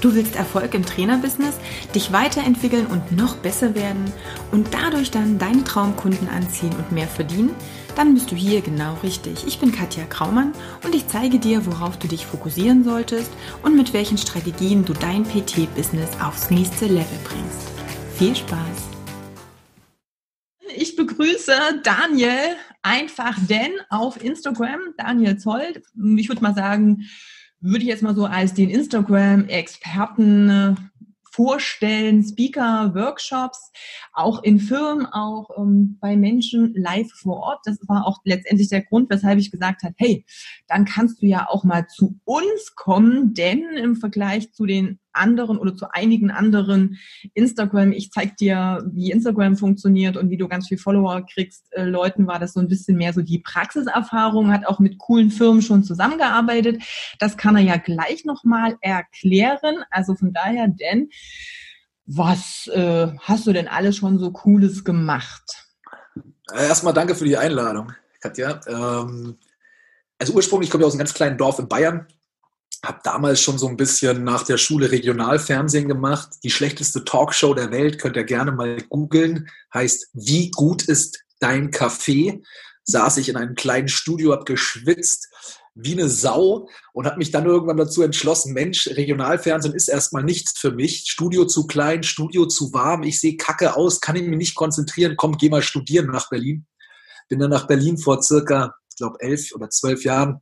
Du 0.00 0.14
willst 0.14 0.34
Erfolg 0.34 0.72
im 0.72 0.86
Trainerbusiness, 0.86 1.56
dich 1.94 2.10
weiterentwickeln 2.10 2.86
und 2.86 3.12
noch 3.12 3.36
besser 3.36 3.74
werden 3.74 4.10
und 4.50 4.68
dadurch 4.72 5.10
dann 5.10 5.38
deine 5.38 5.62
Traumkunden 5.62 6.26
anziehen 6.28 6.72
und 6.72 6.90
mehr 6.90 7.06
verdienen? 7.06 7.54
Dann 7.96 8.14
bist 8.14 8.30
du 8.30 8.34
hier 8.34 8.62
genau 8.62 8.94
richtig. 9.02 9.46
Ich 9.46 9.58
bin 9.58 9.72
Katja 9.72 10.04
Kraumann 10.04 10.52
und 10.84 10.94
ich 10.94 11.06
zeige 11.06 11.38
dir, 11.38 11.66
worauf 11.66 11.98
du 11.98 12.08
dich 12.08 12.24
fokussieren 12.24 12.82
solltest 12.82 13.30
und 13.62 13.76
mit 13.76 13.92
welchen 13.92 14.16
Strategien 14.16 14.86
du 14.86 14.94
dein 14.94 15.24
PT-Business 15.24 16.08
aufs 16.22 16.50
nächste 16.50 16.86
Level 16.86 17.18
bringst. 17.24 17.68
Viel 18.16 18.34
Spaß! 18.34 18.88
Ich 20.76 20.96
begrüße 20.96 21.52
Daniel 21.82 22.56
einfach 22.80 23.36
denn 23.48 23.72
auf 23.90 24.22
Instagram, 24.22 24.80
Daniel 24.96 25.36
Zoll. 25.36 25.82
Ich 26.16 26.28
würde 26.28 26.42
mal 26.42 26.54
sagen, 26.54 27.04
würde 27.60 27.82
ich 27.82 27.88
jetzt 27.88 28.02
mal 28.02 28.14
so 28.14 28.24
als 28.24 28.54
den 28.54 28.70
Instagram-Experten 28.70 30.50
äh, 30.50 30.74
vorstellen, 31.30 32.24
Speaker, 32.24 32.92
Workshops, 32.94 33.70
auch 34.12 34.42
in 34.42 34.58
Firmen, 34.58 35.06
auch 35.06 35.48
ähm, 35.56 35.96
bei 36.00 36.16
Menschen 36.16 36.74
live 36.74 37.10
vor 37.12 37.36
Ort. 37.38 37.60
Das 37.64 37.78
war 37.86 38.06
auch 38.06 38.18
letztendlich 38.24 38.68
der 38.68 38.82
Grund, 38.82 39.08
weshalb 39.10 39.38
ich 39.38 39.50
gesagt 39.50 39.82
habe, 39.82 39.94
hey, 39.96 40.24
dann 40.66 40.84
kannst 40.84 41.22
du 41.22 41.26
ja 41.26 41.46
auch 41.48 41.64
mal 41.64 41.86
zu 41.86 42.18
uns 42.24 42.74
kommen, 42.74 43.32
denn 43.34 43.62
im 43.76 43.96
Vergleich 43.96 44.52
zu 44.52 44.66
den 44.66 44.98
anderen 45.12 45.58
oder 45.58 45.74
zu 45.76 45.86
einigen 45.92 46.30
anderen 46.30 46.98
Instagram, 47.34 47.92
ich 47.92 48.10
zeig 48.10 48.36
dir, 48.36 48.84
wie 48.92 49.10
Instagram 49.10 49.56
funktioniert 49.56 50.16
und 50.16 50.30
wie 50.30 50.36
du 50.36 50.48
ganz 50.48 50.68
viel 50.68 50.78
Follower 50.78 51.24
kriegst, 51.26 51.72
äh, 51.72 51.84
Leuten 51.84 52.26
war 52.26 52.38
das 52.38 52.52
so 52.52 52.60
ein 52.60 52.68
bisschen 52.68 52.96
mehr 52.96 53.12
so 53.12 53.22
die 53.22 53.38
Praxiserfahrung, 53.38 54.52
hat 54.52 54.66
auch 54.66 54.78
mit 54.78 54.98
coolen 54.98 55.30
Firmen 55.30 55.62
schon 55.62 55.84
zusammengearbeitet. 55.84 56.82
Das 57.18 57.36
kann 57.36 57.56
er 57.56 57.62
ja 57.62 57.76
gleich 57.76 58.24
nochmal 58.24 58.76
erklären. 58.80 59.76
Also 59.90 60.14
von 60.14 60.32
daher, 60.32 60.68
denn 60.68 61.10
was 62.06 62.66
äh, 62.68 63.08
hast 63.20 63.46
du 63.46 63.52
denn 63.52 63.68
alles 63.68 63.96
schon 63.96 64.18
so 64.18 64.32
Cooles 64.32 64.84
gemacht? 64.84 65.68
Äh, 66.52 66.66
erstmal 66.66 66.94
danke 66.94 67.14
für 67.14 67.24
die 67.24 67.36
Einladung, 67.36 67.92
Katja. 68.20 68.60
Ähm, 68.66 69.38
also 70.18 70.34
ursprünglich 70.34 70.70
komme 70.70 70.82
ich 70.82 70.86
aus 70.86 70.92
einem 70.94 71.00
ganz 71.00 71.14
kleinen 71.14 71.38
Dorf 71.38 71.58
in 71.58 71.68
Bayern, 71.68 72.06
habe 72.84 73.00
damals 73.04 73.40
schon 73.40 73.58
so 73.58 73.68
ein 73.68 73.76
bisschen 73.76 74.24
nach 74.24 74.42
der 74.44 74.56
Schule 74.56 74.90
Regionalfernsehen 74.90 75.88
gemacht. 75.88 76.30
Die 76.42 76.50
schlechteste 76.50 77.04
Talkshow 77.04 77.54
der 77.54 77.70
Welt 77.70 78.00
könnt 78.00 78.16
ihr 78.16 78.24
gerne 78.24 78.52
mal 78.52 78.80
googeln. 78.88 79.48
Heißt, 79.74 80.08
wie 80.14 80.50
gut 80.50 80.84
ist 80.84 81.22
dein 81.40 81.70
Kaffee? 81.70 82.42
Saß 82.84 83.18
ich 83.18 83.28
in 83.28 83.36
einem 83.36 83.54
kleinen 83.54 83.88
Studio, 83.88 84.32
habe 84.32 84.44
geschwitzt 84.44 85.28
wie 85.74 85.92
eine 85.92 86.08
Sau 86.08 86.68
und 86.92 87.06
habe 87.06 87.18
mich 87.18 87.30
dann 87.30 87.46
irgendwann 87.46 87.76
dazu 87.76 88.02
entschlossen, 88.02 88.52
Mensch, 88.52 88.88
Regionalfernsehen 88.88 89.74
ist 89.74 89.88
erstmal 89.88 90.24
nichts 90.24 90.58
für 90.58 90.72
mich. 90.72 91.04
Studio 91.06 91.44
zu 91.44 91.66
klein, 91.66 92.02
Studio 92.02 92.46
zu 92.46 92.72
warm, 92.72 93.02
ich 93.02 93.20
sehe 93.20 93.36
kacke 93.36 93.76
aus, 93.76 94.00
kann 94.00 94.16
ich 94.16 94.22
mich 94.22 94.36
nicht 94.36 94.54
konzentrieren, 94.54 95.14
komm, 95.16 95.36
geh 95.36 95.48
mal 95.48 95.62
studieren 95.62 96.06
nach 96.06 96.28
Berlin. 96.28 96.66
Bin 97.28 97.38
dann 97.38 97.50
nach 97.50 97.66
Berlin 97.66 97.98
vor 97.98 98.22
circa, 98.22 98.74
ich 98.90 98.96
glaube, 98.96 99.20
elf 99.20 99.52
oder 99.54 99.70
zwölf 99.70 100.04
Jahren 100.04 100.40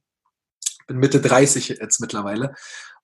bin 0.89 0.99
Mitte 0.99 1.21
30 1.21 1.69
jetzt 1.69 2.01
mittlerweile 2.01 2.55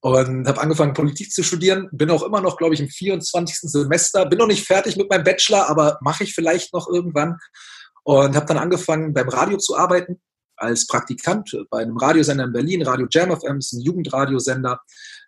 und 0.00 0.46
habe 0.46 0.60
angefangen, 0.60 0.92
Politik 0.92 1.32
zu 1.32 1.42
studieren. 1.42 1.88
Bin 1.91 2.10
auch 2.10 2.22
immer 2.22 2.42
noch, 2.42 2.58
glaube 2.58 2.74
ich, 2.74 2.80
im 2.80 2.88
24. 2.88 3.70
Semester. 3.70 4.26
Bin 4.26 4.38
noch 4.38 4.46
nicht 4.46 4.66
fertig 4.66 4.96
mit 4.96 5.08
meinem 5.08 5.24
Bachelor, 5.24 5.68
aber 5.70 5.98
mache 6.02 6.24
ich 6.24 6.34
vielleicht 6.34 6.74
noch 6.74 6.88
irgendwann. 6.88 7.38
Und 8.02 8.36
habe 8.36 8.44
dann 8.44 8.58
angefangen, 8.58 9.14
beim 9.14 9.30
Radio 9.30 9.56
zu 9.56 9.76
arbeiten, 9.76 10.20
als 10.56 10.86
Praktikant 10.86 11.56
bei 11.70 11.78
einem 11.78 11.96
Radiosender 11.96 12.44
in 12.44 12.52
Berlin, 12.52 12.82
Radio 12.82 13.06
Jam 13.10 13.34
FM, 13.34 13.58
ist 13.58 13.72
ein 13.72 13.80
Jugendradiosender, 13.80 14.80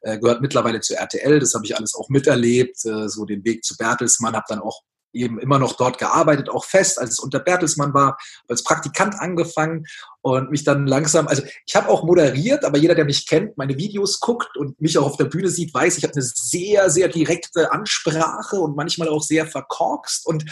äh, 0.02 0.18
gehört 0.18 0.42
mittlerweile 0.42 0.80
zu 0.80 0.94
RTL. 0.94 1.38
Das 1.38 1.54
habe 1.54 1.64
ich 1.64 1.74
alles 1.74 1.94
auch 1.94 2.10
miterlebt, 2.10 2.84
äh, 2.84 3.08
so 3.08 3.24
den 3.24 3.44
Weg 3.46 3.64
zu 3.64 3.78
Bertelsmann, 3.78 4.36
habe 4.36 4.44
dann 4.48 4.60
auch 4.60 4.82
eben 5.14 5.38
immer 5.38 5.58
noch 5.58 5.72
dort 5.72 5.98
gearbeitet, 5.98 6.50
auch 6.50 6.64
fest, 6.64 6.98
als 6.98 7.12
es 7.12 7.18
unter 7.18 7.40
Bertelsmann 7.40 7.94
war, 7.94 8.18
als 8.48 8.62
Praktikant 8.62 9.14
angefangen 9.18 9.86
und 10.26 10.50
mich 10.50 10.64
dann 10.64 10.88
langsam, 10.88 11.28
also 11.28 11.44
ich 11.66 11.76
habe 11.76 11.88
auch 11.88 12.02
moderiert, 12.02 12.64
aber 12.64 12.78
jeder, 12.78 12.96
der 12.96 13.04
mich 13.04 13.28
kennt, 13.28 13.56
meine 13.56 13.78
Videos 13.78 14.18
guckt 14.18 14.56
und 14.56 14.80
mich 14.80 14.98
auch 14.98 15.06
auf 15.06 15.16
der 15.16 15.26
Bühne 15.26 15.48
sieht, 15.48 15.72
weiß, 15.72 15.98
ich 15.98 16.02
habe 16.02 16.14
eine 16.14 16.24
sehr, 16.24 16.90
sehr 16.90 17.06
direkte 17.06 17.70
Ansprache 17.70 18.56
und 18.56 18.74
manchmal 18.74 19.08
auch 19.08 19.22
sehr 19.22 19.46
verkorkst 19.46 20.26
und 20.26 20.44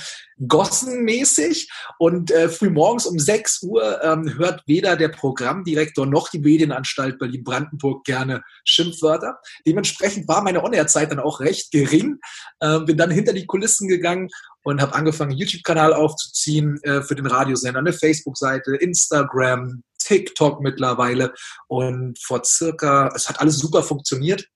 gossenmäßig. 0.46 1.68
Und 1.98 2.30
äh, 2.30 2.48
früh 2.48 2.70
morgens 2.70 3.06
um 3.06 3.18
6 3.18 3.64
Uhr 3.64 4.00
ähm, 4.04 4.38
hört 4.38 4.62
weder 4.68 4.94
der 4.94 5.08
Programmdirektor 5.08 6.06
noch 6.06 6.28
die 6.28 6.38
Medienanstalt 6.38 7.18
Berlin-Brandenburg 7.18 8.04
gerne 8.04 8.42
Schimpfwörter. 8.64 9.40
Dementsprechend 9.66 10.28
war 10.28 10.42
meine 10.42 10.62
On-Air-Zeit 10.62 11.10
dann 11.10 11.18
auch 11.18 11.40
recht 11.40 11.72
gering. 11.72 12.20
Ähm, 12.62 12.84
bin 12.84 12.96
dann 12.96 13.10
hinter 13.10 13.32
die 13.32 13.46
Kulissen 13.46 13.88
gegangen 13.88 14.28
und 14.64 14.80
habe 14.80 14.94
angefangen, 14.94 15.32
YouTube-Kanal 15.32 15.92
aufzuziehen 15.92 16.82
äh, 16.82 17.02
für 17.02 17.14
den 17.14 17.26
Radiosender, 17.26 17.78
eine 17.78 17.92
Facebook-Seite, 17.92 18.74
Instagram, 18.76 19.82
TikTok 19.98 20.60
mittlerweile. 20.60 21.32
Und 21.68 22.18
vor 22.18 22.42
circa, 22.44 23.10
es 23.14 23.28
hat 23.28 23.40
alles 23.40 23.58
super 23.58 23.82
funktioniert, 23.82 24.48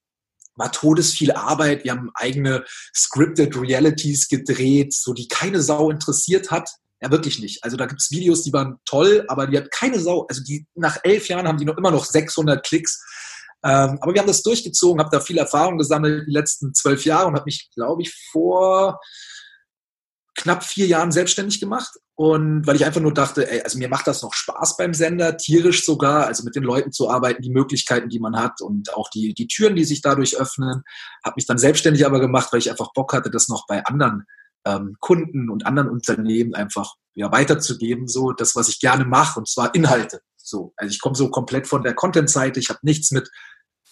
war 0.57 0.73
todesviel 0.73 1.33
Arbeit. 1.33 1.85
Wir 1.85 1.93
haben 1.93 2.11
eigene 2.15 2.65
scripted 2.97 3.57
Realities 3.57 4.29
gedreht, 4.29 4.95
so 4.95 5.13
die 5.13 5.29
keine 5.29 5.63
Sau 5.63 5.91
interessiert 5.91 6.51
hat. 6.51 6.71
Ja, 7.01 7.11
wirklich 7.11 7.39
nicht. 7.39 7.63
Also 7.63 7.77
da 7.77 7.87
gibt's 7.87 8.11
Videos, 8.11 8.43
die 8.43 8.53
waren 8.53 8.79
toll, 8.85 9.25
aber 9.29 9.47
die 9.47 9.57
hat 9.57 9.71
keine 9.71 10.01
Sau. 10.01 10.27
Also 10.29 10.43
die 10.43 10.67
nach 10.75 10.99
elf 11.05 11.29
Jahren 11.29 11.47
haben 11.47 11.59
die 11.59 11.65
noch 11.65 11.77
immer 11.77 11.93
noch 11.93 12.05
600 12.05 12.65
Klicks. 12.65 13.05
Ähm, 13.63 13.99
aber 14.01 14.15
wir 14.15 14.21
haben 14.21 14.27
das 14.27 14.43
durchgezogen, 14.43 15.01
habe 15.01 15.15
da 15.15 15.21
viel 15.21 15.39
Erfahrung 15.39 15.79
gesammelt 15.79 16.27
die 16.27 16.33
letzten 16.33 16.75
zwölf 16.75 17.05
Jahre 17.05 17.29
und 17.29 17.35
habe 17.35 17.45
mich, 17.45 17.71
glaube 17.75 18.03
ich, 18.03 18.15
vor 18.33 18.99
knapp 20.38 20.65
vier 20.65 20.87
Jahren 20.87 21.12
selbstständig 21.12 21.60
gemacht 21.60 21.99
und 22.15 22.66
weil 22.66 22.76
ich 22.76 22.87
einfach 22.87 23.00
nur 23.00 23.12
dachte, 23.12 23.50
ey, 23.50 23.60
also 23.62 23.76
mir 23.76 23.88
macht 23.88 24.06
das 24.06 24.22
noch 24.22 24.32
Spaß 24.32 24.76
beim 24.76 24.94
Sender, 24.94 25.37
tierisch 25.37 25.84
sogar, 25.84 26.26
also 26.26 26.44
mit 26.44 26.54
den 26.54 26.62
Leuten 26.62 26.93
zu 26.93 27.10
arbeiten, 27.10 27.43
die 27.43 27.50
Möglichkeiten, 27.50 28.09
die 28.09 28.21
man 28.21 28.37
hat 28.37 28.60
und 28.60 28.94
auch 28.94 29.10
die, 29.10 29.34
die 29.34 29.49
Türen, 29.49 29.75
die 29.75 29.84
sich 29.84 30.00
dadurch 30.00 30.38
öffnen. 30.38 30.82
Habe 31.25 31.34
mich 31.37 31.47
dann 31.47 31.59
selbstständig 31.59 32.06
aber 32.06 32.21
gemacht, 32.21 32.53
weil 32.53 32.60
ich 32.60 32.71
einfach 32.71 32.93
Bock 32.93 33.12
hatte, 33.12 33.31
das 33.31 33.49
noch 33.49 33.66
bei 33.66 33.84
anderen 33.84 34.25
ähm, 34.65 34.97
Kunden 35.00 35.50
und 35.50 35.66
anderen 35.66 35.91
Unternehmen 35.91 36.55
einfach 36.55 36.94
ja, 37.15 37.32
weiterzugeben, 37.32 38.06
so 38.06 38.32
das, 38.32 38.55
was 38.55 38.69
ich 38.69 38.81
gerne 38.81 39.05
mache, 39.05 39.41
und 39.41 39.49
zwar 39.49 39.75
Inhalte. 39.75 40.20
So, 40.37 40.72
also 40.76 40.91
ich 40.91 41.00
komme 41.00 41.16
so 41.16 41.31
komplett 41.31 41.66
von 41.66 41.82
der 41.82 41.94
Content-Seite, 41.94 42.60
ich 42.60 42.69
habe 42.69 42.81
nichts 42.82 43.10
mit 43.10 43.28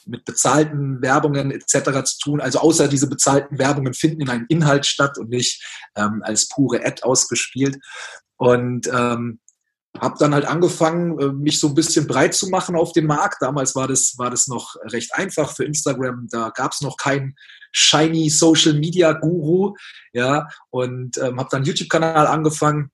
mit 0.06 0.24
bezahlten 0.24 1.02
Werbungen 1.02 1.50
etc. 1.50 2.04
zu 2.04 2.18
tun. 2.18 2.40
Also 2.40 2.60
außer 2.60 2.88
diese 2.88 3.08
bezahlten 3.08 3.58
Werbungen 3.58 3.94
finden 3.94 4.22
in 4.22 4.30
einem 4.30 4.46
Inhalt 4.48 4.86
statt 4.86 5.18
und 5.18 5.28
nicht 5.28 5.64
ähm, 5.96 6.22
als 6.24 6.48
pure 6.48 6.84
Ad 6.84 7.02
ausgespielt. 7.02 7.78
Und 8.36 8.86
ähm, 8.88 9.40
habe 10.00 10.16
dann 10.18 10.34
halt 10.34 10.46
angefangen, 10.46 11.18
äh, 11.18 11.32
mich 11.32 11.60
so 11.60 11.68
ein 11.68 11.74
bisschen 11.74 12.06
breit 12.06 12.34
zu 12.34 12.48
machen 12.48 12.76
auf 12.76 12.92
dem 12.92 13.06
Markt. 13.06 13.38
Damals 13.40 13.74
war 13.74 13.88
das, 13.88 14.14
war 14.18 14.30
das 14.30 14.46
noch 14.46 14.76
recht 14.92 15.14
einfach 15.14 15.54
für 15.54 15.64
Instagram. 15.64 16.28
Da 16.30 16.50
gab 16.50 16.72
es 16.72 16.80
noch 16.80 16.96
keinen 16.96 17.34
shiny 17.72 18.30
Social 18.30 18.74
Media 18.74 19.12
Guru. 19.12 19.74
Ja, 20.12 20.48
und 20.70 21.18
ähm, 21.18 21.38
habe 21.38 21.48
dann 21.50 21.64
YouTube-Kanal 21.64 22.26
angefangen, 22.26 22.90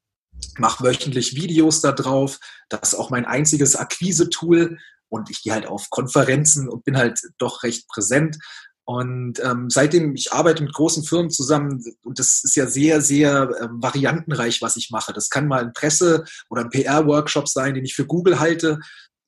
mache 0.58 0.84
wöchentlich 0.84 1.34
Videos 1.36 1.80
da 1.80 1.92
drauf. 1.92 2.38
Das 2.68 2.92
ist 2.92 2.94
auch 2.94 3.10
mein 3.10 3.24
einziges 3.24 3.76
Akquise-Tool 3.76 4.78
und 5.12 5.28
ich 5.28 5.42
gehe 5.42 5.52
halt 5.52 5.66
auf 5.66 5.90
Konferenzen 5.90 6.68
und 6.68 6.84
bin 6.84 6.96
halt 6.96 7.20
doch 7.36 7.62
recht 7.62 7.86
präsent. 7.86 8.38
Und 8.84 9.38
ähm, 9.44 9.68
seitdem, 9.68 10.14
ich 10.14 10.32
arbeite 10.32 10.62
mit 10.62 10.72
großen 10.72 11.04
Firmen 11.04 11.30
zusammen 11.30 11.84
und 12.02 12.18
das 12.18 12.40
ist 12.42 12.56
ja 12.56 12.66
sehr, 12.66 13.00
sehr 13.02 13.50
ähm, 13.60 13.82
variantenreich, 13.82 14.62
was 14.62 14.76
ich 14.76 14.90
mache. 14.90 15.12
Das 15.12 15.28
kann 15.28 15.46
mal 15.46 15.62
ein 15.62 15.74
Presse- 15.74 16.24
oder 16.48 16.62
ein 16.62 16.70
PR-Workshop 16.70 17.46
sein, 17.46 17.74
den 17.74 17.84
ich 17.84 17.94
für 17.94 18.06
Google 18.06 18.40
halte. 18.40 18.80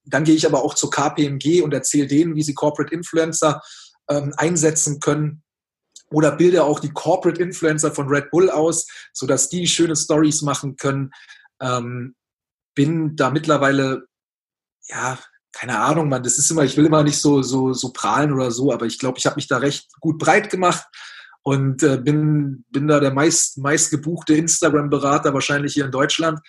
Dann 0.04 0.24
gehe 0.24 0.34
ich 0.34 0.46
aber 0.46 0.64
auch 0.64 0.74
zur 0.74 0.90
KPMG 0.90 1.60
und 1.62 1.74
erzähle 1.74 2.06
denen, 2.06 2.34
wie 2.34 2.42
sie 2.42 2.54
Corporate 2.54 2.92
Influencer 2.92 3.60
ähm, 4.08 4.32
einsetzen 4.38 5.00
können. 5.00 5.42
Oder 6.10 6.32
bilde 6.32 6.64
auch 6.64 6.80
die 6.80 6.92
Corporate 6.92 7.42
Influencer 7.42 7.92
von 7.92 8.08
Red 8.08 8.30
Bull 8.30 8.50
aus, 8.50 8.86
sodass 9.12 9.50
die 9.50 9.66
schöne 9.66 9.96
Stories 9.96 10.40
machen 10.42 10.76
können. 10.76 11.10
Ähm, 11.60 12.14
bin 12.74 13.16
da 13.16 13.30
mittlerweile 13.30 14.06
ja 14.88 15.18
keine 15.54 15.78
Ahnung, 15.78 16.08
man, 16.08 16.22
das 16.22 16.36
ist 16.36 16.50
immer, 16.50 16.64
ich 16.64 16.76
will 16.76 16.86
immer 16.86 17.04
nicht 17.04 17.20
so, 17.20 17.42
so, 17.42 17.72
so 17.72 17.90
prahlen 17.92 18.32
oder 18.32 18.50
so, 18.50 18.72
aber 18.72 18.86
ich 18.86 18.98
glaube, 18.98 19.18
ich 19.18 19.26
habe 19.26 19.36
mich 19.36 19.46
da 19.46 19.58
recht 19.58 19.88
gut 20.00 20.18
breit 20.18 20.50
gemacht 20.50 20.84
und 21.42 21.82
äh, 21.82 21.96
bin, 21.96 22.64
bin 22.70 22.88
da 22.88 22.98
der 22.98 23.12
meist, 23.12 23.58
meist 23.58 23.90
gebuchte 23.90 24.34
Instagram-Berater 24.34 25.32
wahrscheinlich 25.32 25.74
hier 25.74 25.84
in 25.84 25.92
Deutschland. 25.92 26.40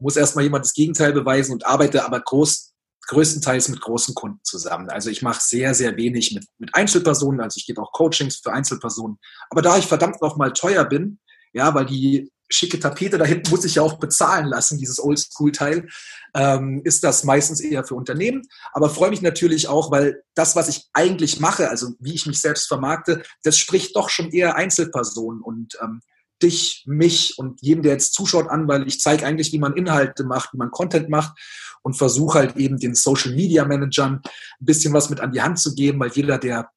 Muss 0.00 0.16
erstmal 0.16 0.44
jemand 0.44 0.64
das 0.64 0.72
Gegenteil 0.72 1.12
beweisen 1.12 1.52
und 1.52 1.66
arbeite 1.66 2.04
aber 2.04 2.20
groß, 2.20 2.72
größtenteils 3.08 3.68
mit 3.68 3.80
großen 3.80 4.14
Kunden 4.14 4.40
zusammen. 4.44 4.88
Also 4.88 5.10
ich 5.10 5.22
mache 5.22 5.40
sehr, 5.42 5.74
sehr 5.74 5.96
wenig 5.96 6.32
mit, 6.34 6.46
mit 6.58 6.74
Einzelpersonen, 6.74 7.40
also 7.40 7.58
ich 7.58 7.66
gebe 7.66 7.82
auch 7.82 7.92
Coachings 7.92 8.36
für 8.36 8.52
Einzelpersonen. 8.52 9.18
Aber 9.50 9.60
da 9.60 9.76
ich 9.76 9.86
verdammt 9.86 10.22
noch 10.22 10.36
mal 10.36 10.52
teuer 10.52 10.84
bin, 10.84 11.18
ja, 11.52 11.74
weil 11.74 11.86
die 11.86 12.32
schicke 12.50 12.78
Tapete 12.78 13.18
da 13.18 13.24
hinten 13.24 13.50
muss 13.50 13.64
ich 13.64 13.76
ja 13.76 13.82
auch 13.82 13.98
bezahlen 13.98 14.46
lassen, 14.46 14.78
dieses 14.78 15.02
Oldschool-Teil, 15.02 15.88
ähm, 16.34 16.82
ist 16.84 17.04
das 17.04 17.24
meistens 17.24 17.60
eher 17.60 17.84
für 17.84 17.94
Unternehmen. 17.94 18.42
Aber 18.72 18.90
freue 18.90 19.10
mich 19.10 19.22
natürlich 19.22 19.68
auch, 19.68 19.90
weil 19.90 20.22
das, 20.34 20.56
was 20.56 20.68
ich 20.68 20.88
eigentlich 20.92 21.40
mache, 21.40 21.70
also 21.70 21.92
wie 21.98 22.14
ich 22.14 22.26
mich 22.26 22.40
selbst 22.40 22.68
vermarkte, 22.68 23.22
das 23.42 23.56
spricht 23.56 23.96
doch 23.96 24.08
schon 24.08 24.30
eher 24.30 24.56
Einzelpersonen 24.56 25.40
und 25.40 25.78
ähm, 25.82 26.00
dich, 26.42 26.84
mich 26.86 27.38
und 27.38 27.62
jeden, 27.62 27.82
der 27.82 27.92
jetzt 27.92 28.12
zuschaut, 28.12 28.48
an, 28.48 28.68
weil 28.68 28.86
ich 28.86 29.00
zeige 29.00 29.24
eigentlich, 29.24 29.52
wie 29.52 29.58
man 29.58 29.76
Inhalte 29.76 30.24
macht, 30.24 30.52
wie 30.52 30.58
man 30.58 30.70
Content 30.70 31.08
macht 31.08 31.38
und 31.82 31.94
versuche 31.94 32.38
halt 32.38 32.56
eben 32.56 32.78
den 32.78 32.94
Social 32.94 33.32
Media 33.32 33.64
Managern 33.64 34.20
ein 34.24 34.64
bisschen 34.64 34.92
was 34.92 35.10
mit 35.10 35.20
an 35.20 35.32
die 35.32 35.42
Hand 35.42 35.58
zu 35.58 35.74
geben, 35.74 36.00
weil 36.00 36.10
jeder, 36.12 36.38
der 36.38 36.70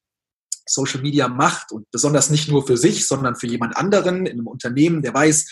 Social 0.68 1.02
Media 1.02 1.28
macht 1.28 1.72
und 1.72 1.90
besonders 1.92 2.30
nicht 2.30 2.50
nur 2.50 2.66
für 2.66 2.78
sich, 2.78 3.08
sondern 3.08 3.36
für 3.36 3.48
jemand 3.48 3.78
anderen 3.78 4.26
in 4.26 4.34
einem 4.34 4.48
Unternehmen, 4.48 5.02
der 5.02 5.14
weiß, 5.14 5.48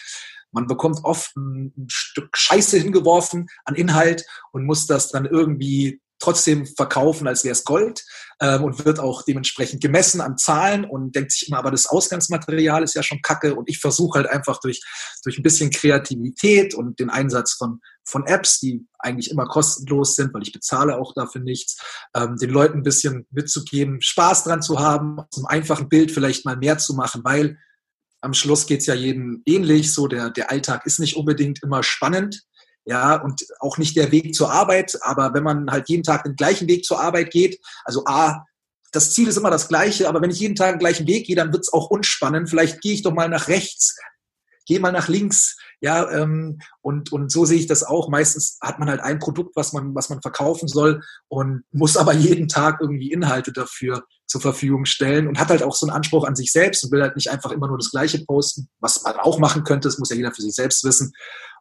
man 0.51 0.67
bekommt 0.67 0.99
oft 1.03 1.35
ein, 1.35 1.87
Stück 1.89 2.37
Scheiße 2.37 2.77
hingeworfen 2.77 3.47
an 3.65 3.75
Inhalt 3.75 4.25
und 4.51 4.65
muss 4.65 4.87
das 4.87 5.09
dann 5.09 5.25
irgendwie 5.25 6.01
trotzdem 6.25 6.65
verkaufen, 6.65 7.27
als 7.27 7.43
wäre 7.43 7.53
es 7.53 7.63
Gold 7.63 8.03
ähm, 8.41 8.63
und 8.63 8.83
wird 8.83 8.99
auch 8.99 9.21
dementsprechend 9.21 9.81
gemessen 9.81 10.21
an 10.21 10.37
Zahlen 10.37 10.83
und 10.83 11.15
denkt 11.15 11.31
sich 11.31 11.47
immer, 11.47 11.59
aber 11.59 11.71
das 11.71 11.85
Ausgangsmaterial 11.85 12.83
ist 12.83 12.95
ja 12.95 13.03
schon 13.03 13.21
kacke 13.21 13.55
und 13.55 13.69
ich 13.69 13.79
versuche 13.79 14.19
halt 14.19 14.27
einfach 14.27 14.59
durch, 14.59 14.81
durch 15.23 15.37
ein 15.37 15.43
bisschen 15.43 15.69
Kreativität 15.69 16.73
und 16.73 16.99
den 16.99 17.09
Einsatz 17.09 17.53
von, 17.53 17.79
von 18.03 18.25
Apps, 18.25 18.59
die 18.59 18.85
eigentlich 18.99 19.31
immer 19.31 19.45
kostenlos 19.45 20.15
sind, 20.15 20.33
weil 20.33 20.43
ich 20.43 20.51
bezahle 20.51 20.97
auch 20.97 21.13
dafür 21.13 21.41
nichts, 21.41 21.77
ähm, 22.15 22.35
den 22.37 22.49
Leuten 22.49 22.79
ein 22.79 22.83
bisschen 22.83 23.27
mitzugeben, 23.31 24.01
Spaß 24.01 24.43
dran 24.43 24.61
zu 24.61 24.79
haben, 24.79 25.19
aus 25.19 25.37
einem 25.37 25.45
einfachen 25.45 25.89
Bild 25.89 26.11
vielleicht 26.11 26.45
mal 26.45 26.57
mehr 26.57 26.77
zu 26.77 26.93
machen, 26.93 27.21
weil 27.23 27.57
am 28.21 28.33
Schluss 28.33 28.65
geht 28.65 28.79
es 28.79 28.87
ja 28.87 28.95
jedem 28.95 29.43
ähnlich, 29.45 29.93
so 29.93 30.07
der, 30.07 30.31
der 30.31 30.49
Alltag 30.49 30.85
ist 30.87 30.99
nicht 30.99 31.15
unbedingt 31.15 31.61
immer 31.61 31.83
spannend, 31.83 32.43
ja, 32.85 33.15
und 33.15 33.45
auch 33.59 33.77
nicht 33.77 33.95
der 33.95 34.11
Weg 34.11 34.35
zur 34.35 34.51
Arbeit, 34.51 34.97
aber 35.01 35.33
wenn 35.33 35.43
man 35.43 35.71
halt 35.71 35.89
jeden 35.89 36.03
Tag 36.03 36.23
den 36.23 36.35
gleichen 36.35 36.67
Weg 36.67 36.85
zur 36.85 37.01
Arbeit 37.01 37.31
geht, 37.31 37.59
also 37.83 38.03
A, 38.05 38.45
das 38.91 39.13
Ziel 39.13 39.27
ist 39.27 39.37
immer 39.37 39.51
das 39.51 39.67
gleiche, 39.67 40.07
aber 40.07 40.21
wenn 40.21 40.29
ich 40.29 40.39
jeden 40.39 40.55
Tag 40.55 40.73
den 40.73 40.79
gleichen 40.79 41.07
Weg 41.07 41.25
gehe, 41.25 41.35
dann 41.35 41.51
wird 41.51 41.63
es 41.63 41.73
auch 41.73 41.89
unspannend. 41.89 42.49
Vielleicht 42.49 42.81
gehe 42.81 42.93
ich 42.93 43.03
doch 43.03 43.11
mal 43.11 43.27
nach 43.27 43.49
rechts, 43.49 43.97
gehe 44.65 44.79
mal 44.79 44.91
nach 44.91 45.09
links, 45.09 45.57
ja, 45.81 46.09
ähm, 46.11 46.59
und, 46.81 47.11
und 47.11 47.31
so 47.31 47.43
sehe 47.43 47.59
ich 47.59 47.67
das 47.67 47.83
auch. 47.83 48.07
Meistens 48.07 48.57
hat 48.61 48.79
man 48.79 48.89
halt 48.89 49.01
ein 49.01 49.19
Produkt, 49.19 49.55
was 49.55 49.73
man, 49.73 49.93
was 49.95 50.09
man 50.09 50.21
verkaufen 50.21 50.67
soll 50.67 51.01
und 51.27 51.63
muss 51.71 51.97
aber 51.97 52.13
jeden 52.13 52.47
Tag 52.47 52.79
irgendwie 52.79 53.11
Inhalte 53.11 53.51
dafür 53.51 54.05
zur 54.27 54.41
Verfügung 54.41 54.85
stellen 54.85 55.27
und 55.27 55.39
hat 55.39 55.49
halt 55.49 55.63
auch 55.63 55.75
so 55.75 55.85
einen 55.85 55.95
Anspruch 55.95 56.25
an 56.25 56.35
sich 56.35 56.51
selbst 56.51 56.83
und 56.83 56.91
will 56.91 57.01
halt 57.01 57.15
nicht 57.15 57.29
einfach 57.29 57.51
immer 57.51 57.67
nur 57.67 57.77
das 57.77 57.91
Gleiche 57.91 58.23
posten, 58.25 58.69
was 58.79 59.03
man 59.03 59.17
auch 59.17 59.39
machen 59.39 59.63
könnte, 59.63 59.87
das 59.87 59.97
muss 59.97 60.09
ja 60.09 60.15
jeder 60.15 60.31
für 60.31 60.41
sich 60.41 60.53
selbst 60.53 60.83
wissen 60.83 61.13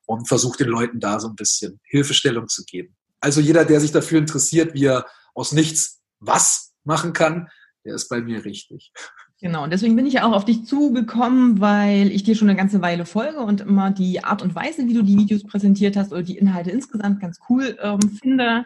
und 0.07 0.29
versucht 0.29 0.61
den 0.61 0.69
Leuten 0.69 1.01
da 1.01 1.21
so 1.21 1.29
ein 1.29 1.37
bisschen 1.37 1.81
Hilfestellung 1.85 2.49
zu 2.49 2.65
geben. 2.65 2.97
Also 3.21 3.41
jeder, 3.41 3.65
der 3.65 3.81
sich 3.81 3.93
dafür 3.93 4.19
interessiert, 4.19 4.75
wie 4.75 4.87
er 4.87 5.07
aus 5.35 5.53
nichts 5.53 6.03
was 6.21 6.75
machen 6.85 7.13
kann, 7.13 7.49
der 7.85 7.95
ist 7.95 8.09
bei 8.09 8.21
mir 8.21 8.45
richtig. 8.45 8.93
Genau, 9.41 9.65
und 9.65 9.73
deswegen 9.73 9.97
bin 9.97 10.07
ich 10.07 10.15
ja 10.15 10.25
auch 10.27 10.33
auf 10.33 10.45
dich 10.45 10.65
zugekommen, 10.65 11.61
weil 11.61 12.11
ich 12.11 12.23
dir 12.23 12.35
schon 12.35 12.49
eine 12.49 12.57
ganze 12.57 12.81
Weile 12.81 13.05
folge 13.05 13.41
und 13.41 13.61
immer 13.61 13.91
die 13.91 14.25
Art 14.25 14.43
und 14.43 14.55
Weise, 14.55 14.87
wie 14.87 14.95
du 14.95 15.03
die 15.03 15.19
Videos 15.19 15.45
präsentiert 15.45 15.97
hast 15.97 16.13
oder 16.13 16.23
die 16.23 16.39
Inhalte 16.39 16.71
insgesamt 16.71 17.21
ganz 17.21 17.39
cool 17.49 17.77
ähm, 17.83 18.01
finde. 18.23 18.65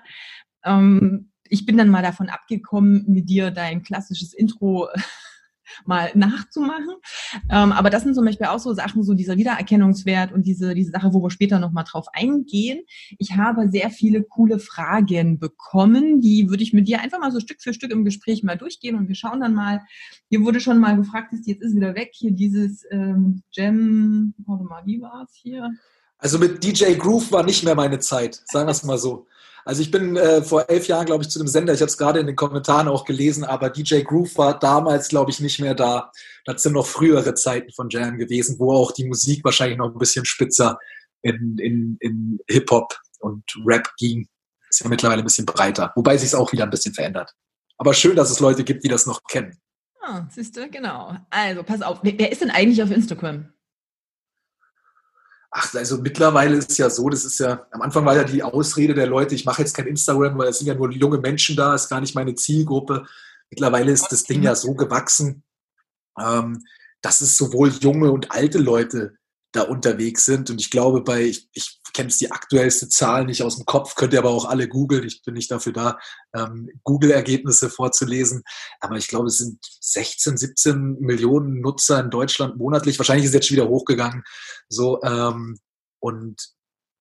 Ähm, 0.65 1.33
ich 1.49 1.67
bin 1.67 1.77
dann 1.79 1.89
mal 1.89 2.03
davon 2.03 2.29
abgekommen, 2.29 3.05
mit 3.09 3.29
dir 3.29 3.51
dein 3.51 3.83
klassisches 3.83 4.35
Intro 4.35 4.89
mal 5.85 6.11
nachzumachen. 6.15 6.95
Ähm, 7.51 7.73
aber 7.73 7.91
das 7.91 8.05
sind 8.05 8.15
zum 8.15 8.25
Beispiel 8.25 8.47
auch 8.47 8.59
so 8.59 8.73
Sachen, 8.75 9.03
so 9.03 9.15
dieser 9.15 9.37
Wiedererkennungswert 9.37 10.33
und 10.33 10.47
diese, 10.47 10.75
diese 10.75 10.91
Sache, 10.91 11.13
wo 11.13 11.23
wir 11.23 11.31
später 11.31 11.59
nochmal 11.59 11.85
drauf 11.85 12.07
eingehen. 12.13 12.81
Ich 13.19 13.37
habe 13.37 13.71
sehr 13.71 13.91
viele 13.91 14.23
coole 14.23 14.59
Fragen 14.59 15.39
bekommen, 15.39 16.21
die 16.21 16.49
würde 16.49 16.63
ich 16.63 16.73
mit 16.73 16.89
dir 16.89 17.01
einfach 17.01 17.21
mal 17.21 17.33
so 17.33 17.41
Stück 17.41 17.63
für 17.63 17.75
Stück 17.75 17.93
im 17.93 18.05
Gespräch 18.05 18.43
mal 18.43 18.57
durchgehen 18.57 18.97
und 18.97 19.09
wir 19.09 19.15
schauen 19.15 19.41
dann 19.41 19.55
mal. 19.55 19.83
Hier 20.31 20.43
wurde 20.43 20.61
schon 20.61 20.79
mal 20.79 20.97
gefragt, 20.97 21.33
ist 21.33 21.47
jetzt 21.47 21.63
ist 21.63 21.75
wieder 21.75 21.95
weg, 21.95 22.11
hier 22.13 22.33
dieses 22.33 22.85
ähm, 22.91 23.43
Gem, 23.53 24.35
warte 24.47 24.65
mal, 24.65 24.85
wie 24.87 25.01
war 25.01 25.25
es 25.29 25.35
hier? 25.35 25.71
Also 26.19 26.39
mit 26.39 26.63
DJ 26.63 26.95
Groove 26.95 27.31
war 27.33 27.45
nicht 27.45 27.65
mehr 27.65 27.75
meine 27.75 28.01
Zeit, 28.01 28.43
sagen 28.45 28.67
wir 28.67 28.73
es 28.73 28.83
mal 28.83 28.99
so. 28.99 29.27
Also 29.65 29.83
ich 29.83 29.91
bin 29.91 30.17
äh, 30.17 30.43
vor 30.43 30.69
elf 30.69 30.89
Jahren, 30.89 31.07
glaube 31.07 31.23
ich, 31.23 31.31
zu 31.31 31.39
dem 31.39 31.47
Sender, 31.47 31.75
ich 31.75 31.81
habe 31.81 31.91
es 31.91 31.99
gerade 31.99 32.21
in 32.21 32.27
den 32.27 32.37
Kommentaren 32.37 32.89
auch 32.89 33.05
gelesen, 33.05 33.45
aber 33.45 33.71
DJ 33.71 34.01
Groove 34.01 34.37
war 34.39 34.59
damals, 34.59 35.09
glaube 35.09 35.31
ich, 35.31 35.41
nicht 35.41 35.61
mehr 35.61 35.75
da. 35.75 36.11
Das 36.47 36.63
sind 36.63 36.73
noch 36.73 36.87
frühere 36.87 37.35
Zeiten 37.35 37.71
von 37.73 37.91
Jam 37.91 38.17
gewesen, 38.17 38.59
wo 38.59 38.73
auch 38.73 38.93
die 38.93 39.05
Musik 39.05 39.45
wahrscheinlich 39.45 39.79
noch 39.79 39.93
ein 39.93 39.99
bisschen 39.99 40.25
spitzer 40.25 40.79
in, 41.23 41.59
in, 41.59 41.97
in 42.01 42.39
Hip-Hop 42.49 42.99
und 43.21 43.45
Rap 43.67 43.91
ging. 43.99 44.27
Ist 44.71 44.81
ja 44.81 44.89
mittlerweile 44.89 45.23
ein 45.23 45.27
bisschen 45.27 45.47
breiter, 45.47 45.93
wobei 45.97 46.17
sich 46.17 46.29
es 46.29 46.35
auch 46.35 46.51
wieder 46.53 46.65
ein 46.65 46.71
bisschen 46.71 46.95
verändert. 46.95 47.33
Aber 47.77 47.95
schön, 47.95 48.17
dass 48.17 48.31
es 48.31 48.41
Leute 48.41 48.65
gibt, 48.65 48.85
die 48.85 48.89
das 48.89 49.07
noch 49.07 49.23
kennen. 49.25 49.61
Ah, 50.01 50.27
siehst 50.31 50.57
du, 50.57 50.69
genau. 50.71 51.15
Also, 51.29 51.63
pass 51.63 51.83
auf. 51.83 51.99
Wer 52.03 52.33
ist 52.33 52.41
denn 52.41 52.51
eigentlich 52.51 52.83
auf 52.83 52.91
Instagram? 52.91 53.53
Ach, 55.51 55.75
also 55.75 55.99
mittlerweile 55.99 56.57
ist 56.57 56.71
es 56.71 56.79
ja 56.79 56.91
so, 56.91 57.09
das 57.09 57.25
ist 57.25 57.41
ja, 57.41 57.67
am 57.71 57.81
Anfang 57.81 58.05
war 58.05 58.15
ja 58.15 58.25
die 58.25 58.43
Ausrede 58.43 58.95
der 58.95 59.07
Leute, 59.07 59.35
ich 59.35 59.47
mache 59.47 59.63
jetzt 59.63 59.75
kein 59.75 59.87
Instagram, 59.87 60.37
weil 60.37 60.49
es 60.49 60.59
sind 60.59 60.67
ja 60.67 60.75
nur 60.75 60.91
junge 60.91 61.19
Menschen 61.19 61.57
da, 61.57 61.75
ist 61.75 61.89
gar 61.89 62.01
nicht 62.01 62.15
meine 62.15 62.35
Zielgruppe. 62.35 63.07
Mittlerweile 63.51 63.93
ist 63.93 64.09
das 64.09 64.25
Ding 64.25 64.43
ja 64.43 64.55
so 64.55 64.75
gewachsen, 64.75 65.43
ähm, 66.21 66.65
dass 67.01 67.23
es 67.23 67.39
sowohl 67.39 67.71
junge 67.71 68.13
und 68.13 68.31
alte 68.31 68.59
Leute 68.59 69.17
da 69.53 69.63
unterwegs 69.63 70.25
sind. 70.25 70.51
Und 70.51 70.61
ich 70.61 70.71
glaube, 70.71 71.03
bei, 71.03 71.23
ich, 71.23 71.49
ich 71.53 71.81
kenne 71.93 72.11
die 72.11 72.31
aktuellste 72.31 72.89
Zahl 72.89 73.25
nicht 73.25 73.43
aus 73.43 73.57
dem 73.57 73.65
Kopf, 73.65 73.95
könnt 73.95 74.13
ihr 74.13 74.19
aber 74.19 74.31
auch 74.31 74.45
alle 74.45 74.69
googeln. 74.69 75.05
Ich 75.05 75.23
bin 75.23 75.35
nicht 75.35 75.51
dafür 75.51 75.73
da, 75.73 75.99
ähm, 76.35 76.71
Google-Ergebnisse 76.85 77.71
vorzulesen. 77.71 78.43
Aber 78.81 78.97
ich 78.97 79.09
glaube, 79.09 79.29
es 79.29 79.39
sind 79.39 79.59
16, 79.81 80.37
17 80.37 80.99
Millionen 81.01 81.61
Nutzer 81.61 82.01
in 82.01 82.11
Deutschland 82.11 82.57
monatlich. 82.57 82.99
Wahrscheinlich 82.99 83.25
ist 83.25 83.31
es 83.31 83.35
jetzt 83.35 83.49
schon 83.49 83.57
wieder 83.57 83.69
hochgegangen. 83.69 84.23
So, 84.69 85.03
ähm, 85.03 85.59
und 86.01 86.37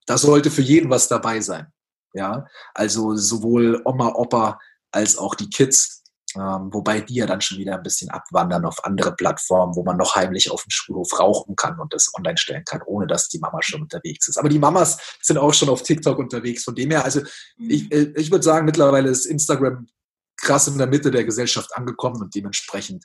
da 0.06 0.18
sollte 0.18 0.50
für 0.50 0.62
jeden 0.62 0.90
was 0.90 1.08
dabei 1.08 1.42
sein. 1.42 1.68
Ja, 2.14 2.48
also 2.74 3.16
sowohl 3.16 3.82
Oma, 3.86 4.14
Opa 4.16 4.60
als 4.92 5.18
auch 5.18 5.36
die 5.36 5.50
Kids 5.50 6.04
ähm, 6.40 6.74
wobei 6.74 7.02
die 7.02 7.16
ja 7.16 7.26
dann 7.26 7.42
schon 7.42 7.58
wieder 7.58 7.76
ein 7.76 7.84
bisschen 7.84 8.10
abwandern 8.10 8.66
auf 8.66 8.84
andere 8.86 9.16
Plattformen, 9.16 9.76
wo 9.76 9.84
man 9.84 9.98
noch 9.98 10.16
heimlich 10.16 10.52
auf 10.52 10.64
dem 10.64 10.70
Schulhof 10.70 11.20
rauchen 11.20 11.56
kann 11.56 11.80
und 11.80 11.94
das 11.94 12.12
online 12.18 12.38
stellen 12.38 12.64
kann, 12.66 12.82
ohne 12.86 13.08
dass 13.08 13.30
die 13.30 13.40
Mama 13.40 13.60
schon 13.62 13.82
unterwegs 13.82 14.28
ist. 14.28 14.38
Aber 14.38 14.50
die 14.50 14.60
Mamas 14.60 14.98
sind 15.22 15.38
auch 15.38 15.54
schon 15.54 15.70
auf 15.70 15.84
TikTok 15.84 16.18
unterwegs. 16.20 16.64
Von 16.64 16.76
dem 16.76 16.92
her, 16.92 17.04
also 17.04 17.22
mhm. 17.58 17.70
ich, 17.70 17.92
äh, 17.92 18.14
ich 18.16 18.32
würde 18.32 18.44
sagen, 18.44 18.66
mittlerweile 18.66 19.10
ist 19.10 19.26
Instagram 19.26 19.88
krass 20.38 20.68
in 20.68 20.78
der 20.78 20.88
Mitte 20.88 21.12
der 21.12 21.24
Gesellschaft 21.24 21.76
angekommen 21.76 22.22
und 22.22 22.36
dementsprechend 22.36 23.04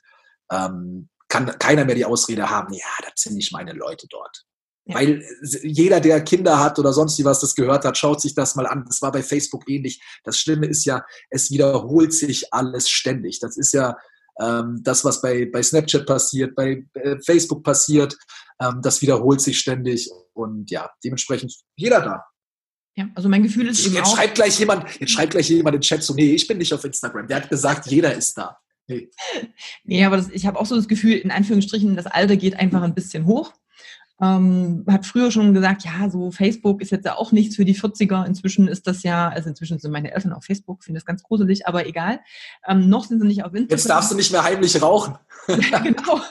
ähm, 0.51 1.09
kann 1.27 1.47
keiner 1.57 1.83
mehr 1.85 1.95
die 1.95 2.05
Ausrede 2.05 2.49
haben, 2.49 2.73
ja, 2.73 2.85
das 3.01 3.13
sind 3.15 3.35
nicht 3.35 3.51
meine 3.51 3.73
Leute 3.73 4.07
dort. 4.07 4.45
Ja. 4.85 4.95
Weil 4.95 5.23
jeder, 5.63 6.01
der 6.01 6.21
Kinder 6.21 6.59
hat 6.59 6.77
oder 6.77 6.91
sonst 6.91 7.23
was 7.23 7.39
das 7.39 7.55
gehört 7.55 7.85
hat, 7.85 7.97
schaut 7.97 8.19
sich 8.21 8.35
das 8.35 8.55
mal 8.55 8.67
an. 8.67 8.83
Das 8.85 9.01
war 9.01 9.11
bei 9.11 9.23
Facebook 9.23 9.69
ähnlich. 9.69 10.01
Das 10.23 10.37
Schlimme 10.37 10.65
ist 10.65 10.83
ja, 10.83 11.05
es 11.29 11.51
wiederholt 11.51 12.13
sich 12.13 12.53
alles 12.53 12.89
ständig. 12.89 13.39
Das 13.39 13.55
ist 13.55 13.73
ja 13.73 13.95
ähm, 14.41 14.81
das, 14.83 15.05
was 15.05 15.21
bei, 15.21 15.45
bei 15.45 15.63
Snapchat 15.63 16.05
passiert, 16.05 16.55
bei 16.55 16.85
äh, 16.95 17.17
Facebook 17.25 17.63
passiert. 17.63 18.17
Ähm, 18.59 18.81
das 18.81 19.01
wiederholt 19.01 19.39
sich 19.39 19.57
ständig. 19.57 20.09
Und 20.33 20.69
ja, 20.69 20.89
dementsprechend 21.03 21.55
jeder 21.77 22.01
da. 22.01 22.25
Ja, 22.95 23.09
also 23.15 23.29
mein 23.29 23.43
Gefühl 23.43 23.69
ist 23.69 23.85
eben 23.85 23.95
jetzt 23.95 24.07
auch... 24.07 24.17
Schreibt 24.17 24.35
gleich 24.35 24.59
jemand, 24.59 24.99
jetzt 24.99 25.11
schreibt 25.11 25.31
gleich 25.31 25.49
jemand 25.49 25.75
in 25.75 25.79
den 25.79 25.85
Chat 25.85 26.03
so, 26.03 26.13
nee, 26.13 26.33
ich 26.33 26.45
bin 26.45 26.57
nicht 26.57 26.73
auf 26.73 26.83
Instagram. 26.83 27.27
Der 27.27 27.37
hat 27.37 27.49
gesagt, 27.49 27.87
jeder 27.87 28.13
ist 28.13 28.37
da. 28.37 28.57
Nee, 28.87 29.09
nee 29.85 30.05
aber 30.05 30.17
das, 30.17 30.29
ich 30.29 30.45
habe 30.45 30.59
auch 30.59 30.65
so 30.65 30.75
das 30.75 30.87
Gefühl, 30.87 31.13
in 31.13 31.31
Anführungsstrichen, 31.31 31.95
das 31.95 32.05
Alter 32.05 32.35
geht 32.35 32.59
einfach 32.59 32.81
ein 32.81 32.93
bisschen 32.93 33.25
hoch. 33.25 33.53
Ähm, 34.23 34.85
hat 34.87 35.05
früher 35.05 35.31
schon 35.31 35.53
gesagt, 35.53 35.83
ja, 35.83 36.09
so 36.09 36.31
Facebook 36.31 36.81
ist 36.81 36.91
jetzt 36.91 37.05
ja 37.05 37.15
auch 37.15 37.33
nichts 37.33 37.57
für 37.57 37.65
die 37.65 37.75
40er. 37.75 38.25
Inzwischen 38.25 38.69
ist 38.69 38.87
das 38.87 39.03
ja, 39.03 39.27
also 39.27 39.49
inzwischen 39.49 39.79
sind 39.79 39.91
meine 39.91 40.13
Eltern 40.13 40.31
auf 40.31 40.45
Facebook, 40.45 40.83
finde 40.83 40.99
das 40.99 41.05
ganz 41.05 41.23
gruselig, 41.23 41.67
aber 41.67 41.85
egal. 41.85 42.21
Ähm, 42.65 42.87
noch 42.87 43.03
sind 43.03 43.19
sie 43.19 43.27
nicht 43.27 43.43
auf 43.43 43.53
Instagram. 43.53 43.77
Jetzt 43.77 43.89
darfst 43.89 44.11
du 44.11 44.15
nicht 44.15 44.31
mehr 44.31 44.43
heimlich 44.43 44.81
rauchen. 44.81 45.15
ja, 45.71 45.79
genau. 45.79 46.21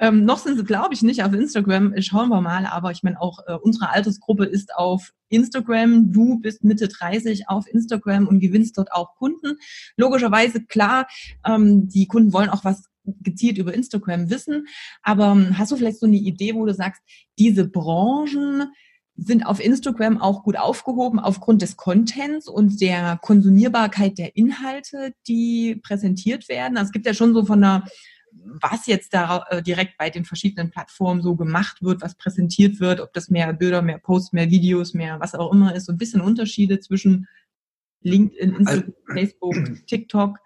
ähm, 0.00 0.24
noch 0.24 0.38
sind 0.38 0.56
sie, 0.56 0.64
glaube 0.64 0.94
ich, 0.94 1.02
nicht 1.02 1.22
auf 1.22 1.32
Instagram. 1.32 1.94
Schauen 1.98 2.28
wir 2.28 2.40
mal. 2.40 2.66
Aber 2.66 2.90
ich 2.90 3.04
meine, 3.04 3.20
auch 3.20 3.38
äh, 3.46 3.54
unsere 3.54 3.90
Altersgruppe 3.90 4.44
ist 4.44 4.74
auf 4.74 5.12
Instagram. 5.28 6.12
Du 6.12 6.40
bist 6.40 6.64
Mitte 6.64 6.88
30 6.88 7.48
auf 7.48 7.66
Instagram 7.68 8.26
und 8.26 8.40
gewinnst 8.40 8.78
dort 8.78 8.90
auch 8.90 9.14
Kunden. 9.14 9.58
Logischerweise, 9.96 10.64
klar, 10.64 11.06
ähm, 11.46 11.88
die 11.88 12.06
Kunden 12.06 12.32
wollen 12.32 12.50
auch 12.50 12.64
was 12.64 12.91
gezielt 13.04 13.58
über 13.58 13.74
Instagram 13.74 14.30
wissen. 14.30 14.66
Aber 15.02 15.32
ähm, 15.32 15.58
hast 15.58 15.72
du 15.72 15.76
vielleicht 15.76 16.00
so 16.00 16.06
eine 16.06 16.16
Idee, 16.16 16.54
wo 16.54 16.64
du 16.64 16.74
sagst, 16.74 17.02
diese 17.38 17.66
Branchen 17.66 18.72
sind 19.16 19.44
auf 19.44 19.62
Instagram 19.62 20.20
auch 20.20 20.42
gut 20.42 20.56
aufgehoben 20.56 21.18
aufgrund 21.18 21.62
des 21.62 21.76
Contents 21.76 22.48
und 22.48 22.80
der 22.80 23.18
Konsumierbarkeit 23.20 24.18
der 24.18 24.36
Inhalte, 24.36 25.12
die 25.28 25.76
präsentiert 25.82 26.48
werden? 26.48 26.76
Also 26.76 26.88
es 26.88 26.92
gibt 26.92 27.06
ja 27.06 27.14
schon 27.14 27.34
so 27.34 27.44
von 27.44 27.60
der 27.60 27.84
was 28.34 28.86
jetzt 28.86 29.14
da 29.14 29.44
äh, 29.50 29.62
direkt 29.62 29.98
bei 29.98 30.10
den 30.10 30.24
verschiedenen 30.24 30.70
Plattformen 30.70 31.22
so 31.22 31.36
gemacht 31.36 31.82
wird, 31.82 32.02
was 32.02 32.14
präsentiert 32.14 32.80
wird, 32.80 33.00
ob 33.00 33.12
das 33.12 33.28
mehr 33.28 33.52
Bilder, 33.52 33.82
mehr 33.82 33.98
Posts, 33.98 34.32
mehr 34.32 34.50
Videos, 34.50 34.94
mehr 34.94 35.20
was 35.20 35.34
auch 35.34 35.52
immer 35.52 35.74
ist, 35.74 35.86
so 35.86 35.92
ein 35.92 35.98
bisschen 35.98 36.20
Unterschiede 36.20 36.80
zwischen 36.80 37.28
LinkedIn, 38.02 38.54
Instagram, 38.54 38.94
also, 39.06 39.12
Facebook, 39.12 39.86
TikTok. 39.86 40.38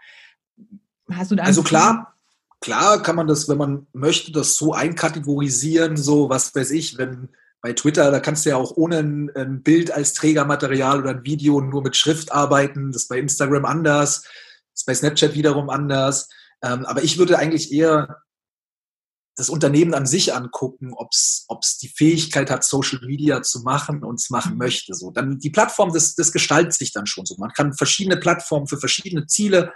Hast 1.11 1.31
du 1.31 1.37
da 1.37 1.45
also 1.45 1.63
klar, 1.63 2.16
klar 2.61 3.03
kann 3.03 3.17
man 3.17 3.27
das, 3.27 3.49
wenn 3.49 3.59
man 3.59 3.87
möchte, 3.93 4.33
das 4.33 4.57
so 4.57 4.73
einkategorisieren, 4.73 5.97
so 5.97 6.29
was 6.29 6.55
weiß 6.55 6.71
ich, 6.73 6.99
wenn 6.99 7.29
bei 7.63 7.73
Twitter, 7.73 8.11
da 8.11 8.21
kannst 8.21 8.45
du 8.45 8.51
ja 8.51 8.57
auch 8.57 8.77
ohne 8.77 8.99
ein, 8.99 9.31
ein, 9.35 9.63
Bild 9.63 9.91
als 9.91 10.13
Trägermaterial 10.13 11.01
oder 11.01 11.11
ein 11.11 11.25
Video 11.25 11.61
nur 11.61 11.83
mit 11.83 11.97
Schrift 11.97 12.31
arbeiten. 12.31 12.93
Das 12.93 13.03
ist 13.03 13.09
bei 13.09 13.19
Instagram 13.19 13.65
anders, 13.65 14.23
das 14.23 14.83
ist 14.83 14.87
bei 14.87 14.95
Snapchat 14.95 15.35
wiederum 15.35 15.69
anders. 15.71 16.29
Ähm, 16.63 16.85
aber 16.87 17.03
ich 17.03 17.19
würde 17.19 17.39
eigentlich 17.39 17.73
eher 17.73 18.23
das 19.37 19.51
Unternehmen 19.51 19.95
an 19.95 20.07
sich 20.07 20.35
angucken, 20.35 20.95
ob 20.95 21.11
es 21.13 21.79
die 21.83 21.89
Fähigkeit 21.89 22.51
hat, 22.51 22.65
Social 22.65 23.01
Media 23.05 23.43
zu 23.43 23.61
machen 23.61 24.03
und 24.03 24.19
es 24.21 24.31
machen 24.31 24.57
möchte. 24.57 24.95
So, 24.95 25.11
dann 25.11 25.39
die 25.39 25.51
Plattform, 25.51 25.93
das, 25.93 26.15
das 26.15 26.33
gestaltet 26.33 26.73
sich 26.73 26.93
dann 26.93 27.07
schon 27.07 27.27
so. 27.27 27.37
Man 27.37 27.53
kann 27.53 27.75
verschiedene 27.75 28.17
Plattformen 28.17 28.67
für 28.67 28.79
verschiedene 28.79 29.27
Ziele 29.27 29.73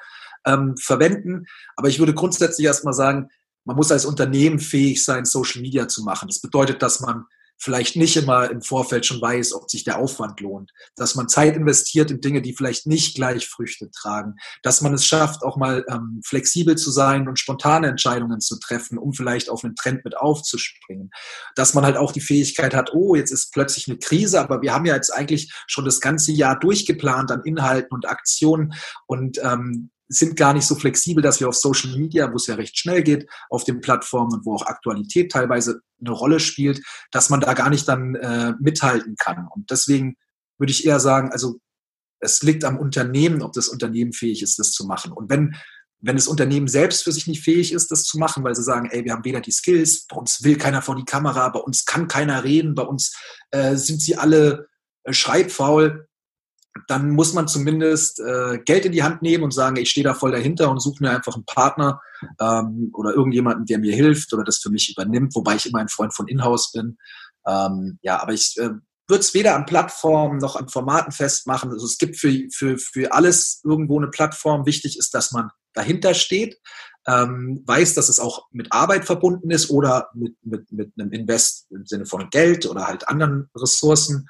ähm, 0.46 0.76
verwenden. 0.76 1.46
Aber 1.76 1.88
ich 1.88 1.98
würde 1.98 2.14
grundsätzlich 2.14 2.66
erstmal 2.66 2.94
sagen, 2.94 3.28
man 3.64 3.76
muss 3.76 3.92
als 3.92 4.04
Unternehmen 4.04 4.58
fähig 4.58 5.04
sein, 5.04 5.24
Social 5.24 5.60
Media 5.60 5.86
zu 5.86 6.02
machen. 6.02 6.28
Das 6.28 6.40
bedeutet, 6.40 6.82
dass 6.82 7.00
man 7.00 7.24
vielleicht 7.62 7.94
nicht 7.96 8.16
immer 8.16 8.50
im 8.50 8.62
Vorfeld 8.62 9.04
schon 9.04 9.20
weiß, 9.20 9.52
ob 9.52 9.70
sich 9.70 9.84
der 9.84 9.98
Aufwand 9.98 10.40
lohnt, 10.40 10.72
dass 10.96 11.14
man 11.14 11.28
Zeit 11.28 11.56
investiert 11.56 12.10
in 12.10 12.20
Dinge, 12.20 12.40
die 12.40 12.54
vielleicht 12.54 12.86
nicht 12.86 13.14
gleich 13.14 13.46
Früchte 13.46 13.90
tragen, 13.90 14.36
dass 14.62 14.80
man 14.80 14.94
es 14.94 15.04
schafft, 15.04 15.42
auch 15.42 15.58
mal 15.58 15.84
ähm, 15.88 16.22
flexibel 16.24 16.76
zu 16.76 16.90
sein 16.90 17.28
und 17.28 17.38
spontane 17.38 17.88
Entscheidungen 17.88 18.40
zu 18.40 18.58
treffen, 18.58 18.96
um 18.96 19.12
vielleicht 19.12 19.50
auf 19.50 19.62
einen 19.62 19.76
Trend 19.76 20.04
mit 20.04 20.16
aufzuspringen, 20.16 21.10
dass 21.54 21.74
man 21.74 21.84
halt 21.84 21.98
auch 21.98 22.12
die 22.12 22.22
Fähigkeit 22.22 22.74
hat, 22.74 22.94
oh, 22.94 23.14
jetzt 23.14 23.30
ist 23.30 23.52
plötzlich 23.52 23.88
eine 23.88 23.98
Krise, 23.98 24.40
aber 24.40 24.62
wir 24.62 24.72
haben 24.72 24.86
ja 24.86 24.94
jetzt 24.94 25.10
eigentlich 25.10 25.52
schon 25.66 25.84
das 25.84 26.00
ganze 26.00 26.32
Jahr 26.32 26.58
durchgeplant 26.58 27.30
an 27.30 27.42
Inhalten 27.44 27.92
und 27.92 28.08
Aktionen 28.08 28.72
und 29.06 29.38
ähm, 29.44 29.90
sind 30.12 30.36
gar 30.36 30.52
nicht 30.52 30.66
so 30.66 30.74
flexibel, 30.74 31.22
dass 31.22 31.38
wir 31.38 31.48
auf 31.48 31.54
Social 31.54 31.96
Media, 31.96 32.30
wo 32.32 32.36
es 32.36 32.48
ja 32.48 32.56
recht 32.56 32.76
schnell 32.76 33.02
geht, 33.04 33.30
auf 33.48 33.62
den 33.62 33.80
Plattformen 33.80 34.34
und 34.34 34.44
wo 34.44 34.56
auch 34.56 34.66
Aktualität 34.66 35.30
teilweise 35.30 35.82
eine 36.00 36.10
Rolle 36.10 36.40
spielt, 36.40 36.82
dass 37.12 37.30
man 37.30 37.40
da 37.40 37.54
gar 37.54 37.70
nicht 37.70 37.86
dann 37.86 38.16
äh, 38.16 38.52
mithalten 38.58 39.14
kann. 39.16 39.46
Und 39.46 39.70
deswegen 39.70 40.16
würde 40.58 40.72
ich 40.72 40.84
eher 40.84 40.98
sagen, 40.98 41.30
also 41.30 41.60
es 42.18 42.42
liegt 42.42 42.64
am 42.64 42.76
Unternehmen, 42.76 43.40
ob 43.40 43.52
das 43.52 43.68
Unternehmen 43.68 44.12
fähig 44.12 44.42
ist, 44.42 44.58
das 44.58 44.72
zu 44.72 44.84
machen. 44.84 45.12
Und 45.12 45.30
wenn, 45.30 45.54
wenn 46.00 46.16
das 46.16 46.26
Unternehmen 46.26 46.66
selbst 46.66 47.04
für 47.04 47.12
sich 47.12 47.28
nicht 47.28 47.44
fähig 47.44 47.72
ist, 47.72 47.92
das 47.92 48.02
zu 48.02 48.18
machen, 48.18 48.42
weil 48.42 48.56
sie 48.56 48.64
sagen, 48.64 48.88
ey, 48.90 49.04
wir 49.04 49.12
haben 49.12 49.24
weder 49.24 49.40
die 49.40 49.52
Skills, 49.52 50.06
bei 50.06 50.16
uns 50.16 50.42
will 50.42 50.56
keiner 50.56 50.82
vor 50.82 50.96
die 50.96 51.04
Kamera, 51.04 51.48
bei 51.50 51.60
uns 51.60 51.84
kann 51.84 52.08
keiner 52.08 52.42
reden, 52.42 52.74
bei 52.74 52.82
uns 52.82 53.16
äh, 53.52 53.76
sind 53.76 54.02
sie 54.02 54.16
alle 54.16 54.66
äh, 55.04 55.12
schreibfaul, 55.12 56.08
dann 56.86 57.10
muss 57.10 57.34
man 57.34 57.48
zumindest 57.48 58.20
äh, 58.20 58.58
Geld 58.64 58.84
in 58.84 58.92
die 58.92 59.02
Hand 59.02 59.22
nehmen 59.22 59.44
und 59.44 59.52
sagen, 59.52 59.76
ich 59.76 59.90
stehe 59.90 60.04
da 60.04 60.14
voll 60.14 60.32
dahinter 60.32 60.70
und 60.70 60.80
suche 60.80 61.02
mir 61.02 61.10
einfach 61.10 61.34
einen 61.34 61.44
Partner 61.44 62.00
ähm, 62.40 62.90
oder 62.94 63.12
irgendjemanden, 63.12 63.66
der 63.66 63.78
mir 63.78 63.94
hilft 63.94 64.32
oder 64.32 64.44
das 64.44 64.58
für 64.58 64.70
mich 64.70 64.90
übernimmt, 64.90 65.34
wobei 65.34 65.56
ich 65.56 65.66
immer 65.66 65.80
ein 65.80 65.88
Freund 65.88 66.14
von 66.14 66.28
Inhouse 66.28 66.72
bin. 66.72 66.96
Ähm, 67.46 67.98
ja, 68.02 68.20
aber 68.20 68.32
ich 68.32 68.56
äh, 68.58 68.70
würde 69.08 69.20
es 69.20 69.34
weder 69.34 69.56
an 69.56 69.66
Plattformen 69.66 70.38
noch 70.38 70.56
an 70.56 70.68
Formaten 70.68 71.12
festmachen. 71.12 71.70
Also 71.70 71.84
es 71.84 71.98
gibt 71.98 72.16
für, 72.16 72.32
für, 72.52 72.78
für 72.78 73.12
alles 73.12 73.60
irgendwo 73.64 73.98
eine 73.98 74.08
Plattform. 74.08 74.66
Wichtig 74.66 74.96
ist, 74.96 75.12
dass 75.14 75.32
man 75.32 75.50
dahinter 75.74 76.14
steht, 76.14 76.58
ähm, 77.06 77.62
weiß, 77.66 77.94
dass 77.94 78.08
es 78.08 78.20
auch 78.20 78.46
mit 78.52 78.72
Arbeit 78.72 79.04
verbunden 79.04 79.50
ist 79.50 79.70
oder 79.70 80.08
mit, 80.14 80.36
mit, 80.42 80.70
mit 80.70 80.92
einem 80.98 81.12
Invest 81.12 81.66
im 81.70 81.84
Sinne 81.86 82.06
von 82.06 82.30
Geld 82.30 82.66
oder 82.66 82.86
halt 82.86 83.08
anderen 83.08 83.50
Ressourcen. 83.56 84.28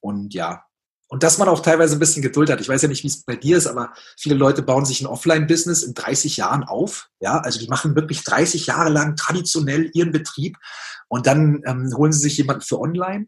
Und 0.00 0.32
ja, 0.32 0.64
und 1.10 1.24
dass 1.24 1.38
man 1.38 1.48
auch 1.48 1.60
teilweise 1.60 1.96
ein 1.96 1.98
bisschen 1.98 2.22
Geduld 2.22 2.50
hat. 2.50 2.60
Ich 2.60 2.68
weiß 2.68 2.82
ja 2.82 2.88
nicht, 2.88 3.02
wie 3.02 3.08
es 3.08 3.24
bei 3.24 3.34
dir 3.34 3.56
ist, 3.56 3.66
aber 3.66 3.92
viele 4.16 4.36
Leute 4.36 4.62
bauen 4.62 4.84
sich 4.84 5.00
ein 5.00 5.08
Offline-Business 5.08 5.82
in 5.82 5.92
30 5.92 6.36
Jahren 6.36 6.62
auf. 6.62 7.08
Ja, 7.18 7.38
also 7.38 7.58
die 7.58 7.66
machen 7.66 7.96
wirklich 7.96 8.22
30 8.22 8.66
Jahre 8.66 8.90
lang 8.90 9.16
traditionell 9.16 9.90
ihren 9.92 10.12
Betrieb 10.12 10.56
und 11.08 11.26
dann 11.26 11.62
ähm, 11.66 11.92
holen 11.96 12.12
sie 12.12 12.20
sich 12.20 12.36
jemanden 12.38 12.62
für 12.62 12.78
online 12.78 13.26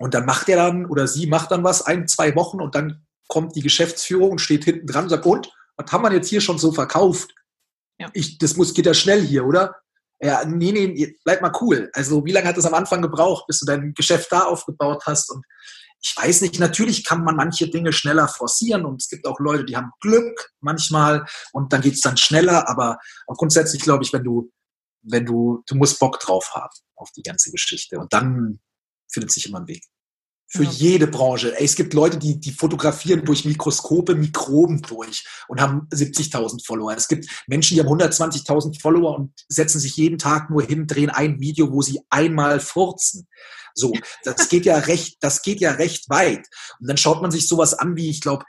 und 0.00 0.14
dann 0.14 0.26
macht 0.26 0.48
er 0.48 0.56
dann 0.56 0.86
oder 0.86 1.06
sie 1.06 1.28
macht 1.28 1.52
dann 1.52 1.62
was 1.62 1.82
ein, 1.82 2.08
zwei 2.08 2.34
Wochen 2.34 2.60
und 2.60 2.74
dann 2.74 3.06
kommt 3.28 3.54
die 3.54 3.62
Geschäftsführung 3.62 4.32
und 4.32 4.40
steht 4.40 4.64
hinten 4.64 4.88
dran 4.88 5.04
und 5.04 5.10
sagt, 5.10 5.26
und, 5.26 5.52
was 5.76 5.92
haben 5.92 6.02
wir 6.02 6.12
jetzt 6.12 6.28
hier 6.28 6.40
schon 6.40 6.58
so 6.58 6.72
verkauft? 6.72 7.32
Ja. 8.00 8.10
Ich, 8.14 8.38
das 8.38 8.56
muss, 8.56 8.74
geht 8.74 8.86
ja 8.86 8.94
schnell 8.94 9.24
hier, 9.24 9.44
oder? 9.44 9.76
Ja, 10.20 10.44
nee, 10.44 10.72
nee, 10.72 11.16
bleib 11.24 11.40
mal 11.40 11.52
cool. 11.60 11.88
Also 11.92 12.24
wie 12.24 12.32
lange 12.32 12.48
hat 12.48 12.58
es 12.58 12.66
am 12.66 12.74
Anfang 12.74 13.00
gebraucht, 13.00 13.46
bis 13.46 13.60
du 13.60 13.66
dein 13.66 13.94
Geschäft 13.94 14.32
da 14.32 14.42
aufgebaut 14.42 15.04
hast? 15.06 15.30
Und 15.30 15.44
ich 16.00 16.16
weiß 16.16 16.42
nicht, 16.42 16.58
natürlich 16.58 17.04
kann 17.04 17.24
man 17.24 17.36
manche 17.36 17.68
Dinge 17.68 17.92
schneller 17.92 18.28
forcieren 18.28 18.84
und 18.84 19.02
es 19.02 19.08
gibt 19.08 19.26
auch 19.26 19.40
Leute, 19.40 19.64
die 19.64 19.76
haben 19.76 19.90
Glück 20.00 20.52
manchmal 20.60 21.26
und 21.52 21.72
dann 21.72 21.80
geht 21.80 21.94
es 21.94 22.00
dann 22.00 22.16
schneller, 22.16 22.68
aber 22.68 22.98
grundsätzlich 23.26 23.82
glaube 23.82 24.04
ich, 24.04 24.12
wenn 24.12 24.24
du, 24.24 24.50
wenn 25.02 25.26
du, 25.26 25.62
du 25.66 25.74
musst 25.74 25.98
Bock 25.98 26.20
drauf 26.20 26.50
haben 26.54 26.74
auf 26.94 27.10
die 27.12 27.22
ganze 27.22 27.50
Geschichte 27.50 27.98
und 27.98 28.12
dann 28.12 28.60
findet 29.10 29.32
sich 29.32 29.48
immer 29.48 29.60
ein 29.60 29.68
Weg. 29.68 29.84
Für 30.50 30.64
ja. 30.64 30.70
jede 30.70 31.06
Branche. 31.06 31.54
Ey, 31.58 31.66
es 31.66 31.76
gibt 31.76 31.92
Leute, 31.92 32.16
die, 32.16 32.40
die 32.40 32.52
fotografieren 32.52 33.22
durch 33.22 33.44
Mikroskope 33.44 34.14
Mikroben 34.14 34.80
durch 34.80 35.26
und 35.46 35.60
haben 35.60 35.86
70.000 35.92 36.64
Follower. 36.64 36.96
Es 36.96 37.06
gibt 37.06 37.26
Menschen, 37.46 37.74
die 37.74 37.82
haben 37.82 37.88
120.000 37.88 38.80
Follower 38.80 39.14
und 39.14 39.32
setzen 39.48 39.78
sich 39.78 39.96
jeden 39.96 40.16
Tag 40.16 40.48
nur 40.48 40.62
hin, 40.62 40.86
drehen 40.86 41.10
ein 41.10 41.38
Video, 41.38 41.70
wo 41.70 41.82
sie 41.82 42.00
einmal 42.08 42.60
furzen. 42.60 43.28
So, 43.78 43.92
das 44.24 44.48
geht 44.48 44.64
ja 44.64 44.76
recht, 44.76 45.18
das 45.20 45.42
geht 45.42 45.60
ja 45.60 45.72
recht 45.72 46.10
weit. 46.10 46.46
Und 46.80 46.88
dann 46.88 46.96
schaut 46.96 47.22
man 47.22 47.30
sich 47.30 47.48
sowas 47.48 47.74
an 47.74 47.96
wie, 47.96 48.10
ich 48.10 48.20
glaube, 48.20 48.44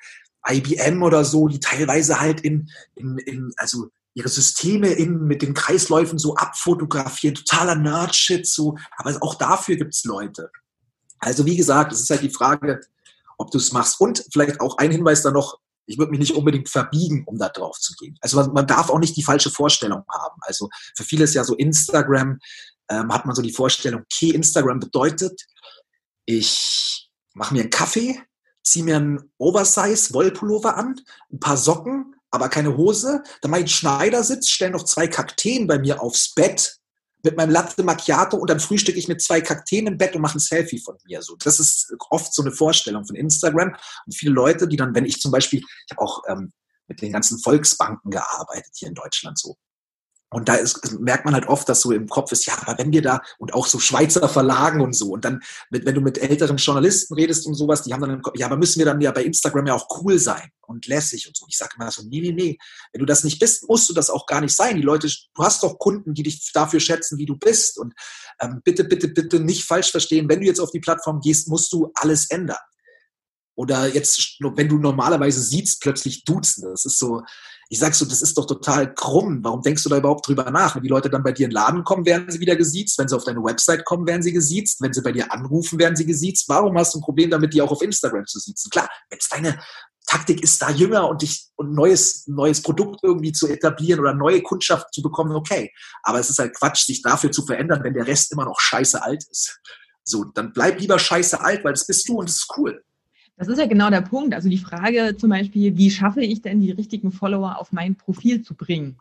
IBM 0.48 1.04
oder 1.04 1.26
so, 1.26 1.48
die 1.48 1.60
teilweise 1.60 2.20
halt 2.20 2.42
in, 2.42 2.70
in, 2.96 3.18
in 3.20 3.54
also 3.58 3.88
ihre 4.14 4.30
Systeme 4.30 4.90
in, 4.90 5.26
mit 5.26 5.42
den 5.42 5.54
Kreisläufen 5.54 6.18
so 6.18 6.36
abfotografieren, 6.36 7.36
totaler 7.36 7.76
Nerd-Shit, 7.76 8.48
so, 8.48 8.76
aber 8.98 9.16
auch 9.22 9.36
dafür 9.36 9.76
gibt's 9.76 10.04
Leute. 10.04 10.52
Also 11.20 11.46
wie 11.46 11.56
gesagt, 11.56 11.92
es 11.92 12.02
ist 12.02 12.10
halt 12.10 12.22
die 12.22 12.30
Frage, 12.30 12.82
ob 13.38 13.52
du 13.52 13.58
es 13.58 13.72
machst. 13.72 14.00
Und 14.00 14.26
vielleicht 14.32 14.62
auch 14.62 14.78
ein 14.78 14.92
Hinweis 14.92 15.22
da 15.22 15.32
noch, 15.32 15.60
ich 15.86 15.98
würde 15.98 16.12
mich 16.12 16.20
nicht 16.20 16.36
unbedingt 16.36 16.70
verbiegen, 16.70 17.24
um 17.26 17.38
da 17.38 17.50
drauf 17.50 17.80
zu 17.80 17.94
gehen. 17.96 18.18
Also 18.22 18.38
man, 18.38 18.54
man, 18.54 18.68
darf 18.68 18.90
auch 18.90 19.00
nicht 19.00 19.18
die 19.18 19.24
falsche 19.24 19.50
Vorstellung 19.50 20.04
haben. 20.08 20.40
Also 20.42 20.70
für 20.96 21.04
viele 21.04 21.24
ist 21.24 21.34
ja 21.34 21.44
so 21.44 21.56
Instagram, 21.56 22.40
ähm, 22.90 23.14
hat 23.14 23.26
man 23.26 23.36
so 23.36 23.42
die 23.42 23.52
Vorstellung, 23.52 24.02
okay, 24.02 24.32
Instagram 24.32 24.80
bedeutet, 24.80 25.46
ich 26.26 27.10
mache 27.34 27.54
mir 27.54 27.62
einen 27.62 27.70
Kaffee, 27.70 28.22
ziehe 28.64 28.86
mir 28.86 28.98
einen 28.98 29.32
Oversize-Wollpullover 29.38 30.76
an, 30.78 31.00
ein 31.32 31.40
paar 31.40 31.58
Socken, 31.58 32.16
aber 32.32 32.50
keine 32.50 32.78
Hose, 32.78 33.24
dann 33.42 33.52
mache 33.52 33.62
ich 33.62 33.66
einen 33.66 33.70
Schneidersitz, 33.70 34.50
stelle 34.50 34.72
noch 34.72 34.84
zwei 34.84 35.08
Kakteen 35.08 35.68
bei 35.68 35.80
mir 35.80 36.02
aufs 36.02 36.34
Bett 36.34 36.80
mit 37.24 37.36
meinem 37.36 37.50
Latte 37.50 37.84
Macchiato 37.84 38.38
und 38.38 38.50
dann 38.50 38.60
frühstücke 38.60 38.98
ich 38.98 39.08
mit 39.08 39.22
zwei 39.22 39.42
Kakteen 39.42 39.88
im 39.88 39.98
Bett 39.98 40.16
und 40.16 40.22
mache 40.22 40.38
ein 40.38 40.40
Selfie 40.40 40.80
von 40.80 40.96
mir. 41.06 41.22
So, 41.22 41.36
das 41.36 41.60
ist 41.60 41.94
oft 42.10 42.34
so 42.34 42.42
eine 42.42 42.52
Vorstellung 42.52 43.06
von 43.06 43.16
Instagram. 43.16 43.76
Und 44.06 44.16
viele 44.16 44.32
Leute, 44.32 44.68
die 44.68 44.78
dann, 44.78 44.96
wenn 44.96 45.06
ich 45.06 45.20
zum 45.20 45.32
Beispiel, 45.32 45.60
ich 45.60 45.92
habe 45.92 46.02
auch 46.02 46.24
ähm, 46.30 46.54
mit 46.88 47.02
den 47.02 47.12
ganzen 47.12 47.40
Volksbanken 47.40 48.12
gearbeitet 48.12 48.72
hier 48.76 48.88
in 48.88 48.96
Deutschland 48.96 49.38
so. 49.38 49.58
Und 50.32 50.48
da 50.48 50.56
ist, 50.56 51.00
merkt 51.00 51.26
man 51.26 51.34
halt 51.34 51.48
oft, 51.48 51.68
dass 51.68 51.82
so 51.82 51.92
im 51.92 52.08
Kopf 52.08 52.32
ist, 52.32 52.46
ja, 52.46 52.54
aber 52.62 52.78
wenn 52.78 52.92
wir 52.92 53.02
da, 53.02 53.22
und 53.40 53.54
auch 53.54 53.66
so 53.66 53.80
Schweizer 53.80 54.30
Verlagen 54.30 54.80
und 54.80 54.94
so, 54.94 55.12
und 55.12 55.26
dann, 55.26 55.42
mit, 55.72 55.86
wenn 55.86 55.96
du 55.96 56.02
mit 56.02 56.20
älteren 56.20 56.58
Journalisten 56.58 57.16
redest 57.16 57.48
und 57.48 57.56
sowas, 57.56 57.82
die 57.82 57.94
haben 57.94 58.02
dann 58.02 58.12
im 58.12 58.22
Kopf, 58.22 58.38
ja, 58.38 58.46
aber 58.46 58.58
müssen 58.58 58.78
wir 58.78 58.86
dann 58.86 59.02
ja 59.02 59.12
bei 59.12 59.24
Instagram 59.24 59.66
ja 59.66 59.74
auch 59.74 59.88
cool 60.02 60.20
sein 60.20 60.52
und 60.68 60.86
lässig 60.86 61.28
und 61.28 61.36
so. 61.36 61.46
Ich 61.50 61.58
sage 61.58 61.72
immer 61.78 61.90
so, 61.90 62.04
nee, 62.04 62.22
nee, 62.22 62.32
nee. 62.32 62.58
Wenn 62.94 63.00
du 63.00 63.06
das 63.06 63.24
nicht 63.24 63.40
bist, 63.40 63.68
musst 63.68 63.90
du 63.90 63.94
das 63.94 64.12
auch 64.12 64.28
gar 64.28 64.42
nicht 64.42 64.56
sein. 64.56 64.76
Die 64.76 64.84
Leute, 64.84 65.08
du 65.08 65.44
hast 65.44 65.64
doch 65.64 65.80
Kunden, 65.80 66.14
die 66.14 66.24
dich 66.24 66.52
dafür 66.54 66.80
schätzen, 66.80 67.18
wie 67.18 67.26
du 67.26 67.36
bist. 67.36 67.80
Und 67.80 67.96
ähm, 68.40 68.62
bitte, 68.64 68.84
bitte, 68.84 69.08
bitte 69.08 69.40
nicht 69.40 69.64
falsch 69.64 69.90
verstehen, 69.90 70.30
wenn 70.30 70.42
du 70.42 70.46
jetzt 70.46 70.60
auf 70.60 70.72
die 70.72 70.80
Plattform 70.80 71.22
gehst, 71.22 71.48
musst 71.48 71.74
du 71.74 71.92
alles 71.96 72.30
ändern. 72.30 72.58
Oder 73.56 73.88
jetzt, 73.88 74.38
wenn 74.40 74.70
du 74.70 74.78
normalerweise 74.78 75.42
siehst, 75.42 75.82
plötzlich 75.82 76.24
duzen. 76.24 76.64
Das 76.70 76.86
ist 76.86 76.98
so, 76.98 77.24
ich 77.72 77.78
sag 77.78 77.94
so, 77.94 78.04
das 78.06 78.24
ist 78.24 78.36
doch 78.36 78.48
total 78.48 78.96
krumm. 78.96 79.44
Warum 79.44 79.62
denkst 79.62 79.84
du 79.84 79.90
da 79.90 79.98
überhaupt 79.98 80.28
drüber 80.28 80.50
nach? 80.50 80.76
Wenn 80.76 80.82
die 80.82 80.90
Leute 80.90 81.08
dann 81.08 81.22
bei 81.22 81.32
dir 81.32 81.46
in 81.46 81.52
den 81.52 81.56
Laden 81.56 81.84
kommen, 81.84 82.04
werden 82.04 82.30
sie 82.32 82.40
wieder 82.40 82.56
gesiezt. 82.56 82.98
Wenn 82.98 83.08
sie 83.08 83.16
auf 83.16 83.24
deine 83.24 83.44
Website 83.44 83.86
kommen, 83.86 84.08
werden 84.08 84.24
sie 84.24 84.34
gesiezt. 84.34 84.82
Wenn 84.82 84.92
sie 84.92 85.04
bei 85.04 85.12
dir 85.12 85.32
anrufen, 85.32 85.78
werden 85.78 85.96
sie 85.96 86.08
gesiezt. 86.08 86.50
Warum 86.50 86.76
hast 86.80 86.96
du 86.96 86.98
ein 86.98 87.04
Problem 87.04 87.30
damit, 87.30 87.54
die 87.54 87.62
auch 87.62 87.72
auf 87.72 87.84
Instagram 87.84 88.26
zu 88.26 88.40
siezen? 88.40 88.72
Klar, 88.72 88.90
wenn 89.10 89.20
es 89.20 89.30
deine 89.30 89.60
Taktik 90.08 90.42
ist, 90.42 90.60
da 90.60 90.72
jünger 90.72 91.08
und 91.08 91.22
dich 91.22 91.50
und 91.58 91.74
neues, 91.74 92.26
neues 92.26 92.64
Produkt 92.64 93.02
irgendwie 93.04 93.34
zu 93.34 93.48
etablieren 93.48 94.00
oder 94.00 94.16
neue 94.16 94.42
Kundschaft 94.42 94.92
zu 94.92 95.04
bekommen, 95.04 95.36
okay. 95.36 95.72
Aber 96.02 96.20
es 96.20 96.32
ist 96.32 96.40
halt 96.40 96.56
Quatsch, 96.56 96.88
sich 96.88 97.04
dafür 97.04 97.32
zu 97.32 97.46
verändern, 97.46 97.84
wenn 97.84 97.94
der 97.94 98.08
Rest 98.08 98.32
immer 98.32 98.46
noch 98.46 98.60
scheiße 98.60 99.04
alt 99.04 99.24
ist. 99.30 99.60
So, 100.04 100.24
dann 100.24 100.54
bleib 100.54 100.80
lieber 100.80 100.98
scheiße 100.98 101.40
alt, 101.40 101.64
weil 101.64 101.74
das 101.74 101.86
bist 101.86 102.10
du 102.10 102.18
und 102.18 102.30
das 102.30 102.38
ist 102.38 102.52
cool. 102.58 102.84
Das 103.40 103.48
ist 103.48 103.58
ja 103.58 103.68
genau 103.68 103.90
der 103.90 104.02
Punkt. 104.02 104.34
Also 104.36 104.50
die 104.50 104.58
Frage 104.58 105.16
zum 105.18 105.30
Beispiel, 105.30 105.78
wie 105.78 105.90
schaffe 105.90 106.22
ich 106.22 106.42
denn 106.42 106.60
die 106.60 106.72
richtigen 106.72 107.10
Follower 107.10 107.58
auf 107.58 107.72
mein 107.72 107.96
Profil 107.96 108.42
zu 108.42 108.54
bringen, 108.54 108.98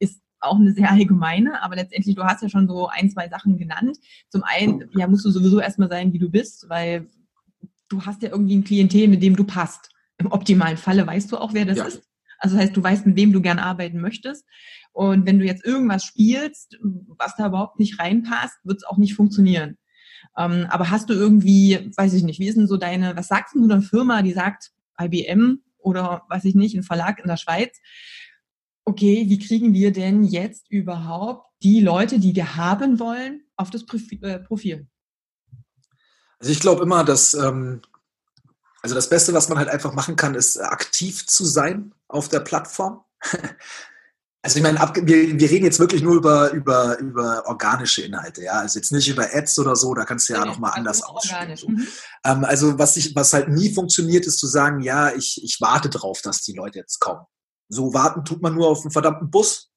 ist 0.00 0.20
auch 0.40 0.56
eine 0.56 0.72
sehr 0.72 0.90
allgemeine, 0.90 1.62
aber 1.62 1.76
letztendlich, 1.76 2.16
du 2.16 2.24
hast 2.24 2.42
ja 2.42 2.48
schon 2.48 2.66
so 2.66 2.88
ein, 2.88 3.08
zwei 3.08 3.28
Sachen 3.28 3.56
genannt. 3.56 3.96
Zum 4.30 4.42
einen, 4.42 4.90
ja, 4.96 5.06
musst 5.06 5.24
du 5.24 5.30
sowieso 5.30 5.60
erstmal 5.60 5.88
sein, 5.88 6.12
wie 6.12 6.18
du 6.18 6.28
bist, 6.28 6.68
weil 6.68 7.06
du 7.88 8.04
hast 8.04 8.20
ja 8.24 8.30
irgendwie 8.30 8.56
ein 8.56 8.64
Klientel, 8.64 9.06
mit 9.06 9.22
dem 9.22 9.36
du 9.36 9.44
passt. 9.44 9.90
Im 10.18 10.32
optimalen 10.32 10.76
Falle 10.76 11.06
weißt 11.06 11.30
du 11.30 11.38
auch, 11.38 11.54
wer 11.54 11.64
das 11.64 11.78
ja. 11.78 11.84
ist. 11.84 12.02
Also 12.40 12.56
das 12.56 12.64
heißt, 12.64 12.76
du 12.76 12.82
weißt, 12.82 13.06
mit 13.06 13.14
wem 13.14 13.32
du 13.32 13.40
gern 13.40 13.60
arbeiten 13.60 14.00
möchtest. 14.00 14.44
Und 14.90 15.24
wenn 15.24 15.38
du 15.38 15.44
jetzt 15.44 15.64
irgendwas 15.64 16.04
spielst, 16.04 16.76
was 16.82 17.36
da 17.36 17.46
überhaupt 17.46 17.78
nicht 17.78 18.00
reinpasst, 18.00 18.58
wird 18.64 18.78
es 18.78 18.84
auch 18.84 18.96
nicht 18.96 19.14
funktionieren. 19.14 19.78
Ähm, 20.38 20.66
aber 20.70 20.90
hast 20.90 21.10
du 21.10 21.14
irgendwie, 21.14 21.90
weiß 21.96 22.14
ich 22.14 22.22
nicht, 22.22 22.38
wie 22.38 22.48
ist 22.48 22.56
denn 22.56 22.68
so 22.68 22.76
deine, 22.76 23.16
was 23.16 23.28
sagst 23.28 23.56
du 23.56 23.64
einer 23.64 23.82
Firma, 23.82 24.22
die 24.22 24.32
sagt, 24.32 24.70
IBM 25.00 25.60
oder 25.78 26.22
weiß 26.28 26.44
ich 26.44 26.54
nicht, 26.54 26.76
ein 26.76 26.84
Verlag 26.84 27.18
in 27.18 27.26
der 27.26 27.36
Schweiz, 27.36 27.76
okay, 28.84 29.24
wie 29.28 29.38
kriegen 29.38 29.74
wir 29.74 29.92
denn 29.92 30.24
jetzt 30.24 30.70
überhaupt 30.70 31.46
die 31.62 31.80
Leute, 31.80 32.20
die 32.20 32.34
wir 32.36 32.56
haben 32.56 33.00
wollen, 33.00 33.42
auf 33.56 33.70
das 33.70 33.82
äh, 33.82 34.38
Profil? 34.38 34.86
Also 36.38 36.52
ich 36.52 36.60
glaube 36.60 36.82
immer, 36.84 37.04
dass 37.04 37.34
ähm, 37.34 37.82
also 38.80 38.94
das 38.94 39.10
Beste, 39.10 39.34
was 39.34 39.48
man 39.48 39.58
halt 39.58 39.68
einfach 39.68 39.92
machen 39.92 40.14
kann, 40.14 40.36
ist 40.36 40.56
aktiv 40.56 41.26
zu 41.26 41.44
sein 41.44 41.92
auf 42.06 42.28
der 42.28 42.40
Plattform. 42.40 43.04
Also 44.48 44.60
ich 44.60 44.62
meine, 44.62 44.78
wir, 44.78 45.38
wir 45.38 45.50
reden 45.50 45.66
jetzt 45.66 45.78
wirklich 45.78 46.00
nur 46.00 46.14
über, 46.14 46.50
über, 46.52 46.98
über 47.00 47.42
organische 47.44 48.00
Inhalte, 48.00 48.44
ja. 48.44 48.52
Also 48.52 48.78
jetzt 48.78 48.92
nicht 48.92 49.06
über 49.06 49.26
Ads 49.30 49.58
oder 49.58 49.76
so, 49.76 49.92
da 49.92 50.06
kannst 50.06 50.26
du 50.26 50.32
ja, 50.32 50.38
ja 50.38 50.46
nochmal 50.46 50.72
anders 50.74 51.02
ausspielen. 51.02 51.54
So. 51.54 51.68
Mhm. 51.68 51.86
Ähm, 52.24 52.44
also 52.46 52.78
was 52.78 52.96
ich, 52.96 53.14
was 53.14 53.34
halt 53.34 53.50
nie 53.50 53.74
funktioniert, 53.74 54.26
ist 54.26 54.38
zu 54.38 54.46
sagen, 54.46 54.80
ja, 54.80 55.14
ich, 55.14 55.38
ich 55.44 55.58
warte 55.60 55.90
drauf, 55.90 56.22
dass 56.22 56.40
die 56.40 56.54
Leute 56.54 56.78
jetzt 56.78 56.98
kommen. 56.98 57.20
So 57.68 57.92
warten 57.92 58.24
tut 58.24 58.40
man 58.40 58.54
nur 58.54 58.68
auf 58.68 58.80
einen 58.80 58.90
verdammten 58.90 59.30
Bus 59.30 59.67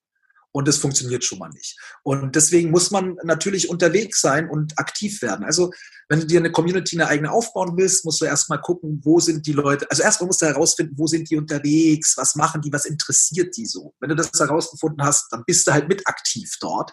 und 0.51 0.67
es 0.67 0.77
funktioniert 0.77 1.23
schon 1.23 1.39
mal 1.39 1.49
nicht. 1.49 1.77
Und 2.03 2.35
deswegen 2.35 2.71
muss 2.71 2.91
man 2.91 3.15
natürlich 3.23 3.69
unterwegs 3.69 4.21
sein 4.21 4.49
und 4.49 4.77
aktiv 4.77 5.21
werden. 5.21 5.45
Also 5.45 5.71
wenn 6.09 6.19
du 6.19 6.25
dir 6.25 6.39
eine 6.39 6.51
Community 6.51 6.97
eine 6.97 7.07
eigene 7.07 7.31
aufbauen 7.31 7.77
willst, 7.77 8.03
musst 8.03 8.19
du 8.19 8.25
erstmal 8.25 8.59
gucken, 8.59 8.99
wo 9.03 9.19
sind 9.19 9.47
die 9.47 9.53
Leute. 9.53 9.89
Also 9.89 10.03
erstmal 10.03 10.27
musst 10.27 10.41
du 10.41 10.45
herausfinden, 10.45 10.95
wo 10.97 11.07
sind 11.07 11.29
die 11.29 11.37
unterwegs, 11.37 12.17
was 12.17 12.35
machen 12.35 12.61
die, 12.61 12.73
was 12.73 12.85
interessiert 12.85 13.55
die 13.55 13.65
so. 13.65 13.93
Wenn 14.01 14.09
du 14.09 14.15
das 14.15 14.29
herausgefunden 14.37 15.05
hast, 15.05 15.31
dann 15.31 15.43
bist 15.45 15.67
du 15.67 15.71
halt 15.71 15.87
mit 15.87 16.05
aktiv 16.07 16.57
dort. 16.59 16.91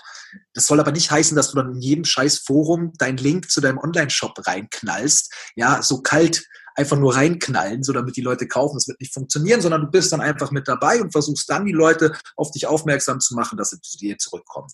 Das 0.54 0.66
soll 0.66 0.78
aber 0.78 0.92
nicht 0.92 1.10
heißen, 1.10 1.34
dass 1.36 1.50
du 1.50 1.56
dann 1.56 1.74
in 1.74 1.80
jedem 1.80 2.04
scheiß 2.04 2.38
Forum 2.38 2.92
deinen 2.98 3.18
Link 3.18 3.50
zu 3.50 3.60
deinem 3.60 3.78
Online-Shop 3.78 4.46
reinknallst. 4.46 5.32
Ja, 5.56 5.82
so 5.82 6.00
kalt 6.00 6.46
einfach 6.78 6.96
nur 6.96 7.16
reinknallen, 7.16 7.82
so 7.82 7.92
damit 7.92 8.16
die 8.16 8.22
Leute 8.22 8.46
kaufen. 8.46 8.76
Das 8.76 8.86
wird 8.86 9.00
nicht 9.00 9.12
funktionieren, 9.12 9.60
sondern 9.60 9.82
du 9.82 9.90
bist 9.90 10.12
dann 10.12 10.20
einfach 10.20 10.52
mit 10.52 10.68
dabei 10.68 11.02
und 11.02 11.10
versuchst 11.10 11.50
dann 11.50 11.66
die 11.66 11.72
Leute 11.72 12.12
auf 12.36 12.52
dich 12.52 12.66
aufmerksam 12.66 13.18
zu 13.20 13.34
machen, 13.34 13.58
dass 13.58 13.70
sie 13.70 13.80
zu 13.80 13.98
dir 13.98 14.16
zurückkommen. 14.16 14.68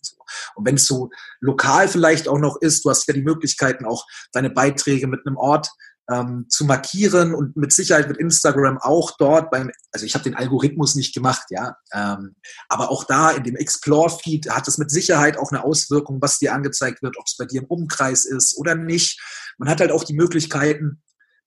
Und 0.54 0.66
wenn 0.66 0.76
es 0.76 0.87
so 0.87 1.11
lokal 1.40 1.88
vielleicht 1.88 2.28
auch 2.28 2.38
noch 2.38 2.61
ist, 2.61 2.84
du 2.84 2.90
hast 2.90 3.08
ja 3.08 3.14
die 3.14 3.23
Möglichkeiten, 3.23 3.87
auch 3.87 4.06
deine 4.32 4.50
Beiträge 4.50 5.06
mit 5.06 5.26
einem 5.26 5.37
Ort 5.37 5.70
ähm, 6.11 6.46
zu 6.50 6.66
markieren 6.66 7.34
und 7.34 7.56
mit 7.56 7.73
Sicherheit 7.73 8.08
mit 8.08 8.18
Instagram 8.18 8.78
auch 8.78 9.12
dort 9.16 9.50
beim, 9.50 9.70
also 9.92 10.04
ich 10.04 10.14
habe 10.14 10.25
den 10.25 10.34
Algorithmus 10.34 10.94
nicht 10.94 11.14
gemacht, 11.14 11.46
ja, 11.49 11.76
ähm, 11.92 12.34
aber 12.68 12.90
auch 12.90 13.04
da 13.04 13.30
in 13.30 13.44
dem 13.44 13.56
Explore-Feed 13.56 14.50
hat 14.50 14.68
es 14.68 14.76
mit 14.76 14.90
Sicherheit 14.90 15.38
auch 15.38 15.50
eine 15.50 15.64
Auswirkung, 15.64 16.20
was 16.20 16.38
dir 16.38 16.52
angezeigt 16.52 17.02
wird, 17.02 17.16
ob 17.18 17.25
es 17.26 17.37
bei 17.37 17.46
dir 17.46 17.62
im 17.62 17.66
Umkreis 17.68 18.26
ist 18.26 18.58
oder 18.58 18.75
nicht. 18.75 19.18
Man 19.56 19.68
hat 19.68 19.80
halt 19.80 19.92
auch 19.92 20.04
die 20.04 20.14
Möglichkeiten, 20.14 21.02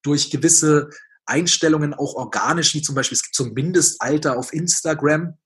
durch 0.07 0.31
gewisse 0.31 0.89
Einstellungen 1.25 1.93
auch 1.93 2.15
organisch, 2.15 2.73
wie 2.73 2.81
zum 2.81 2.95
Beispiel 2.95 3.17
es 3.17 3.23
gibt 3.23 3.35
so 3.35 3.43
ein 3.43 3.53
Mindestalter 3.53 4.37
auf 4.37 4.53
Instagram, 4.53 5.37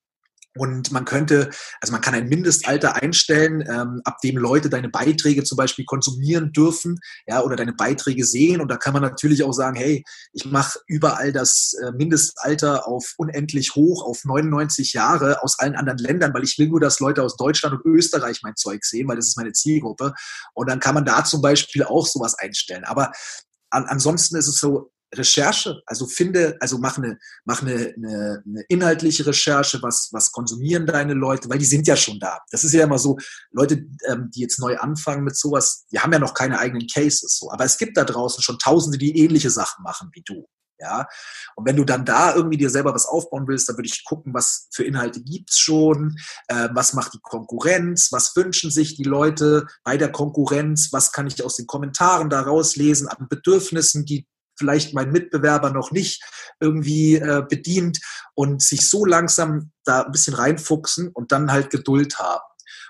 und 0.57 0.91
man 0.91 1.05
könnte, 1.05 1.49
also 1.79 1.93
man 1.93 2.01
kann 2.01 2.13
ein 2.13 2.27
Mindestalter 2.27 3.01
einstellen, 3.01 3.63
ähm, 3.69 4.01
ab 4.03 4.17
dem 4.21 4.35
Leute 4.35 4.69
deine 4.69 4.89
Beiträge 4.89 5.45
zum 5.45 5.55
Beispiel 5.55 5.85
konsumieren 5.85 6.51
dürfen, 6.51 6.99
ja, 7.25 7.41
oder 7.41 7.55
deine 7.55 7.71
Beiträge 7.71 8.25
sehen. 8.25 8.59
Und 8.59 8.67
da 8.67 8.75
kann 8.75 8.91
man 8.91 9.01
natürlich 9.01 9.43
auch 9.43 9.53
sagen, 9.53 9.77
hey, 9.77 10.03
ich 10.33 10.43
mache 10.43 10.79
überall 10.87 11.31
das 11.31 11.73
äh, 11.81 11.93
Mindestalter 11.93 12.85
auf 12.85 13.13
unendlich 13.17 13.75
hoch, 13.75 14.03
auf 14.03 14.25
99 14.25 14.91
Jahre 14.91 15.41
aus 15.41 15.57
allen 15.57 15.75
anderen 15.75 15.99
Ländern, 15.99 16.33
weil 16.33 16.43
ich 16.43 16.59
will 16.59 16.67
nur, 16.67 16.81
dass 16.81 16.99
Leute 16.99 17.23
aus 17.23 17.37
Deutschland 17.37 17.75
und 17.75 17.85
Österreich 17.85 18.41
mein 18.43 18.57
Zeug 18.57 18.83
sehen, 18.83 19.07
weil 19.07 19.15
das 19.15 19.29
ist 19.29 19.37
meine 19.37 19.53
Zielgruppe. 19.53 20.13
Und 20.53 20.69
dann 20.69 20.81
kann 20.81 20.95
man 20.95 21.05
da 21.05 21.23
zum 21.23 21.41
Beispiel 21.41 21.83
auch 21.83 22.05
sowas 22.05 22.35
einstellen. 22.37 22.83
Aber 22.83 23.13
an, 23.71 23.85
ansonsten 23.85 24.35
ist 24.35 24.47
es 24.47 24.59
so, 24.59 24.91
Recherche, 25.13 25.81
also 25.85 26.07
finde, 26.07 26.55
also 26.61 26.77
mach 26.77 26.97
eine, 26.97 27.17
mach 27.43 27.61
eine, 27.61 27.93
eine, 27.97 28.43
eine 28.45 28.61
inhaltliche 28.69 29.25
Recherche, 29.25 29.81
was, 29.81 30.09
was 30.11 30.31
konsumieren 30.31 30.85
deine 30.85 31.13
Leute, 31.13 31.49
weil 31.49 31.57
die 31.57 31.65
sind 31.65 31.85
ja 31.87 31.97
schon 31.97 32.19
da. 32.19 32.39
Das 32.49 32.63
ist 32.63 32.73
ja 32.73 32.83
immer 32.83 32.97
so, 32.97 33.17
Leute, 33.51 33.85
ähm, 34.07 34.29
die 34.33 34.41
jetzt 34.41 34.59
neu 34.59 34.77
anfangen 34.77 35.23
mit 35.23 35.35
sowas, 35.35 35.85
die 35.91 35.99
haben 35.99 36.13
ja 36.13 36.19
noch 36.19 36.33
keine 36.33 36.59
eigenen 36.59 36.87
Cases, 36.87 37.37
so. 37.37 37.51
Aber 37.51 37.65
es 37.65 37.77
gibt 37.77 37.97
da 37.97 38.05
draußen 38.05 38.41
schon 38.41 38.57
Tausende, 38.59 38.97
die 38.97 39.17
ähnliche 39.17 39.49
Sachen 39.49 39.83
machen 39.83 40.09
wie 40.13 40.21
du. 40.23 40.47
Ja, 40.81 41.07
und 41.55 41.67
wenn 41.67 41.75
du 41.75 41.83
dann 41.83 42.05
da 42.05 42.33
irgendwie 42.33 42.57
dir 42.57 42.71
selber 42.71 42.93
was 42.93 43.05
aufbauen 43.05 43.47
willst, 43.47 43.69
dann 43.69 43.77
würde 43.77 43.87
ich 43.87 44.03
gucken, 44.03 44.33
was 44.33 44.67
für 44.73 44.83
Inhalte 44.83 45.21
gibt's 45.21 45.59
schon, 45.59 46.17
äh, 46.47 46.69
was 46.73 46.93
macht 46.93 47.13
die 47.13 47.19
Konkurrenz, 47.21 48.11
was 48.11 48.35
wünschen 48.35 48.71
sich 48.71 48.95
die 48.95 49.03
Leute 49.03 49.67
bei 49.83 49.97
der 49.97 50.11
Konkurrenz, 50.11 50.91
was 50.91 51.11
kann 51.11 51.27
ich 51.27 51.43
aus 51.43 51.55
den 51.55 51.67
Kommentaren 51.67 52.31
da 52.31 52.41
rauslesen 52.41 53.07
an 53.07 53.27
Bedürfnissen, 53.29 54.05
die 54.05 54.27
vielleicht 54.57 54.93
mein 54.93 55.11
Mitbewerber 55.11 55.69
noch 55.69 55.91
nicht 55.91 56.23
irgendwie 56.59 57.15
äh, 57.15 57.43
bedient 57.47 57.99
und 58.33 58.63
sich 58.63 58.89
so 58.89 59.05
langsam 59.05 59.71
da 59.83 60.01
ein 60.01 60.11
bisschen 60.11 60.33
reinfuchsen 60.33 61.09
und 61.09 61.31
dann 61.31 61.51
halt 61.51 61.69
Geduld 61.69 62.17
haben 62.17 62.41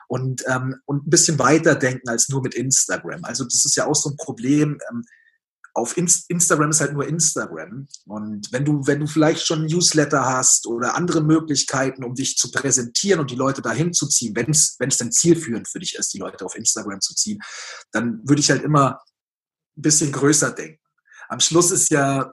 und, 0.07 0.43
ähm, 0.47 0.75
und 0.85 1.07
ein 1.07 1.09
bisschen 1.09 1.39
weiter 1.39 1.75
denken 1.75 2.09
als 2.09 2.29
nur 2.29 2.41
mit 2.41 2.55
Instagram. 2.55 3.23
Also 3.23 3.43
das 3.43 3.65
ist 3.65 3.75
ja 3.75 3.85
auch 3.85 3.95
so 3.95 4.09
ein 4.09 4.17
Problem. 4.17 4.77
Ähm, 4.89 5.03
auf 5.73 5.97
Inst 5.97 6.29
Instagram 6.29 6.69
ist 6.69 6.81
halt 6.81 6.93
nur 6.93 7.07
Instagram. 7.07 7.87
Und 8.05 8.51
wenn 8.51 8.65
du, 8.65 8.85
wenn 8.85 8.99
du 8.99 9.07
vielleicht 9.07 9.45
schon 9.45 9.65
Newsletter 9.65 10.25
hast 10.25 10.67
oder 10.67 10.95
andere 10.95 11.21
Möglichkeiten, 11.21 12.03
um 12.03 12.13
dich 12.13 12.37
zu 12.37 12.51
präsentieren 12.51 13.19
und 13.19 13.31
die 13.31 13.35
Leute 13.35 13.61
dahin 13.61 13.93
zu 13.93 14.07
ziehen, 14.07 14.35
wenn 14.35 14.49
es 14.51 14.77
denn 14.97 15.11
zielführend 15.11 15.67
für 15.67 15.79
dich 15.79 15.95
ist, 15.95 16.13
die 16.13 16.19
Leute 16.19 16.45
auf 16.45 16.55
Instagram 16.55 16.99
zu 17.01 17.15
ziehen, 17.15 17.39
dann 17.91 18.21
würde 18.27 18.41
ich 18.41 18.49
halt 18.49 18.63
immer 18.63 18.99
ein 19.77 19.81
bisschen 19.81 20.11
größer 20.11 20.51
denken. 20.51 20.81
Am 21.29 21.39
Schluss 21.39 21.71
ist 21.71 21.89
ja 21.91 22.31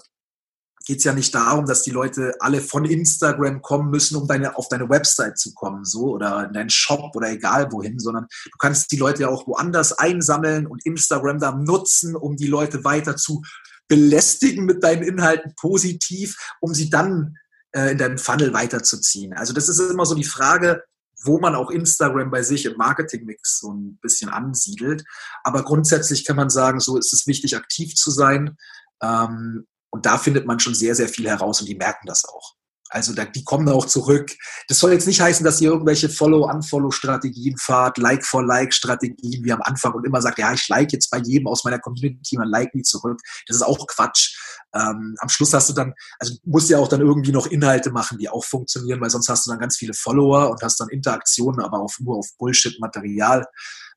geht 0.89 0.99
es 1.01 1.05
ja 1.05 1.13
nicht 1.13 1.35
darum, 1.35 1.67
dass 1.67 1.83
die 1.83 1.91
Leute 1.91 2.33
alle 2.41 2.63
von 2.63 2.87
Instagram 2.87 3.61
kommen 3.61 3.91
müssen, 3.91 4.17
um 4.17 4.27
deine, 4.27 4.57
auf 4.57 4.69
deine 4.69 4.89
Website 4.89 5.39
zu 5.39 5.53
kommen, 5.53 5.85
so 5.85 6.15
oder 6.15 6.47
in 6.47 6.55
deinen 6.55 6.71
Shop 6.71 7.15
oder 7.15 7.29
egal 7.29 7.71
wohin, 7.73 7.99
sondern 7.99 8.27
du 8.45 8.57
kannst 8.59 8.91
die 8.91 8.97
Leute 8.97 9.23
ja 9.23 9.29
auch 9.29 9.47
woanders 9.47 9.93
einsammeln 9.93 10.67
und 10.67 10.87
Instagram 10.87 11.41
da 11.41 11.53
nutzen, 11.53 12.17
um 12.17 12.37
die 12.37 12.47
Leute 12.47 12.85
weiter 12.85 13.19
zu 13.19 13.43
belästigen 13.87 14.65
mit 14.65 14.83
deinen 14.83 15.03
Inhalten 15.03 15.53
positiv, 15.57 16.55
um 16.59 16.73
sie 16.73 16.89
dann 16.89 17.37
äh, 17.73 17.93
in 17.93 17.99
deinem 17.99 18.17
Funnel 18.17 18.55
weiterzuziehen. 18.55 19.35
Also 19.35 19.53
das 19.53 19.69
ist 19.69 19.81
immer 19.81 20.07
so 20.07 20.15
die 20.15 20.25
Frage, 20.25 20.85
wo 21.23 21.39
man 21.39 21.55
auch 21.55 21.71
Instagram 21.71 22.31
bei 22.31 22.43
sich 22.43 22.65
im 22.65 22.79
Marketingmix 22.79 23.59
so 23.59 23.75
ein 23.75 23.99
bisschen 24.01 24.31
ansiedelt. 24.31 25.05
Aber 25.45 25.65
grundsätzlich 25.65 26.25
kann 26.25 26.37
man 26.37 26.49
sagen, 26.49 26.81
so 26.81 26.97
ist 26.97 27.13
es 27.13 27.27
wichtig, 27.27 27.59
aktiv 27.59 27.95
zu 27.95 28.11
sein. 28.11 28.57
Ähm, 29.03 29.67
und 29.91 30.07
da 30.07 30.19
findet 30.19 30.47
man 30.47 30.61
schon 30.61 30.75
sehr, 30.75 30.95
sehr 30.95 31.09
viel 31.09 31.29
heraus 31.29 31.61
und 31.61 31.69
die 31.69 31.75
merken 31.75 32.07
das 32.07 32.25
auch. 32.25 32.55
Also 32.91 33.13
da, 33.13 33.27
die 33.27 33.45
kommen 33.45 33.69
auch 33.69 33.85
zurück. 33.85 34.35
Das 34.67 34.79
soll 34.79 34.93
jetzt 34.93 35.07
nicht 35.07 35.21
heißen, 35.21 35.45
dass 35.45 35.61
ihr 35.61 35.71
irgendwelche 35.71 36.09
Follow-Unfollow-Strategien 36.09 37.57
fahrt, 37.59 37.99
Like-for-Like-Strategien 37.99 39.45
wie 39.45 39.53
am 39.53 39.61
Anfang 39.63 39.93
und 39.93 40.07
immer 40.07 40.23
sagt, 40.23 40.39
ja, 40.39 40.53
ich 40.55 40.67
like 40.69 40.93
jetzt 40.93 41.11
bei 41.11 41.19
jedem 41.19 41.49
aus 41.49 41.65
meiner 41.65 41.79
Community, 41.79 42.39
man 42.39 42.49
like 42.49 42.75
nie 42.75 42.83
zurück. 42.83 43.21
Das 43.47 43.57
ist 43.57 43.63
auch 43.63 43.87
Quatsch. 43.87 44.35
Ähm, 44.75 45.17
am 45.19 45.29
Schluss 45.29 45.53
hast 45.53 45.69
du 45.69 45.75
dann, 45.75 45.93
also 46.19 46.35
musst 46.45 46.71
ja 46.71 46.79
auch 46.79 46.89
dann 46.89 47.01
irgendwie 47.01 47.33
noch 47.33 47.47
Inhalte 47.47 47.91
machen, 47.91 48.19
die 48.19 48.29
auch 48.29 48.45
funktionieren, 48.45 49.01
weil 49.01 49.11
sonst 49.11 49.29
hast 49.29 49.47
du 49.47 49.51
dann 49.51 49.61
ganz 49.61 49.77
viele 49.77 49.93
Follower 49.93 50.51
und 50.51 50.63
hast 50.63 50.81
dann 50.81 50.89
Interaktionen, 50.89 51.61
aber 51.61 51.81
auf, 51.81 51.99
nur 52.01 52.17
auf 52.17 52.29
Bullshit-Material. 52.39 53.45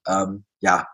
Ähm, 0.08 0.46
ja, 0.60 0.86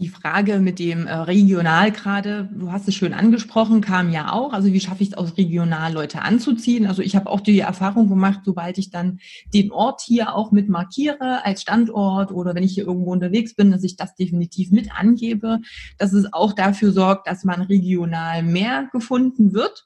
die 0.00 0.08
Frage 0.08 0.60
mit 0.60 0.78
dem 0.78 1.08
äh, 1.08 1.12
regional 1.12 1.90
gerade, 1.90 2.48
du 2.52 2.70
hast 2.70 2.86
es 2.86 2.94
schön 2.94 3.12
angesprochen, 3.12 3.80
kam 3.80 4.12
ja 4.12 4.32
auch. 4.32 4.52
Also 4.52 4.72
wie 4.72 4.78
schaffe 4.78 5.02
ich 5.02 5.10
es 5.10 5.14
aus 5.14 5.36
regional 5.36 5.92
Leute 5.92 6.22
anzuziehen? 6.22 6.86
Also 6.86 7.02
ich 7.02 7.16
habe 7.16 7.28
auch 7.28 7.40
die 7.40 7.58
Erfahrung 7.58 8.08
gemacht, 8.08 8.42
sobald 8.44 8.78
ich 8.78 8.90
dann 8.90 9.18
den 9.52 9.72
Ort 9.72 10.00
hier 10.00 10.36
auch 10.36 10.52
mit 10.52 10.68
markiere 10.68 11.44
als 11.44 11.62
Standort 11.62 12.30
oder 12.30 12.54
wenn 12.54 12.62
ich 12.62 12.74
hier 12.74 12.86
irgendwo 12.86 13.10
unterwegs 13.10 13.54
bin, 13.54 13.72
dass 13.72 13.82
ich 13.82 13.96
das 13.96 14.14
definitiv 14.14 14.70
mit 14.70 14.96
angebe, 14.96 15.58
dass 15.98 16.12
es 16.12 16.32
auch 16.32 16.52
dafür 16.52 16.92
sorgt, 16.92 17.26
dass 17.26 17.42
man 17.42 17.62
regional 17.62 18.44
mehr 18.44 18.88
gefunden 18.92 19.52
wird. 19.52 19.84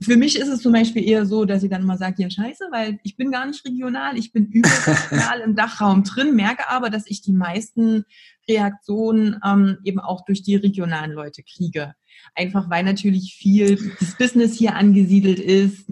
Für 0.00 0.16
mich 0.16 0.38
ist 0.38 0.48
es 0.48 0.62
zum 0.62 0.72
Beispiel 0.72 1.06
eher 1.06 1.26
so, 1.26 1.44
dass 1.44 1.62
ich 1.62 1.70
dann 1.70 1.84
mal 1.84 1.98
sage, 1.98 2.22
ja 2.22 2.30
scheiße, 2.30 2.68
weil 2.70 3.00
ich 3.02 3.16
bin 3.16 3.32
gar 3.32 3.46
nicht 3.46 3.64
regional, 3.64 4.16
ich 4.16 4.32
bin 4.32 4.46
überregional 4.46 5.40
im 5.40 5.56
Dachraum 5.56 6.04
drin, 6.04 6.36
merke 6.36 6.68
aber, 6.70 6.88
dass 6.88 7.04
ich 7.06 7.20
die 7.20 7.32
meisten 7.32 8.04
Reaktionen 8.48 9.40
ähm, 9.44 9.78
eben 9.84 9.98
auch 9.98 10.24
durch 10.24 10.42
die 10.42 10.56
regionalen 10.56 11.12
Leute 11.12 11.42
kriege. 11.42 11.94
Einfach 12.34 12.70
weil 12.70 12.84
natürlich 12.84 13.34
viel 13.38 13.92
das 13.98 14.16
Business 14.16 14.54
hier 14.54 14.76
angesiedelt 14.76 15.40
ist, 15.40 15.90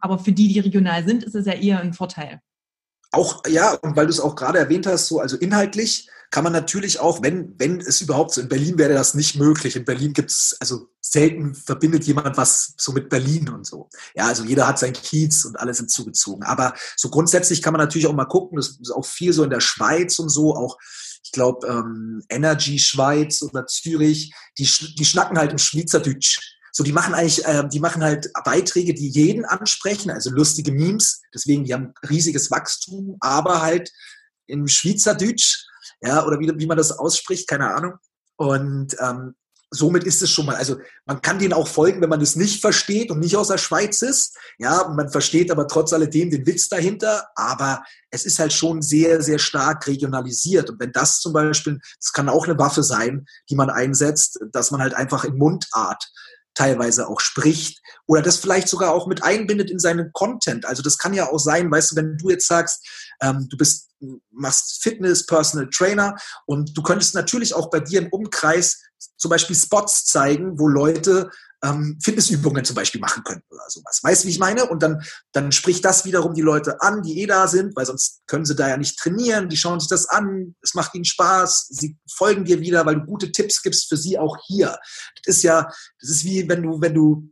aber 0.00 0.18
für 0.18 0.32
die, 0.32 0.48
die 0.48 0.60
regional 0.60 1.06
sind, 1.06 1.22
ist 1.22 1.34
es 1.34 1.46
ja 1.46 1.54
eher 1.54 1.80
ein 1.80 1.94
Vorteil. 1.94 2.40
auch, 3.12 3.42
ja, 3.48 3.74
und 3.74 3.96
weil 3.96 4.06
du 4.06 4.10
es 4.10 4.20
auch 4.20 4.34
gerade 4.34 4.58
erwähnt 4.58 4.86
hast, 4.86 5.06
so, 5.06 5.20
also 5.20 5.36
inhaltlich 5.36 6.08
kann 6.30 6.44
man 6.44 6.52
natürlich 6.52 7.00
auch, 7.00 7.22
wenn, 7.22 7.54
wenn 7.58 7.80
es 7.80 8.00
überhaupt 8.00 8.32
so, 8.32 8.40
in 8.40 8.48
Berlin 8.48 8.78
wäre 8.78 8.92
das 8.92 9.14
nicht 9.14 9.36
möglich. 9.36 9.76
In 9.76 9.84
Berlin 9.84 10.12
gibt 10.12 10.30
es, 10.30 10.56
also 10.60 10.88
selten 11.00 11.54
verbindet 11.54 12.04
jemand 12.04 12.36
was 12.36 12.74
so 12.76 12.92
mit 12.92 13.08
Berlin 13.08 13.48
und 13.48 13.66
so. 13.66 13.88
Ja, 14.14 14.26
also 14.26 14.44
jeder 14.44 14.66
hat 14.66 14.78
sein 14.78 14.92
Kiez 14.92 15.44
und 15.44 15.58
alle 15.58 15.72
sind 15.72 15.90
zugezogen. 15.90 16.42
Aber 16.44 16.74
so 16.96 17.08
grundsätzlich 17.10 17.62
kann 17.62 17.72
man 17.72 17.80
natürlich 17.80 18.06
auch 18.06 18.14
mal 18.14 18.24
gucken, 18.26 18.56
das 18.56 18.78
ist 18.80 18.90
auch 18.90 19.06
viel 19.06 19.32
so 19.32 19.44
in 19.44 19.50
der 19.50 19.60
Schweiz 19.60 20.18
und 20.18 20.28
so, 20.28 20.54
auch 20.54 20.78
ich 21.26 21.32
glaube, 21.32 21.66
ähm, 21.66 22.22
Energy 22.28 22.78
Schweiz 22.78 23.42
oder 23.42 23.66
Zürich, 23.66 24.32
die, 24.58 24.68
die 24.96 25.04
schnacken 25.04 25.38
halt 25.38 25.50
im 25.50 25.58
Schweizerdeutsch. 25.58 26.38
So, 26.70 26.84
die 26.84 26.92
machen 26.92 27.14
eigentlich, 27.14 27.44
äh, 27.44 27.66
die 27.68 27.80
machen 27.80 28.04
halt 28.04 28.30
Beiträge, 28.44 28.94
die 28.94 29.08
jeden 29.08 29.44
ansprechen, 29.44 30.10
also 30.10 30.30
lustige 30.30 30.72
Memes, 30.72 31.22
deswegen, 31.34 31.64
die 31.64 31.74
haben 31.74 31.94
riesiges 32.08 32.50
Wachstum, 32.50 33.16
aber 33.20 33.62
halt 33.62 33.90
im 34.46 34.68
Schweizerdeutsch, 34.68 35.66
ja, 36.00 36.24
oder 36.26 36.38
wie, 36.38 36.52
wie 36.56 36.66
man 36.66 36.76
das 36.76 36.92
ausspricht, 36.92 37.48
keine 37.48 37.74
Ahnung. 37.74 37.94
Und 38.36 38.96
ähm, 39.00 39.34
somit 39.70 40.04
ist 40.04 40.22
es 40.22 40.30
schon 40.30 40.46
mal, 40.46 40.56
also 40.56 40.76
man 41.06 41.20
kann 41.22 41.38
denen 41.38 41.52
auch 41.52 41.66
folgen, 41.66 42.00
wenn 42.00 42.08
man 42.08 42.20
das 42.20 42.36
nicht 42.36 42.60
versteht 42.60 43.10
und 43.10 43.18
nicht 43.18 43.36
aus 43.36 43.48
der 43.48 43.58
Schweiz 43.58 44.02
ist. 44.02 44.36
Ja, 44.58 44.88
man 44.88 45.10
versteht 45.10 45.50
aber 45.50 45.66
trotz 45.66 45.92
alledem 45.92 46.30
den 46.30 46.46
Witz 46.46 46.68
dahinter. 46.68 47.28
Aber 47.34 47.82
es 48.10 48.24
ist 48.24 48.38
halt 48.38 48.52
schon 48.52 48.82
sehr, 48.82 49.22
sehr 49.22 49.38
stark 49.38 49.86
regionalisiert. 49.86 50.70
Und 50.70 50.80
wenn 50.80 50.92
das 50.92 51.20
zum 51.20 51.32
Beispiel, 51.32 51.80
das 52.00 52.12
kann 52.12 52.28
auch 52.28 52.46
eine 52.46 52.58
Waffe 52.58 52.82
sein, 52.82 53.26
die 53.50 53.56
man 53.56 53.70
einsetzt, 53.70 54.38
dass 54.52 54.70
man 54.70 54.80
halt 54.80 54.94
einfach 54.94 55.24
in 55.24 55.36
Mundart 55.36 56.10
teilweise 56.54 57.06
auch 57.06 57.20
spricht 57.20 57.82
oder 58.06 58.22
das 58.22 58.38
vielleicht 58.38 58.68
sogar 58.68 58.92
auch 58.92 59.06
mit 59.06 59.22
einbindet 59.22 59.70
in 59.70 59.78
seinen 59.78 60.10
Content. 60.12 60.64
Also 60.64 60.82
das 60.82 60.96
kann 60.96 61.12
ja 61.12 61.30
auch 61.30 61.38
sein, 61.38 61.70
weißt 61.70 61.92
du, 61.92 61.96
wenn 61.96 62.16
du 62.16 62.30
jetzt 62.30 62.48
sagst, 62.48 63.05
ähm, 63.20 63.48
du 63.48 63.56
bist, 63.56 63.90
machst 64.30 64.82
Fitness, 64.82 65.26
Personal 65.26 65.68
Trainer 65.70 66.14
und 66.46 66.76
du 66.76 66.82
könntest 66.82 67.14
natürlich 67.14 67.54
auch 67.54 67.70
bei 67.70 67.80
dir 67.80 68.00
im 68.00 68.08
Umkreis 68.08 68.82
zum 69.16 69.30
Beispiel 69.30 69.56
Spots 69.56 70.04
zeigen, 70.04 70.58
wo 70.58 70.68
Leute 70.68 71.30
ähm, 71.64 71.98
Fitnessübungen 72.02 72.64
zum 72.64 72.76
Beispiel 72.76 73.00
machen 73.00 73.24
können 73.24 73.42
oder 73.50 73.64
sowas. 73.68 74.00
Weißt 74.02 74.22
du, 74.22 74.28
wie 74.28 74.32
ich 74.32 74.38
meine? 74.38 74.66
Und 74.66 74.82
dann, 74.82 75.02
dann 75.32 75.52
spricht 75.52 75.84
das 75.84 76.04
wiederum 76.04 76.34
die 76.34 76.42
Leute 76.42 76.80
an, 76.80 77.02
die 77.02 77.20
eh 77.20 77.26
da 77.26 77.46
sind, 77.48 77.74
weil 77.76 77.86
sonst 77.86 78.22
können 78.26 78.44
sie 78.44 78.54
da 78.54 78.68
ja 78.68 78.76
nicht 78.76 78.98
trainieren. 78.98 79.48
Die 79.48 79.56
schauen 79.56 79.80
sich 79.80 79.88
das 79.88 80.06
an, 80.06 80.54
es 80.62 80.74
macht 80.74 80.94
ihnen 80.94 81.04
Spaß, 81.04 81.68
sie 81.70 81.98
folgen 82.10 82.44
dir 82.44 82.60
wieder, 82.60 82.84
weil 82.84 82.96
du 82.96 83.06
gute 83.06 83.32
Tipps 83.32 83.62
gibst 83.62 83.88
für 83.88 83.96
sie 83.96 84.18
auch 84.18 84.36
hier. 84.46 84.78
Das 85.24 85.36
ist 85.36 85.42
ja, 85.42 85.68
das 86.00 86.10
ist 86.10 86.24
wie 86.24 86.48
wenn 86.48 86.62
du, 86.62 86.80
wenn 86.80 86.94
du 86.94 87.30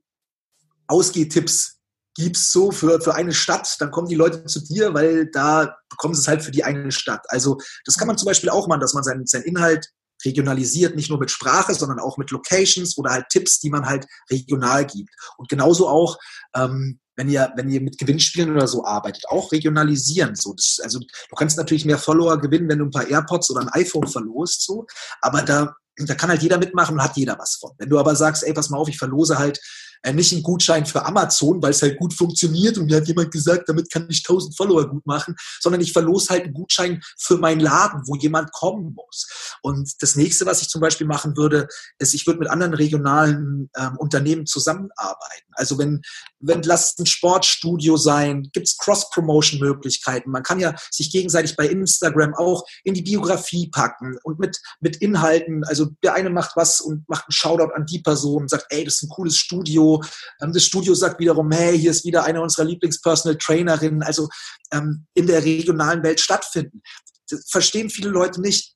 Ausgehtipps 0.87 1.74
gibst 2.15 2.53
so 2.53 2.71
für, 2.71 3.01
für 3.01 3.15
eine 3.15 3.33
Stadt, 3.33 3.77
dann 3.81 3.91
kommen 3.91 4.09
die 4.09 4.15
Leute 4.15 4.45
zu 4.45 4.61
dir, 4.61 4.95
weil 4.95 5.27
da 5.27 5.77
bekommen 5.89 6.15
sie 6.15 6.21
es 6.21 6.29
halt 6.29 6.43
für 6.43 6.53
die 6.53 6.65
eine 6.65 6.93
Stadt. 6.93 7.25
Also 7.29 7.59
das 7.85 7.99
kann 7.99 8.07
man 8.07 8.19
zum 8.19 8.27
Beispiel 8.27 8.51
auch 8.51 8.69
machen, 8.69 8.81
dass 8.81 8.95
man 8.95 9.05
seinen, 9.05 9.27
seinen 9.27 9.43
Inhalt 9.45 9.91
regionalisiert, 10.25 10.97
nicht 10.97 11.11
nur 11.11 11.19
mit 11.19 11.31
Sprache, 11.31 11.75
sondern 11.75 11.99
auch 11.99 12.17
mit 12.17 12.31
Locations 12.31 12.97
oder 12.97 13.11
halt 13.11 13.29
Tipps, 13.29 13.61
die 13.61 13.71
man 13.71 13.87
halt 13.87 14.07
regional 14.31 14.87
gibt. 14.87 15.11
Und 15.37 15.49
genauso 15.49 15.89
auch, 15.89 16.19
ähm, 16.55 17.01
wenn 17.17 17.29
ihr, 17.29 17.53
wenn 17.57 17.69
ihr 17.69 17.81
mit 17.81 17.99
Gewinnspielen 17.99 18.55
oder 18.55 18.67
so 18.67 18.85
arbeitet, 18.85 19.25
auch 19.29 19.53
regionalisieren. 19.53 20.35
So, 20.35 20.55
das, 20.55 20.81
also 20.83 20.99
du 20.99 21.37
kannst 21.37 21.57
natürlich 21.57 21.85
mehr 21.85 21.99
Follower 21.99 22.41
gewinnen, 22.41 22.69
wenn 22.69 22.79
du 22.79 22.87
ein 22.87 22.91
paar 22.91 23.07
AirPods 23.07 23.51
oder 23.51 23.61
ein 23.61 23.69
iPhone 23.69 24.07
verlost, 24.07 24.65
so, 24.65 24.87
aber 25.21 25.43
da, 25.43 25.75
da 25.97 26.15
kann 26.15 26.31
halt 26.31 26.43
jeder 26.43 26.59
mitmachen 26.59 26.97
und 26.97 27.03
hat 27.03 27.17
jeder 27.17 27.39
was 27.39 27.57
von. 27.57 27.73
Wenn 27.79 27.89
du 27.89 27.99
aber 27.99 28.17
sagst, 28.17 28.45
ey, 28.45 28.53
pass 28.53 28.71
mal 28.71 28.79
auf, 28.79 28.89
ich 28.89 28.99
verlose 28.99 29.39
halt 29.39 29.61
äh, 30.05 30.13
nicht 30.13 30.33
einen 30.33 30.43
Gutschein 30.43 30.87
für 30.87 31.05
Amazon, 31.05 31.63
weil 31.63 31.71
es 31.71 31.83
halt 31.83 31.99
gut 31.99 32.15
funktioniert 32.15 32.79
und 32.79 32.87
mir 32.87 32.97
hat 32.97 33.09
jemand 33.09 33.33
gesagt, 33.33 33.69
damit 33.69 33.91
kann 33.91 34.07
ich 34.11 34.19
1000 34.19 34.57
Follower 34.57 34.89
gut 34.89 35.07
machen, 35.07 35.35
sondern 35.61 35.81
ich 35.81 35.93
verlose 35.93 36.29
halt 36.29 36.45
einen 36.45 36.53
Gutschein 36.53 37.03
für 37.19 37.39
meinen 37.39 37.61
Laden, 37.61 38.03
wo 38.07 38.15
jemand 38.15 38.53
kommen 38.53 38.95
muss. 38.95 39.57
Und 39.63 39.91
das 40.01 40.15
nächste, 40.15 40.45
was 40.45 40.61
ich 40.61 40.69
zum 40.69 40.81
Beispiel 40.81 41.07
machen 41.07 41.37
würde, 41.37 41.69
ist, 41.99 42.15
ich 42.15 42.27
würde 42.27 42.41
mit 42.41 42.51
anderen 42.51 42.75
regionalen 42.75 43.71
ähm, 43.77 43.97
Unternehmen 43.97 44.47
zusammenarbeiten. 44.47 45.51
Also 45.53 45.79
wenn, 45.79 46.03
wenn 46.41 46.63
lasst 46.63 46.99
ein 47.01 47.07
Sportstudio 47.07 47.97
sein, 47.97 48.51
gibt 48.53 48.69
es 48.69 48.77
Cross-Promotion-Möglichkeiten. 48.77 50.31
Man 50.31 50.43
kann 50.43 50.61
ja 50.61 50.75
sich 50.91 51.11
gegenseitig 51.11 51.57
bei 51.57 51.67
Instagram 51.67 52.35
auch 52.35 52.65
in 52.83 52.93
die 52.93 53.03
Biografie 53.03 53.71
packen 53.71 54.19
und 54.23 54.39
mit, 54.39 54.61
mit 54.81 54.97
Inhalten, 54.97 55.65
also 55.65 55.87
der 56.03 56.15
eine 56.15 56.29
macht 56.29 56.57
was 56.57 56.81
und 56.81 57.09
macht 57.09 57.25
einen 57.25 57.33
Shoutout 57.33 57.73
an 57.75 57.87
die 57.87 58.01
Person 58.01 58.43
und 58.43 58.51
sagt, 58.51 58.67
ey, 58.69 58.85
das 58.85 58.97
ist 58.97 59.05
ein 59.05 59.09
cooles 59.09 59.37
Studio. 59.37 59.94
Ähm, 60.41 60.53
das 60.53 60.65
Studio 60.65 60.95
sagt 60.95 61.21
wiederum, 61.21 61.51
hey, 61.51 61.79
hier 61.79 61.91
ist 61.91 62.05
wieder 62.05 62.25
eine 62.25 62.41
unserer 62.41 62.67
Lieblings-Personal 62.67 63.39
Trainerinnen, 63.39 64.03
also 64.03 64.29
ähm, 64.73 65.07
in 65.15 65.27
der 65.27 65.45
regionalen 65.45 66.03
Welt 66.03 66.21
stattfinden. 66.21 66.83
Das 67.29 67.49
verstehen 67.51 67.91
viele 67.91 68.11
Leute 68.11 68.41
nicht 68.41 68.75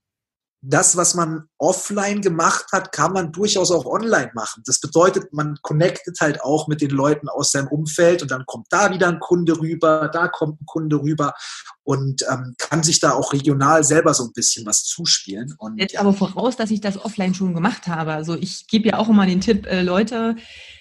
das, 0.60 0.96
was 0.96 1.14
man 1.14 1.48
offline 1.58 2.20
gemacht 2.20 2.66
hat, 2.72 2.92
kann 2.92 3.12
man 3.12 3.32
durchaus 3.32 3.70
auch 3.70 3.84
online 3.84 4.30
machen. 4.34 4.62
Das 4.66 4.80
bedeutet, 4.80 5.32
man 5.32 5.58
connectet 5.62 6.20
halt 6.20 6.42
auch 6.42 6.68
mit 6.68 6.80
den 6.80 6.90
Leuten 6.90 7.28
aus 7.28 7.50
seinem 7.50 7.68
Umfeld 7.68 8.22
und 8.22 8.30
dann 8.30 8.44
kommt 8.46 8.66
da 8.70 8.92
wieder 8.92 9.08
ein 9.08 9.20
Kunde 9.20 9.60
rüber, 9.60 10.08
da 10.12 10.28
kommt 10.28 10.60
ein 10.60 10.66
Kunde 10.66 10.96
rüber 10.96 11.34
und 11.82 12.24
ähm, 12.30 12.54
kann 12.58 12.82
sich 12.82 13.00
da 13.00 13.12
auch 13.12 13.32
regional 13.32 13.82
selber 13.82 14.14
so 14.14 14.24
ein 14.24 14.32
bisschen 14.32 14.66
was 14.66 14.84
zuspielen. 14.84 15.54
Und, 15.58 15.78
Jetzt 15.78 15.96
aber 15.96 16.12
voraus, 16.12 16.56
dass 16.56 16.70
ich 16.70 16.80
das 16.80 17.02
offline 17.02 17.34
schon 17.34 17.54
gemacht 17.54 17.88
habe. 17.88 18.12
Also 18.12 18.36
ich 18.36 18.66
gebe 18.68 18.88
ja 18.88 18.98
auch 18.98 19.08
immer 19.08 19.26
den 19.26 19.40
Tipp, 19.40 19.66
äh, 19.66 19.82
Leute, 19.82 20.36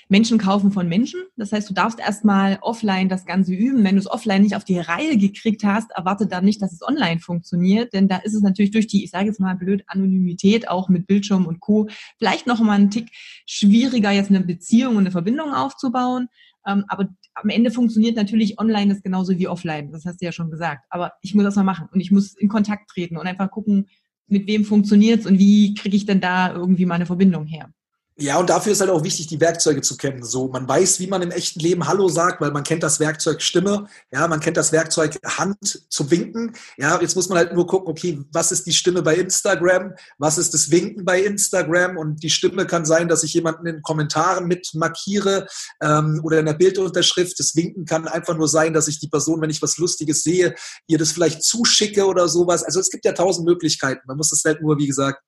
Menschen 0.09 0.37
kaufen 0.37 0.71
von 0.71 0.87
Menschen. 0.87 1.21
Das 1.35 1.51
heißt, 1.51 1.69
du 1.69 1.73
darfst 1.73 1.99
erstmal 1.99 2.59
offline 2.61 3.09
das 3.09 3.25
Ganze 3.25 3.53
üben. 3.53 3.83
Wenn 3.83 3.95
du 3.95 4.01
es 4.01 4.09
offline 4.09 4.41
nicht 4.41 4.55
auf 4.55 4.63
die 4.63 4.79
Reihe 4.79 5.17
gekriegt 5.17 5.63
hast, 5.63 5.91
erwarte 5.91 6.27
dann 6.27 6.45
nicht, 6.45 6.61
dass 6.61 6.71
es 6.71 6.81
online 6.81 7.19
funktioniert, 7.19 7.93
denn 7.93 8.07
da 8.07 8.17
ist 8.17 8.33
es 8.33 8.41
natürlich 8.41 8.71
durch 8.71 8.87
die, 8.87 9.03
ich 9.03 9.11
sage 9.11 9.27
jetzt 9.27 9.39
mal 9.39 9.55
blöd, 9.55 9.83
Anonymität 9.87 10.66
auch 10.69 10.89
mit 10.89 11.08
Bildschirm 11.08 11.45
und 11.45 11.60
Co. 11.60 11.88
vielleicht 12.17 12.47
noch 12.47 12.60
mal 12.60 12.73
einen 12.73 12.91
Tick 12.91 13.10
schwieriger, 13.45 14.12
jetzt 14.12 14.30
eine 14.30 14.41
Beziehung 14.41 14.95
und 14.95 15.03
eine 15.03 15.12
Verbindung 15.12 15.53
aufzubauen. 15.53 16.27
Ähm, 16.65 16.86
aber 16.88 17.10
am 17.34 17.49
Ende 17.49 17.71
funktioniert 17.71 18.15
natürlich 18.15 18.60
online 18.60 18.93
das 18.93 19.03
genauso 19.03 19.38
wie 19.38 19.47
offline. 19.47 19.91
Das 19.91 20.06
hast 20.06 20.21
du 20.21 20.25
ja 20.25 20.32
schon 20.32 20.51
gesagt. 20.51 20.86
Aber 20.89 21.13
ich 21.21 21.34
muss 21.34 21.43
das 21.43 21.56
mal 21.56 21.63
machen 21.63 21.88
und 21.91 21.99
ich 21.99 22.12
muss 22.12 22.34
in 22.34 22.49
Kontakt 22.49 22.89
treten 22.89 23.17
und 23.17 23.27
einfach 23.27 23.49
gucken, 23.49 23.88
mit 24.27 24.47
wem 24.47 24.65
funktioniert's 24.65 25.25
und 25.25 25.39
wie 25.39 25.73
kriege 25.73 25.95
ich 25.95 26.06
denn 26.06 26.19
da 26.19 26.53
irgendwie 26.53 26.86
meine 26.86 27.06
Verbindung 27.06 27.45
her. 27.45 27.71
Ja, 28.19 28.39
und 28.39 28.49
dafür 28.49 28.71
ist 28.71 28.82
halt 28.82 28.89
auch 28.89 29.03
wichtig, 29.03 29.27
die 29.27 29.39
Werkzeuge 29.39 29.82
zu 29.82 29.95
kennen. 29.95 30.23
So, 30.23 30.47
man 30.47 30.67
weiß, 30.67 30.99
wie 30.99 31.06
man 31.06 31.21
im 31.21 31.30
echten 31.30 31.60
Leben 31.60 31.88
Hallo 31.88 32.10
sagt, 32.10 32.41
weil 32.41 32.49
man 32.49 32.63
kennt 32.63 32.82
das 32.82 32.99
Werkzeug 32.99 33.43
Stimme, 33.43 33.88
ja, 34.12 34.27
man 34.27 34.39
kennt 34.39 34.58
das 34.58 34.71
Werkzeug 34.71 35.19
Hand 35.23 35.86
zu 35.88 36.10
winken. 36.10 36.56
Ja, 36.77 36.99
jetzt 36.99 37.15
muss 37.15 37.30
man 37.30 37.38
halt 37.38 37.53
nur 37.53 37.67
gucken, 37.67 37.88
okay, 37.91 38.19
was 38.32 38.51
ist 38.51 38.65
die 38.65 38.73
Stimme 38.73 39.03
bei 39.03 39.15
Instagram? 39.17 39.93
Was 40.17 40.39
ist 40.39 40.56
das 40.56 40.71
Winken 40.71 41.06
bei 41.06 41.21
Instagram? 41.21 41.95
Und 41.95 42.23
die 42.23 42.32
Stimme 42.32 42.65
kann 42.65 42.86
sein, 42.86 43.08
dass 43.08 43.21
ich 43.21 43.36
jemanden 43.36 43.67
in 43.67 43.84
Kommentaren 43.84 44.47
mit 44.47 44.71
markiere 44.73 45.45
ähm, 45.80 46.19
oder 46.23 46.39
in 46.39 46.47
der 46.47 46.53
Bildunterschrift. 46.53 47.39
Das 47.39 47.56
Winken 47.56 47.86
kann 47.86 48.08
einfach 48.08 48.36
nur 48.36 48.47
sein, 48.47 48.73
dass 48.73 48.88
ich 48.88 48.97
die 48.97 49.10
Person, 49.10 49.41
wenn 49.41 49.51
ich 49.51 49.62
was 49.62 49.77
Lustiges 49.77 50.23
sehe, 50.23 50.56
ihr 50.88 50.97
das 50.97 51.12
vielleicht 51.12 51.43
zuschicke 51.43 52.08
oder 52.08 52.27
sowas. 52.27 52.63
Also 52.63 52.80
es 52.80 52.89
gibt 52.89 53.06
ja 53.06 53.12
tausend 53.12 53.45
Möglichkeiten. 53.47 54.01
Man 54.08 54.17
muss 54.17 54.32
das 54.32 54.43
halt 54.43 54.60
nur, 54.60 54.80
wie 54.80 54.88
gesagt, 54.88 55.21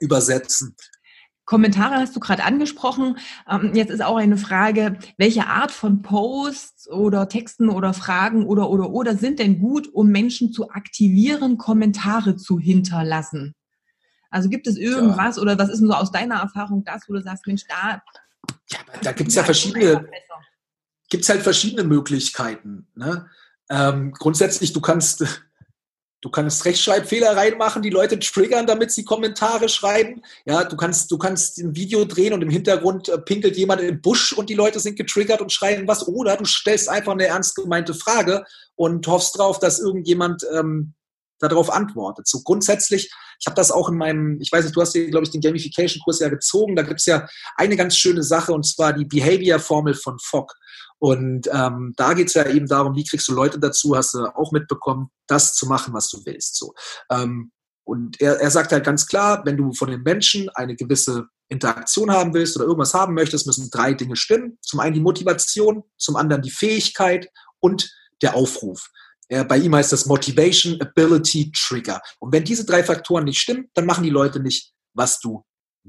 übersetzen. 0.00 0.74
Kommentare 1.46 1.94
hast 1.94 2.14
du 2.14 2.20
gerade 2.20 2.44
angesprochen. 2.44 3.18
Ähm, 3.48 3.72
jetzt 3.74 3.90
ist 3.90 4.02
auch 4.02 4.16
eine 4.16 4.36
Frage, 4.36 4.98
welche 5.16 5.46
Art 5.46 5.70
von 5.70 6.02
Posts 6.02 6.90
oder 6.90 7.28
Texten 7.28 7.70
oder 7.70 7.94
Fragen 7.94 8.44
oder 8.44 8.68
oder 8.68 8.90
oder 8.90 9.16
sind 9.16 9.38
denn 9.38 9.60
gut, 9.60 9.88
um 9.92 10.08
Menschen 10.08 10.52
zu 10.52 10.70
aktivieren, 10.70 11.56
Kommentare 11.56 12.36
zu 12.36 12.58
hinterlassen? 12.58 13.54
Also 14.28 14.48
gibt 14.48 14.66
es 14.66 14.76
irgendwas 14.76 15.36
ja. 15.36 15.42
oder 15.42 15.58
was 15.58 15.70
ist 15.70 15.78
denn 15.78 15.88
so 15.88 15.94
aus 15.94 16.10
deiner 16.10 16.40
Erfahrung 16.40 16.84
das, 16.84 17.08
wo 17.08 17.14
du 17.14 17.22
sagst, 17.22 17.46
Mensch, 17.46 17.62
da. 17.68 18.02
Ja, 18.70 18.78
da 19.02 19.12
gibt 19.12 19.30
es 19.30 19.36
ja 19.36 19.44
verschiedene, 19.44 20.08
gibt 21.08 21.22
es 21.22 21.28
halt 21.28 21.42
verschiedene 21.42 21.84
Möglichkeiten. 21.84 22.88
Ne? 22.94 23.30
Ähm, 23.70 24.12
grundsätzlich, 24.12 24.72
du 24.72 24.80
kannst, 24.80 25.45
Du 26.22 26.30
kannst 26.30 26.64
Rechtschreibfehler 26.64 27.36
reinmachen, 27.36 27.82
die 27.82 27.90
Leute 27.90 28.18
triggern, 28.18 28.66
damit 28.66 28.90
sie 28.90 29.04
Kommentare 29.04 29.68
schreiben. 29.68 30.22
Ja, 30.46 30.64
du 30.64 30.76
kannst, 30.76 31.10
du 31.10 31.18
kannst 31.18 31.58
ein 31.58 31.76
Video 31.76 32.04
drehen 32.04 32.32
und 32.32 32.42
im 32.42 32.48
Hintergrund 32.48 33.08
äh, 33.08 33.18
pinkelt 33.18 33.56
jemand 33.56 33.82
im 33.82 34.00
Busch 34.00 34.32
und 34.32 34.48
die 34.48 34.54
Leute 34.54 34.80
sind 34.80 34.96
getriggert 34.96 35.42
und 35.42 35.52
schreiben 35.52 35.86
was. 35.86 36.08
Oder 36.08 36.36
du 36.36 36.44
stellst 36.46 36.88
einfach 36.88 37.12
eine 37.12 37.26
ernst 37.26 37.54
gemeinte 37.54 37.92
Frage 37.94 38.44
und 38.76 39.06
hoffst 39.06 39.38
drauf, 39.38 39.58
dass 39.58 39.78
irgendjemand 39.78 40.42
ähm, 40.54 40.94
darauf 41.38 41.70
antwortet. 41.70 42.26
So 42.26 42.42
grundsätzlich, 42.42 43.10
ich 43.38 43.46
habe 43.46 43.56
das 43.56 43.70
auch 43.70 43.90
in 43.90 43.96
meinem, 43.96 44.40
ich 44.40 44.50
weiß 44.50 44.64
nicht, 44.64 44.74
du 44.74 44.80
hast 44.80 44.92
hier, 44.92 45.10
glaube 45.10 45.24
ich, 45.24 45.30
den 45.30 45.42
Gamification-Kurs 45.42 46.20
ja 46.20 46.28
gezogen. 46.28 46.76
Da 46.76 46.82
gibt 46.82 47.00
es 47.00 47.06
ja 47.06 47.28
eine 47.56 47.76
ganz 47.76 47.96
schöne 47.96 48.22
Sache 48.22 48.52
und 48.52 48.64
zwar 48.66 48.94
die 48.94 49.04
Behavior-Formel 49.04 49.94
von 49.94 50.18
Fogg. 50.18 50.54
Und 50.98 51.48
ähm, 51.52 51.92
da 51.96 52.14
geht 52.14 52.28
es 52.28 52.34
ja 52.34 52.48
eben 52.48 52.66
darum, 52.66 52.94
wie 52.94 53.04
kriegst 53.04 53.28
du 53.28 53.34
Leute 53.34 53.58
dazu, 53.58 53.96
hast 53.96 54.14
du 54.14 54.24
auch 54.34 54.52
mitbekommen, 54.52 55.10
das 55.26 55.54
zu 55.54 55.66
machen, 55.66 55.92
was 55.92 56.08
du 56.08 56.24
willst. 56.24 56.56
So. 56.56 56.74
Ähm, 57.10 57.52
und 57.84 58.20
er, 58.20 58.40
er 58.40 58.50
sagt 58.50 58.72
halt 58.72 58.84
ganz 58.84 59.06
klar, 59.06 59.42
wenn 59.44 59.56
du 59.56 59.72
von 59.72 59.90
den 59.90 60.02
Menschen 60.02 60.48
eine 60.50 60.74
gewisse 60.74 61.28
Interaktion 61.48 62.10
haben 62.10 62.34
willst 62.34 62.56
oder 62.56 62.64
irgendwas 62.64 62.94
haben 62.94 63.14
möchtest, 63.14 63.46
müssen 63.46 63.70
drei 63.70 63.94
Dinge 63.94 64.16
stimmen. 64.16 64.58
Zum 64.62 64.80
einen 64.80 64.94
die 64.94 65.00
Motivation, 65.00 65.84
zum 65.96 66.16
anderen 66.16 66.42
die 66.42 66.50
Fähigkeit 66.50 67.28
und 67.60 67.88
der 68.22 68.34
Aufruf. 68.34 68.90
Ja, 69.28 69.42
bei 69.42 69.58
ihm 69.58 69.74
heißt 69.74 69.92
das 69.92 70.06
Motivation, 70.06 70.80
Ability, 70.80 71.52
Trigger. 71.52 72.00
Und 72.18 72.32
wenn 72.32 72.44
diese 72.44 72.64
drei 72.64 72.82
Faktoren 72.82 73.24
nicht 73.24 73.40
stimmen, 73.40 73.70
dann 73.74 73.86
machen 73.86 74.04
die 74.04 74.10
Leute 74.10 74.40
nicht, 74.40 74.72
was 74.94 75.20
du 75.20 75.44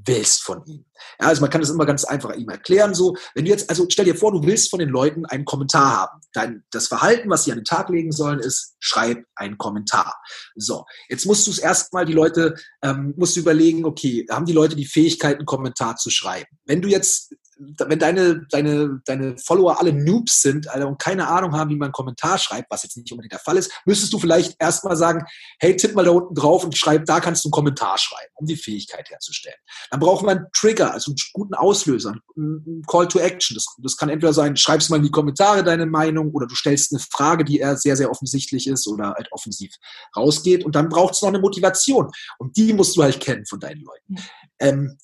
willst 0.05 0.43
von 0.43 0.63
ihm. 0.65 0.85
Ja, 1.19 1.27
also 1.27 1.41
man 1.41 1.49
kann 1.49 1.61
das 1.61 1.69
immer 1.69 1.85
ganz 1.85 2.03
einfach 2.03 2.35
ihm 2.35 2.49
erklären. 2.49 2.93
So, 2.93 3.15
wenn 3.33 3.45
du 3.45 3.51
jetzt, 3.51 3.69
also 3.69 3.85
stell 3.89 4.05
dir 4.05 4.15
vor, 4.15 4.31
du 4.31 4.43
willst 4.43 4.69
von 4.69 4.79
den 4.79 4.89
Leuten 4.89 5.25
einen 5.25 5.45
Kommentar 5.45 5.97
haben. 5.97 6.21
Dein, 6.33 6.63
das 6.71 6.87
Verhalten, 6.87 7.29
was 7.29 7.43
sie 7.43 7.51
an 7.51 7.59
den 7.59 7.65
Tag 7.65 7.89
legen 7.89 8.11
sollen, 8.11 8.39
ist, 8.39 8.75
schreib 8.79 9.23
einen 9.35 9.57
Kommentar. 9.57 10.15
So, 10.55 10.85
jetzt 11.09 11.25
musst 11.25 11.47
du 11.47 11.51
es 11.51 11.59
erstmal 11.59 12.05
die 12.05 12.13
Leute, 12.13 12.55
ähm, 12.81 13.13
musst 13.17 13.35
du 13.35 13.39
überlegen, 13.39 13.85
okay, 13.85 14.25
haben 14.29 14.45
die 14.45 14.53
Leute 14.53 14.75
die 14.75 14.85
Fähigkeit, 14.85 15.37
einen 15.37 15.45
Kommentar 15.45 15.95
zu 15.95 16.09
schreiben? 16.09 16.57
Wenn 16.65 16.81
du 16.81 16.87
jetzt 16.87 17.33
wenn 17.59 17.99
deine, 17.99 18.45
deine, 18.49 19.01
deine 19.05 19.37
Follower 19.37 19.79
alle 19.79 19.93
Noobs 19.93 20.41
sind 20.41 20.69
Alter, 20.69 20.87
und 20.87 20.99
keine 20.99 21.27
Ahnung 21.27 21.53
haben, 21.53 21.69
wie 21.69 21.75
man 21.75 21.87
einen 21.87 21.93
Kommentar 21.93 22.37
schreibt, 22.37 22.69
was 22.69 22.83
jetzt 22.83 22.97
nicht 22.97 23.11
unbedingt 23.11 23.33
der 23.33 23.39
Fall 23.39 23.57
ist, 23.57 23.71
müsstest 23.85 24.13
du 24.13 24.19
vielleicht 24.19 24.55
erstmal 24.59 24.95
sagen, 24.95 25.25
hey, 25.59 25.75
tipp 25.75 25.95
mal 25.95 26.05
da 26.05 26.11
unten 26.11 26.35
drauf 26.35 26.63
und 26.63 26.77
schreib, 26.77 27.05
da 27.05 27.19
kannst 27.19 27.43
du 27.43 27.47
einen 27.47 27.51
Kommentar 27.51 27.97
schreiben, 27.97 28.31
um 28.35 28.45
die 28.45 28.55
Fähigkeit 28.55 29.09
herzustellen. 29.09 29.57
Dann 29.89 29.99
braucht 29.99 30.25
man 30.25 30.37
einen 30.37 30.47
Trigger, 30.53 30.93
also 30.93 31.11
einen 31.11 31.17
guten 31.33 31.53
Auslöser, 31.53 32.15
einen 32.35 32.83
Call 32.87 33.07
to 33.07 33.19
Action. 33.19 33.55
Das, 33.55 33.65
das 33.77 33.97
kann 33.97 34.09
entweder 34.09 34.33
sein, 34.33 34.55
schreibst 34.55 34.89
mal 34.89 34.97
in 34.97 35.03
die 35.03 35.11
Kommentare 35.11 35.63
deine 35.63 35.85
Meinung 35.85 36.31
oder 36.31 36.47
du 36.47 36.55
stellst 36.55 36.91
eine 36.91 36.99
Frage, 36.99 37.43
die 37.43 37.59
eher 37.59 37.77
sehr, 37.77 37.95
sehr 37.95 38.11
offensichtlich 38.11 38.67
ist 38.67 38.87
oder 38.87 39.13
halt 39.15 39.31
offensiv 39.31 39.73
rausgeht. 40.15 40.65
Und 40.65 40.75
dann 40.75 40.89
braucht 40.89 41.15
es 41.15 41.21
noch 41.21 41.29
eine 41.29 41.39
Motivation. 41.39 42.11
Und 42.37 42.57
die 42.57 42.73
musst 42.73 42.95
du 42.95 43.03
halt 43.03 43.19
kennen 43.19 43.45
von 43.45 43.59
deinen 43.59 43.81
Leuten. 43.81 44.15
Ähm, 44.59 44.97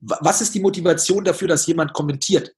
was 0.00 0.40
ist 0.40 0.54
die 0.54 0.60
Motivation 0.60 1.24
dafür, 1.24 1.48
dass 1.48 1.66
jemand 1.66 1.92
kommentiert? 1.92 2.54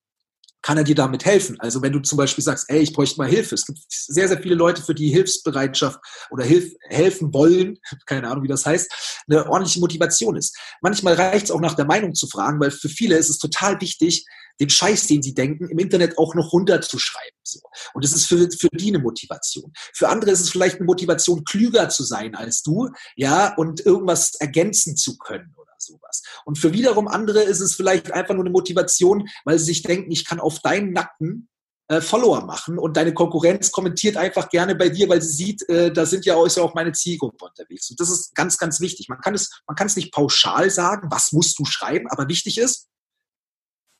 Kann 0.62 0.76
er 0.76 0.84
dir 0.84 0.94
damit 0.94 1.24
helfen? 1.24 1.58
Also 1.58 1.80
wenn 1.80 1.92
du 1.92 2.00
zum 2.00 2.18
Beispiel 2.18 2.44
sagst, 2.44 2.68
ey, 2.68 2.80
ich 2.80 2.92
bräuchte 2.92 3.16
mal 3.16 3.28
Hilfe. 3.28 3.54
Es 3.54 3.64
gibt 3.64 3.78
sehr, 3.88 4.28
sehr 4.28 4.42
viele 4.42 4.54
Leute, 4.54 4.82
für 4.82 4.94
die 4.94 5.08
Hilfsbereitschaft 5.08 5.98
oder 6.30 6.44
Hilf, 6.44 6.74
helfen 6.88 7.32
wollen, 7.32 7.78
keine 8.06 8.28
Ahnung, 8.28 8.44
wie 8.44 8.48
das 8.48 8.66
heißt, 8.66 9.24
eine 9.28 9.48
ordentliche 9.48 9.80
Motivation 9.80 10.36
ist. 10.36 10.56
Manchmal 10.82 11.14
reicht 11.14 11.46
es 11.46 11.50
auch 11.50 11.60
nach 11.60 11.74
der 11.74 11.86
Meinung 11.86 12.14
zu 12.14 12.26
fragen, 12.26 12.60
weil 12.60 12.70
für 12.70 12.90
viele 12.90 13.16
ist 13.16 13.30
es 13.30 13.38
total 13.38 13.80
wichtig, 13.80 14.26
den 14.60 14.68
Scheiß, 14.68 15.06
den 15.06 15.22
sie 15.22 15.32
denken, 15.32 15.70
im 15.70 15.78
Internet 15.78 16.18
auch 16.18 16.34
noch 16.34 16.52
runterzuschreiben. 16.52 17.38
So. 17.42 17.60
Und 17.94 18.04
das 18.04 18.12
ist 18.12 18.26
für, 18.26 18.50
für 18.50 18.68
die 18.74 18.88
eine 18.88 18.98
Motivation. 18.98 19.72
Für 19.94 20.10
andere 20.10 20.30
ist 20.32 20.40
es 20.40 20.50
vielleicht 20.50 20.76
eine 20.76 20.84
Motivation, 20.84 21.44
klüger 21.44 21.88
zu 21.88 22.04
sein 22.04 22.34
als 22.34 22.62
du, 22.62 22.90
ja, 23.16 23.54
und 23.56 23.80
irgendwas 23.86 24.34
ergänzen 24.34 24.96
zu 24.96 25.16
können 25.16 25.54
sowas. 25.90 26.22
Und 26.44 26.58
für 26.58 26.72
wiederum 26.72 27.08
andere 27.08 27.42
ist 27.42 27.60
es 27.60 27.74
vielleicht 27.74 28.12
einfach 28.12 28.34
nur 28.34 28.44
eine 28.44 28.52
Motivation, 28.52 29.28
weil 29.44 29.58
sie 29.58 29.66
sich 29.66 29.82
denken, 29.82 30.10
ich 30.10 30.24
kann 30.24 30.40
auf 30.40 30.60
deinen 30.60 30.92
Nacken 30.92 31.48
äh, 31.90 32.00
Follower 32.00 32.44
machen 32.44 32.78
und 32.78 32.96
deine 32.96 33.12
Konkurrenz 33.12 33.72
kommentiert 33.72 34.16
einfach 34.16 34.48
gerne 34.48 34.76
bei 34.76 34.88
dir, 34.88 35.08
weil 35.08 35.20
sie 35.20 35.32
sieht, 35.32 35.68
äh, 35.68 35.92
da 35.92 36.06
sind 36.06 36.24
ja 36.24 36.40
ist 36.46 36.56
ja 36.56 36.62
auch 36.62 36.74
meine 36.74 36.92
Zielgruppe 36.92 37.46
unterwegs. 37.46 37.90
Und 37.90 37.98
das 37.98 38.10
ist 38.10 38.34
ganz, 38.36 38.58
ganz 38.58 38.80
wichtig. 38.80 39.08
Man 39.08 39.20
kann 39.20 39.34
es, 39.34 39.50
man 39.66 39.74
kann 39.74 39.88
es 39.88 39.96
nicht 39.96 40.12
pauschal 40.12 40.70
sagen, 40.70 41.08
was 41.10 41.32
musst 41.32 41.58
du 41.58 41.64
schreiben, 41.64 42.06
aber 42.08 42.28
wichtig 42.28 42.58
ist, 42.58 42.86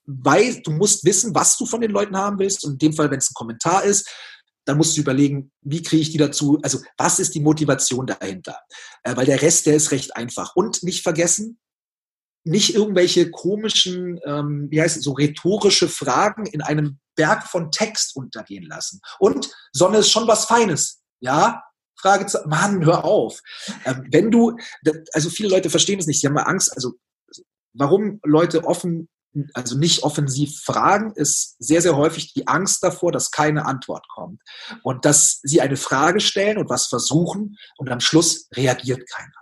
weil 0.07 0.61
du 0.63 0.71
musst 0.71 1.05
wissen, 1.05 1.35
was 1.35 1.57
du 1.57 1.67
von 1.67 1.81
den 1.81 1.91
Leuten 1.91 2.17
haben 2.17 2.39
willst. 2.39 2.65
Und 2.65 2.75
in 2.75 2.79
dem 2.79 2.93
Fall, 2.93 3.11
wenn 3.11 3.19
es 3.19 3.31
ein 3.31 3.35
Kommentar 3.35 3.83
ist, 3.83 4.09
dann 4.65 4.77
musst 4.77 4.97
du 4.97 5.01
überlegen, 5.01 5.51
wie 5.63 5.83
kriege 5.83 6.03
ich 6.03 6.11
die 6.11 6.19
dazu? 6.19 6.61
Also 6.63 6.79
was 6.97 7.19
ist 7.19 7.35
die 7.35 7.41
Motivation 7.41 8.07
dahinter? 8.07 8.57
Äh, 9.03 9.17
weil 9.17 9.27
der 9.27 9.43
Rest, 9.43 9.67
der 9.67 9.75
ist 9.75 9.91
recht 9.91 10.17
einfach. 10.17 10.55
Und 10.55 10.85
nicht 10.85 11.03
vergessen, 11.03 11.59
nicht 12.45 12.75
irgendwelche 12.75 13.31
komischen, 13.31 14.19
ähm, 14.25 14.69
wie 14.71 14.81
heißt 14.81 14.97
es, 14.97 15.05
so 15.05 15.13
rhetorische 15.13 15.89
Fragen 15.89 16.47
in 16.47 16.63
einem 16.63 16.99
Berg 17.15 17.47
von 17.47 17.71
Text 17.71 18.17
untergehen 18.17 18.65
lassen. 18.65 19.01
Und 19.19 19.51
Sonne 19.73 19.99
ist 19.99 20.11
schon 20.11 20.27
was 20.27 20.47
Feines. 20.47 21.03
Ja? 21.21 21.63
Frage, 22.01 22.27
Mann, 22.47 22.85
hör 22.85 23.05
auf. 23.05 23.41
Ähm, 23.85 24.07
wenn 24.11 24.31
du, 24.31 24.57
also 25.13 25.29
viele 25.29 25.51
Leute 25.51 25.71
verstehen 25.71 25.99
es 25.99 26.07
nicht, 26.07 26.21
sie 26.21 26.27
haben 26.27 26.35
mal 26.35 26.43
Angst, 26.43 26.73
also 26.75 26.95
warum 27.75 28.21
Leute 28.25 28.65
offen, 28.65 29.09
also 29.55 29.77
nicht 29.77 30.03
offensiv 30.03 30.61
fragen, 30.65 31.13
ist 31.15 31.57
sehr, 31.59 31.83
sehr 31.83 31.97
häufig 31.97 32.33
die 32.33 32.49
Angst 32.49 32.83
davor, 32.83 33.13
dass 33.13 33.31
keine 33.31 33.67
Antwort 33.67 34.07
kommt. 34.09 34.41
Und 34.83 35.05
dass 35.05 35.41
sie 35.43 35.61
eine 35.61 35.77
Frage 35.77 36.21
stellen 36.21 36.59
und 36.59 36.69
was 36.69 36.87
versuchen 36.87 37.57
und 37.77 37.91
am 37.91 38.01
Schluss 38.01 38.49
reagiert 38.55 39.09
keiner. 39.09 39.40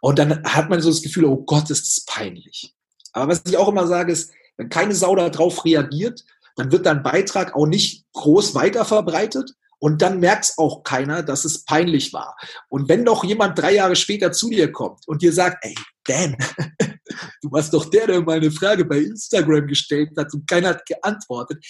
Und 0.00 0.18
dann 0.18 0.42
hat 0.44 0.70
man 0.70 0.80
so 0.80 0.90
das 0.90 1.02
Gefühl, 1.02 1.24
oh 1.24 1.44
Gott, 1.44 1.70
ist 1.70 1.86
das 1.86 2.04
peinlich. 2.04 2.74
Aber 3.12 3.32
was 3.32 3.42
ich 3.46 3.56
auch 3.56 3.68
immer 3.68 3.86
sage, 3.86 4.12
ist, 4.12 4.32
wenn 4.56 4.68
keine 4.68 4.94
Sau 4.94 5.14
darauf 5.16 5.64
reagiert, 5.64 6.24
dann 6.56 6.72
wird 6.72 6.86
dein 6.86 7.02
Beitrag 7.02 7.54
auch 7.54 7.66
nicht 7.66 8.04
groß 8.12 8.54
weiterverbreitet 8.54 9.54
und 9.78 10.00
dann 10.02 10.20
merkt 10.20 10.44
es 10.44 10.58
auch 10.58 10.84
keiner, 10.84 11.22
dass 11.22 11.44
es 11.44 11.64
peinlich 11.64 12.12
war. 12.12 12.36
Und 12.68 12.88
wenn 12.88 13.04
doch 13.04 13.24
jemand 13.24 13.58
drei 13.58 13.74
Jahre 13.74 13.96
später 13.96 14.30
zu 14.30 14.50
dir 14.50 14.70
kommt 14.70 15.08
und 15.08 15.22
dir 15.22 15.32
sagt, 15.32 15.64
ey, 15.64 15.74
Dan, 16.04 16.36
du 17.42 17.50
warst 17.50 17.72
doch 17.74 17.86
der, 17.86 18.06
der 18.06 18.20
mal 18.20 18.36
eine 18.36 18.50
Frage 18.50 18.84
bei 18.84 18.98
Instagram 18.98 19.66
gestellt 19.66 20.10
hat 20.16 20.32
und 20.34 20.46
keiner 20.46 20.70
hat 20.70 20.86
geantwortet, 20.86 21.64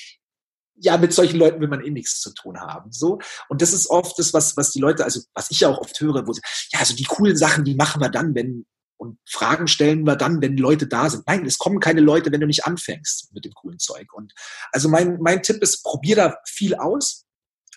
ja, 0.76 0.96
mit 0.96 1.12
solchen 1.12 1.38
Leuten 1.38 1.60
will 1.60 1.68
man 1.68 1.84
eh 1.84 1.90
nichts 1.90 2.20
zu 2.20 2.32
tun 2.32 2.60
haben. 2.60 2.90
So. 2.92 3.18
Und 3.48 3.62
das 3.62 3.72
ist 3.72 3.88
oft 3.88 4.18
das, 4.18 4.32
was, 4.34 4.56
was 4.56 4.70
die 4.70 4.80
Leute, 4.80 5.04
also 5.04 5.20
was 5.34 5.50
ich 5.50 5.60
ja 5.60 5.68
auch 5.68 5.78
oft 5.78 6.00
höre, 6.00 6.26
wo 6.26 6.32
sie, 6.32 6.40
ja, 6.72 6.80
also 6.80 6.94
die 6.94 7.04
coolen 7.04 7.36
Sachen, 7.36 7.64
die 7.64 7.74
machen 7.74 8.00
wir 8.00 8.08
dann, 8.08 8.34
wenn, 8.34 8.66
und 8.96 9.18
Fragen 9.28 9.66
stellen 9.66 10.04
wir 10.04 10.16
dann, 10.16 10.40
wenn 10.40 10.56
Leute 10.56 10.86
da 10.86 11.10
sind. 11.10 11.26
Nein, 11.26 11.44
es 11.44 11.58
kommen 11.58 11.80
keine 11.80 12.00
Leute, 12.00 12.30
wenn 12.30 12.40
du 12.40 12.46
nicht 12.46 12.66
anfängst 12.66 13.32
mit 13.32 13.44
dem 13.44 13.52
coolen 13.52 13.78
Zeug. 13.78 14.12
Und 14.12 14.32
also 14.70 14.88
mein, 14.88 15.18
mein 15.20 15.42
Tipp 15.42 15.60
ist, 15.62 15.82
probier 15.82 16.16
da 16.16 16.36
viel 16.46 16.76
aus. 16.76 17.26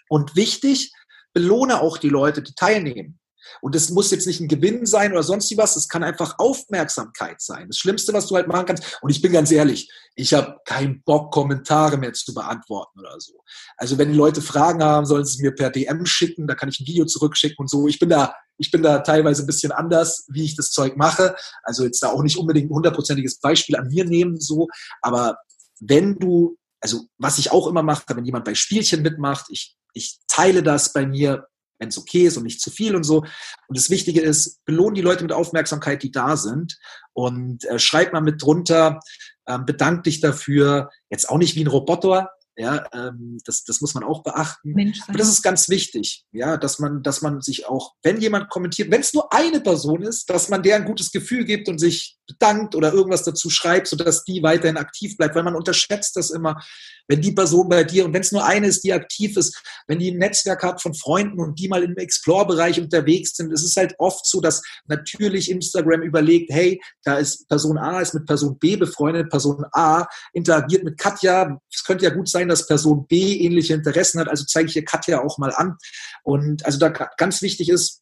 Und 0.08 0.36
wichtig, 0.36 0.94
belohne 1.34 1.82
auch 1.82 1.98
die 1.98 2.10
Leute, 2.10 2.44
die 2.44 2.54
teilnehmen. 2.54 3.20
Und 3.62 3.76
es 3.76 3.90
muss 3.90 4.12
jetzt 4.12 4.28
nicht 4.28 4.40
ein 4.40 4.48
Gewinn 4.48 4.86
sein 4.86 5.12
oder 5.12 5.24
sonst 5.24 5.56
was, 5.58 5.76
es 5.76 5.88
kann 5.88 6.04
einfach 6.04 6.40
Aufmerksamkeit 6.40 7.42
sein. 7.42 7.68
Das 7.68 7.78
Schlimmste, 7.78 8.14
was 8.14 8.28
du 8.28 8.36
halt 8.36 8.48
machen 8.48 8.66
kannst, 8.66 9.00
und 9.02 9.10
ich 9.10 9.22
bin 9.22 9.32
ganz 9.32 9.52
ehrlich, 9.52 9.92
ich 10.16 10.34
habe 10.34 10.58
keinen 10.66 11.04
Bock, 11.04 11.32
Kommentare 11.32 11.98
mehr 11.98 12.14
zu 12.14 12.34
beantworten 12.34 13.00
oder 13.00 13.20
so. 13.20 13.34
Also 13.78 13.98
wenn 13.98 14.12
die 14.12 14.18
Leute 14.18 14.42
Fragen 14.42 14.84
haben, 14.84 15.06
sollen 15.06 15.26
sie 15.26 15.36
es 15.36 15.42
mir 15.42 15.52
per 15.52 15.70
DM 15.70 16.06
schicken, 16.06 16.48
da 16.48 16.56
kann 16.56 16.70
ich 16.70 16.80
ein 16.80 16.88
Video 16.88 17.06
zurückschicken 17.06 17.58
und 17.60 17.70
so. 17.70 17.88
Ich 17.88 18.00
bin 18.00 18.10
da, 18.10 18.34
ich 18.58 18.72
bin 18.72 18.84
da 18.84 19.00
teilweise 19.00 19.44
ein 19.44 19.48
bisschen 19.48 19.72
anders, 19.72 20.26
wie 20.30 20.46
ich 20.46 20.56
das 20.56 20.72
Zeug 20.72 20.98
mache. 20.98 21.36
Also 21.64 21.84
jetzt 21.84 22.02
da 22.02 22.10
auch 22.10 22.24
nicht 22.24 22.38
unbedingt 22.38 22.72
ein 22.72 22.76
hundertprozentiges 22.76 23.40
Beispiel 23.40 23.76
an 23.76 23.88
mir 23.88 24.06
nehmen, 24.06 24.40
so. 24.40 24.68
Aber 25.02 25.38
wenn 25.80 26.18
du, 26.18 26.58
also 26.80 27.06
was 27.18 27.38
ich 27.38 27.52
auch 27.52 27.68
immer 27.68 27.84
mache, 27.84 28.04
wenn 28.08 28.26
jemand 28.26 28.46
bei 28.46 28.56
Spielchen 28.56 29.02
mitmacht, 29.02 29.46
ich, 29.50 29.76
ich 29.94 30.20
teile 30.28 30.64
das 30.64 30.94
bei 30.94 31.06
mir 31.06 31.48
wenn 31.80 31.90
es 31.90 31.98
okay 31.98 32.26
ist 32.26 32.38
und 32.38 32.44
nicht 32.44 32.62
zu 32.62 32.72
viel 32.72 32.96
und 32.96 33.04
so. 33.04 33.20
Und 33.20 33.78
das 33.78 33.90
Wichtige 33.90 34.22
ist, 34.22 34.64
belohn 34.66 34.94
die 34.94 35.02
Leute 35.02 35.24
mit 35.24 35.34
Aufmerksamkeit, 35.34 36.04
die 36.04 36.12
da 36.12 36.38
sind 36.38 36.78
und 37.14 37.66
äh, 37.66 37.80
schreib 37.80 38.14
mal 38.14 38.22
mit 38.22 38.42
drunter, 38.42 39.00
ähm, 39.48 39.66
bedank 39.66 40.04
dich 40.04 40.22
dafür. 40.22 40.90
Jetzt 41.10 41.30
auch 41.30 41.38
nicht 41.38 41.56
wie 41.56 41.64
ein 41.64 41.68
Roboter, 41.68 42.32
ja, 42.58 42.86
ähm, 42.94 43.38
das, 43.46 43.64
das 43.64 43.82
muss 43.82 43.94
man 43.94 44.04
auch 44.04 44.24
beachten. 44.24 44.72
Mensch, 44.72 45.02
Aber 45.08 45.18
das 45.18 45.30
ist 45.30 45.42
ganz 45.42 45.68
wichtig, 45.68 46.26
ja, 46.32 46.58
dass 46.58 46.80
man, 46.80 47.04
dass 47.04 47.22
man 47.22 47.42
sich 47.42 47.68
auch, 47.68 47.94
wenn 48.02 48.22
jemand 48.22 48.50
kommentiert, 48.50 48.92
wenn 48.92 49.02
es 49.02 49.14
nur 49.14 49.32
eine 49.34 49.60
Person 49.60 50.02
ist, 50.02 50.30
dass 50.30 50.50
man 50.50 50.64
der 50.64 50.78
ein 50.78 50.86
gutes 50.86 51.12
Gefühl 51.12 51.44
gibt 51.44 51.68
und 51.68 51.80
sich 51.80 52.18
bedankt 52.28 52.76
oder 52.76 52.94
irgendwas 52.94 53.24
dazu 53.24 53.50
schreibt, 53.50 53.88
sodass 53.88 54.24
die 54.24 54.42
weiterhin 54.42 54.78
aktiv 54.78 55.18
bleibt, 55.18 55.36
weil 55.36 55.44
man 55.44 55.56
unterschätzt 55.56 56.16
das 56.16 56.32
immer, 56.32 56.62
wenn 57.08 57.22
die 57.22 57.34
Person 57.34 57.70
bei 57.70 57.84
dir, 57.84 58.06
und 58.06 58.14
wenn 58.14 58.22
es 58.22 58.32
nur 58.32 58.46
eine 58.46 58.68
ist, 58.68 58.84
die 58.84 58.94
aktiv 58.94 59.38
ist, 59.38 59.62
wenn 59.88 60.00
die 60.00 60.12
ein 60.12 60.18
Netzwerk 60.18 60.64
hat 60.64 60.82
von 60.82 60.94
Freunden 60.94 61.40
und 61.40 61.60
die 61.60 61.68
mal 61.68 61.84
im 61.84 61.96
Explore-Bereich 61.96 62.80
unterwegs 62.80 63.36
sind, 63.36 63.52
es 63.52 63.64
ist 63.64 63.78
halt 63.78 63.96
oft 64.00 64.26
so, 64.26 64.42
dass 64.42 64.64
natürlich 64.88 65.52
Instagram 65.52 66.02
überlegt, 66.02 66.52
hey, 66.52 66.82
da 67.04 67.18
ist 67.18 67.48
Person 67.48 67.78
A 67.78 68.00
ist 68.00 68.14
mit 68.14 68.26
Person 68.26 68.58
B 68.58 68.76
befreundet, 68.76 69.30
Person 69.30 69.66
A 69.72 70.08
interagiert 70.34 70.84
mit 70.84 70.98
Katja. 70.98 71.60
Es 71.72 71.84
könnte 71.84 72.06
ja 72.06 72.12
gut 72.12 72.28
sein, 72.28 72.45
dass 72.48 72.68
Person 72.68 73.08
B 73.08 73.38
ähnliche 73.38 73.74
Interessen 73.74 74.20
hat, 74.20 74.28
also 74.28 74.46
zeige 74.46 74.70
ich 74.70 74.76
ihr 74.76 74.86
Katja 74.86 75.24
auch 75.24 75.38
mal 75.38 75.54
an. 75.54 75.78
Und 76.24 76.66
also 76.66 76.80
da 76.80 76.90
ganz 76.90 77.42
wichtig 77.42 77.70
ist, 77.70 78.02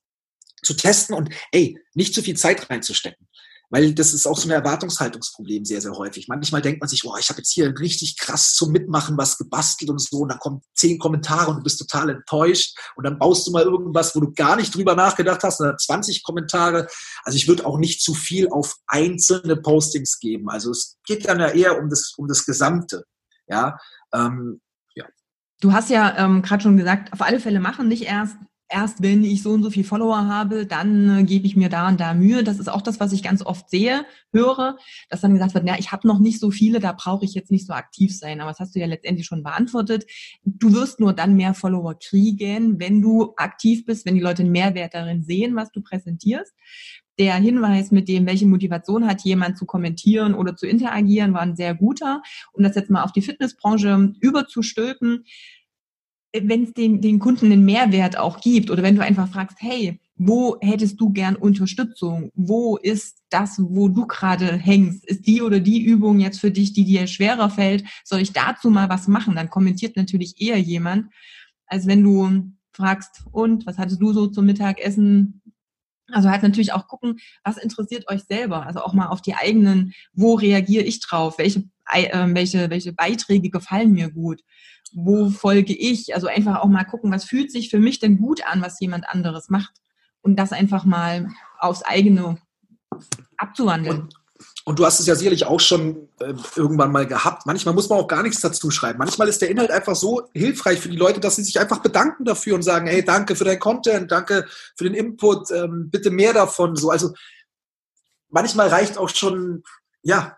zu 0.63 0.73
testen 0.73 1.15
und 1.15 1.29
ey, 1.51 1.77
nicht 1.93 2.13
zu 2.13 2.21
viel 2.21 2.37
Zeit 2.37 2.69
reinzustecken. 2.69 3.27
Weil 3.69 3.91
das 3.95 4.13
ist 4.13 4.27
auch 4.27 4.37
so 4.37 4.47
ein 4.47 4.51
Erwartungshaltungsproblem 4.51 5.65
sehr, 5.65 5.81
sehr 5.81 5.93
häufig. 5.93 6.27
Manchmal 6.27 6.61
denkt 6.61 6.79
man 6.79 6.87
sich, 6.87 7.03
oh, 7.05 7.15
ich 7.19 7.29
habe 7.29 7.39
jetzt 7.39 7.51
hier 7.51 7.73
richtig 7.79 8.19
krass 8.19 8.53
zum 8.53 8.71
Mitmachen 8.71 9.17
was 9.17 9.35
gebastelt 9.39 9.89
und 9.89 9.99
so, 9.99 10.17
und 10.19 10.29
dann 10.29 10.37
kommen 10.37 10.61
zehn 10.75 10.99
Kommentare 10.99 11.49
und 11.49 11.57
du 11.57 11.63
bist 11.63 11.79
total 11.79 12.11
enttäuscht. 12.11 12.77
Und 12.95 13.03
dann 13.03 13.17
baust 13.17 13.47
du 13.47 13.51
mal 13.51 13.63
irgendwas, 13.63 14.15
wo 14.15 14.19
du 14.19 14.31
gar 14.31 14.57
nicht 14.57 14.75
drüber 14.75 14.93
nachgedacht 14.93 15.41
hast, 15.41 15.59
oder 15.59 15.75
20 15.75 16.21
Kommentare. 16.21 16.87
Also 17.23 17.35
ich 17.35 17.47
würde 17.47 17.65
auch 17.65 17.79
nicht 17.79 18.03
zu 18.03 18.13
viel 18.13 18.47
auf 18.49 18.75
einzelne 18.85 19.55
Postings 19.55 20.19
geben. 20.19 20.51
Also 20.51 20.69
es 20.69 20.97
geht 21.07 21.27
dann 21.27 21.39
ja 21.39 21.47
eher 21.47 21.81
um 21.81 21.89
das, 21.89 22.13
um 22.15 22.27
das 22.27 22.45
Gesamte. 22.45 23.05
Ja, 23.47 23.77
ähm, 24.13 24.61
ja. 24.95 25.05
Du 25.61 25.73
hast 25.73 25.89
ja 25.89 26.17
ähm, 26.17 26.41
gerade 26.41 26.63
schon 26.63 26.77
gesagt, 26.77 27.13
auf 27.13 27.21
alle 27.21 27.39
Fälle 27.39 27.59
machen, 27.59 27.87
nicht 27.87 28.03
erst 28.03 28.37
erst 28.73 29.03
wenn 29.03 29.23
ich 29.23 29.43
so 29.43 29.51
und 29.51 29.63
so 29.63 29.69
viel 29.69 29.83
Follower 29.83 30.27
habe, 30.27 30.65
dann 30.65 31.19
äh, 31.19 31.23
gebe 31.23 31.45
ich 31.45 31.55
mir 31.55 31.69
da 31.69 31.87
und 31.87 31.99
da 31.99 32.13
Mühe. 32.13 32.43
Das 32.43 32.59
ist 32.59 32.67
auch 32.67 32.81
das, 32.81 32.99
was 32.99 33.13
ich 33.13 33.21
ganz 33.21 33.45
oft 33.45 33.69
sehe, 33.69 34.05
höre, 34.31 34.77
dass 35.09 35.21
dann 35.21 35.33
gesagt 35.33 35.53
wird, 35.53 35.63
na, 35.63 35.77
ich 35.77 35.91
habe 35.91 36.07
noch 36.07 36.19
nicht 36.19 36.39
so 36.39 36.49
viele, 36.49 36.79
da 36.79 36.91
brauche 36.91 37.23
ich 37.23 37.33
jetzt 37.33 37.51
nicht 37.51 37.67
so 37.67 37.73
aktiv 37.73 38.17
sein. 38.17 38.41
Aber 38.41 38.51
das 38.51 38.59
hast 38.59 38.75
du 38.75 38.79
ja 38.79 38.87
letztendlich 38.87 39.27
schon 39.27 39.43
beantwortet. 39.43 40.05
Du 40.43 40.73
wirst 40.73 40.99
nur 40.99 41.13
dann 41.13 41.35
mehr 41.35 41.53
Follower 41.53 41.95
kriegen, 41.99 42.79
wenn 42.79 43.01
du 43.01 43.33
aktiv 43.37 43.85
bist, 43.85 44.05
wenn 44.05 44.15
die 44.15 44.21
Leute 44.21 44.41
einen 44.41 44.51
Mehrwert 44.51 44.95
darin 44.95 45.23
sehen, 45.23 45.55
was 45.55 45.71
du 45.71 45.81
präsentierst. 45.81 46.53
Der 47.19 47.35
Hinweis 47.35 47.91
mit 47.91 48.07
dem, 48.07 48.25
welche 48.25 48.47
Motivation 48.47 49.07
hat 49.07 49.21
jemand 49.21 49.57
zu 49.57 49.65
kommentieren 49.65 50.33
oder 50.33 50.55
zu 50.55 50.65
interagieren, 50.65 51.33
war 51.33 51.41
ein 51.41 51.55
sehr 51.55 51.75
guter. 51.75 52.23
Um 52.53 52.63
das 52.63 52.75
jetzt 52.75 52.89
mal 52.89 53.03
auf 53.03 53.11
die 53.11 53.21
Fitnessbranche 53.21 54.13
überzustülpen, 54.19 55.25
wenn 56.35 56.63
es 56.63 56.73
den, 56.73 57.01
den 57.01 57.19
Kunden 57.19 57.51
einen 57.51 57.65
Mehrwert 57.65 58.17
auch 58.17 58.41
gibt 58.41 58.71
oder 58.71 58.81
wenn 58.81 58.95
du 58.95 59.03
einfach 59.03 59.29
fragst, 59.29 59.57
hey, 59.59 59.99
wo 60.15 60.57
hättest 60.61 60.99
du 60.99 61.11
gern 61.11 61.35
Unterstützung? 61.35 62.31
Wo 62.35 62.77
ist 62.77 63.19
das, 63.29 63.59
wo 63.59 63.87
du 63.87 64.07
gerade 64.07 64.57
hängst? 64.57 65.05
Ist 65.05 65.27
die 65.27 65.41
oder 65.41 65.59
die 65.59 65.83
Übung 65.83 66.19
jetzt 66.19 66.39
für 66.39 66.51
dich, 66.51 66.73
die 66.73 66.85
dir 66.85 67.07
schwerer 67.07 67.49
fällt? 67.49 67.83
Soll 68.03 68.21
ich 68.21 68.33
dazu 68.33 68.69
mal 68.69 68.89
was 68.89 69.07
machen? 69.07 69.35
Dann 69.35 69.49
kommentiert 69.49 69.95
natürlich 69.95 70.39
eher 70.41 70.59
jemand, 70.59 71.11
als 71.67 71.87
wenn 71.87 72.03
du 72.03 72.51
fragst, 72.71 73.23
und 73.31 73.65
was 73.65 73.77
hattest 73.77 74.01
du 74.01 74.13
so 74.13 74.27
zum 74.27 74.45
Mittagessen? 74.45 75.41
Also 76.13 76.29
halt 76.29 76.43
natürlich 76.43 76.73
auch 76.73 76.87
gucken, 76.87 77.19
was 77.43 77.57
interessiert 77.57 78.09
euch 78.09 78.23
selber? 78.23 78.65
Also 78.65 78.81
auch 78.81 78.93
mal 78.93 79.07
auf 79.07 79.21
die 79.21 79.35
eigenen, 79.35 79.93
wo 80.13 80.35
reagiere 80.35 80.83
ich 80.83 80.99
drauf? 81.01 81.37
Welche, 81.37 81.63
äh, 81.91 82.27
welche, 82.33 82.69
welche 82.69 82.93
Beiträge 82.93 83.49
gefallen 83.49 83.91
mir 83.91 84.11
gut? 84.11 84.41
wo 84.93 85.29
folge 85.29 85.73
ich? 85.73 86.13
Also 86.13 86.27
einfach 86.27 86.59
auch 86.59 86.67
mal 86.67 86.83
gucken, 86.83 87.11
was 87.11 87.25
fühlt 87.25 87.51
sich 87.51 87.69
für 87.69 87.79
mich 87.79 87.99
denn 87.99 88.17
gut 88.17 88.45
an, 88.45 88.61
was 88.61 88.79
jemand 88.79 89.09
anderes 89.09 89.49
macht. 89.49 89.73
Und 90.21 90.37
das 90.37 90.51
einfach 90.51 90.85
mal 90.85 91.29
aufs 91.59 91.83
eigene 91.83 92.37
abzuwandeln. 93.37 94.01
Und, 94.01 94.15
und 94.65 94.79
du 94.79 94.85
hast 94.85 94.99
es 94.99 95.07
ja 95.07 95.15
sicherlich 95.15 95.45
auch 95.45 95.59
schon 95.59 96.07
äh, 96.19 96.33
irgendwann 96.55 96.91
mal 96.91 97.05
gehabt. 97.05 97.45
Manchmal 97.45 97.73
muss 97.73 97.89
man 97.89 97.99
auch 97.99 98.07
gar 98.07 98.23
nichts 98.23 98.39
dazu 98.39 98.71
schreiben. 98.71 98.97
Manchmal 98.97 99.27
ist 99.27 99.41
der 99.41 99.49
Inhalt 99.49 99.71
einfach 99.71 99.95
so 99.95 100.27
hilfreich 100.33 100.79
für 100.79 100.89
die 100.89 100.97
Leute, 100.97 101.19
dass 101.19 101.35
sie 101.35 101.43
sich 101.43 101.59
einfach 101.59 101.79
bedanken 101.79 102.23
dafür 102.23 102.55
und 102.55 102.61
sagen, 102.61 102.87
hey, 102.87 103.03
danke 103.03 103.35
für 103.35 103.43
dein 103.43 103.59
Content, 103.59 104.11
danke 104.11 104.45
für 104.77 104.85
den 104.85 104.93
Input, 104.93 105.51
ähm, 105.51 105.89
bitte 105.89 106.11
mehr 106.11 106.33
davon. 106.33 106.77
So, 106.77 106.91
also 106.91 107.13
manchmal 108.29 108.69
reicht 108.69 108.97
auch 108.97 109.09
schon, 109.09 109.63
ja, 110.01 110.37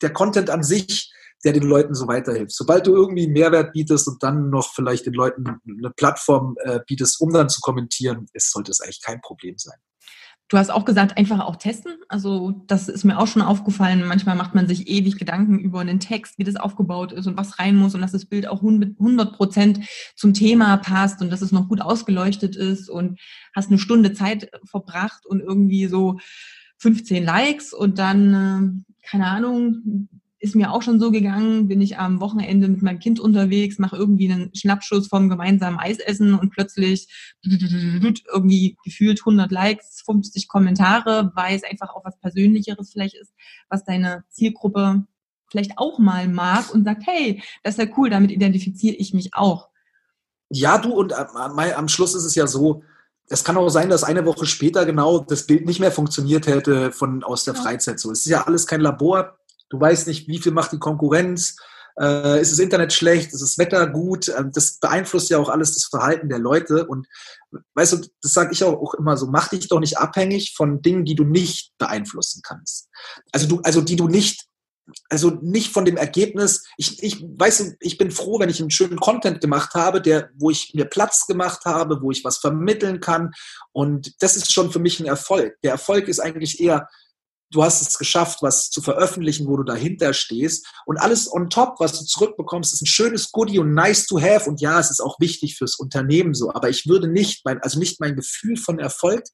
der 0.00 0.12
Content 0.12 0.48
an 0.48 0.62
sich, 0.62 1.12
der 1.44 1.52
den 1.52 1.64
Leuten 1.64 1.94
so 1.94 2.06
weiterhilft. 2.06 2.52
Sobald 2.52 2.86
du 2.86 2.94
irgendwie 2.94 3.26
Mehrwert 3.26 3.72
bietest 3.72 4.06
und 4.08 4.22
dann 4.22 4.48
noch 4.50 4.74
vielleicht 4.74 5.06
den 5.06 5.14
Leuten 5.14 5.60
eine 5.66 5.90
Plattform 5.90 6.56
äh, 6.62 6.80
bietest, 6.86 7.20
um 7.20 7.32
dann 7.32 7.48
zu 7.48 7.60
kommentieren, 7.60 8.28
ist, 8.32 8.52
sollte 8.52 8.70
es 8.70 8.80
eigentlich 8.80 9.02
kein 9.02 9.20
Problem 9.20 9.58
sein. 9.58 9.78
Du 10.48 10.58
hast 10.58 10.70
auch 10.70 10.84
gesagt, 10.84 11.16
einfach 11.16 11.40
auch 11.40 11.56
testen. 11.56 11.94
Also 12.08 12.62
das 12.68 12.88
ist 12.88 13.02
mir 13.02 13.18
auch 13.18 13.26
schon 13.26 13.42
aufgefallen. 13.42 14.06
Manchmal 14.06 14.36
macht 14.36 14.54
man 14.54 14.68
sich 14.68 14.86
ewig 14.86 15.18
Gedanken 15.18 15.58
über 15.58 15.80
einen 15.80 15.98
Text, 15.98 16.38
wie 16.38 16.44
das 16.44 16.54
aufgebaut 16.54 17.10
ist 17.10 17.26
und 17.26 17.36
was 17.36 17.58
rein 17.58 17.74
muss 17.74 17.96
und 17.96 18.00
dass 18.00 18.12
das 18.12 18.26
Bild 18.26 18.46
auch 18.46 18.62
100 18.62 19.32
Prozent 19.32 19.80
zum 20.14 20.34
Thema 20.34 20.76
passt 20.76 21.20
und 21.20 21.30
dass 21.30 21.42
es 21.42 21.50
noch 21.50 21.68
gut 21.68 21.80
ausgeleuchtet 21.80 22.54
ist 22.54 22.88
und 22.88 23.18
hast 23.56 23.70
eine 23.70 23.78
Stunde 23.78 24.12
Zeit 24.12 24.50
verbracht 24.64 25.26
und 25.26 25.40
irgendwie 25.40 25.86
so 25.88 26.18
15 26.78 27.24
Likes 27.24 27.72
und 27.72 27.98
dann, 27.98 28.84
äh, 29.02 29.08
keine 29.08 29.26
Ahnung, 29.26 30.08
ist 30.46 30.54
mir 30.54 30.72
auch 30.72 30.82
schon 30.82 31.00
so 31.00 31.10
gegangen, 31.10 31.68
bin 31.68 31.80
ich 31.80 31.98
am 31.98 32.20
Wochenende 32.20 32.68
mit 32.68 32.80
meinem 32.80 32.98
Kind 32.98 33.20
unterwegs, 33.20 33.78
mache 33.78 33.96
irgendwie 33.96 34.30
einen 34.30 34.54
Schnappschuss 34.54 35.08
vom 35.08 35.28
gemeinsamen 35.28 35.78
Eisessen 35.78 36.34
und 36.34 36.50
plötzlich 36.50 37.08
irgendwie 37.42 38.76
gefühlt 38.84 39.20
100 39.20 39.50
Likes, 39.50 40.02
50 40.06 40.48
Kommentare, 40.48 41.32
weil 41.34 41.56
es 41.56 41.64
einfach 41.64 41.90
auch 41.94 42.04
was 42.04 42.18
Persönlicheres 42.20 42.92
vielleicht 42.92 43.16
ist, 43.16 43.32
was 43.68 43.84
deine 43.84 44.24
Zielgruppe 44.30 45.04
vielleicht 45.50 45.78
auch 45.78 45.98
mal 45.98 46.28
mag 46.28 46.72
und 46.72 46.84
sagt, 46.84 47.02
hey, 47.06 47.42
das 47.62 47.76
ist 47.76 47.84
ja 47.84 47.94
cool, 47.96 48.10
damit 48.10 48.30
identifiziere 48.30 48.96
ich 48.96 49.12
mich 49.14 49.34
auch. 49.34 49.68
Ja, 50.48 50.78
du, 50.78 50.92
und 50.92 51.12
am 51.12 51.88
Schluss 51.88 52.14
ist 52.14 52.24
es 52.24 52.34
ja 52.34 52.46
so, 52.46 52.82
es 53.28 53.42
kann 53.42 53.56
auch 53.56 53.68
sein, 53.68 53.90
dass 53.90 54.04
eine 54.04 54.24
Woche 54.24 54.46
später 54.46 54.86
genau 54.86 55.18
das 55.18 55.46
Bild 55.46 55.66
nicht 55.66 55.80
mehr 55.80 55.90
funktioniert 55.90 56.46
hätte 56.46 56.92
von 56.92 57.24
aus 57.24 57.42
der 57.44 57.56
Freizeit. 57.56 57.98
So, 57.98 58.12
es 58.12 58.20
ist 58.20 58.30
ja 58.30 58.46
alles 58.46 58.68
kein 58.68 58.80
Labor. 58.80 59.36
Du 59.68 59.80
weißt 59.80 60.06
nicht, 60.06 60.28
wie 60.28 60.38
viel 60.38 60.52
macht 60.52 60.72
die 60.72 60.78
Konkurrenz. 60.78 61.56
Äh, 61.98 62.40
ist 62.40 62.52
das 62.52 62.58
Internet 62.58 62.92
schlecht? 62.92 63.32
Ist 63.32 63.40
das 63.40 63.58
Wetter 63.58 63.86
gut? 63.88 64.28
Ähm, 64.28 64.50
das 64.52 64.78
beeinflusst 64.78 65.30
ja 65.30 65.38
auch 65.38 65.48
alles 65.48 65.74
das 65.74 65.84
Verhalten 65.86 66.28
der 66.28 66.38
Leute. 66.38 66.86
Und 66.86 67.06
weißt 67.74 67.94
du, 67.94 67.96
das 68.22 68.32
sage 68.32 68.52
ich 68.52 68.62
auch, 68.64 68.94
immer 68.94 69.16
so, 69.16 69.26
mach 69.26 69.48
dich 69.48 69.68
doch 69.68 69.80
nicht 69.80 69.98
abhängig 69.98 70.54
von 70.56 70.82
Dingen, 70.82 71.04
die 71.04 71.14
du 71.14 71.24
nicht 71.24 71.72
beeinflussen 71.78 72.42
kannst. 72.44 72.88
Also 73.32 73.46
du, 73.46 73.60
also 73.62 73.80
die 73.80 73.96
du 73.96 74.08
nicht, 74.08 74.46
also 75.08 75.30
nicht 75.42 75.72
von 75.72 75.84
dem 75.86 75.96
Ergebnis. 75.96 76.66
Ich, 76.76 77.02
ich 77.02 77.22
weiß, 77.22 77.76
ich 77.80 77.98
bin 77.98 78.10
froh, 78.10 78.38
wenn 78.38 78.50
ich 78.50 78.60
einen 78.60 78.70
schönen 78.70 78.98
Content 78.98 79.40
gemacht 79.40 79.74
habe, 79.74 80.02
der, 80.02 80.30
wo 80.36 80.50
ich 80.50 80.74
mir 80.74 80.84
Platz 80.84 81.26
gemacht 81.26 81.64
habe, 81.64 82.02
wo 82.02 82.10
ich 82.10 82.24
was 82.24 82.38
vermitteln 82.38 83.00
kann. 83.00 83.32
Und 83.72 84.22
das 84.22 84.36
ist 84.36 84.52
schon 84.52 84.70
für 84.70 84.78
mich 84.78 85.00
ein 85.00 85.06
Erfolg. 85.06 85.56
Der 85.62 85.72
Erfolg 85.72 86.08
ist 86.08 86.20
eigentlich 86.20 86.60
eher, 86.60 86.88
du 87.50 87.62
hast 87.62 87.82
es 87.82 87.98
geschafft, 87.98 88.42
was 88.42 88.70
zu 88.70 88.82
veröffentlichen, 88.82 89.46
wo 89.46 89.56
du 89.56 89.62
dahinter 89.62 90.12
stehst. 90.12 90.66
Und 90.84 90.98
alles 90.98 91.32
on 91.32 91.50
top, 91.50 91.76
was 91.78 91.98
du 91.98 92.04
zurückbekommst, 92.04 92.72
ist 92.72 92.82
ein 92.82 92.86
schönes 92.86 93.30
Goodie 93.32 93.58
und 93.58 93.72
nice 93.74 94.06
to 94.06 94.20
have. 94.20 94.48
Und 94.48 94.60
ja, 94.60 94.78
es 94.80 94.90
ist 94.90 95.00
auch 95.00 95.18
wichtig 95.20 95.56
fürs 95.56 95.76
Unternehmen 95.76 96.34
so. 96.34 96.52
Aber 96.52 96.68
ich 96.68 96.86
würde 96.86 97.08
nicht, 97.08 97.44
mein, 97.44 97.60
also 97.62 97.78
nicht 97.78 98.00
mein 98.00 98.16
Gefühl 98.16 98.56
von 98.56 98.78
Erfolg 98.78 99.24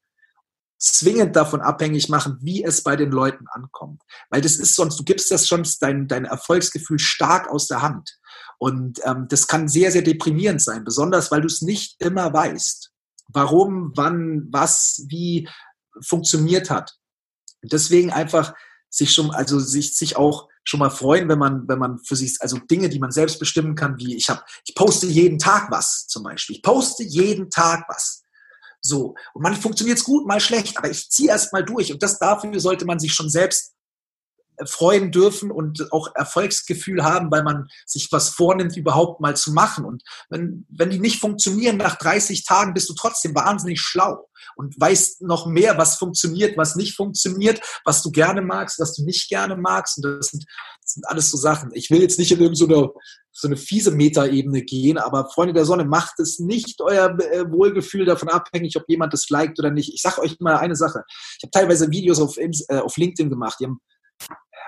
zwingend 0.78 1.36
davon 1.36 1.60
abhängig 1.60 2.08
machen, 2.08 2.38
wie 2.40 2.64
es 2.64 2.82
bei 2.82 2.96
den 2.96 3.12
Leuten 3.12 3.46
ankommt. 3.52 4.02
Weil 4.30 4.40
das 4.40 4.56
ist 4.56 4.74
sonst, 4.74 4.98
du 4.98 5.04
gibst 5.04 5.30
das 5.30 5.46
schon 5.46 5.66
dein, 5.80 6.08
dein 6.08 6.24
Erfolgsgefühl 6.24 6.98
stark 6.98 7.48
aus 7.48 7.68
der 7.68 7.82
Hand. 7.82 8.18
Und 8.58 9.00
ähm, 9.04 9.26
das 9.28 9.46
kann 9.46 9.68
sehr, 9.68 9.92
sehr 9.92 10.02
deprimierend 10.02 10.60
sein, 10.60 10.84
besonders 10.84 11.30
weil 11.30 11.40
du 11.40 11.46
es 11.46 11.62
nicht 11.62 12.00
immer 12.00 12.32
weißt, 12.32 12.90
warum, 13.28 13.92
wann, 13.94 14.48
was, 14.50 15.04
wie 15.08 15.48
funktioniert 16.04 16.68
hat. 16.68 16.96
Deswegen 17.62 18.10
einfach 18.10 18.54
sich 18.88 19.12
schon, 19.12 19.30
also 19.30 19.58
sich, 19.58 19.96
sich 19.96 20.16
auch 20.16 20.48
schon 20.64 20.80
mal 20.80 20.90
freuen, 20.90 21.28
wenn 21.28 21.38
man, 21.38 21.66
wenn 21.66 21.78
man 21.78 21.98
für 21.98 22.16
sich, 22.16 22.36
also 22.40 22.58
Dinge, 22.58 22.88
die 22.88 22.98
man 22.98 23.10
selbst 23.10 23.38
bestimmen 23.38 23.74
kann, 23.74 23.98
wie 23.98 24.16
ich 24.16 24.28
habe, 24.28 24.42
ich 24.66 24.74
poste 24.74 25.06
jeden 25.06 25.38
Tag 25.38 25.70
was 25.70 26.06
zum 26.06 26.22
Beispiel. 26.22 26.56
Ich 26.56 26.62
poste 26.62 27.02
jeden 27.02 27.50
Tag 27.50 27.84
was. 27.88 28.22
So. 28.80 29.14
Und 29.32 29.42
man 29.42 29.56
funktioniert 29.56 29.98
es 29.98 30.04
gut, 30.04 30.26
mal 30.26 30.40
schlecht, 30.40 30.76
aber 30.76 30.90
ich 30.90 31.08
ziehe 31.10 31.30
erst 31.30 31.52
mal 31.52 31.64
durch. 31.64 31.92
Und 31.92 32.02
das 32.02 32.18
dafür 32.18 32.58
sollte 32.60 32.84
man 32.84 32.98
sich 32.98 33.14
schon 33.14 33.30
selbst 33.30 33.71
freuen 34.66 35.10
dürfen 35.10 35.50
und 35.50 35.92
auch 35.92 36.14
Erfolgsgefühl 36.14 37.04
haben, 37.04 37.30
weil 37.30 37.42
man 37.42 37.68
sich 37.86 38.10
was 38.12 38.30
vornimmt, 38.30 38.76
überhaupt 38.76 39.20
mal 39.20 39.36
zu 39.36 39.52
machen. 39.52 39.84
Und 39.84 40.02
wenn, 40.28 40.66
wenn 40.68 40.90
die 40.90 41.00
nicht 41.00 41.20
funktionieren, 41.20 41.76
nach 41.76 41.96
30 41.96 42.44
Tagen 42.44 42.74
bist 42.74 42.88
du 42.88 42.94
trotzdem 42.94 43.34
wahnsinnig 43.34 43.80
schlau 43.80 44.28
und 44.56 44.78
weißt 44.78 45.22
noch 45.22 45.46
mehr, 45.46 45.78
was 45.78 45.96
funktioniert, 45.96 46.56
was 46.56 46.76
nicht 46.76 46.96
funktioniert, 46.96 47.60
was 47.84 48.02
du 48.02 48.10
gerne 48.10 48.42
magst, 48.42 48.78
was 48.78 48.94
du 48.94 49.04
nicht 49.04 49.28
gerne 49.28 49.56
magst. 49.56 49.98
Und 49.98 50.04
das 50.04 50.28
sind, 50.28 50.44
das 50.82 50.92
sind 50.94 51.08
alles 51.08 51.30
so 51.30 51.36
Sachen. 51.36 51.70
Ich 51.74 51.90
will 51.90 52.02
jetzt 52.02 52.18
nicht 52.18 52.32
in 52.32 52.40
irgendeine 52.40 52.90
so 53.34 53.48
eine 53.48 53.56
fiese 53.56 53.90
Metaebene 53.90 54.62
gehen, 54.62 54.98
aber 54.98 55.28
Freunde 55.30 55.54
der 55.54 55.64
Sonne, 55.64 55.86
macht 55.86 56.20
es 56.20 56.38
nicht 56.38 56.82
euer 56.82 57.18
äh, 57.18 57.50
Wohlgefühl 57.50 58.04
davon 58.04 58.28
abhängig, 58.28 58.76
ob 58.76 58.84
jemand 58.88 59.14
das 59.14 59.30
liked 59.30 59.58
oder 59.58 59.70
nicht. 59.70 59.92
Ich 59.94 60.02
sage 60.02 60.20
euch 60.20 60.38
mal 60.40 60.56
eine 60.56 60.76
Sache. 60.76 61.02
Ich 61.38 61.42
habe 61.42 61.50
teilweise 61.50 61.90
Videos 61.90 62.20
auf, 62.20 62.36
äh, 62.36 62.78
auf 62.78 62.96
LinkedIn 62.98 63.30
gemacht, 63.30 63.56
die 63.58 63.64
haben 63.64 63.80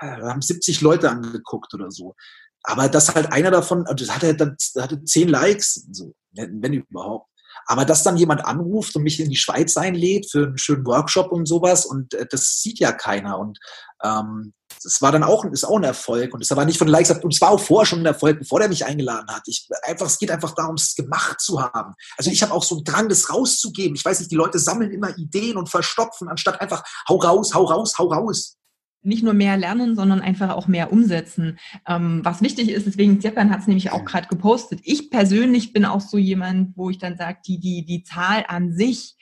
haben 0.01 0.41
70 0.41 0.81
Leute 0.81 1.09
angeguckt 1.09 1.73
oder 1.73 1.91
so. 1.91 2.15
Aber 2.63 2.89
das 2.89 3.13
halt 3.13 3.31
einer 3.31 3.51
davon, 3.51 3.85
also 3.85 4.05
das 4.05 4.15
hatte, 4.15 4.35
das 4.35 4.73
hatte 4.77 5.03
10 5.03 5.29
Likes, 5.29 5.87
so, 5.91 6.13
wenn 6.31 6.73
überhaupt. 6.73 7.29
Aber 7.67 7.85
dass 7.85 8.03
dann 8.03 8.17
jemand 8.17 8.45
anruft 8.45 8.95
und 8.95 9.03
mich 9.03 9.19
in 9.19 9.29
die 9.29 9.35
Schweiz 9.35 9.75
einlädt 9.77 10.29
für 10.29 10.47
einen 10.47 10.57
schönen 10.57 10.85
Workshop 10.85 11.31
und 11.31 11.47
sowas 11.47 11.85
und 11.85 12.13
äh, 12.13 12.25
das 12.29 12.61
sieht 12.61 12.79
ja 12.79 12.91
keiner. 12.91 13.39
Und 13.39 13.59
ähm, 14.03 14.53
das 14.83 15.01
war 15.01 15.11
dann 15.11 15.23
auch, 15.23 15.45
ist 15.45 15.63
auch 15.63 15.77
ein 15.77 15.83
Erfolg. 15.83 16.33
Und 16.33 16.41
es 16.41 16.55
war 16.55 16.65
nicht 16.65 16.77
von 16.77 16.87
Likes, 16.87 17.11
und 17.11 17.33
es 17.33 17.41
war 17.41 17.49
auch 17.49 17.59
vorher 17.59 17.87
schon 17.87 17.99
ein 17.99 18.05
Erfolg, 18.05 18.39
bevor 18.39 18.59
der 18.59 18.69
mich 18.69 18.85
eingeladen 18.85 19.27
hat. 19.29 19.43
Ich, 19.47 19.67
einfach, 19.83 20.05
es 20.05 20.19
geht 20.19 20.29
einfach 20.29 20.53
darum, 20.53 20.75
es 20.75 20.95
gemacht 20.95 21.39
zu 21.39 21.61
haben. 21.61 21.93
Also 22.17 22.29
ich 22.29 22.43
habe 22.43 22.53
auch 22.53 22.63
so 22.63 22.75
einen 22.75 22.83
Drang, 22.83 23.09
das 23.09 23.31
rauszugeben. 23.31 23.95
Ich 23.95 24.05
weiß 24.05 24.19
nicht, 24.19 24.31
die 24.31 24.35
Leute 24.35 24.59
sammeln 24.59 24.91
immer 24.91 25.17
Ideen 25.17 25.57
und 25.57 25.69
verstopfen, 25.69 26.27
anstatt 26.27 26.61
einfach 26.61 26.83
hau 27.09 27.17
raus, 27.17 27.53
hau 27.53 27.63
raus, 27.63 27.95
hau 27.97 28.07
raus 28.07 28.57
nicht 29.05 29.23
nur 29.23 29.33
mehr 29.33 29.57
lernen, 29.57 29.95
sondern 29.95 30.21
einfach 30.21 30.51
auch 30.51 30.67
mehr 30.67 30.91
umsetzen. 30.91 31.57
Ähm, 31.87 32.21
was 32.23 32.41
wichtig 32.41 32.69
ist, 32.69 32.85
deswegen 32.85 33.19
Stefan 33.19 33.51
hat 33.51 33.61
es 33.61 33.67
nämlich 33.67 33.91
auch 33.91 34.05
gerade 34.05 34.27
gepostet. 34.27 34.79
Ich 34.83 35.09
persönlich 35.09 35.73
bin 35.73 35.85
auch 35.85 36.01
so 36.01 36.17
jemand, 36.17 36.75
wo 36.75 36.89
ich 36.89 36.97
dann 36.97 37.17
sage, 37.17 37.39
die, 37.47 37.59
die, 37.59 37.85
die 37.85 38.03
Zahl 38.03 38.45
an 38.47 38.73
sich 38.73 39.15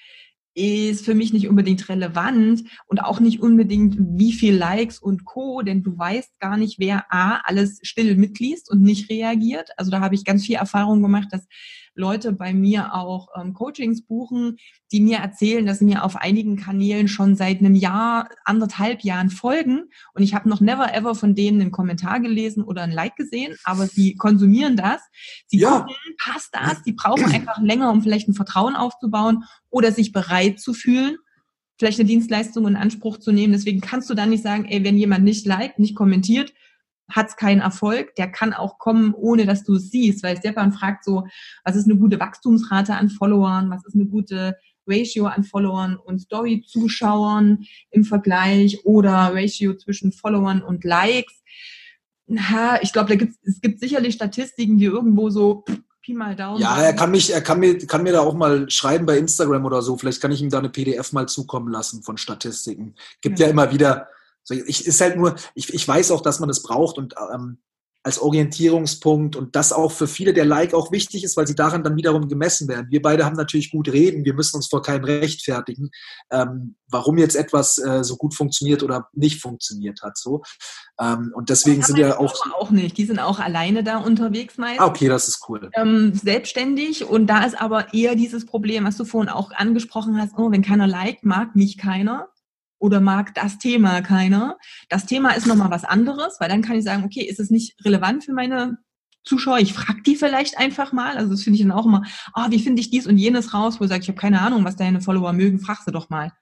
ist 0.56 1.04
für 1.04 1.16
mich 1.16 1.34
nicht 1.34 1.48
unbedingt 1.48 1.90
relevant 1.90 2.64
und 2.86 3.04
auch 3.04 3.20
nicht 3.20 3.42
unbedingt 3.42 3.98
wie 4.00 4.34
viel 4.34 4.56
Likes 4.56 5.00
und 5.00 5.26
Co, 5.26 5.62
denn 5.64 5.82
du 5.82 5.98
weißt 5.98 6.40
gar 6.40 6.58
nicht, 6.58 6.78
wer 6.78 7.12
A 7.12 7.42
alles 7.44 7.80
still 7.82 8.16
mitliest 8.16 8.70
und 8.70 8.82
nicht 8.82 9.10
reagiert. 9.10 9.72
Also 9.78 9.90
da 9.90 10.00
habe 10.00 10.16
ich 10.16 10.26
ganz 10.26 10.46
viel 10.46 10.56
Erfahrung 10.56 11.02
gemacht, 11.02 11.30
dass 11.32 11.48
Leute 11.96 12.34
bei 12.34 12.54
mir 12.54 12.94
auch 12.94 13.28
ähm, 13.40 13.54
Coachings 13.54 14.06
buchen, 14.06 14.58
die 14.92 15.02
mir 15.02 15.18
erzählen, 15.18 15.66
dass 15.66 15.80
sie 15.80 15.86
mir 15.86 16.04
auf 16.04 16.16
einigen 16.16 16.56
Kanälen 16.56 17.08
schon 17.08 17.36
seit 17.36 17.60
einem 17.60 17.76
Jahr, 17.76 18.30
anderthalb 18.46 19.02
Jahren 19.02 19.30
folgen. 19.30 19.84
Und 20.14 20.24
ich 20.24 20.34
habe 20.34 20.50
noch 20.50 20.62
never 20.62 20.94
ever 20.94 21.16
von 21.16 21.36
denen 21.36 21.62
einen 21.62 21.72
Kommentar 21.72 22.20
gelesen 22.20 22.64
oder 22.64 22.84
ein 22.84 22.92
Like 22.92 23.16
gesehen, 23.16 23.56
aber 23.64 23.88
sie 23.88 24.16
konsumieren 24.16 24.76
das. 24.76 25.02
Sie 25.48 25.60
ja. 25.60 25.80
gucken, 25.80 25.96
passt 26.18 26.50
das? 26.54 26.82
Die 26.84 26.94
brauchen 26.94 27.26
einfach 27.26 27.62
länger, 27.62 27.92
um 27.92 28.02
vielleicht 28.02 28.28
ein 28.28 28.34
Vertrauen 28.34 28.76
aufzubauen 28.76 29.44
oder 29.70 29.92
sich 29.92 30.12
bereit 30.12 30.60
zu 30.60 30.74
fühlen 30.74 31.18
vielleicht 31.80 32.00
eine 32.00 32.08
Dienstleistung 32.08 32.68
in 32.68 32.76
Anspruch 32.76 33.18
zu 33.18 33.32
nehmen. 33.32 33.52
Deswegen 33.52 33.82
kannst 33.82 34.10
du 34.10 34.14
dann 34.14 34.30
nicht 34.30 34.44
sagen, 34.44 34.66
ey, 34.66 34.84
wenn 34.84 34.96
jemand 34.96 35.26
nicht 35.26 35.46
liked, 35.46 35.80
nicht 35.80 35.96
kommentiert, 35.96 36.54
hat 37.10 37.30
es 37.30 37.36
keinen 37.36 37.62
Erfolg. 37.62 38.16
Der 38.16 38.32
kann 38.32 38.54
auch 38.54 38.78
kommen, 38.78 39.14
ohne 39.14 39.46
dass 39.46 39.64
du 39.64 39.76
es 39.76 39.90
siehst, 39.90 40.24
weil 40.24 40.38
Stefan 40.38 40.74
fragt 40.74 41.04
so, 41.04 41.26
was 41.64 41.76
ist 41.76 41.86
eine 41.86 41.98
gute 41.98 42.20
Wachstumsrate 42.20 42.96
an 42.96 43.10
Followern, 43.10 43.70
was 43.70 43.86
ist 43.86 43.96
eine 43.96 44.06
gute 44.06 44.56
Ratio 44.88 45.28
an 45.28 45.44
Followern 45.44 45.96
und 45.96 46.20
Story-Zuschauern 46.20 47.66
im 47.92 48.04
Vergleich 48.04 48.86
oder 48.86 49.32
Ratio 49.34 49.76
zwischen 49.76 50.12
Followern 50.12 50.62
und 50.62 50.84
Likes. 50.84 51.42
Ha, 52.38 52.80
ich 52.82 52.94
glaube, 52.94 53.16
da 53.16 53.26
es 53.44 53.62
gibt 53.62 53.80
sicherlich 53.80 54.16
Statistiken, 54.16 54.78
die 54.78 54.86
irgendwo 54.86 55.30
so 55.30 55.64
Pi 56.02 56.14
mal 56.14 56.36
Daumen. 56.36 56.62
Ja, 56.62 56.82
er 56.82 56.94
kann 56.94 57.12
mich, 57.12 57.34
er 57.34 57.42
kann 57.42 57.60
mir, 57.60 57.78
kann 57.88 58.04
mir 58.04 58.12
da 58.12 58.22
auch 58.22 58.34
mal 58.34 58.70
schreiben 58.70 59.06
bei 59.06 59.18
Instagram 59.18 59.66
oder 59.66 59.82
so. 59.82 59.98
Vielleicht 59.98 60.22
kann 60.22 60.34
ich 60.34 60.42
ihm 60.42 60.50
da 60.50 60.60
eine 60.60 60.70
PDF 60.70 61.14
mal 61.14 61.28
zukommen 61.28 61.72
lassen 61.72 62.04
von 62.04 62.18
Statistiken. 62.18 62.96
Gibt 63.22 63.40
ja, 63.40 63.46
ja 63.46 63.52
immer 63.52 63.72
wieder. 63.72 64.10
So, 64.44 64.54
ich 64.54 64.86
ist 64.86 65.02
halt 65.02 65.18
nur, 65.18 65.36
ich, 65.56 65.74
ich 65.74 65.88
weiß 65.88 66.12
auch, 66.12 66.22
dass 66.22 66.40
man 66.40 66.50
das 66.50 66.64
braucht 66.64 66.98
und 66.98 67.16
ähm, 67.34 67.60
als 68.04 68.20
Orientierungspunkt 68.20 69.38
und 69.38 69.56
das 69.56 69.72
auch 69.72 69.92
für 69.92 70.08
viele 70.08 70.34
der 70.34 70.44
Like 70.44 70.74
auch 70.74 70.92
wichtig 70.92 71.24
ist, 71.24 71.38
weil 71.38 71.48
sie 71.48 71.56
daran 71.56 71.84
dann 71.84 71.96
wiederum 71.96 72.28
gemessen 72.28 72.68
werden. 72.68 72.88
Wir 72.90 73.02
beide 73.02 73.24
haben 73.24 73.38
natürlich 73.38 73.72
gut 73.72 73.92
reden, 73.92 74.26
wir 74.26 74.34
müssen 74.34 74.58
uns 74.58 74.68
vor 74.68 74.82
keinem 74.82 75.06
rechtfertigen, 75.06 75.90
ähm, 76.30 76.76
warum 76.90 77.18
jetzt 77.18 77.36
etwas 77.36 77.78
äh, 77.78 78.04
so 78.04 78.18
gut 78.18 78.36
funktioniert 78.36 78.84
oder 78.84 79.08
nicht 79.14 79.42
funktioniert 79.42 80.02
hat. 80.04 80.18
So 80.18 80.44
ähm, 81.00 81.32
und 81.34 81.50
deswegen 81.50 81.82
sind 81.82 81.98
ja 81.98 82.20
auch 82.20 82.34
auch 82.60 82.72
nicht. 82.72 82.98
Die 82.98 83.06
sind 83.06 83.20
auch 83.20 83.40
alleine 83.40 83.84
da 83.86 83.98
unterwegs 83.98 84.58
meistens. 84.58 84.82
Ah, 84.82 84.88
okay, 84.88 85.08
das 85.08 85.30
ist 85.30 85.46
cool. 85.48 85.70
Ähm, 85.74 86.14
selbstständig 86.14 87.06
und 87.06 87.28
da 87.28 87.46
ist 87.46 87.60
aber 87.60 87.94
eher 87.94 88.16
dieses 88.16 88.46
Problem, 88.46 88.84
was 88.84 88.98
du 88.98 89.06
vorhin 89.06 89.30
auch 89.30 89.52
angesprochen 89.52 90.22
hast. 90.22 90.34
Oh, 90.38 90.52
wenn 90.52 90.62
keiner 90.62 90.88
liked, 90.88 91.24
mag 91.24 91.56
mich 91.56 91.78
keiner 91.78 92.28
oder 92.84 93.00
mag 93.00 93.34
das 93.34 93.60
Thema 93.60 94.02
keiner. 94.02 94.58
Das 94.90 95.06
Thema 95.06 95.32
ist 95.32 95.48
nochmal 95.48 95.72
was 95.72 95.86
anderes, 95.86 96.36
weil 96.42 96.50
dann 96.50 96.62
kann 96.62 96.76
ich 96.76 96.84
sagen, 96.84 97.06
okay, 97.06 97.22
ist 97.22 97.40
es 97.40 97.50
nicht 97.50 97.78
relevant 97.86 98.26
für 98.26 98.34
meine 98.34 98.78
Zuschauer? 99.24 99.60
Ich 99.60 99.74
frage 99.74 100.02
die 100.02 100.18
vielleicht 100.18 100.58
einfach 100.58 100.92
mal. 100.92 101.16
Also 101.16 101.32
das 101.32 101.44
finde 101.44 101.56
ich 101.56 101.64
dann 101.64 101.72
auch 101.72 101.86
immer, 101.86 102.04
oh, 102.36 102.46
wie 102.50 102.60
finde 102.60 102.82
ich 102.82 102.90
dies 102.90 103.08
und 103.08 103.18
jenes 103.18 103.54
raus, 103.54 103.80
wo 103.80 103.86
ich 103.86 103.90
sage, 103.90 104.02
ich 104.02 104.10
habe 104.10 104.20
keine 104.20 104.42
Ahnung, 104.42 104.66
was 104.66 104.76
deine 104.76 105.00
Follower 105.00 105.32
mögen, 105.32 105.60
frag 105.60 105.82
sie 105.82 105.94
doch 105.94 106.10
mal. 106.10 106.34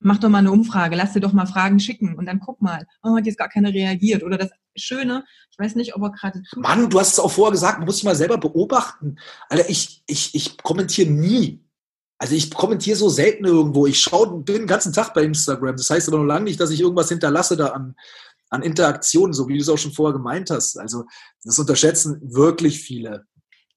Mach 0.00 0.18
doch 0.18 0.28
mal 0.28 0.38
eine 0.38 0.50
Umfrage, 0.50 0.96
lass 0.96 1.12
dir 1.12 1.20
doch 1.20 1.32
mal 1.32 1.46
Fragen 1.46 1.78
schicken 1.78 2.16
und 2.16 2.26
dann 2.26 2.40
guck 2.40 2.60
mal, 2.60 2.84
oh, 3.04 3.16
hat 3.16 3.26
jetzt 3.26 3.38
gar 3.38 3.48
keiner 3.48 3.72
reagiert. 3.72 4.24
Oder 4.24 4.36
das 4.36 4.50
Schöne, 4.74 5.24
ich 5.52 5.58
weiß 5.60 5.76
nicht, 5.76 5.94
ob 5.94 6.02
er 6.02 6.10
gerade. 6.10 6.42
Mann, 6.56 6.90
du 6.90 6.98
hast 6.98 7.12
es 7.12 7.20
auch 7.20 7.30
vorher 7.30 7.52
gesagt, 7.52 7.84
muss 7.84 7.98
ich 7.98 8.04
mal 8.04 8.16
selber 8.16 8.38
beobachten. 8.38 9.14
Alter, 9.48 9.70
ich, 9.70 10.02
ich, 10.08 10.34
ich 10.34 10.58
kommentiere 10.58 11.10
nie 11.10 11.67
also 12.18 12.34
ich 12.34 12.50
kommentiere 12.52 12.96
so 12.96 13.08
selten 13.08 13.44
irgendwo. 13.44 13.86
Ich 13.86 14.00
schaue, 14.00 14.42
bin 14.42 14.56
den 14.56 14.66
ganzen 14.66 14.92
Tag 14.92 15.14
bei 15.14 15.22
Instagram. 15.22 15.76
Das 15.76 15.88
heißt 15.88 16.08
aber 16.08 16.18
noch 16.18 16.24
lange 16.24 16.44
nicht, 16.44 16.58
dass 16.58 16.70
ich 16.70 16.80
irgendwas 16.80 17.08
hinterlasse 17.08 17.56
da 17.56 17.68
an, 17.68 17.94
an 18.50 18.62
Interaktionen, 18.62 19.32
so 19.32 19.46
wie 19.46 19.54
du 19.54 19.60
es 19.60 19.68
auch 19.68 19.78
schon 19.78 19.92
vorher 19.92 20.18
gemeint 20.18 20.50
hast. 20.50 20.78
Also 20.78 21.04
das 21.44 21.58
unterschätzen 21.58 22.20
wirklich 22.22 22.80
viele 22.80 23.27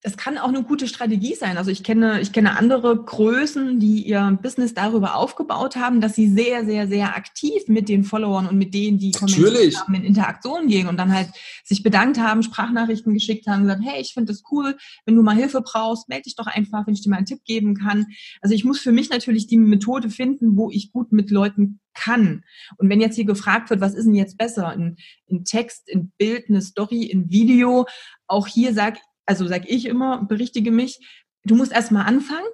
das 0.04 0.18
kann 0.18 0.40
auch 0.40 0.48
eine 0.48 0.64
gute 0.64 0.88
Strategie 0.88 1.36
sein. 1.36 1.58
Also 1.58 1.70
ich 1.70 1.84
kenne, 1.84 2.22
ich 2.22 2.32
kenne 2.32 2.58
andere 2.58 2.98
Größen, 2.98 3.80
die 3.80 4.08
ihr 4.08 4.38
Business 4.42 4.74
darüber 4.74 5.16
aufgebaut 5.16 5.76
haben, 5.76 6.02
dass 6.02 6.16
sie 6.16 6.28
sehr, 6.28 6.66
sehr, 6.66 6.88
sehr 6.88 7.16
aktiv 7.16 7.64
mit 7.68 7.88
den 7.88 8.04
Followern 8.04 8.48
und 8.48 8.58
mit 8.58 8.74
denen, 8.74 8.98
die 8.98 9.12
kommentiert 9.12 9.78
haben, 9.78 9.94
in 9.94 10.04
Interaktion 10.04 10.68
gehen 10.68 10.88
und 10.88 10.98
dann 10.98 11.14
halt 11.14 11.30
sich 11.64 11.84
bedankt 11.84 12.20
haben, 12.20 12.42
Sprachnachrichten 12.42 13.14
geschickt 13.14 13.46
haben, 13.46 13.64
gesagt, 13.64 13.82
hey, 13.84 14.02
ich 14.02 14.14
finde 14.14 14.34
das 14.34 14.42
cool, 14.52 14.76
wenn 15.06 15.16
du 15.16 15.22
mal 15.22 15.36
Hilfe 15.36 15.62
brauchst, 15.62 16.10
melde 16.10 16.24
dich 16.24 16.36
doch 16.36 16.48
einfach, 16.48 16.88
wenn 16.88 16.96
ich 16.96 17.02
dir 17.02 17.10
mal 17.10 17.18
einen 17.18 17.28
Tipp 17.28 17.44
geben 17.46 17.76
kann. 17.76 18.08
Also 18.42 18.56
ich 18.56 18.66
muss 18.66 18.80
für 18.80 18.92
mich 18.92 19.12
natürlich 19.12 19.46
die 19.46 19.58
Methode 19.58 20.10
finden, 20.10 20.58
wo 20.58 20.72
ich 20.72 20.92
gut 20.92 21.12
mit 21.12 21.30
Leuten 21.30 21.80
kann. 21.94 22.44
Und 22.78 22.90
wenn 22.90 23.02
jetzt 23.02 23.16
hier 23.16 23.26
gefragt 23.26 23.70
wird, 23.70 23.82
was 23.82 23.94
ist 23.94 24.06
denn 24.06 24.16
jetzt 24.16 24.38
besser? 24.38 24.74
In, 24.74 24.96
in 25.28 25.44
Text, 25.44 25.88
in 25.90 26.12
Bild, 26.18 26.46
eine 26.50 26.62
Story, 26.62 27.04
in 27.04 27.30
Video, 27.30 27.86
auch 28.28 28.48
hier 28.48 28.74
sage 28.74 28.98
also 29.32 29.48
sage 29.48 29.70
ich 29.70 29.86
immer, 29.86 30.26
berichtige 30.26 30.72
mich, 30.72 31.00
du 31.46 31.56
musst 31.56 31.72
erstmal 31.72 32.06
anfangen. 32.06 32.46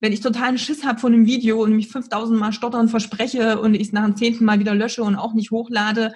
Wenn 0.00 0.12
ich 0.12 0.20
totalen 0.20 0.56
Schiss 0.56 0.84
habe 0.84 1.00
von 1.00 1.12
einem 1.12 1.26
Video 1.26 1.60
und 1.60 1.74
mich 1.74 1.88
5000 1.88 2.38
Mal 2.38 2.52
stottern 2.52 2.88
verspreche 2.88 3.58
und 3.58 3.74
ich 3.74 3.88
es 3.88 3.92
nach 3.92 4.04
dem 4.04 4.14
zehnten 4.14 4.44
Mal 4.44 4.60
wieder 4.60 4.72
lösche 4.72 5.02
und 5.02 5.16
auch 5.16 5.34
nicht 5.34 5.50
hochlade, 5.50 6.14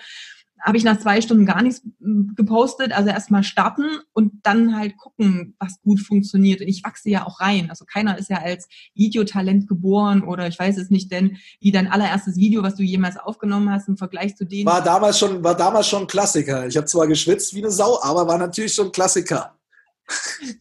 habe 0.62 0.76
ich 0.76 0.84
nach 0.84 1.01
zwei 1.01 1.20
Stunden 1.20 1.45
gar 1.45 1.61
nichts 1.62 1.82
hm, 2.01 2.34
gepostet. 2.36 2.93
Also 2.93 3.11
erstmal 3.11 3.43
starten 3.43 3.84
und 4.12 4.34
dann 4.45 4.76
halt 4.76 4.97
gucken, 4.97 5.57
was 5.59 5.80
gut 5.82 5.99
funktioniert. 5.99 6.61
Und 6.61 6.68
ich 6.68 6.84
wachse 6.84 7.11
ja 7.11 7.26
auch 7.26 7.41
rein. 7.41 7.68
Also 7.68 7.84
keiner 7.84 8.16
ist 8.16 8.30
ja 8.30 8.36
als 8.36 8.68
Videotalent 8.95 9.66
geboren 9.66 10.22
oder 10.22 10.47
ich 10.47 10.59
weiß 10.59 10.78
es 10.78 10.91
nicht, 10.91 11.11
denn 11.11 11.38
wie 11.59 11.72
dein 11.72 11.91
allererstes 11.91 12.36
Video, 12.36 12.62
was 12.62 12.76
du 12.76 12.84
jemals 12.84 13.16
aufgenommen 13.16 13.72
hast 13.72 13.88
im 13.88 13.97
Vergleich 13.97 14.36
zu 14.36 14.45
denen. 14.45 14.66
War 14.66 14.84
damals 14.84 15.18
schon, 15.18 15.43
war 15.43 15.57
damals 15.57 15.88
schon 15.88 16.07
Klassiker. 16.07 16.68
Ich 16.68 16.76
habe 16.76 16.86
zwar 16.86 17.09
geschwitzt 17.09 17.55
wie 17.55 17.59
eine 17.59 17.72
Sau, 17.72 17.99
aber 18.03 18.28
war 18.28 18.38
natürlich 18.38 18.74
schon 18.74 18.93
Klassiker. 18.93 19.60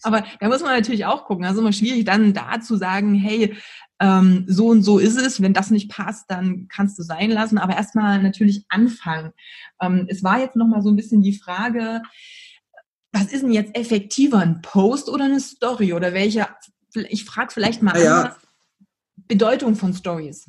Aber 0.04 0.24
da 0.40 0.48
muss 0.48 0.62
man 0.62 0.76
natürlich 0.76 1.06
auch 1.06 1.26
gucken. 1.26 1.46
Also 1.46 1.62
immer 1.62 1.74
schwierig 1.74 2.06
dann 2.06 2.34
da 2.34 2.60
zu 2.60 2.78
sagen, 2.78 3.16
hey, 3.16 3.56
ähm, 4.00 4.46
so 4.48 4.68
und 4.68 4.84
so 4.84 4.98
ist 5.00 5.18
es. 5.18 5.42
Wenn 5.42 5.54
das 5.54 5.72
nicht 5.72 5.90
passt, 5.90 6.26
dann 6.30 6.68
kannst 6.68 6.98
du 6.98 7.04
sein 7.04 7.32
lassen. 7.32 7.58
Aber 7.58 7.76
erstmal 7.76 8.22
natürlich 8.22 8.66
anfangen. 8.70 9.32
Ähm, 9.82 10.06
es 10.10 10.24
war 10.24 10.40
jetzt 10.40 10.56
nochmal 10.56 10.82
so 10.82 10.90
ein 10.90 10.96
bisschen 10.96 11.22
die 11.22 11.38
Frage, 11.38 12.02
was 13.12 13.26
ist 13.26 13.42
denn 13.42 13.52
jetzt 13.52 13.76
effektiver, 13.76 14.40
ein 14.40 14.62
Post 14.62 15.10
oder 15.10 15.26
eine 15.26 15.40
Story? 15.40 15.94
Oder 15.94 16.14
welche, 16.14 16.48
ich 16.94 17.26
frage 17.26 17.52
vielleicht 17.52 17.82
mal 17.82 18.02
ja. 18.02 18.22
anders, 18.22 18.38
Bedeutung 19.28 19.76
von 19.76 19.94
Stories. 19.94 20.48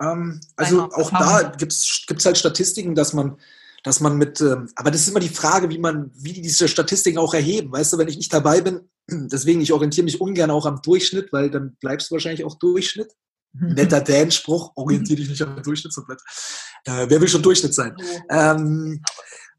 Ähm, 0.00 0.40
also 0.56 0.90
auch 0.92 1.10
da 1.10 1.54
gibt 1.56 1.72
es 1.72 2.24
halt 2.24 2.38
Statistiken, 2.38 2.94
dass 2.94 3.12
man 3.12 3.36
dass 3.82 4.00
man 4.00 4.16
mit, 4.16 4.40
ähm, 4.40 4.68
aber 4.76 4.90
das 4.90 5.02
ist 5.02 5.08
immer 5.08 5.20
die 5.20 5.28
Frage, 5.28 5.68
wie 5.68 5.78
man, 5.78 6.10
wie 6.14 6.32
die 6.32 6.42
diese 6.42 6.68
Statistiken 6.68 7.18
auch 7.18 7.34
erheben. 7.34 7.72
Weißt 7.72 7.92
du, 7.92 7.98
wenn 7.98 8.08
ich 8.08 8.16
nicht 8.16 8.32
dabei 8.32 8.60
bin, 8.60 8.88
deswegen, 9.10 9.60
ich 9.60 9.72
orientiere 9.72 10.04
mich 10.04 10.20
ungern 10.20 10.50
auch 10.50 10.66
am 10.66 10.80
Durchschnitt, 10.82 11.32
weil 11.32 11.50
dann 11.50 11.76
bleibst 11.80 12.10
du 12.10 12.14
wahrscheinlich 12.14 12.44
auch 12.44 12.58
Durchschnitt. 12.58 13.12
Mhm. 13.54 13.74
Netter 13.74 14.00
Dan-Spruch, 14.00 14.72
orientiere 14.76 15.20
dich 15.20 15.28
nicht 15.28 15.42
am 15.42 15.62
Durchschnitt, 15.62 15.92
so 15.92 16.02
äh, 16.02 17.06
wer 17.08 17.20
will 17.20 17.28
schon 17.28 17.42
Durchschnitt 17.42 17.74
sein? 17.74 17.94
Ähm, 18.30 19.02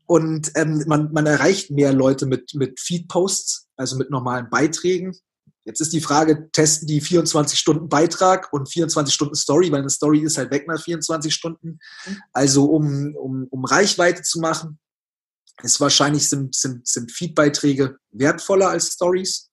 und 0.05 0.51
ähm, 0.55 0.83
man, 0.87 1.11
man 1.13 1.25
erreicht 1.25 1.71
mehr 1.71 1.93
Leute 1.93 2.25
mit, 2.25 2.53
mit 2.55 2.79
Feed-Posts, 2.79 3.67
also 3.77 3.97
mit 3.97 4.09
normalen 4.09 4.49
Beiträgen. 4.49 5.15
Jetzt 5.65 5.79
ist 5.79 5.93
die 5.93 6.01
Frage, 6.01 6.49
testen 6.51 6.87
die 6.87 6.99
24 6.99 7.57
Stunden 7.57 7.87
Beitrag 7.87 8.51
und 8.51 8.69
24 8.69 9.13
Stunden 9.13 9.35
Story, 9.35 9.71
weil 9.71 9.79
eine 9.79 9.89
Story 9.89 10.19
ist 10.19 10.37
halt 10.37 10.51
weg 10.51 10.67
nach 10.67 10.81
24 10.81 11.33
Stunden. 11.33 11.79
Mhm. 12.05 12.17
Also 12.33 12.65
um, 12.65 13.15
um, 13.15 13.47
um 13.49 13.63
Reichweite 13.63 14.23
zu 14.23 14.39
machen, 14.39 14.79
ist 15.61 15.79
wahrscheinlich 15.79 16.27
sind, 16.27 16.55
sind, 16.55 16.87
sind 16.87 17.11
Feed-Beiträge 17.11 17.97
wertvoller 18.11 18.69
als 18.69 18.93
Stories. 18.93 19.49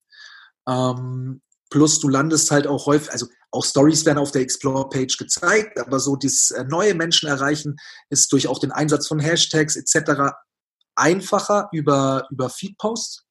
Ähm, 0.68 1.42
plus 1.70 2.00
du 2.00 2.08
landest 2.08 2.50
halt 2.50 2.66
auch 2.66 2.86
häufig, 2.86 3.12
also 3.12 3.26
auch 3.52 3.64
Stories 3.64 4.04
werden 4.04 4.18
auf 4.18 4.32
der 4.32 4.42
Explore-Page 4.42 5.16
gezeigt, 5.16 5.78
aber 5.78 6.00
so 6.00 6.16
das 6.16 6.50
äh, 6.50 6.64
neue 6.64 6.94
Menschen 6.94 7.28
erreichen 7.28 7.76
ist 8.08 8.32
durch 8.32 8.48
auch 8.48 8.58
den 8.58 8.72
Einsatz 8.72 9.08
von 9.08 9.20
Hashtags 9.20 9.76
etc. 9.76 10.32
einfacher 10.94 11.68
über, 11.72 12.26
über 12.30 12.48
Feed-Posts. 12.48 13.24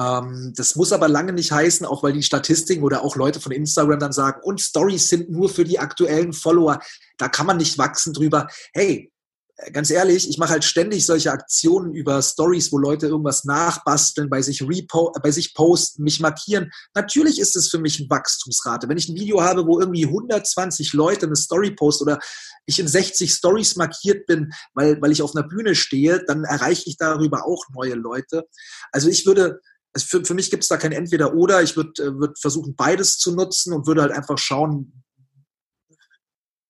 Ähm, 0.00 0.52
das 0.56 0.76
muss 0.76 0.92
aber 0.92 1.08
lange 1.08 1.32
nicht 1.32 1.52
heißen, 1.52 1.86
auch 1.86 2.02
weil 2.02 2.12
die 2.12 2.22
Statistiken 2.22 2.82
oder 2.82 3.04
auch 3.04 3.16
Leute 3.16 3.40
von 3.40 3.52
Instagram 3.52 3.98
dann 3.98 4.12
sagen, 4.12 4.40
und 4.42 4.60
Stories 4.60 5.08
sind 5.08 5.30
nur 5.30 5.48
für 5.48 5.64
die 5.64 5.78
aktuellen 5.78 6.32
Follower. 6.32 6.80
Da 7.18 7.28
kann 7.28 7.46
man 7.46 7.58
nicht 7.58 7.76
wachsen 7.76 8.14
drüber. 8.14 8.48
Hey, 8.72 9.12
äh, 9.56 9.70
ganz 9.72 9.90
ehrlich, 9.90 10.28
ich 10.28 10.38
mache 10.38 10.52
halt 10.52 10.64
ständig 10.64 11.04
solche 11.04 11.32
Aktionen 11.32 11.92
über 11.92 12.22
Stories, 12.22 12.72
wo 12.72 12.78
Leute 12.78 13.08
irgendwas 13.08 13.44
nachbasteln, 13.44 14.30
bei 14.30 14.40
sich, 14.40 14.62
repo 14.62 15.12
bei 15.22 15.30
sich 15.30 15.52
posten, 15.54 16.02
mich 16.02 16.20
markieren. 16.20 16.70
Natürlich 16.94 17.38
ist 17.38 17.56
es 17.56 17.68
für 17.68 17.78
mich 17.78 17.98
eine 18.00 18.08
Wachstumsrate. 18.08 18.88
Wenn 18.88 18.96
ich 18.96 19.08
ein 19.08 19.16
Video 19.16 19.42
habe, 19.42 19.66
wo 19.66 19.80
irgendwie 19.80 20.06
120 20.06 20.94
Leute 20.94 21.26
eine 21.26 21.36
Story 21.36 21.72
posten 21.72 22.04
oder 22.04 22.18
ich 22.64 22.78
in 22.78 22.88
60 22.88 23.30
Stories 23.30 23.76
markiert 23.76 24.26
bin, 24.26 24.50
weil, 24.72 25.00
weil 25.02 25.12
ich 25.12 25.20
auf 25.20 25.36
einer 25.36 25.46
Bühne 25.46 25.74
stehe, 25.74 26.24
dann 26.26 26.44
erreiche 26.44 26.84
ich 26.86 26.96
darüber 26.96 27.44
auch 27.44 27.64
neue 27.74 27.94
Leute. 27.94 28.44
Also 28.92 29.08
ich 29.08 29.26
würde, 29.26 29.60
für, 29.96 30.24
für 30.24 30.34
mich 30.34 30.50
gibt 30.50 30.62
es 30.62 30.68
da 30.68 30.76
kein 30.76 30.92
Entweder-Oder. 30.92 31.62
Ich 31.62 31.76
würde 31.76 32.02
äh, 32.02 32.18
würd 32.18 32.38
versuchen, 32.38 32.76
beides 32.76 33.18
zu 33.18 33.34
nutzen 33.34 33.72
und 33.72 33.86
würde 33.86 34.02
halt 34.02 34.12
einfach 34.12 34.38
schauen, 34.38 35.02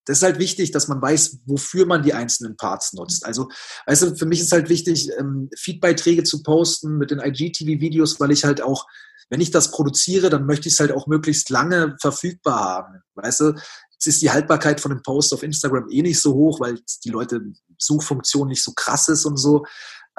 das 0.07 0.19
ist 0.19 0.23
halt 0.25 0.39
wichtig, 0.39 0.73
dass 0.73 0.89
man 0.89 1.01
weiß, 1.01 1.41
wofür 1.47 1.87
man 1.87 2.03
die 2.03 2.15
einzelnen 2.15 2.57
Parts 2.57 2.95
nutzt. 2.95 3.25
Also, 3.25 3.49
weißt 3.87 4.03
du, 4.03 4.17
für 4.17 4.27
mich 4.27 4.41
ist 4.41 4.53
halt 4.53 4.69
wichtig, 4.69 5.11
ähm, 5.19 5.51
Feedbeiträge 5.57 6.25
zu 6.25 6.43
posten 6.43 6.97
mit 6.97 7.11
den 7.11 7.21
IGTV-Videos, 7.21 8.19
weil 8.19 8.33
ich 8.33 8.45
halt 8.45 8.63
auch, 8.63 8.87
wenn 9.29 9.41
ich 9.41 9.51
das 9.53 9.71
produziere, 9.71 10.31
dann 10.31 10.47
möchte 10.47 10.69
ich 10.69 10.75
es 10.75 10.81
halt 10.81 10.91
auch 10.91 11.07
möglichst 11.07 11.51
lange 11.51 11.97
verfügbar 12.01 12.61
haben. 12.61 13.03
Weißt 13.15 13.41
du, 13.41 13.55
jetzt 13.93 14.07
ist 14.07 14.23
die 14.23 14.31
Haltbarkeit 14.31 14.81
von 14.81 14.91
dem 14.91 15.03
Post 15.03 15.33
auf 15.35 15.45
Instagram 15.45 15.89
eh 15.91 16.03
nicht 16.03 16.21
so 16.21 16.35
hoch, 16.35 16.59
weil 16.59 16.81
die 17.05 17.11
Leute 17.11 17.43
Suchfunktion 17.79 18.49
nicht 18.49 18.65
so 18.65 18.73
krass 18.73 19.09
ist 19.09 19.27
und 19.27 19.37
so 19.37 19.65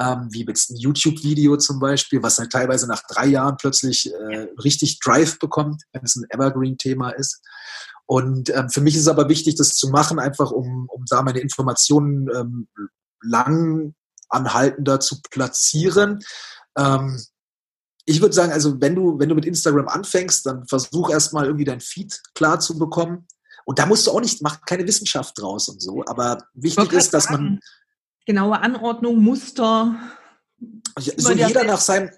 ähm, 0.02 0.28
wie 0.32 0.46
jetzt 0.46 0.72
ein 0.72 0.78
YouTube-Video 0.78 1.58
zum 1.58 1.80
Beispiel, 1.80 2.24
was 2.24 2.40
halt 2.40 2.52
teilweise 2.52 2.88
nach 2.88 3.04
drei 3.08 3.28
Jahren 3.28 3.58
plötzlich 3.58 4.12
äh, 4.12 4.48
richtig 4.64 5.00
Drive 5.00 5.38
bekommt, 5.38 5.84
wenn 5.94 6.04
es 6.04 6.16
ein 6.16 6.26
Evergreen-Thema 6.30 7.12
ist. 7.12 7.42
Und 8.08 8.50
ähm, 8.50 8.70
für 8.70 8.82
mich 8.82 8.96
ist 8.96 9.02
es 9.02 9.08
aber 9.08 9.30
wichtig, 9.30 9.56
das 9.56 9.76
zu 9.76 9.90
machen, 9.90 10.20
einfach 10.20 10.52
um, 10.52 10.88
um 10.90 11.06
da 11.08 11.22
meine 11.22 11.40
Informationen 11.40 12.28
ähm, 12.36 12.68
lang 13.22 13.94
anhaltender 14.30 15.00
zu 15.00 15.22
platzieren. 15.30 16.20
Ähm, 16.78 17.22
ich 18.06 18.22
würde 18.22 18.34
sagen, 18.34 18.52
also 18.52 18.82
wenn 18.82 18.96
du, 18.96 19.20
wenn 19.20 19.30
du 19.30 19.36
mit 19.36 19.46
Instagram 19.46 19.88
anfängst, 19.88 20.46
dann 20.46 20.66
versuch 20.68 21.12
erstmal 21.12 21.46
irgendwie 21.46 21.66
dein 21.66 21.80
Feed 21.80 22.20
klar 22.34 22.60
zu 22.60 22.78
bekommen. 22.80 23.28
Und 23.66 23.78
da 23.78 23.86
musst 23.86 24.08
du 24.08 24.12
auch 24.12 24.22
nicht, 24.22 24.42
mach 24.42 24.62
keine 24.66 24.88
Wissenschaft 24.88 25.40
draus 25.40 25.70
und 25.70 25.82
so. 25.82 26.04
Aber 26.08 26.44
wichtig 26.54 26.92
ist, 26.94 27.14
dass 27.14 27.30
man, 27.30 27.60
genaue 28.32 28.62
Anordnung, 28.62 29.22
Muster. 29.22 30.00
So 30.98 31.34
jeder 31.34 31.66
nach 31.66 31.82
seinem, 31.82 32.10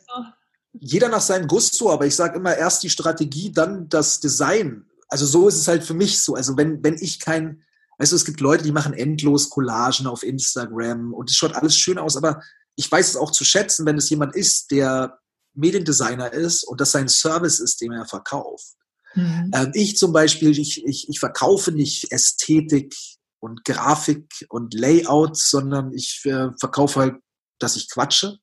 jeder 0.73 1.09
nach 1.09 1.21
seinem 1.21 1.47
Gusto, 1.47 1.91
aber 1.91 2.05
ich 2.05 2.15
sage 2.15 2.37
immer 2.37 2.55
erst 2.55 2.83
die 2.83 2.91
Strategie, 2.91 3.51
dann 3.51 3.89
das 3.89 4.19
Design. 4.19 4.85
Also 5.07 5.25
so 5.25 5.47
ist 5.47 5.57
es 5.57 5.67
halt 5.67 5.83
für 5.83 5.95
mich 5.95 6.21
so. 6.21 6.35
Also 6.35 6.55
wenn, 6.55 6.83
wenn 6.83 6.95
ich 6.99 7.19
kein, 7.19 7.63
weißt 7.97 8.11
du, 8.11 8.15
es 8.15 8.25
gibt 8.25 8.41
Leute, 8.41 8.63
die 8.63 8.71
machen 8.71 8.93
endlos 8.93 9.49
Collagen 9.49 10.05
auf 10.05 10.21
Instagram 10.21 11.13
und 11.13 11.31
es 11.31 11.35
schaut 11.35 11.55
alles 11.55 11.75
schön 11.75 11.97
aus, 11.97 12.15
aber 12.15 12.41
ich 12.75 12.91
weiß 12.91 13.09
es 13.09 13.17
auch 13.17 13.31
zu 13.31 13.43
schätzen, 13.43 13.85
wenn 13.87 13.97
es 13.97 14.09
jemand 14.09 14.35
ist, 14.35 14.69
der 14.69 15.19
Mediendesigner 15.55 16.31
ist 16.31 16.63
und 16.63 16.79
das 16.79 16.91
sein 16.91 17.09
Service 17.09 17.59
ist, 17.59 17.81
den 17.81 17.91
er 17.91 18.05
verkauft. 18.05 18.75
Mhm. 19.15 19.51
Ähm, 19.53 19.71
ich 19.73 19.97
zum 19.97 20.13
Beispiel, 20.13 20.57
ich, 20.57 20.85
ich, 20.85 21.09
ich 21.09 21.19
verkaufe 21.19 21.71
nicht 21.71 22.11
Ästhetik 22.11 22.95
und 23.43 23.65
Grafik 23.65 24.45
und 24.47 24.73
Layout, 24.73 25.37
sondern 25.37 25.91
ich 25.91 26.21
äh, 26.23 26.51
verkaufe 26.57 26.99
halt, 27.01 27.15
dass 27.59 27.75
ich 27.75 27.89
quatsche. 27.91 28.37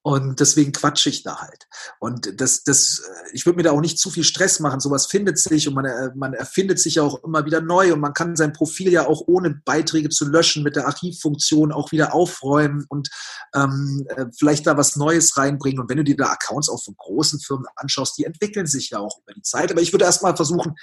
Und 0.00 0.40
deswegen 0.40 0.72
quatsche 0.72 1.08
ich 1.08 1.22
da 1.22 1.40
halt. 1.40 1.66
Und 1.98 2.40
das, 2.40 2.62
das, 2.62 3.00
äh, 3.00 3.34
ich 3.34 3.44
würde 3.44 3.58
mir 3.58 3.62
da 3.64 3.72
auch 3.72 3.82
nicht 3.82 3.98
zu 3.98 4.10
viel 4.10 4.24
Stress 4.24 4.60
machen. 4.60 4.80
Sowas 4.80 5.06
findet 5.06 5.38
sich 5.38 5.68
und 5.68 5.74
man, 5.74 5.84
äh, 5.84 6.10
man 6.14 6.32
erfindet 6.32 6.78
sich 6.78 6.94
ja 6.94 7.02
auch 7.02 7.22
immer 7.22 7.44
wieder 7.44 7.60
neu 7.60 7.92
und 7.92 8.00
man 8.00 8.14
kann 8.14 8.34
sein 8.34 8.54
Profil 8.54 8.90
ja 8.90 9.06
auch 9.06 9.24
ohne 9.26 9.60
Beiträge 9.64 10.08
zu 10.08 10.26
löschen 10.26 10.62
mit 10.62 10.76
der 10.76 10.86
Archivfunktion 10.86 11.70
auch 11.70 11.92
wieder 11.92 12.14
aufräumen 12.14 12.86
und 12.88 13.10
ähm, 13.54 14.06
äh, 14.08 14.26
vielleicht 14.38 14.66
da 14.66 14.78
was 14.78 14.96
Neues 14.96 15.36
reinbringen. 15.36 15.80
Und 15.80 15.90
wenn 15.90 15.98
du 15.98 16.04
dir 16.04 16.16
da 16.16 16.30
Accounts 16.30 16.70
auch 16.70 16.82
von 16.82 16.96
großen 16.96 17.40
Firmen 17.40 17.66
anschaust, 17.76 18.16
die 18.16 18.24
entwickeln 18.24 18.66
sich 18.66 18.90
ja 18.90 19.00
auch 19.00 19.18
über 19.20 19.34
die 19.34 19.42
Zeit. 19.42 19.70
Aber 19.70 19.82
ich 19.82 19.92
würde 19.92 20.06
erstmal 20.06 20.34
versuchen, 20.34 20.76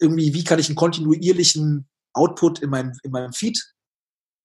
irgendwie, 0.00 0.32
wie 0.32 0.44
kann 0.44 0.58
ich 0.60 0.68
einen 0.68 0.76
kontinuierlichen 0.76 1.89
Output 2.12 2.60
in 2.60 2.70
meinem, 2.70 2.92
in 3.02 3.10
meinem 3.10 3.32
Feed 3.32 3.62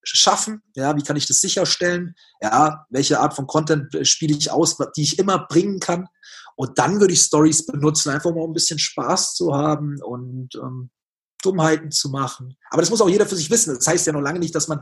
schaffen? 0.04 0.62
Ja, 0.76 0.96
wie 0.96 1.02
kann 1.02 1.18
ich 1.18 1.28
das 1.28 1.42
sicherstellen? 1.42 2.16
Ja, 2.42 2.86
welche 2.90 3.20
Art 3.20 3.34
von 3.34 3.48
Content 3.48 3.96
spiele 4.08 4.36
ich 4.38 4.52
aus, 4.52 4.78
die 4.96 5.04
ich 5.04 5.20
immer 5.20 5.48
bringen 5.48 5.80
kann? 5.80 6.08
Und 6.56 6.78
dann 6.80 7.00
würde 7.00 7.14
ich 7.14 7.22
Stories 7.22 7.66
benutzen, 7.66 8.12
einfach 8.12 8.34
mal 8.34 8.46
ein 8.46 8.54
bisschen 8.54 8.80
Spaß 8.80 9.36
zu 9.36 9.54
haben 9.54 10.02
und 10.02 10.56
ähm, 10.56 10.90
Dummheiten 11.44 11.92
zu 11.92 12.10
machen. 12.10 12.58
Aber 12.70 12.82
das 12.82 12.90
muss 12.90 13.02
auch 13.02 13.10
jeder 13.10 13.26
für 13.26 13.36
sich 13.36 13.52
wissen. 13.52 13.76
Das 13.76 13.86
heißt 13.86 14.08
ja 14.08 14.14
noch 14.14 14.22
lange 14.22 14.40
nicht, 14.40 14.56
dass 14.56 14.68
man 14.68 14.82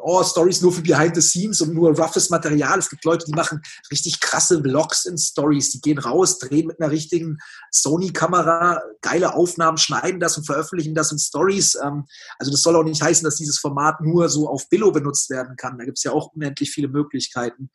oh, 0.00 0.22
Stories 0.22 0.62
nur 0.62 0.72
für 0.72 0.82
Behind 0.82 1.14
the 1.14 1.20
Scenes 1.20 1.60
und 1.60 1.74
nur 1.74 1.90
roughes 1.98 2.30
Material. 2.30 2.78
Es 2.78 2.90
gibt 2.90 3.04
Leute, 3.04 3.26
die 3.26 3.32
machen 3.32 3.62
richtig 3.90 4.20
krasse 4.20 4.60
Vlogs 4.60 5.04
in 5.06 5.18
Stories. 5.18 5.70
Die 5.70 5.80
gehen 5.80 5.98
raus, 5.98 6.38
drehen 6.38 6.66
mit 6.66 6.80
einer 6.80 6.90
richtigen 6.90 7.38
Sony-Kamera 7.70 8.82
geile 9.00 9.34
Aufnahmen, 9.34 9.78
schneiden 9.78 10.20
das 10.20 10.36
und 10.36 10.44
veröffentlichen 10.44 10.94
das 10.94 11.12
in 11.12 11.18
Stories. 11.18 11.76
Ähm, 11.82 12.06
also 12.38 12.50
das 12.50 12.62
soll 12.62 12.76
auch 12.76 12.84
nicht 12.84 13.02
heißen, 13.02 13.24
dass 13.24 13.36
dieses 13.36 13.58
Format 13.58 14.00
nur 14.00 14.28
so 14.28 14.48
auf 14.48 14.68
Billo 14.68 14.90
benutzt 14.92 15.30
werden 15.30 15.56
kann. 15.56 15.78
Da 15.78 15.84
gibt 15.84 15.98
es 15.98 16.04
ja 16.04 16.12
auch 16.12 16.32
unendlich 16.34 16.70
viele 16.70 16.88
Möglichkeiten. 16.88 17.70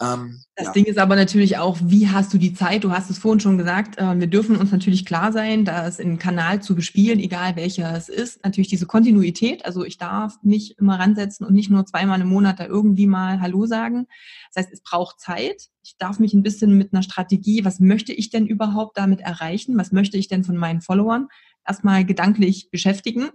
Ähm, 0.00 0.40
das 0.56 0.68
ja. 0.68 0.72
Ding 0.72 0.84
ist 0.84 0.98
aber 0.98 1.14
natürlich 1.14 1.58
auch, 1.58 1.78
wie 1.82 2.08
hast 2.08 2.32
du 2.32 2.38
die 2.38 2.54
Zeit? 2.54 2.84
Du 2.84 2.90
hast 2.90 3.10
es 3.10 3.18
vorhin 3.18 3.40
schon 3.40 3.58
gesagt, 3.58 3.98
äh, 3.98 4.18
wir 4.18 4.26
dürfen 4.28 4.56
uns 4.56 4.72
natürlich 4.72 5.04
klar 5.04 5.30
sein, 5.30 5.64
dass 5.64 5.98
in 5.98 6.18
Kanal 6.18 6.62
zu 6.62 6.74
bespielen, 6.74 7.18
egal 7.18 7.56
welcher 7.56 7.94
es 7.94 8.08
ist, 8.08 8.42
natürlich 8.42 8.68
diese 8.68 8.86
Kontinuität. 8.86 9.66
Also 9.66 9.84
ich 9.84 9.98
darf 9.98 10.38
mich 10.42 10.78
immer 10.78 10.98
ransetzen 10.98 11.46
und 11.46 11.54
nicht 11.54 11.70
nur 11.70 11.84
zweimal 11.84 12.20
im 12.20 12.28
Monat 12.28 12.60
da 12.60 12.66
irgendwie 12.66 13.06
mal 13.06 13.40
Hallo 13.40 13.66
sagen. 13.66 14.06
Das 14.52 14.64
heißt, 14.64 14.72
es 14.72 14.82
braucht 14.82 15.20
Zeit. 15.20 15.68
Ich 15.82 15.96
darf 15.98 16.18
mich 16.18 16.32
ein 16.32 16.42
bisschen 16.42 16.78
mit 16.78 16.92
einer 16.92 17.02
Strategie, 17.02 17.64
was 17.64 17.78
möchte 17.78 18.12
ich 18.12 18.30
denn 18.30 18.46
überhaupt 18.46 18.96
damit 18.96 19.20
erreichen? 19.20 19.76
Was 19.76 19.92
möchte 19.92 20.16
ich 20.16 20.28
denn 20.28 20.44
von 20.44 20.56
meinen 20.56 20.80
Followern? 20.80 21.28
Erstmal 21.66 22.06
gedanklich 22.06 22.70
beschäftigen. 22.70 23.30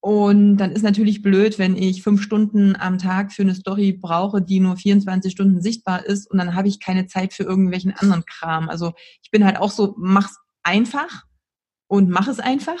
Und 0.00 0.56
dann 0.56 0.72
ist 0.72 0.82
natürlich 0.82 1.20
blöd, 1.20 1.58
wenn 1.58 1.76
ich 1.76 2.02
fünf 2.02 2.22
Stunden 2.22 2.74
am 2.74 2.96
Tag 2.96 3.32
für 3.32 3.42
eine 3.42 3.54
Story 3.54 3.92
brauche, 3.92 4.40
die 4.40 4.58
nur 4.58 4.76
24 4.76 5.30
Stunden 5.30 5.60
sichtbar 5.60 6.06
ist 6.06 6.30
und 6.30 6.38
dann 6.38 6.54
habe 6.54 6.68
ich 6.68 6.80
keine 6.80 7.06
Zeit 7.06 7.34
für 7.34 7.42
irgendwelchen 7.42 7.92
anderen 7.92 8.24
Kram. 8.24 8.70
Also 8.70 8.94
ich 9.22 9.30
bin 9.30 9.44
halt 9.44 9.58
auch 9.58 9.70
so, 9.70 9.94
mach's 9.98 10.38
einfach 10.62 11.24
und 11.86 12.08
mach 12.08 12.28
es 12.28 12.40
einfach. 12.40 12.78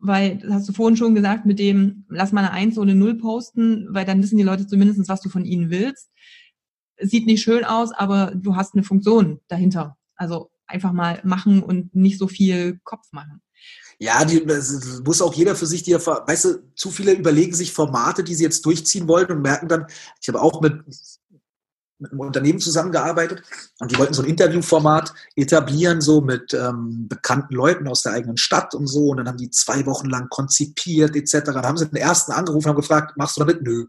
Weil, 0.00 0.38
das 0.38 0.52
hast 0.52 0.68
du 0.68 0.72
vorhin 0.72 0.96
schon 0.96 1.14
gesagt, 1.14 1.46
mit 1.46 1.58
dem, 1.58 2.04
lass 2.08 2.32
mal 2.32 2.40
eine 2.40 2.52
Eins 2.52 2.78
oder 2.78 2.90
eine 2.90 3.00
Null 3.00 3.16
posten, 3.16 3.86
weil 3.90 4.04
dann 4.04 4.22
wissen 4.22 4.36
die 4.36 4.42
Leute 4.42 4.66
zumindest, 4.66 5.08
was 5.08 5.22
du 5.22 5.28
von 5.28 5.44
ihnen 5.44 5.70
willst. 5.70 6.10
Sieht 6.98 7.26
nicht 7.26 7.42
schön 7.42 7.64
aus, 7.64 7.92
aber 7.92 8.32
du 8.34 8.56
hast 8.56 8.74
eine 8.74 8.82
Funktion 8.82 9.40
dahinter. 9.48 9.96
Also 10.14 10.50
einfach 10.66 10.92
mal 10.92 11.20
machen 11.24 11.62
und 11.62 11.94
nicht 11.94 12.18
so 12.18 12.28
viel 12.28 12.80
Kopf 12.84 13.12
machen. 13.12 13.40
Ja, 13.98 14.24
die, 14.24 14.44
muss 15.04 15.22
auch 15.22 15.34
jeder 15.34 15.54
für 15.54 15.66
sich, 15.66 15.82
die, 15.82 15.94
weißt 15.94 16.44
du, 16.44 16.72
zu 16.74 16.90
viele 16.90 17.12
überlegen 17.12 17.54
sich 17.54 17.72
Formate, 17.72 18.24
die 18.24 18.34
sie 18.34 18.44
jetzt 18.44 18.64
durchziehen 18.66 19.08
wollen 19.08 19.30
und 19.30 19.42
merken 19.42 19.68
dann, 19.68 19.86
ich 20.20 20.28
habe 20.28 20.40
auch 20.40 20.60
mit, 20.60 20.82
mit 21.98 22.12
einem 22.12 22.20
Unternehmen 22.20 22.58
zusammengearbeitet 22.58 23.42
und 23.78 23.90
die 23.90 23.98
wollten 23.98 24.14
so 24.14 24.22
ein 24.22 24.28
Interviewformat 24.28 25.14
etablieren, 25.36 26.00
so 26.00 26.20
mit 26.20 26.52
ähm, 26.54 27.06
bekannten 27.08 27.54
Leuten 27.54 27.88
aus 27.88 28.02
der 28.02 28.12
eigenen 28.12 28.36
Stadt 28.36 28.74
und 28.74 28.86
so. 28.86 29.08
Und 29.08 29.18
dann 29.18 29.28
haben 29.28 29.38
die 29.38 29.50
zwei 29.50 29.86
Wochen 29.86 30.08
lang 30.08 30.28
konzipiert, 30.28 31.14
etc. 31.16 31.44
Dann 31.44 31.64
haben 31.64 31.76
sie 31.76 31.88
den 31.88 31.96
ersten 31.96 32.32
angerufen 32.32 32.68
und 32.68 32.70
haben 32.70 32.80
gefragt, 32.80 33.16
machst 33.16 33.36
du 33.36 33.40
damit? 33.40 33.62
Nö. 33.62 33.86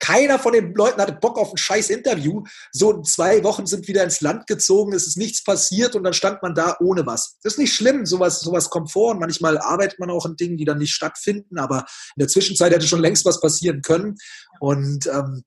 Keiner 0.00 0.38
von 0.38 0.54
den 0.54 0.74
Leuten 0.74 1.00
hatte 1.00 1.12
Bock 1.12 1.38
auf 1.38 1.52
ein 1.52 1.58
scheiß 1.58 1.90
Interview. 1.90 2.42
So 2.72 2.90
in 2.92 3.04
zwei 3.04 3.44
Wochen 3.44 3.66
sind 3.66 3.86
wieder 3.86 4.02
ins 4.02 4.20
Land 4.22 4.46
gezogen, 4.46 4.94
es 4.94 5.06
ist 5.06 5.18
nichts 5.18 5.44
passiert 5.44 5.94
und 5.94 6.02
dann 6.02 6.14
stand 6.14 6.42
man 6.42 6.54
da 6.54 6.76
ohne 6.80 7.06
was. 7.06 7.38
Das 7.42 7.52
ist 7.54 7.58
nicht 7.58 7.74
schlimm, 7.74 8.06
sowas, 8.06 8.40
sowas 8.40 8.70
kommt 8.70 8.90
vor 8.90 9.12
und 9.12 9.20
manchmal 9.20 9.58
arbeitet 9.58 10.00
man 10.00 10.10
auch 10.10 10.24
an 10.24 10.36
Dingen, 10.36 10.56
die 10.56 10.64
dann 10.64 10.78
nicht 10.78 10.92
stattfinden, 10.92 11.58
aber 11.58 11.80
in 12.16 12.20
der 12.20 12.28
Zwischenzeit 12.28 12.72
hätte 12.72 12.86
schon 12.86 13.00
längst 13.00 13.24
was 13.26 13.40
passieren 13.40 13.82
können. 13.82 14.16
Und 14.58 15.06
ähm, 15.06 15.44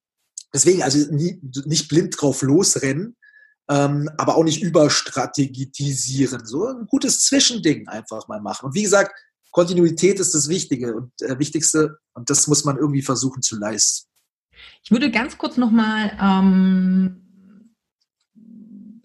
deswegen, 0.53 0.83
also 0.83 0.99
nie, 1.11 1.41
nicht 1.65 1.87
blind 1.89 2.15
drauf 2.19 2.43
losrennen, 2.43 3.17
ähm, 3.69 4.09
aber 4.17 4.35
auch 4.37 4.43
nicht 4.43 4.61
überstrategisieren. 4.61 6.45
So 6.45 6.67
ein 6.67 6.85
gutes 6.87 7.21
Zwischending 7.21 7.87
einfach 7.87 8.27
mal 8.27 8.41
machen. 8.41 8.67
Und 8.67 8.75
wie 8.75 8.83
gesagt, 8.83 9.11
Kontinuität 9.51 10.19
ist 10.19 10.33
das 10.35 10.47
Wichtige 10.49 10.95
und 10.95 11.11
äh, 11.21 11.37
Wichtigste 11.39 11.97
und 12.13 12.29
das 12.29 12.47
muss 12.47 12.65
man 12.65 12.77
irgendwie 12.77 13.03
versuchen 13.03 13.41
zu 13.41 13.57
leisten. 13.57 14.12
Ich 14.83 14.91
würde 14.91 15.11
ganz 15.11 15.37
kurz 15.37 15.57
nochmal, 15.57 16.11
ähm, 16.21 17.21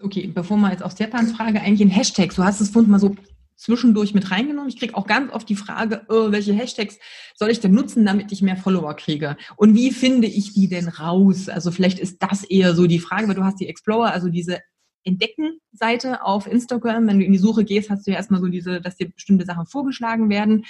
okay, 0.02 0.26
bevor 0.26 0.56
wir 0.59 0.70
jetzt 0.70 0.82
auf 0.82 0.92
Stepans 0.92 1.32
Frage 1.32 1.61
eingehen, 1.61 1.90
Hashtags, 1.90 2.36
du 2.36 2.44
hast 2.44 2.61
es 2.61 2.70
vorhin 2.70 2.90
mal 2.90 3.00
so 3.00 3.16
zwischendurch 3.59 4.14
mit 4.14 4.30
reingenommen. 4.30 4.68
Ich 4.68 4.78
kriege 4.78 4.96
auch 4.96 5.06
ganz 5.06 5.32
oft 5.32 5.48
die 5.48 5.56
Frage, 5.56 6.02
oh, 6.09 6.30
welche 6.30 6.52
Hashtags 6.52 6.98
soll 7.34 7.50
ich 7.50 7.61
denn 7.61 7.72
nutzen, 7.72 8.06
damit 8.06 8.30
ich 8.32 8.40
mehr 8.40 8.56
Follower 8.56 8.94
kriege? 8.94 9.36
Und 9.56 9.74
wie 9.74 9.90
finde 9.90 10.28
ich 10.28 10.54
die 10.54 10.68
denn 10.68 10.88
raus? 10.88 11.48
Also 11.48 11.70
vielleicht 11.70 11.98
ist 11.98 12.22
das 12.22 12.44
eher 12.44 12.74
so 12.74 12.86
die 12.86 13.00
Frage, 13.00 13.26
weil 13.28 13.34
du 13.34 13.44
hast 13.44 13.61
die 13.61 13.68
Explorer, 13.68 14.12
also 14.12 14.28
diese 14.28 14.61
Entdecken-Seite 15.04 16.22
auf 16.24 16.46
Instagram. 16.46 17.06
Wenn 17.09 17.18
du 17.18 17.24
in 17.24 17.32
die 17.32 17.38
Suche 17.38 17.64
gehst, 17.64 17.90
hast 17.90 18.06
du 18.06 18.12
ja 18.12 18.16
erstmal 18.16 18.40
so 18.40 18.46
diese, 18.46 18.80
dass 18.80 18.96
dir 18.96 19.11
bestimmte 19.11 19.44
Sachen 19.44 19.66
vorgeschlagen 19.66 20.28
werden. 20.30 20.64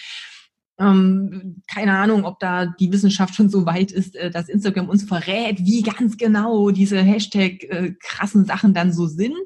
Ähm, 0.80 1.62
keine 1.66 1.96
Ahnung, 1.98 2.24
ob 2.24 2.38
da 2.38 2.66
die 2.66 2.92
Wissenschaft 2.92 3.34
schon 3.34 3.48
so 3.48 3.66
weit 3.66 3.90
ist, 3.90 4.14
äh, 4.14 4.30
dass 4.30 4.48
Instagram 4.48 4.88
uns 4.88 5.02
verrät, 5.02 5.58
wie 5.64 5.82
ganz 5.82 6.16
genau 6.16 6.70
diese 6.70 7.00
Hashtag 7.00 7.64
äh, 7.64 7.94
krassen 8.00 8.44
Sachen 8.44 8.74
dann 8.74 8.92
so 8.92 9.06
sind. 9.06 9.36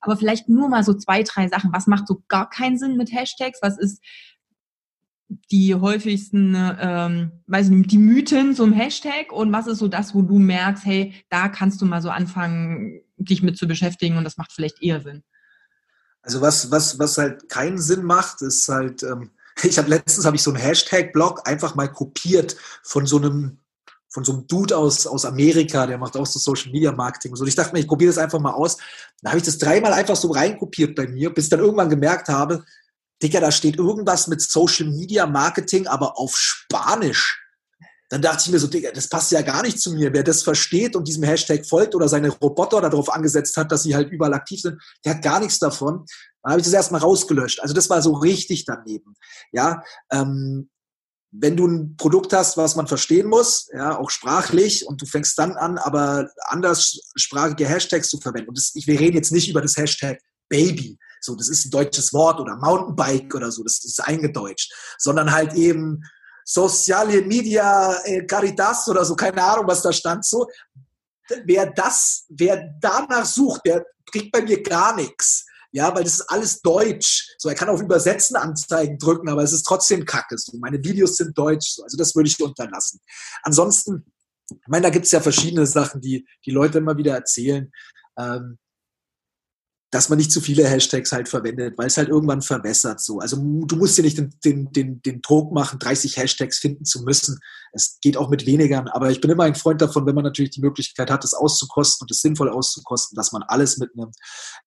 Aber 0.00 0.16
vielleicht 0.16 0.48
nur 0.48 0.70
mal 0.70 0.82
so 0.82 0.94
zwei, 0.94 1.22
drei 1.22 1.48
Sachen. 1.48 1.72
Was 1.72 1.86
macht 1.86 2.08
so 2.08 2.22
gar 2.28 2.48
keinen 2.48 2.78
Sinn 2.78 2.96
mit 2.96 3.12
Hashtags? 3.12 3.58
Was 3.60 3.78
ist 3.78 4.02
die 5.50 5.74
häufigsten, 5.74 6.56
ähm, 6.56 7.32
weiß 7.46 7.68
nicht, 7.68 7.92
die 7.92 7.98
Mythen 7.98 8.54
zum 8.54 8.72
Hashtag 8.72 9.32
und 9.32 9.52
was 9.52 9.66
ist 9.66 9.78
so 9.78 9.86
das, 9.86 10.14
wo 10.14 10.22
du 10.22 10.38
merkst, 10.38 10.84
hey, 10.84 11.14
da 11.28 11.48
kannst 11.48 11.80
du 11.80 11.86
mal 11.86 12.02
so 12.02 12.10
anfangen, 12.10 13.00
dich 13.16 13.42
mit 13.42 13.56
zu 13.56 13.68
beschäftigen 13.68 14.16
und 14.16 14.24
das 14.24 14.38
macht 14.38 14.52
vielleicht 14.52 14.82
eher 14.82 15.00
Sinn. 15.00 15.22
Also 16.22 16.40
was, 16.40 16.70
was, 16.70 16.98
was 16.98 17.18
halt 17.18 17.48
keinen 17.48 17.78
Sinn 17.78 18.02
macht, 18.02 18.42
ist 18.42 18.68
halt, 18.68 19.02
ähm, 19.02 19.30
ich 19.62 19.78
habe 19.78 19.88
letztens 19.90 20.26
habe 20.26 20.36
ich 20.36 20.42
so 20.42 20.50
einen 20.50 20.60
Hashtag-Blog 20.60 21.46
einfach 21.48 21.74
mal 21.74 21.88
kopiert 21.88 22.56
von 22.82 23.06
so 23.06 23.18
einem 23.18 23.58
von 24.12 24.24
so 24.24 24.32
einem 24.32 24.46
Dude 24.48 24.76
aus, 24.76 25.06
aus 25.06 25.24
Amerika, 25.24 25.86
der 25.86 25.96
macht 25.96 26.16
auch 26.16 26.26
so 26.26 26.40
Social 26.40 26.72
Media 26.72 26.90
Marketing 26.90 27.30
und 27.30 27.36
so. 27.36 27.44
Und 27.44 27.48
ich 27.48 27.54
dachte 27.54 27.72
mir, 27.72 27.78
ich 27.78 27.86
probiere 27.86 28.10
das 28.10 28.18
einfach 28.18 28.40
mal 28.40 28.50
aus. 28.50 28.76
Dann 29.22 29.30
habe 29.30 29.38
ich 29.38 29.44
das 29.44 29.56
dreimal 29.58 29.92
einfach 29.92 30.16
so 30.16 30.32
reinkopiert 30.32 30.96
bei 30.96 31.06
mir, 31.06 31.32
bis 31.32 31.44
ich 31.44 31.50
dann 31.50 31.60
irgendwann 31.60 31.88
gemerkt 31.88 32.28
habe, 32.28 32.64
Digga, 33.22 33.38
da 33.38 33.52
steht 33.52 33.76
irgendwas 33.76 34.26
mit 34.26 34.40
Social 34.40 34.86
Media 34.86 35.26
Marketing, 35.26 35.86
aber 35.86 36.18
auf 36.18 36.36
Spanisch. 36.36 37.40
Dann 38.10 38.22
dachte 38.22 38.42
ich 38.44 38.50
mir 38.50 38.58
so, 38.58 38.66
Digga, 38.66 38.90
das 38.90 39.08
passt 39.08 39.30
ja 39.30 39.40
gar 39.40 39.62
nicht 39.62 39.80
zu 39.80 39.92
mir. 39.92 40.12
Wer 40.12 40.24
das 40.24 40.42
versteht 40.42 40.96
und 40.96 41.06
diesem 41.06 41.22
Hashtag 41.22 41.64
folgt 41.64 41.94
oder 41.94 42.08
seine 42.08 42.28
Roboter 42.28 42.80
darauf 42.80 43.08
angesetzt 43.08 43.56
hat, 43.56 43.70
dass 43.70 43.84
sie 43.84 43.94
halt 43.94 44.10
überall 44.10 44.34
aktiv 44.34 44.60
sind, 44.60 44.82
der 45.04 45.14
hat 45.14 45.22
gar 45.22 45.38
nichts 45.38 45.60
davon. 45.60 46.04
Dann 46.42 46.52
habe 46.52 46.60
ich 46.60 46.66
das 46.66 46.74
erstmal 46.74 47.00
rausgelöscht. 47.00 47.60
Also 47.60 47.72
das 47.72 47.88
war 47.88 48.02
so 48.02 48.14
richtig 48.14 48.64
daneben. 48.64 49.14
Ja, 49.52 49.84
ähm, 50.10 50.68
wenn 51.30 51.56
du 51.56 51.68
ein 51.68 51.96
Produkt 51.96 52.32
hast, 52.32 52.56
was 52.56 52.74
man 52.74 52.88
verstehen 52.88 53.28
muss, 53.28 53.68
ja, 53.72 53.96
auch 53.96 54.10
sprachlich, 54.10 54.88
und 54.88 55.00
du 55.00 55.06
fängst 55.06 55.38
dann 55.38 55.52
an, 55.52 55.78
aber 55.78 56.28
anderssprachige 56.46 57.66
Hashtags 57.66 58.10
zu 58.10 58.18
verwenden. 58.18 58.48
Und 58.48 58.58
das, 58.58 58.72
ich, 58.74 58.88
wir 58.88 58.98
reden 58.98 59.16
jetzt 59.16 59.30
nicht 59.30 59.48
über 59.48 59.62
das 59.62 59.76
Hashtag 59.76 60.18
Baby, 60.48 60.98
so, 61.20 61.36
das 61.36 61.48
ist 61.48 61.66
ein 61.66 61.70
deutsches 61.70 62.12
Wort 62.12 62.40
oder 62.40 62.56
Mountainbike 62.56 63.34
oder 63.36 63.52
so, 63.52 63.62
das, 63.62 63.80
das 63.80 63.92
ist 63.92 64.00
eingedeutscht, 64.00 64.72
sondern 64.98 65.30
halt 65.30 65.54
eben 65.54 66.02
Sociale 66.52 67.22
Media 67.22 67.96
äh, 68.04 68.26
Caritas 68.26 68.88
oder 68.88 69.04
so, 69.04 69.14
keine 69.14 69.40
Ahnung, 69.40 69.68
was 69.68 69.82
da 69.82 69.92
stand, 69.92 70.24
so. 70.24 70.48
Wer 71.44 71.70
das, 71.70 72.24
wer 72.28 72.74
danach 72.80 73.24
sucht, 73.24 73.60
der 73.64 73.86
kriegt 74.10 74.32
bei 74.32 74.42
mir 74.42 74.60
gar 74.60 74.96
nichts. 74.96 75.46
Ja, 75.70 75.94
weil 75.94 76.02
das 76.02 76.14
ist 76.14 76.28
alles 76.28 76.60
Deutsch. 76.60 77.28
So, 77.38 77.48
er 77.48 77.54
kann 77.54 77.68
auf 77.68 77.80
Übersetzen 77.80 78.34
Anzeigen 78.34 78.98
drücken, 78.98 79.28
aber 79.28 79.44
es 79.44 79.52
ist 79.52 79.62
trotzdem 79.62 80.04
Kacke. 80.04 80.36
So, 80.36 80.58
meine 80.58 80.82
Videos 80.82 81.18
sind 81.18 81.38
Deutsch. 81.38 81.76
So, 81.76 81.84
also 81.84 81.96
das 81.96 82.16
würde 82.16 82.28
ich 82.28 82.42
unterlassen. 82.42 82.98
Ansonsten, 83.44 84.04
ich 84.50 84.58
meine, 84.66 84.82
da 84.82 84.90
gibt 84.90 85.06
es 85.06 85.12
ja 85.12 85.20
verschiedene 85.20 85.66
Sachen, 85.66 86.00
die 86.00 86.26
die 86.44 86.50
Leute 86.50 86.78
immer 86.78 86.96
wieder 86.96 87.14
erzählen. 87.14 87.70
Ähm, 88.18 88.58
dass 89.90 90.08
man 90.08 90.18
nicht 90.18 90.30
zu 90.30 90.40
viele 90.40 90.66
Hashtags 90.68 91.10
halt 91.10 91.28
verwendet, 91.28 91.76
weil 91.76 91.88
es 91.88 91.96
halt 91.96 92.08
irgendwann 92.08 92.42
verwässert 92.42 93.00
so. 93.00 93.18
Also 93.18 93.36
du 93.36 93.76
musst 93.76 93.98
dir 93.98 94.02
nicht 94.02 94.18
den, 94.18 94.32
den, 94.44 94.72
den, 94.72 95.02
den 95.02 95.20
Druck 95.20 95.52
machen, 95.52 95.80
30 95.80 96.16
Hashtags 96.16 96.58
finden 96.58 96.84
zu 96.84 97.02
müssen. 97.02 97.40
Es 97.72 97.98
geht 98.00 98.16
auch 98.16 98.30
mit 98.30 98.46
weniger, 98.46 98.84
aber 98.94 99.10
ich 99.10 99.20
bin 99.20 99.30
immer 99.30 99.44
ein 99.44 99.56
Freund 99.56 99.80
davon, 99.82 100.06
wenn 100.06 100.14
man 100.14 100.24
natürlich 100.24 100.52
die 100.52 100.60
Möglichkeit 100.60 101.10
hat, 101.10 101.24
das 101.24 101.34
auszukosten 101.34 102.04
und 102.04 102.10
es 102.10 102.20
sinnvoll 102.20 102.50
auszukosten, 102.50 103.16
dass 103.16 103.32
man 103.32 103.42
alles 103.42 103.78
mitnimmt. 103.78 104.14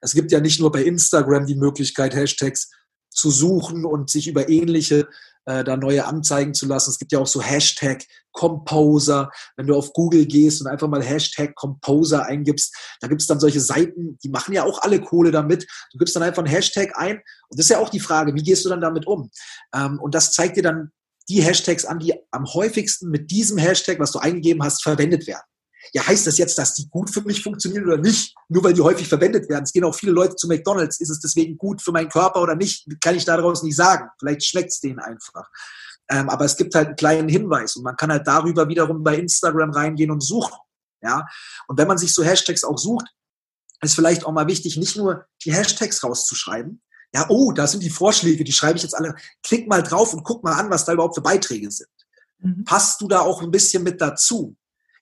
Es 0.02 0.14
gibt 0.14 0.32
ja 0.32 0.42
nicht 0.42 0.60
nur 0.60 0.72
bei 0.72 0.84
Instagram 0.84 1.46
die 1.46 1.56
Möglichkeit, 1.56 2.14
Hashtags 2.14 2.70
zu 3.14 3.32
suchen 3.32 3.86
und 3.86 4.10
sich 4.10 4.28
über 4.28 4.50
ähnliche 4.50 5.08
äh, 5.46 5.64
da 5.64 5.78
neue 5.78 6.06
Anzeigen 6.06 6.54
zu 6.54 6.66
lassen. 6.66 6.90
Es 6.90 7.00
gibt 7.00 7.12
ja 7.12 7.20
auch 7.20 7.28
so 7.28 7.42
Hashtag 7.42 8.06
Composer. 8.32 9.30
Wenn 9.56 9.68
du 9.68 9.76
auf 9.76 9.94
Google 9.94 10.26
gehst 10.26 10.62
und 10.62 10.68
einfach 10.68 10.88
mal 10.88 11.04
Hashtag 11.04 11.56
Composer 11.56 12.26
eingibst, 12.26 12.76
da 13.02 13.08
gibt 13.08 13.22
es 13.22 13.28
dann 13.28 13.40
solche 13.40 13.60
Seiten, 13.60 14.18
die 14.24 14.30
machen 14.30 14.54
ja 14.54 14.64
auch 14.64 14.82
alle 14.82 15.02
Kohle 15.02 15.32
damit. 15.32 15.68
Du 15.92 15.98
gibst 15.98 16.16
dann 16.16 16.24
einfach 16.24 16.44
einen 16.44 16.54
Hashtag 16.54 16.98
ein 16.98 17.18
und 17.50 17.60
das 17.60 17.66
ist 17.66 17.70
ja 17.70 17.80
auch 17.80 17.90
die 17.90 18.00
Frage, 18.00 18.34
wie 18.34 18.44
gehst 18.44 18.66
du 18.66 18.70
dann 18.70 18.82
damit 18.82 19.06
um? 19.06 19.30
Ähm, 19.76 20.00
und 20.00 20.16
das 20.16 20.32
zeigt 20.32 20.58
dir 20.58 20.64
dann 20.64 20.92
die 21.30 21.42
Hashtags 21.42 21.86
an, 21.86 22.00
die 22.00 22.14
am 22.32 22.46
häufigsten 22.46 23.10
mit 23.10 23.32
diesem 23.32 23.58
Hashtag, 23.58 24.00
was 24.00 24.12
du 24.12 24.20
eingegeben 24.20 24.64
hast, 24.64 24.84
verwendet 24.84 25.28
werden 25.28 25.44
ja, 25.92 26.06
heißt 26.08 26.26
das 26.26 26.38
jetzt, 26.38 26.58
dass 26.58 26.74
die 26.74 26.88
gut 26.90 27.10
für 27.10 27.22
mich 27.22 27.44
funktionieren 27.44 27.86
oder 27.86 27.98
nicht? 27.98 28.36
Nur 28.48 28.64
weil 28.64 28.74
die 28.74 28.82
häufig 28.82 29.08
verwendet 29.08 29.50
werden. 29.50 29.64
Es 29.64 29.74
gehen 29.74 29.84
auch 29.84 29.96
viele 29.96 30.14
Leute 30.14 30.36
zu 30.36 30.48
McDonalds. 30.48 31.02
Ist 31.02 31.10
es 31.10 31.20
deswegen 31.20 31.58
gut 31.58 31.82
für 31.82 31.92
meinen 31.92 32.10
Körper 32.10 32.42
oder 32.42 32.56
nicht? 32.56 32.88
Kann 33.02 33.16
ich 33.16 33.26
daraus 33.26 33.64
nicht 33.64 33.76
sagen. 33.76 34.10
Vielleicht 34.20 34.46
schmeckt 34.46 34.70
es 34.70 34.80
denen 34.80 35.00
einfach. 35.00 35.50
Ähm, 36.10 36.30
aber 36.30 36.46
es 36.46 36.58
gibt 36.58 36.76
halt 36.76 36.88
einen 36.88 36.96
kleinen 36.96 37.30
Hinweis 37.30 37.76
und 37.76 37.84
man 37.84 37.96
kann 37.96 38.12
halt 38.12 38.28
darüber 38.28 38.68
wiederum 38.68 39.04
bei 39.04 39.18
Instagram 39.18 39.72
reingehen 39.72 40.12
und 40.12 40.22
suchen. 40.22 40.58
Ja, 41.02 41.26
und 41.68 41.78
wenn 41.78 41.88
man 41.88 41.98
sich 41.98 42.14
so 42.14 42.24
Hashtags 42.24 42.64
auch 42.64 42.78
sucht, 42.78 43.08
ist 43.82 43.96
vielleicht 43.96 44.26
auch 44.26 44.32
mal 44.32 44.48
wichtig, 44.48 44.78
nicht 44.78 44.96
nur 44.96 45.26
die 45.44 45.54
Hashtags 45.54 46.04
rauszuschreiben. 46.04 46.82
Ja, 47.14 47.26
oh, 47.30 47.52
da 47.52 47.68
sind 47.68 47.84
die 47.84 47.90
Vorschläge, 47.90 48.44
die 48.44 48.54
schreibe 48.54 48.78
ich 48.78 48.84
jetzt 48.84 48.96
alle. 48.96 49.16
Klick 49.44 49.68
mal 49.68 49.84
drauf 49.84 50.14
und 50.14 50.24
guck 50.24 50.44
mal 50.44 50.54
an, 50.54 50.70
was 50.70 50.86
da 50.86 50.94
überhaupt 50.94 51.16
für 51.16 51.22
Beiträge 51.22 51.70
sind. 51.70 51.90
Mhm. 52.40 52.64
Passt 52.64 53.02
du 53.02 53.08
da 53.08 53.20
auch 53.20 53.42
ein 53.42 53.52
bisschen 53.52 53.84
mit 53.84 54.02
dazu? 54.02 54.56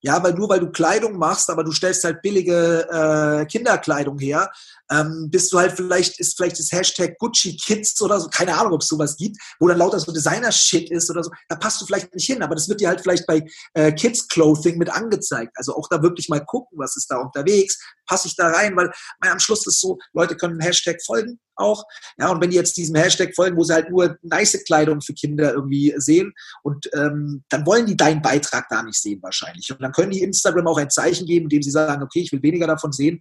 Ja, 0.04 0.22
weil 0.24 0.34
nur 0.34 0.50
weil 0.50 0.60
du 0.60 0.72
Kleidung 0.72 1.18
machst, 1.18 1.50
aber 1.50 1.64
du 1.64 1.72
stellst 1.72 2.04
halt 2.04 2.22
billige 2.22 2.88
äh, 2.90 3.46
Kinderkleidung 3.46 4.18
her, 4.18 4.52
ähm, 4.90 5.30
bist 5.30 5.54
du 5.54 5.60
halt 5.60 5.74
vielleicht, 5.74 6.20
ist 6.20 6.38
vielleicht 6.38 6.60
das 6.60 6.72
Hashtag 6.72 7.18
Gucci 7.20 7.56
Kids 7.56 8.02
oder 8.02 8.20
so, 8.20 8.28
keine 8.28 8.58
Ahnung, 8.58 8.74
ob 8.74 8.82
es 8.82 8.88
sowas 8.88 9.16
gibt, 9.16 9.38
wo 9.60 9.68
dann 9.68 9.78
lauter 9.78 10.00
so 10.00 10.12
Designer-Shit 10.12 10.90
ist 10.90 11.10
oder 11.12 11.24
so, 11.24 11.32
da 11.48 11.56
passt 11.56 11.82
du 11.82 11.86
vielleicht 11.86 12.14
nicht 12.14 12.26
hin, 12.26 12.42
aber 12.42 12.56
das 12.56 12.68
wird 12.68 12.82
dir 12.82 12.90
halt 12.90 13.02
vielleicht 13.02 13.28
bei 13.28 13.46
äh, 13.74 13.92
Kids 13.92 14.28
Clothing 14.28 14.78
mit 14.78 14.90
angezeigt. 14.90 15.54
Also 15.56 15.76
auch 15.76 15.88
da 15.90 16.02
wirklich 16.02 16.30
mal 16.30 16.44
gucken, 16.44 16.80
was 16.80 16.98
ist 16.98 17.10
da 17.12 17.18
unterwegs, 17.18 17.80
passe 18.08 18.28
ich 18.28 18.36
da 18.36 18.50
rein, 18.50 18.76
weil 18.76 18.92
mein, 19.22 19.32
am 19.32 19.40
Schluss 19.40 19.66
ist 19.68 19.80
so, 19.80 20.00
Leute 20.14 20.36
können 20.36 20.60
Hashtag 20.60 21.02
folgen 21.06 21.40
auch, 21.62 21.86
ja, 22.18 22.30
und 22.30 22.42
wenn 22.42 22.50
die 22.50 22.56
jetzt 22.56 22.78
diesem 22.78 22.96
Hashtag 22.96 23.34
folgen, 23.36 23.58
wo 23.58 23.64
sie 23.64 23.74
halt 23.74 23.90
nur 23.90 24.18
nice 24.22 24.64
Kleidung 24.66 25.02
für 25.02 25.14
Kinder 25.14 25.54
irgendwie 25.54 25.94
sehen 25.98 26.34
und 26.64 26.90
ähm, 26.94 27.44
dann 27.50 27.66
wollen 27.66 27.86
die 27.86 27.98
deinen 27.98 28.22
Beitrag 28.22 28.68
da 28.70 28.84
nicht 28.84 29.02
sehen 29.02 29.22
wahrscheinlich. 29.22 29.72
Und 29.72 29.82
dann 29.82 29.92
können 29.92 30.12
die 30.12 30.24
Instagram 30.24 30.68
auch 30.68 30.78
ein 30.78 30.90
Zeichen 30.90 31.26
geben, 31.26 31.46
indem 31.46 31.62
sie 31.62 31.72
sagen, 31.72 32.04
okay, 32.04 32.22
ich 32.22 32.32
will 32.32 32.44
weniger 32.44 32.68
davon 32.68 32.92
sehen, 32.92 33.20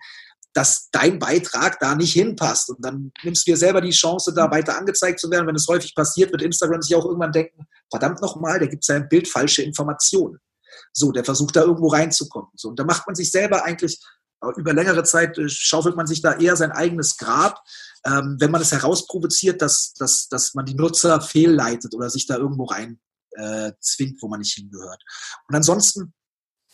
dass 0.52 0.88
dein 0.90 1.18
Beitrag 1.18 1.78
da 1.78 1.94
nicht 1.94 2.12
hinpasst. 2.12 2.70
Und 2.70 2.84
dann 2.84 3.12
nimmst 3.22 3.46
du 3.46 3.52
dir 3.52 3.56
selber 3.56 3.80
die 3.80 3.90
Chance, 3.90 4.32
da 4.34 4.50
weiter 4.50 4.76
angezeigt 4.76 5.20
zu 5.20 5.30
werden. 5.30 5.46
Wenn 5.46 5.54
es 5.54 5.68
häufig 5.68 5.94
passiert, 5.94 6.32
wird 6.32 6.42
Instagram 6.42 6.82
sich 6.82 6.96
auch 6.96 7.04
irgendwann 7.04 7.32
denken, 7.32 7.66
verdammt 7.90 8.20
nochmal, 8.20 8.58
der 8.58 8.68
gibt 8.68 8.84
seinem 8.84 9.08
Bild 9.08 9.28
falsche 9.28 9.62
Informationen. 9.62 10.38
So, 10.92 11.12
der 11.12 11.24
versucht 11.24 11.56
da 11.56 11.62
irgendwo 11.62 11.88
reinzukommen. 11.88 12.50
So, 12.56 12.68
und 12.68 12.78
da 12.78 12.84
macht 12.84 13.06
man 13.06 13.14
sich 13.14 13.30
selber 13.30 13.64
eigentlich 13.64 14.00
über 14.56 14.72
längere 14.72 15.04
Zeit 15.04 15.38
äh, 15.38 15.48
schaufelt 15.48 15.96
man 15.96 16.06
sich 16.06 16.22
da 16.22 16.38
eher 16.38 16.56
sein 16.56 16.72
eigenes 16.72 17.16
Grab, 17.16 17.62
ähm, 18.04 18.36
wenn 18.38 18.50
man 18.50 18.62
es 18.62 18.72
herausprovoziert, 18.72 19.60
dass, 19.60 19.92
dass, 19.94 20.28
dass 20.28 20.54
man 20.54 20.66
die 20.66 20.74
Nutzer 20.74 21.20
fehlleitet 21.20 21.94
oder 21.94 22.10
sich 22.10 22.26
da 22.26 22.36
irgendwo 22.36 22.64
rein 22.64 23.00
äh, 23.32 23.72
zwingt, 23.80 24.22
wo 24.22 24.28
man 24.28 24.40
nicht 24.40 24.54
hingehört. 24.54 25.02
Und 25.48 25.54
ansonsten, 25.54 26.14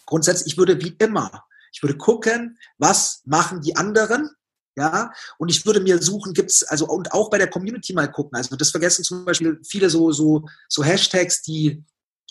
grundsätzlich, 0.06 0.52
ich 0.52 0.58
würde 0.58 0.80
wie 0.80 0.94
immer 0.98 1.44
ich 1.76 1.82
würde 1.82 1.98
gucken, 1.98 2.58
was 2.78 3.20
machen 3.26 3.60
die 3.60 3.76
anderen, 3.76 4.30
ja, 4.76 5.12
und 5.38 5.50
ich 5.50 5.64
würde 5.66 5.80
mir 5.80 6.02
suchen, 6.02 6.32
gibt's 6.32 6.62
also 6.62 6.86
und 6.86 7.12
auch 7.12 7.28
bei 7.28 7.38
der 7.38 7.50
Community 7.50 7.92
mal 7.92 8.10
gucken. 8.10 8.36
Also 8.36 8.56
das 8.56 8.70
vergessen 8.70 9.04
zum 9.04 9.24
Beispiel 9.24 9.60
viele 9.62 9.90
so 9.90 10.10
so 10.12 10.46
so 10.68 10.82
Hashtags, 10.82 11.42
die 11.42 11.84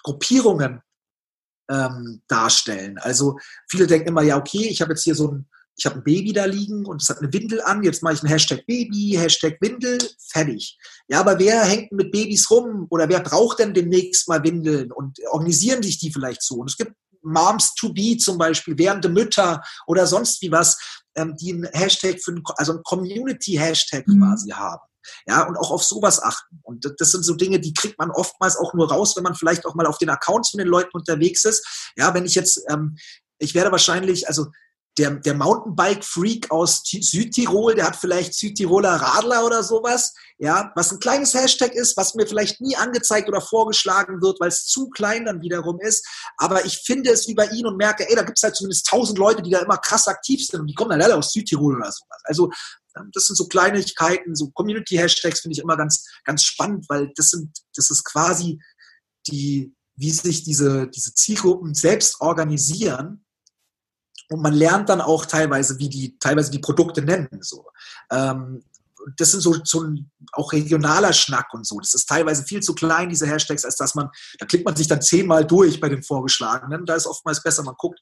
Gruppierungen 0.03 0.81
ähm, 1.69 2.21
darstellen. 2.27 2.97
Also 2.97 3.37
viele 3.67 3.87
denken 3.87 4.09
immer, 4.09 4.23
ja 4.23 4.37
okay, 4.37 4.67
ich 4.67 4.81
habe 4.81 4.91
jetzt 4.93 5.03
hier 5.03 5.15
so 5.15 5.31
ein 5.31 5.47
ich 5.77 5.85
habe 5.85 5.97
ein 5.97 6.03
Baby 6.03 6.33
da 6.33 6.45
liegen 6.45 6.85
und 6.85 7.01
es 7.01 7.09
hat 7.09 7.19
eine 7.19 7.31
Windel 7.33 7.61
an, 7.61 7.83
jetzt 7.83 8.01
mache 8.01 8.13
ich 8.13 8.21
einen 8.21 8.31
Hashtag 8.31 8.65
Baby, 8.65 9.17
Hashtag 9.19 9.57
Windel, 9.59 9.97
fertig. 10.31 10.77
Ja, 11.07 11.19
aber 11.19 11.37
wer 11.37 11.63
hängt 11.65 11.91
mit 11.91 12.11
Babys 12.11 12.49
rum 12.49 12.87
oder 12.89 13.09
wer 13.09 13.19
braucht 13.19 13.59
denn 13.59 13.73
demnächst 13.73 14.27
mal 14.27 14.43
Windeln 14.43 14.91
und 14.91 15.19
organisieren 15.31 15.83
sich 15.83 15.99
die 15.99 16.11
vielleicht 16.11 16.41
so? 16.41 16.55
Und 16.55 16.69
es 16.69 16.77
gibt 16.77 16.93
Moms 17.23 17.73
to 17.75 17.91
be 17.91 18.17
zum 18.17 18.37
Beispiel, 18.37 18.77
werdende 18.77 19.09
Mütter 19.09 19.61
oder 19.87 20.07
sonst 20.07 20.41
wie 20.41 20.51
was, 20.51 20.77
ähm, 21.15 21.35
die 21.35 21.53
einen 21.53 21.67
Hashtag 21.73 22.21
für, 22.23 22.35
also 22.55 22.73
ein 22.73 22.83
Community-Hashtag 22.83 24.07
mhm. 24.07 24.21
quasi 24.21 24.49
haben. 24.51 24.83
Ja, 25.27 25.47
und 25.47 25.57
auch 25.57 25.71
auf 25.71 25.83
sowas 25.83 26.21
achten. 26.21 26.59
Und 26.63 26.85
das 26.99 27.11
sind 27.11 27.23
so 27.23 27.35
Dinge, 27.35 27.59
die 27.59 27.73
kriegt 27.73 27.97
man 27.99 28.11
oftmals 28.11 28.57
auch 28.57 28.73
nur 28.73 28.89
raus, 28.91 29.15
wenn 29.15 29.23
man 29.23 29.35
vielleicht 29.35 29.65
auch 29.65 29.75
mal 29.75 29.85
auf 29.85 29.97
den 29.97 30.09
Accounts 30.09 30.51
von 30.51 30.59
den 30.59 30.67
Leuten 30.67 30.91
unterwegs 30.93 31.45
ist. 31.45 31.91
Ja, 31.95 32.13
wenn 32.13 32.25
ich 32.25 32.35
jetzt, 32.35 32.61
ähm, 32.69 32.97
ich 33.37 33.55
werde 33.55 33.71
wahrscheinlich, 33.71 34.27
also 34.27 34.47
der, 34.97 35.11
der 35.11 35.33
Mountainbike-Freak 35.33 36.51
aus 36.51 36.83
Südtirol, 36.85 37.75
der 37.75 37.87
hat 37.87 37.97
vielleicht 37.97 38.33
Südtiroler 38.33 38.95
Radler 38.95 39.45
oder 39.45 39.61
sowas, 39.61 40.13
ja, 40.37 40.71
was 40.75 40.91
ein 40.91 40.99
kleines 40.99 41.33
Hashtag 41.33 41.73
ist, 41.73 41.97
was 41.97 42.15
mir 42.15 42.25
vielleicht 42.25 42.61
nie 42.61 42.75
angezeigt 42.75 43.27
oder 43.27 43.41
vorgeschlagen 43.41 44.21
wird, 44.21 44.39
weil 44.39 44.49
es 44.49 44.65
zu 44.65 44.89
klein 44.89 45.25
dann 45.25 45.41
wiederum 45.41 45.79
ist. 45.81 46.07
Aber 46.37 46.65
ich 46.65 46.77
finde 46.85 47.11
es 47.11 47.27
über 47.27 47.51
ihn 47.51 47.65
und 47.65 47.77
merke, 47.77 48.07
ey, 48.09 48.15
da 48.15 48.23
gibt 48.23 48.37
es 48.37 48.43
halt 48.43 48.55
zumindest 48.55 48.87
tausend 48.87 49.17
Leute, 49.17 49.41
die 49.41 49.51
da 49.51 49.59
immer 49.59 49.77
krass 49.77 50.07
aktiv 50.07 50.45
sind 50.45 50.61
und 50.61 50.67
die 50.67 50.73
kommen 50.73 50.91
dann 50.91 51.01
alle 51.01 51.17
aus 51.17 51.33
Südtirol 51.33 51.75
oder 51.75 51.91
sowas. 51.91 52.21
Also 52.23 52.49
das 53.13 53.25
sind 53.25 53.35
so 53.35 53.47
Kleinigkeiten, 53.47 54.35
so 54.35 54.51
Community-Hashtags 54.51 55.41
finde 55.41 55.53
ich 55.53 55.59
immer 55.59 55.77
ganz, 55.77 56.07
ganz 56.23 56.43
spannend, 56.43 56.85
weil 56.89 57.11
das 57.15 57.29
sind, 57.29 57.57
das 57.75 57.91
ist 57.91 58.03
quasi 58.03 58.59
die, 59.27 59.73
wie 59.95 60.11
sich 60.11 60.43
diese, 60.43 60.87
diese 60.87 61.13
Zielgruppen 61.13 61.73
selbst 61.73 62.21
organisieren 62.21 63.25
und 64.29 64.41
man 64.41 64.53
lernt 64.53 64.89
dann 64.89 65.01
auch 65.01 65.25
teilweise, 65.25 65.77
wie 65.79 65.89
die 65.89 66.17
teilweise 66.17 66.51
die 66.51 66.59
Produkte 66.59 67.01
nennen. 67.01 67.29
So. 67.41 67.65
Ähm, 68.11 68.63
das 69.17 69.31
sind 69.31 69.41
so, 69.41 69.55
so 69.63 69.85
auch 70.31 70.53
regionaler 70.53 71.13
Schnack 71.13 71.53
und 71.53 71.65
so. 71.65 71.79
Das 71.79 71.93
ist 71.93 72.07
teilweise 72.07 72.43
viel 72.43 72.61
zu 72.61 72.73
klein, 72.73 73.09
diese 73.09 73.27
Hashtags, 73.27 73.65
als 73.65 73.75
dass 73.75 73.95
man, 73.95 74.09
da 74.39 74.45
klickt 74.45 74.65
man 74.65 74.75
sich 74.75 74.87
dann 74.87 75.01
zehnmal 75.01 75.45
durch 75.45 75.79
bei 75.79 75.89
den 75.89 76.03
vorgeschlagenen. 76.03 76.85
Da 76.85 76.95
ist 76.95 77.07
oftmals 77.07 77.43
besser, 77.43 77.63
man 77.63 77.75
guckt 77.77 77.99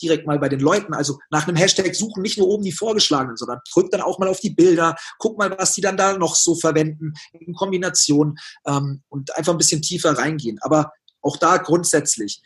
direkt 0.00 0.26
mal 0.26 0.38
bei 0.38 0.48
den 0.48 0.60
Leuten. 0.60 0.94
Also 0.94 1.18
nach 1.30 1.46
einem 1.46 1.56
Hashtag 1.56 1.94
suchen 1.94 2.22
nicht 2.22 2.38
nur 2.38 2.48
oben 2.48 2.64
die 2.64 2.72
vorgeschlagenen, 2.72 3.36
sondern 3.36 3.60
drückt 3.72 3.92
dann 3.92 4.00
auch 4.00 4.18
mal 4.18 4.28
auf 4.28 4.40
die 4.40 4.50
Bilder, 4.50 4.96
guck 5.18 5.38
mal, 5.38 5.54
was 5.58 5.74
die 5.74 5.80
dann 5.80 5.96
da 5.96 6.16
noch 6.16 6.34
so 6.34 6.54
verwenden 6.54 7.12
in 7.32 7.54
Kombination 7.54 8.38
ähm, 8.66 9.02
und 9.08 9.36
einfach 9.36 9.52
ein 9.52 9.58
bisschen 9.58 9.82
tiefer 9.82 10.16
reingehen. 10.16 10.58
Aber 10.62 10.92
auch 11.20 11.36
da 11.36 11.58
grundsätzlich, 11.58 12.42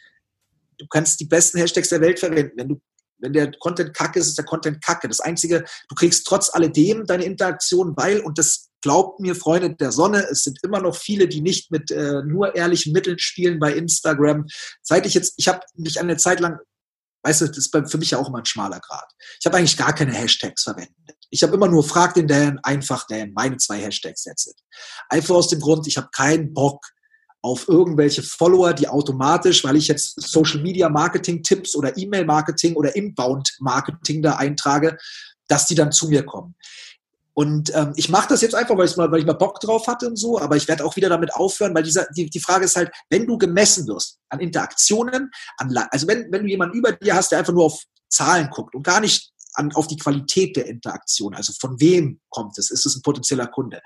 du 0.79 0.87
kannst 0.89 1.21
die 1.21 1.27
besten 1.27 1.59
Hashtags 1.59 1.91
der 1.91 2.01
Welt 2.01 2.19
verwenden. 2.19 2.53
Wenn 2.57 2.69
du 2.69 2.81
wenn 3.21 3.33
der 3.33 3.51
Content 3.59 3.95
kacke 3.95 4.19
ist, 4.19 4.29
ist 4.29 4.39
der 4.39 4.45
Content 4.45 4.83
kacke. 4.85 5.09
Das 5.09 5.21
Einzige, 5.21 5.65
du 5.89 5.95
kriegst 5.95 6.27
trotz 6.27 6.53
alledem 6.53 7.07
deine 7.07 7.25
Interaktion, 7.25 7.95
weil, 7.97 8.21
und 8.21 8.39
das 8.39 8.71
glaubt 8.81 9.21
mir, 9.21 9.35
Freunde 9.35 9.75
der 9.75 9.93
Sonne, 9.93 10.27
es 10.31 10.45
sind 10.45 10.59
immer 10.63 10.81
noch 10.81 10.97
viele, 10.97 11.29
die 11.29 11.41
nicht 11.41 11.71
mit 11.71 11.91
äh, 11.91 12.23
nur 12.23 12.55
ehrlichen 12.55 12.93
Mitteln 12.93 13.19
spielen 13.19 13.59
bei 13.59 13.73
Instagram. 13.73 14.47
Seit 14.83 15.07
ich 15.07 15.15
jetzt, 15.15 15.35
ich 15.37 15.49
habe 15.49 15.61
mich 15.75 16.01
eine 16.01 16.17
Zeit 16.17 16.41
lang, 16.41 16.59
weißt 17.23 17.43
du, 17.43 17.47
das 17.49 17.59
ist 17.59 17.91
für 17.91 17.99
mich 17.99 18.13
ja 18.13 18.19
auch 18.19 18.29
immer 18.29 18.39
ein 18.39 18.47
schmaler 18.47 18.81
Grad. 18.81 19.11
Ich 19.39 19.47
habe 19.47 19.57
eigentlich 19.57 19.77
gar 19.77 19.95
keine 19.95 20.13
Hashtags 20.13 20.63
verwendet. 20.63 20.95
Ich 21.31 21.43
habe 21.43 21.55
immer 21.55 21.69
nur 21.69 21.85
frag 21.85 22.15
den 22.15 22.27
Dan, 22.27 22.59
einfach 22.63 23.07
Dan, 23.07 23.33
meine 23.35 23.59
zwei 23.59 23.79
Hashtags 23.79 24.23
setzt. 24.23 24.55
Einfach 25.09 25.35
aus 25.35 25.49
dem 25.49 25.61
Grund, 25.61 25.87
ich 25.87 25.97
habe 25.97 26.09
keinen 26.13 26.55
Bock, 26.55 26.85
auf 27.43 27.69
irgendwelche 27.69 28.23
Follower, 28.23 28.73
die 28.73 28.89
automatisch, 28.89 29.65
weil 29.65 29.77
ich 29.77 29.89
jetzt 29.89 30.21
Social 30.21 30.61
Media 30.61 30.89
Marketing 30.89 31.43
Tipps 31.43 31.75
oder 31.75 31.97
E-Mail 31.97 32.25
Marketing 32.25 32.75
oder 32.75 32.95
Inbound 32.95 33.57
Marketing 33.61 34.23
da 34.23 34.37
eintrage, 34.37 34.99
dass 35.49 35.67
die 35.67 35.75
dann 35.75 35.93
zu 35.93 36.09
mir 36.09 36.25
kommen. 36.25 36.55
Und 37.33 37.75
ähm, 37.75 37.93
ich 37.97 38.09
mache 38.09 38.29
das 38.29 38.43
jetzt 38.43 38.55
einfach, 38.55 38.77
weil 38.77 38.87
ich, 38.87 38.97
mal, 38.97 39.11
weil 39.11 39.21
ich 39.21 39.27
mal 39.27 39.33
Bock 39.33 39.61
drauf 39.61 39.87
hatte 39.87 40.09
und 40.09 40.17
so, 40.17 40.39
aber 40.39 40.57
ich 40.57 40.69
werde 40.69 40.85
auch 40.85 40.97
wieder 40.97 41.09
damit 41.09 41.33
aufhören, 41.33 41.75
weil 41.75 41.85
dieser, 41.85 42.07
die, 42.15 42.29
die 42.29 42.41
Frage 42.41 42.65
ist 42.65 42.77
halt, 42.77 42.91
wenn 43.09 43.27
du 43.27 43.39
gemessen 43.39 43.87
wirst 43.87 44.19
an 44.29 44.41
Interaktionen, 44.41 45.31
an, 45.57 45.75
also 45.91 46.07
wenn, 46.07 46.31
wenn 46.31 46.43
du 46.43 46.49
jemanden 46.49 46.77
über 46.77 46.93
dir 46.93 47.15
hast, 47.15 47.33
der 47.33 47.39
einfach 47.39 47.55
nur 47.55 47.65
auf 47.65 47.83
Zahlen 48.11 48.51
guckt 48.51 48.75
und 48.75 48.83
gar 48.83 49.01
nicht 49.01 49.33
an, 49.55 49.73
auf 49.73 49.87
die 49.87 49.97
Qualität 49.97 50.57
der 50.57 50.67
Interaktion, 50.67 51.35
also 51.35 51.55
von 51.59 51.81
wem 51.81 52.21
kommt 52.29 52.59
es, 52.59 52.71
ist 52.71 52.85
es 52.85 52.97
ein 52.97 53.03
potenzieller 53.03 53.47
Kunde, 53.47 53.81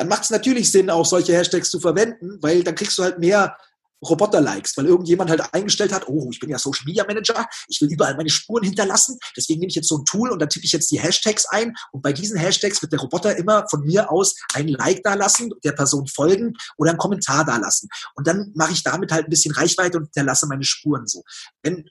dann 0.00 0.08
macht 0.08 0.22
es 0.22 0.30
natürlich 0.30 0.72
Sinn, 0.72 0.88
auch 0.88 1.04
solche 1.04 1.34
Hashtags 1.34 1.70
zu 1.70 1.78
verwenden, 1.78 2.38
weil 2.40 2.64
dann 2.64 2.74
kriegst 2.74 2.96
du 2.96 3.02
halt 3.02 3.18
mehr 3.18 3.54
Roboter-Likes, 4.02 4.74
weil 4.78 4.86
irgendjemand 4.86 5.28
halt 5.28 5.42
eingestellt 5.52 5.92
hat, 5.92 6.08
oh, 6.08 6.30
ich 6.32 6.40
bin 6.40 6.48
ja 6.48 6.58
Social 6.58 6.86
Media 6.86 7.04
Manager, 7.06 7.46
ich 7.68 7.82
will 7.82 7.92
überall 7.92 8.16
meine 8.16 8.30
Spuren 8.30 8.64
hinterlassen, 8.64 9.18
deswegen 9.36 9.60
nehme 9.60 9.68
ich 9.68 9.74
jetzt 9.74 9.88
so 9.88 9.98
ein 9.98 10.06
Tool 10.06 10.30
und 10.30 10.38
dann 10.38 10.48
tippe 10.48 10.64
ich 10.64 10.72
jetzt 10.72 10.90
die 10.90 10.98
Hashtags 10.98 11.44
ein 11.50 11.74
und 11.92 12.00
bei 12.00 12.14
diesen 12.14 12.38
Hashtags 12.38 12.80
wird 12.80 12.92
der 12.92 13.00
Roboter 13.00 13.36
immer 13.36 13.66
von 13.68 13.82
mir 13.82 14.10
aus 14.10 14.36
ein 14.54 14.68
Like 14.68 15.02
da 15.02 15.12
lassen, 15.12 15.52
der 15.64 15.72
Person 15.72 16.06
folgen 16.06 16.56
oder 16.78 16.92
einen 16.92 16.98
Kommentar 16.98 17.44
da 17.44 17.58
lassen. 17.58 17.90
Und 18.14 18.26
dann 18.26 18.52
mache 18.54 18.72
ich 18.72 18.82
damit 18.82 19.12
halt 19.12 19.26
ein 19.26 19.30
bisschen 19.30 19.54
Reichweite 19.54 19.98
und 19.98 20.04
hinterlasse 20.04 20.46
meine 20.46 20.64
Spuren 20.64 21.06
so. 21.06 21.24
Wenn, 21.62 21.90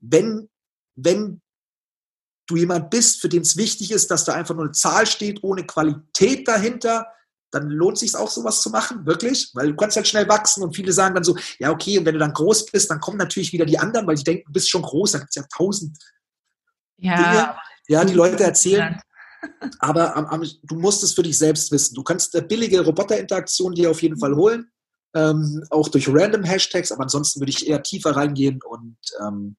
wenn, 0.00 0.48
wenn 0.94 1.42
du 2.46 2.56
jemand 2.56 2.88
bist, 2.88 3.20
für 3.20 3.28
den 3.28 3.42
es 3.42 3.58
wichtig 3.58 3.90
ist, 3.90 4.10
dass 4.10 4.24
da 4.24 4.32
einfach 4.32 4.54
nur 4.54 4.64
eine 4.64 4.72
Zahl 4.72 5.06
steht, 5.06 5.44
ohne 5.44 5.66
Qualität 5.66 6.48
dahinter, 6.48 7.08
dann 7.52 7.68
lohnt 7.70 7.98
sich 7.98 8.14
auch 8.16 8.30
sowas 8.30 8.60
zu 8.60 8.70
machen, 8.70 9.06
wirklich, 9.06 9.50
weil 9.54 9.68
du 9.68 9.76
kannst 9.76 9.96
halt 9.96 10.08
schnell 10.08 10.28
wachsen 10.28 10.62
und 10.62 10.74
viele 10.74 10.92
sagen 10.92 11.14
dann 11.14 11.24
so, 11.24 11.36
ja 11.58 11.70
okay, 11.70 11.98
und 11.98 12.06
wenn 12.06 12.14
du 12.14 12.20
dann 12.20 12.32
groß 12.32 12.66
bist, 12.66 12.90
dann 12.90 13.00
kommen 13.00 13.18
natürlich 13.18 13.52
wieder 13.52 13.66
die 13.66 13.78
anderen, 13.78 14.06
weil 14.06 14.16
die 14.16 14.24
denken, 14.24 14.44
du 14.46 14.52
bist 14.52 14.70
schon 14.70 14.82
groß, 14.82 15.12
da 15.12 15.18
gibt 15.18 15.30
es 15.30 15.36
ja 15.36 15.44
tausend 15.54 15.96
ja, 16.96 17.16
Dinge, 17.16 17.56
ja, 17.88 18.04
die 18.04 18.14
Leute 18.14 18.44
erzählen. 18.44 19.00
Aber 19.80 20.16
am, 20.16 20.26
am, 20.26 20.48
du 20.62 20.76
musst 20.76 21.02
es 21.02 21.14
für 21.14 21.22
dich 21.22 21.36
selbst 21.38 21.72
wissen. 21.72 21.94
Du 21.94 22.02
kannst 22.02 22.34
eine 22.34 22.46
billige 22.46 22.84
Roboterinteraktion 22.84 23.74
dir 23.74 23.90
auf 23.90 24.02
jeden 24.02 24.18
Fall 24.18 24.36
holen, 24.36 24.70
ähm, 25.14 25.64
auch 25.70 25.88
durch 25.88 26.08
random 26.08 26.44
Hashtags, 26.44 26.92
aber 26.92 27.02
ansonsten 27.02 27.40
würde 27.40 27.50
ich 27.50 27.66
eher 27.66 27.82
tiefer 27.82 28.16
reingehen 28.16 28.60
und 28.62 28.96
ähm, 29.20 29.56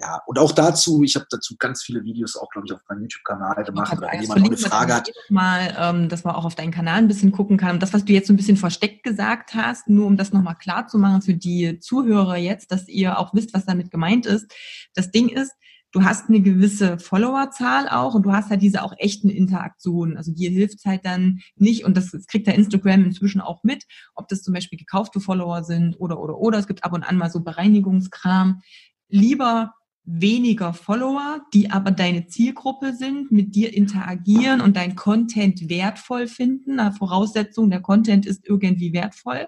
ja, 0.00 0.22
und 0.26 0.38
auch 0.38 0.52
dazu, 0.52 1.02
ich 1.02 1.14
habe 1.14 1.26
dazu 1.28 1.56
ganz 1.58 1.82
viele 1.82 2.02
Videos 2.04 2.34
auch, 2.36 2.48
glaube 2.48 2.66
ich, 2.66 2.72
auf 2.72 2.80
meinem 2.88 3.02
YouTube-Kanal 3.02 3.64
gemacht, 3.64 3.96
wenn 4.00 4.22
jemand 4.22 4.46
eine 4.46 4.56
Frage 4.56 4.94
hat. 4.94 5.10
Mal, 5.28 5.76
ähm, 5.78 6.08
dass 6.08 6.24
man 6.24 6.34
auch 6.34 6.46
auf 6.46 6.54
deinen 6.54 6.70
Kanal 6.70 6.96
ein 6.96 7.08
bisschen 7.08 7.32
gucken 7.32 7.58
kann. 7.58 7.72
Und 7.72 7.82
das, 7.82 7.92
was 7.92 8.06
du 8.06 8.14
jetzt 8.14 8.26
so 8.28 8.32
ein 8.32 8.36
bisschen 8.38 8.56
versteckt 8.56 9.02
gesagt 9.02 9.54
hast, 9.54 9.88
nur 9.88 10.06
um 10.06 10.16
das 10.16 10.32
nochmal 10.32 10.56
klar 10.56 10.86
zu 10.86 10.98
machen 10.98 11.20
für 11.20 11.34
die 11.34 11.78
Zuhörer 11.80 12.36
jetzt, 12.36 12.72
dass 12.72 12.88
ihr 12.88 13.18
auch 13.18 13.34
wisst, 13.34 13.52
was 13.52 13.66
damit 13.66 13.90
gemeint 13.90 14.24
ist. 14.24 14.50
Das 14.94 15.10
Ding 15.10 15.28
ist, 15.28 15.52
du 15.92 16.02
hast 16.02 16.30
eine 16.30 16.40
gewisse 16.40 16.98
Followerzahl 16.98 17.88
auch 17.88 18.14
und 18.14 18.22
du 18.22 18.32
hast 18.32 18.48
halt 18.48 18.62
diese 18.62 18.82
auch 18.82 18.94
echten 18.96 19.28
Interaktionen. 19.28 20.16
Also 20.16 20.32
dir 20.32 20.50
hilft 20.50 20.82
halt 20.86 21.04
dann 21.04 21.40
nicht, 21.56 21.84
und 21.84 21.96
das, 21.96 22.12
das 22.12 22.26
kriegt 22.26 22.46
der 22.46 22.54
Instagram 22.54 23.04
inzwischen 23.04 23.42
auch 23.42 23.64
mit, 23.64 23.84
ob 24.14 24.28
das 24.28 24.42
zum 24.42 24.54
Beispiel 24.54 24.78
gekaufte 24.78 25.20
Follower 25.20 25.62
sind 25.62 25.96
oder, 26.00 26.18
oder, 26.20 26.38
oder. 26.38 26.58
Es 26.58 26.66
gibt 26.66 26.84
ab 26.84 26.94
und 26.94 27.02
an 27.02 27.18
mal 27.18 27.30
so 27.30 27.40
Bereinigungskram. 27.40 28.62
Lieber 29.08 29.74
weniger 30.04 30.72
Follower, 30.72 31.40
die 31.52 31.70
aber 31.70 31.90
deine 31.90 32.26
Zielgruppe 32.26 32.94
sind, 32.94 33.30
mit 33.30 33.54
dir 33.54 33.74
interagieren 33.74 34.60
und 34.60 34.76
dein 34.76 34.96
Content 34.96 35.68
wertvoll 35.68 36.26
finden. 36.26 36.80
Eine 36.80 36.92
Voraussetzung, 36.92 37.70
der 37.70 37.80
Content 37.80 38.26
ist 38.26 38.46
irgendwie 38.48 38.92
wertvoll, 38.92 39.46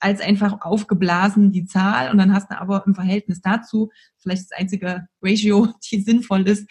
als 0.00 0.20
einfach 0.20 0.60
aufgeblasen 0.62 1.52
die 1.52 1.66
Zahl. 1.66 2.10
Und 2.10 2.18
dann 2.18 2.34
hast 2.34 2.50
du 2.50 2.60
aber 2.60 2.84
im 2.86 2.94
Verhältnis 2.94 3.40
dazu 3.40 3.90
vielleicht 4.18 4.50
das 4.50 4.58
einzige 4.58 5.06
Ratio, 5.22 5.68
die 5.90 6.00
sinnvoll 6.00 6.46
ist, 6.48 6.68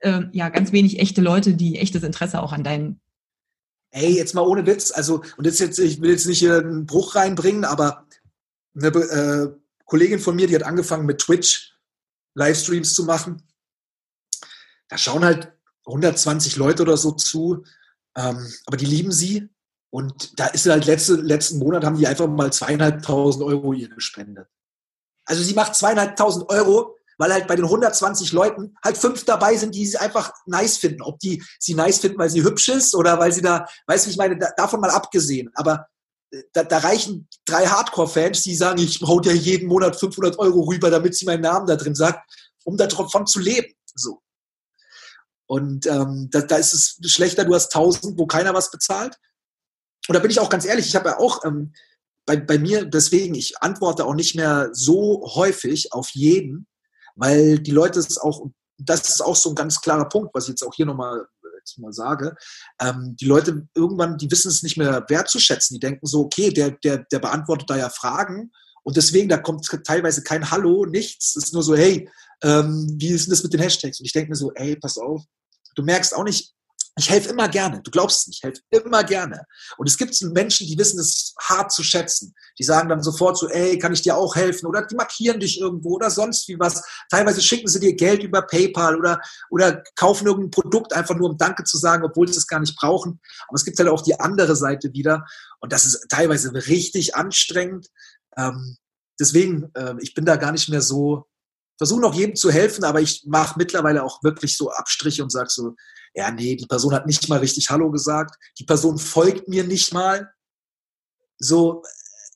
äh, 0.00 0.22
ja, 0.32 0.48
ganz 0.50 0.72
wenig 0.72 1.00
echte 1.00 1.22
Leute, 1.22 1.54
die 1.54 1.78
echtes 1.78 2.02
Interesse 2.02 2.42
auch 2.42 2.52
an 2.52 2.64
deinen 2.64 3.00
Ey, 3.92 4.14
jetzt 4.14 4.34
mal 4.34 4.42
ohne 4.42 4.66
Witz, 4.66 4.92
also, 4.92 5.22
und 5.38 5.46
jetzt, 5.46 5.58
jetzt 5.58 5.78
ich 5.78 6.02
will 6.02 6.10
jetzt 6.10 6.26
nicht 6.26 6.40
hier 6.40 6.58
einen 6.58 6.84
Bruch 6.84 7.14
reinbringen, 7.14 7.64
aber 7.64 8.06
eine 8.74 8.88
äh, 8.88 9.48
Kollegin 9.86 10.18
von 10.18 10.36
mir, 10.36 10.48
die 10.48 10.54
hat 10.54 10.64
angefangen 10.64 11.06
mit 11.06 11.18
Twitch 11.18 11.75
Livestreams 12.36 12.94
zu 12.94 13.04
machen. 13.04 13.42
Da 14.88 14.98
schauen 14.98 15.24
halt 15.24 15.52
120 15.86 16.56
Leute 16.56 16.82
oder 16.82 16.96
so 16.96 17.12
zu, 17.12 17.64
ähm, 18.16 18.46
aber 18.66 18.76
die 18.76 18.86
lieben 18.86 19.10
sie. 19.10 19.48
Und 19.90 20.38
da 20.38 20.46
ist 20.48 20.66
halt 20.66 20.84
letzte, 20.84 21.14
letzten 21.14 21.58
Monat 21.58 21.84
haben 21.84 21.96
die 21.96 22.06
einfach 22.06 22.28
mal 22.28 22.52
zweieinhalbtausend 22.52 23.42
Euro 23.42 23.72
ihr 23.72 23.88
gespendet. 23.88 24.48
Also 25.24 25.42
sie 25.42 25.54
macht 25.54 25.74
zweieinhalbtausend 25.74 26.48
Euro, 26.50 26.96
weil 27.18 27.32
halt 27.32 27.46
bei 27.46 27.56
den 27.56 27.64
120 27.64 28.32
Leuten 28.32 28.76
halt 28.84 28.98
fünf 28.98 29.24
dabei 29.24 29.56
sind, 29.56 29.74
die 29.74 29.86
sie 29.86 29.96
einfach 29.96 30.32
nice 30.44 30.76
finden. 30.76 31.02
Ob 31.02 31.18
die 31.18 31.42
sie 31.58 31.74
nice 31.74 31.98
finden, 31.98 32.18
weil 32.18 32.30
sie 32.30 32.42
hübsch 32.42 32.68
ist 32.68 32.94
oder 32.94 33.18
weil 33.18 33.32
sie 33.32 33.42
da, 33.42 33.66
weißt 33.86 34.06
du, 34.06 34.10
ich 34.10 34.18
meine, 34.18 34.36
da, 34.36 34.50
davon 34.56 34.80
mal 34.80 34.90
abgesehen. 34.90 35.50
Aber 35.54 35.86
da, 36.52 36.64
da 36.64 36.78
reichen 36.78 37.28
drei 37.44 37.66
Hardcore-Fans, 37.66 38.42
die 38.42 38.54
sagen, 38.54 38.78
ich 38.78 39.00
hau 39.02 39.20
dir 39.20 39.34
jeden 39.34 39.68
Monat 39.68 39.98
500 39.98 40.38
Euro 40.38 40.60
rüber, 40.62 40.90
damit 40.90 41.14
sie 41.14 41.24
meinen 41.24 41.42
Namen 41.42 41.66
da 41.66 41.76
drin 41.76 41.94
sagt, 41.94 42.28
um 42.64 42.76
davon 42.76 43.26
zu 43.26 43.38
leben. 43.38 43.72
So. 43.94 44.20
Und 45.46 45.86
ähm, 45.86 46.28
da, 46.30 46.40
da 46.40 46.56
ist 46.56 46.72
es 46.72 46.98
schlechter, 47.10 47.44
du 47.44 47.54
hast 47.54 47.74
1000, 47.74 48.18
wo 48.18 48.26
keiner 48.26 48.54
was 48.54 48.70
bezahlt. 48.70 49.16
Und 50.08 50.14
da 50.14 50.20
bin 50.20 50.30
ich 50.30 50.40
auch 50.40 50.50
ganz 50.50 50.64
ehrlich, 50.64 50.86
ich 50.86 50.96
habe 50.96 51.10
ja 51.10 51.18
auch 51.18 51.44
ähm, 51.44 51.72
bei, 52.26 52.36
bei 52.36 52.58
mir, 52.58 52.84
deswegen, 52.84 53.34
ich 53.34 53.62
antworte 53.62 54.04
auch 54.04 54.14
nicht 54.14 54.34
mehr 54.34 54.70
so 54.72 55.30
häufig 55.34 55.92
auf 55.92 56.10
jeden, 56.10 56.66
weil 57.14 57.60
die 57.60 57.70
Leute 57.70 58.00
es 58.00 58.18
auch, 58.18 58.46
das 58.78 59.08
ist 59.08 59.20
auch 59.20 59.36
so 59.36 59.50
ein 59.50 59.54
ganz 59.54 59.80
klarer 59.80 60.08
Punkt, 60.08 60.34
was 60.34 60.44
ich 60.44 60.50
jetzt 60.50 60.64
auch 60.64 60.74
hier 60.74 60.86
nochmal 60.86 61.26
jetzt 61.66 61.78
mal 61.78 61.92
sage, 61.92 62.36
ähm, 62.80 63.16
die 63.20 63.24
Leute 63.24 63.66
irgendwann, 63.74 64.18
die 64.18 64.30
wissen 64.30 64.48
es 64.48 64.62
nicht 64.62 64.76
mehr 64.76 65.04
wertzuschätzen. 65.08 65.74
Die 65.74 65.80
denken 65.80 66.06
so, 66.06 66.20
okay, 66.20 66.50
der, 66.50 66.70
der, 66.70 66.98
der 66.98 67.18
beantwortet 67.18 67.68
da 67.68 67.76
ja 67.76 67.90
Fragen 67.90 68.52
und 68.86 68.96
deswegen, 68.96 69.28
da 69.28 69.36
kommt 69.36 69.66
teilweise 69.84 70.22
kein 70.22 70.50
Hallo, 70.50 70.86
nichts. 70.86 71.34
Es 71.34 71.46
ist 71.46 71.54
nur 71.54 71.64
so, 71.64 71.74
hey, 71.74 72.08
ähm, 72.42 72.94
wie 72.98 73.08
ist 73.08 73.26
denn 73.26 73.32
das 73.32 73.42
mit 73.42 73.52
den 73.52 73.60
Hashtags? 73.60 73.98
Und 73.98 74.06
ich 74.06 74.12
denke 74.12 74.30
mir 74.30 74.36
so, 74.36 74.52
ey, 74.54 74.76
pass 74.76 74.96
auf, 74.96 75.24
du 75.74 75.82
merkst 75.82 76.14
auch 76.14 76.22
nicht, 76.22 76.54
ich 76.98 77.10
helfe 77.10 77.28
immer 77.28 77.48
gerne. 77.48 77.82
Du 77.82 77.90
glaubst 77.90 78.20
es 78.20 78.26
nicht, 78.26 78.38
ich 78.38 78.42
helfe 78.42 78.62
immer 78.70 79.04
gerne. 79.04 79.42
Und 79.76 79.86
es 79.86 79.98
gibt 79.98 80.18
Menschen, 80.32 80.66
die 80.66 80.78
wissen 80.78 80.98
es 80.98 81.34
hart 81.38 81.70
zu 81.70 81.82
schätzen. 81.82 82.34
Die 82.58 82.64
sagen 82.64 82.88
dann 82.88 83.02
sofort 83.02 83.36
so, 83.36 83.48
ey, 83.48 83.78
kann 83.78 83.92
ich 83.92 84.00
dir 84.00 84.16
auch 84.16 84.34
helfen? 84.34 84.66
Oder 84.66 84.86
die 84.86 84.94
markieren 84.94 85.38
dich 85.38 85.60
irgendwo 85.60 85.96
oder 85.96 86.10
sonst 86.10 86.48
wie 86.48 86.58
was. 86.58 86.82
Teilweise 87.10 87.42
schicken 87.42 87.68
sie 87.68 87.80
dir 87.80 87.94
Geld 87.94 88.22
über 88.22 88.40
PayPal 88.42 88.96
oder, 88.96 89.20
oder 89.50 89.82
kaufen 89.94 90.26
irgendein 90.26 90.50
Produkt 90.50 90.94
einfach 90.94 91.14
nur, 91.14 91.28
um 91.28 91.36
Danke 91.36 91.64
zu 91.64 91.76
sagen, 91.76 92.02
obwohl 92.02 92.28
sie 92.28 92.38
es 92.38 92.46
gar 92.46 92.60
nicht 92.60 92.76
brauchen. 92.76 93.20
Aber 93.46 93.56
es 93.56 93.66
gibt 93.66 93.78
halt 93.78 93.90
auch 93.90 94.02
die 94.02 94.18
andere 94.18 94.56
Seite 94.56 94.94
wieder. 94.94 95.26
Und 95.60 95.74
das 95.74 95.84
ist 95.84 96.06
teilweise 96.08 96.54
richtig 96.54 97.14
anstrengend. 97.14 97.88
Ähm, 98.38 98.78
deswegen, 99.20 99.70
äh, 99.74 99.94
ich 100.00 100.14
bin 100.14 100.24
da 100.24 100.36
gar 100.36 100.52
nicht 100.52 100.70
mehr 100.70 100.80
so, 100.80 101.26
versuche 101.76 102.00
noch 102.00 102.14
jedem 102.14 102.36
zu 102.36 102.50
helfen, 102.50 102.84
aber 102.84 103.02
ich 103.02 103.24
mache 103.26 103.58
mittlerweile 103.58 104.02
auch 104.02 104.22
wirklich 104.22 104.56
so 104.56 104.70
Abstriche 104.70 105.22
und 105.22 105.30
sage 105.30 105.50
so, 105.50 105.74
ja, 106.16 106.30
nee, 106.30 106.56
die 106.56 106.66
Person 106.66 106.94
hat 106.94 107.06
nicht 107.06 107.28
mal 107.28 107.38
richtig 107.38 107.68
Hallo 107.68 107.90
gesagt, 107.90 108.36
die 108.58 108.64
Person 108.64 108.98
folgt 108.98 109.48
mir 109.48 109.64
nicht 109.64 109.92
mal. 109.92 110.30
So 111.38 111.82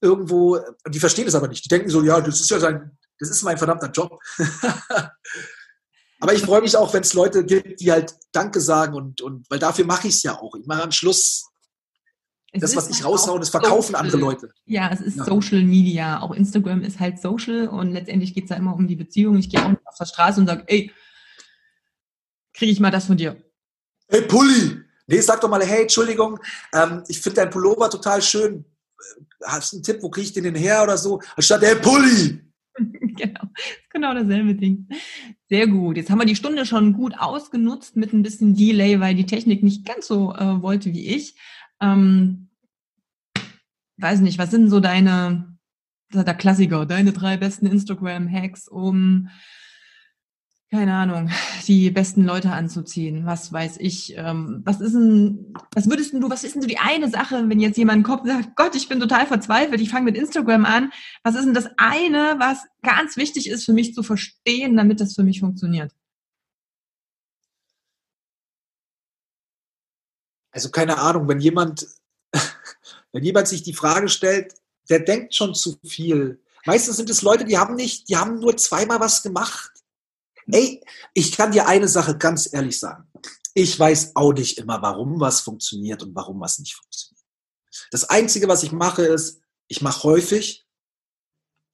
irgendwo, 0.02 0.58
die 0.88 1.00
verstehen 1.00 1.26
es 1.26 1.34
aber 1.34 1.48
nicht. 1.48 1.64
Die 1.64 1.68
denken 1.68 1.88
so, 1.88 2.02
ja, 2.02 2.20
das 2.20 2.40
ist 2.40 2.50
ja 2.50 2.60
sein, 2.60 2.98
das 3.18 3.30
ist 3.30 3.42
mein 3.42 3.58
verdammter 3.58 3.90
Job. 3.90 4.18
Aber 6.22 6.34
ich 6.34 6.42
freue 6.42 6.60
mich 6.60 6.76
auch, 6.76 6.92
wenn 6.92 7.02
es 7.02 7.14
Leute 7.14 7.46
gibt, 7.46 7.80
die 7.80 7.90
halt 7.90 8.14
Danke 8.32 8.60
sagen 8.60 8.94
und, 8.94 9.22
und 9.22 9.48
weil 9.50 9.58
dafür 9.58 9.86
mache 9.86 10.08
ich 10.08 10.16
es 10.16 10.22
ja 10.22 10.38
auch. 10.38 10.54
Ich 10.54 10.66
mache 10.66 10.82
am 10.82 10.92
Schluss 10.92 11.50
es 12.52 12.60
das, 12.60 12.76
was 12.76 12.90
ich 12.90 12.96
halt 12.96 13.06
raushaue, 13.06 13.38
das 13.38 13.48
verkaufen 13.48 13.92
Social. 13.92 14.04
andere 14.04 14.18
Leute. 14.18 14.50
Ja, 14.66 14.90
es 14.92 15.00
ist 15.00 15.16
ja. 15.16 15.24
Social 15.24 15.62
Media. 15.62 16.20
Auch 16.20 16.32
Instagram 16.32 16.82
ist 16.82 17.00
halt 17.00 17.20
Social 17.20 17.68
und 17.68 17.92
letztendlich 17.92 18.34
geht 18.34 18.44
es 18.44 18.50
ja 18.50 18.56
immer 18.56 18.74
um 18.74 18.86
die 18.86 18.96
Beziehung. 18.96 19.38
Ich 19.38 19.48
gehe 19.48 19.64
auch 19.64 19.70
nicht 19.70 19.86
auf 19.86 19.96
der 19.96 20.04
Straße 20.04 20.40
und 20.40 20.46
sage, 20.46 20.64
ey, 20.66 20.92
kriege 22.52 22.72
ich 22.72 22.80
mal 22.80 22.90
das 22.90 23.06
von 23.06 23.16
dir. 23.16 23.42
Hey, 24.10 24.22
Pulli! 24.22 24.80
Nee, 25.06 25.20
sag 25.20 25.40
doch 25.40 25.48
mal, 25.48 25.64
hey, 25.64 25.82
Entschuldigung, 25.82 26.38
ähm, 26.74 27.04
ich 27.06 27.20
finde 27.20 27.42
dein 27.42 27.50
Pullover 27.50 27.88
total 27.88 28.20
schön. 28.20 28.64
Hast 29.44 29.72
du 29.72 29.76
einen 29.76 29.82
Tipp, 29.84 30.02
wo 30.02 30.10
kriege 30.10 30.26
ich 30.26 30.32
den 30.32 30.44
denn 30.44 30.56
her 30.56 30.82
oder 30.82 30.98
so? 30.98 31.20
Anstatt, 31.36 31.62
hey, 31.62 31.76
Pulli! 31.76 32.40
genau, 32.76 33.40
genau 33.88 34.14
dasselbe 34.14 34.54
Ding. 34.56 34.88
Sehr 35.48 35.68
gut. 35.68 35.96
Jetzt 35.96 36.10
haben 36.10 36.18
wir 36.18 36.26
die 36.26 36.34
Stunde 36.34 36.66
schon 36.66 36.92
gut 36.92 37.14
ausgenutzt 37.18 37.94
mit 37.96 38.12
ein 38.12 38.22
bisschen 38.24 38.56
Delay, 38.56 38.98
weil 38.98 39.14
die 39.14 39.26
Technik 39.26 39.62
nicht 39.62 39.86
ganz 39.86 40.08
so 40.08 40.34
äh, 40.34 40.60
wollte 40.60 40.92
wie 40.92 41.14
ich. 41.14 41.36
Ähm, 41.80 42.48
weiß 43.98 44.20
nicht, 44.20 44.38
was 44.38 44.50
sind 44.50 44.70
so 44.70 44.80
deine, 44.80 45.56
der 46.12 46.34
Klassiker, 46.34 46.84
deine 46.84 47.12
drei 47.12 47.36
besten 47.36 47.66
Instagram-Hacks, 47.66 48.66
um 48.66 49.28
keine 50.70 50.94
Ahnung, 50.94 51.30
die 51.66 51.90
besten 51.90 52.24
Leute 52.24 52.52
anzuziehen. 52.52 53.26
Was 53.26 53.52
weiß 53.52 53.78
ich. 53.78 54.14
Ähm, 54.16 54.62
was 54.64 54.80
ist 54.80 54.92
denn, 54.92 55.52
was 55.74 55.90
würdest 55.90 56.12
du, 56.12 56.30
was 56.30 56.44
ist 56.44 56.54
denn 56.54 56.62
so 56.62 56.68
die 56.68 56.78
eine 56.78 57.10
Sache, 57.10 57.48
wenn 57.48 57.58
jetzt 57.58 57.76
jemand 57.76 58.04
kommt 58.04 58.22
und 58.22 58.28
sagt, 58.28 58.54
Gott, 58.54 58.76
ich 58.76 58.88
bin 58.88 59.00
total 59.00 59.26
verzweifelt, 59.26 59.80
ich 59.80 59.90
fange 59.90 60.04
mit 60.04 60.16
Instagram 60.16 60.64
an. 60.64 60.92
Was 61.24 61.34
ist 61.34 61.44
denn 61.44 61.54
das 61.54 61.68
eine, 61.76 62.36
was 62.38 62.58
ganz 62.82 63.16
wichtig 63.16 63.48
ist 63.48 63.64
für 63.64 63.72
mich 63.72 63.94
zu 63.94 64.04
verstehen, 64.04 64.76
damit 64.76 65.00
das 65.00 65.14
für 65.14 65.24
mich 65.24 65.40
funktioniert? 65.40 65.92
Also 70.52 70.70
keine 70.70 70.98
Ahnung, 70.98 71.26
wenn 71.28 71.40
jemand, 71.40 71.86
wenn 73.12 73.24
jemand 73.24 73.48
sich 73.48 73.64
die 73.64 73.74
Frage 73.74 74.08
stellt, 74.08 74.54
der 74.88 75.00
denkt 75.00 75.34
schon 75.34 75.52
zu 75.52 75.78
viel. 75.84 76.40
Meistens 76.64 76.96
sind 76.96 77.10
es 77.10 77.22
Leute, 77.22 77.44
die 77.44 77.58
haben 77.58 77.74
nicht, 77.74 78.08
die 78.08 78.16
haben 78.16 78.38
nur 78.38 78.56
zweimal 78.56 79.00
was 79.00 79.24
gemacht 79.24 79.79
Ey, 80.52 80.82
ich 81.14 81.32
kann 81.32 81.52
dir 81.52 81.66
eine 81.66 81.88
Sache 81.88 82.16
ganz 82.16 82.52
ehrlich 82.52 82.78
sagen. 82.78 83.10
Ich 83.54 83.78
weiß 83.78 84.12
auch 84.14 84.32
nicht 84.32 84.58
immer, 84.58 84.80
warum 84.82 85.20
was 85.20 85.40
funktioniert 85.40 86.02
und 86.02 86.14
warum 86.14 86.40
was 86.40 86.58
nicht 86.58 86.74
funktioniert. 86.74 87.24
Das 87.90 88.04
Einzige, 88.08 88.48
was 88.48 88.62
ich 88.62 88.72
mache, 88.72 89.02
ist, 89.02 89.40
ich 89.68 89.82
mache 89.82 90.02
häufig 90.04 90.66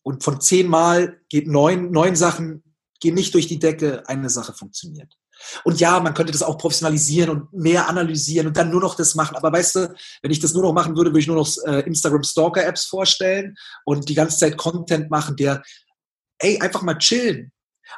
und 0.03 0.23
von 0.25 0.41
zehnmal 0.41 1.21
geht 1.29 1.47
neun, 1.47 1.91
neun 1.91 2.17
Sachen 2.17 2.63
gehen 3.01 3.15
nicht 3.15 3.35
durch 3.35 3.47
die 3.47 3.59
Decke, 3.59 4.09
eine 4.09 4.31
Sache 4.31 4.53
funktioniert. 4.53 5.13
Und 5.65 5.81
ja, 5.81 6.01
man 6.01 6.15
könnte 6.15 6.33
das 6.33 6.43
auch 6.43 6.57
professionalisieren 6.57 7.31
und 7.31 7.53
mehr 7.53 7.89
analysieren 7.89 8.47
und 8.47 8.57
dann 8.57 8.71
nur 8.71 8.81
noch 8.81 8.95
das 8.95 9.15
machen. 9.15 9.37
Aber 9.37 9.53
weißt 9.53 9.77
du, 9.77 9.95
wenn 10.23 10.31
ich 10.31 10.41
das 10.41 10.55
nur 10.55 10.63
noch 10.63 10.73
machen 10.73 10.97
würde, 10.97 11.11
würde 11.11 11.21
ich 11.21 11.27
nur 11.27 11.37
noch 11.37 11.51
äh, 11.67 11.81
Instagram 11.81 12.23
Stalker 12.23 12.65
Apps 12.65 12.85
vorstellen 12.85 13.57
und 13.85 14.09
die 14.09 14.15
ganze 14.15 14.39
Zeit 14.39 14.57
Content 14.57 15.11
machen, 15.11 15.37
der, 15.37 15.63
ey, 16.39 16.59
einfach 16.61 16.83
mal 16.83 16.97
chillen. 16.99 17.53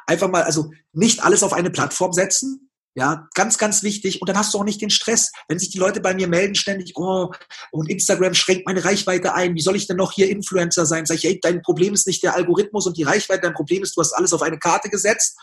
Einfach 0.07 0.29
mal, 0.29 0.43
also 0.43 0.71
nicht 0.93 1.23
alles 1.23 1.43
auf 1.43 1.53
eine 1.53 1.69
Plattform 1.69 2.13
setzen. 2.13 2.69
Ja, 2.95 3.29
ganz, 3.35 3.57
ganz 3.59 3.83
wichtig. 3.83 4.19
Und 4.19 4.27
dann 4.27 4.37
hast 4.37 4.53
du 4.53 4.57
auch 4.57 4.63
nicht 4.63 4.81
den 4.81 4.89
Stress. 4.89 5.31
Wenn 5.47 5.59
sich 5.59 5.69
die 5.69 5.77
Leute 5.77 6.01
bei 6.01 6.15
mir 6.15 6.27
melden 6.27 6.55
ständig, 6.55 6.93
oh, 6.95 7.31
und 7.71 7.89
Instagram 7.89 8.33
schränkt 8.33 8.65
meine 8.65 8.83
Reichweite 8.83 9.33
ein. 9.35 9.55
Wie 9.55 9.61
soll 9.61 9.75
ich 9.75 9.87
denn 9.87 9.95
noch 9.95 10.11
hier 10.11 10.29
Influencer 10.29 10.85
sein? 10.85 11.05
Sag 11.05 11.15
ich, 11.15 11.25
ey, 11.25 11.39
dein 11.39 11.61
Problem 11.61 11.93
ist 11.93 12.07
nicht 12.07 12.23
der 12.23 12.35
Algorithmus 12.35 12.87
und 12.87 12.97
die 12.97 13.03
Reichweite. 13.03 13.41
Dein 13.41 13.53
Problem 13.53 13.83
ist, 13.83 13.95
du 13.95 14.01
hast 14.01 14.13
alles 14.13 14.33
auf 14.33 14.41
eine 14.41 14.57
Karte 14.57 14.89
gesetzt, 14.89 15.37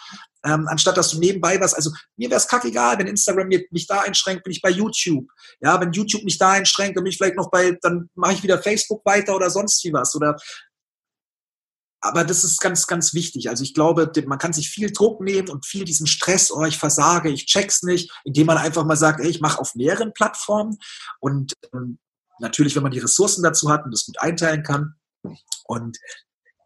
ähm, 0.45 0.67
anstatt 0.69 0.97
dass 0.97 1.11
du 1.11 1.19
nebenbei 1.19 1.61
was. 1.61 1.73
Also 1.73 1.93
mir 2.17 2.29
wäre 2.29 2.41
es 2.41 2.49
kackegal, 2.49 2.99
wenn 2.99 3.07
Instagram 3.07 3.49
mich 3.49 3.87
da 3.87 4.01
einschränkt, 4.01 4.43
bin 4.43 4.53
ich 4.53 4.61
bei 4.61 4.71
YouTube. 4.71 5.27
Ja, 5.61 5.81
wenn 5.81 5.93
YouTube 5.93 6.25
mich 6.25 6.39
da 6.39 6.51
einschränkt, 6.51 6.97
dann 6.97 7.05
bin 7.05 7.13
ich 7.13 7.17
vielleicht 7.17 7.37
noch 7.37 7.51
bei, 7.51 7.79
dann 7.81 8.11
mache 8.17 8.35
ich 8.35 8.43
wieder 8.43 8.61
Facebook 8.61 9.07
weiter 9.07 9.37
oder 9.37 9.51
sonst 9.51 9.83
wie 9.85 9.93
was. 9.93 10.15
Oder 10.17 10.37
aber 12.07 12.25
das 12.25 12.45
ist 12.45 12.61
ganz, 12.61 12.87
ganz 12.87 13.15
wichtig. 13.15 13.49
Also 13.49 13.63
ich 13.63 13.75
glaube, 13.75 14.11
man 14.27 14.39
kann 14.39 14.53
sich 14.53 14.71
viel 14.71 14.93
Druck 14.93 15.21
nehmen 15.21 15.49
und 15.49 15.67
viel 15.67 15.85
diesen 15.85 16.07
Stress, 16.07 16.51
oh, 16.51 16.65
ich 16.65 16.79
versage, 16.79 17.31
ich 17.31 17.47
check's 17.47 17.83
nicht, 17.83 18.11
indem 18.25 18.47
man 18.47 18.59
einfach 18.59 18.85
mal 18.85 18.97
sagt, 18.97 19.21
ey, 19.21 19.29
ich 19.29 19.41
mache 19.41 19.61
auf 19.61 19.75
mehreren 19.75 20.13
Plattformen 20.13 20.79
und 21.21 21.55
ähm, 21.75 21.99
natürlich, 22.39 22.77
wenn 22.77 22.83
man 22.83 22.93
die 22.93 22.99
Ressourcen 22.99 23.43
dazu 23.43 23.71
hat 23.71 23.85
und 23.85 23.93
das 23.93 24.07
gut 24.07 24.21
einteilen 24.21 24.63
kann 24.63 24.95
und 25.65 25.99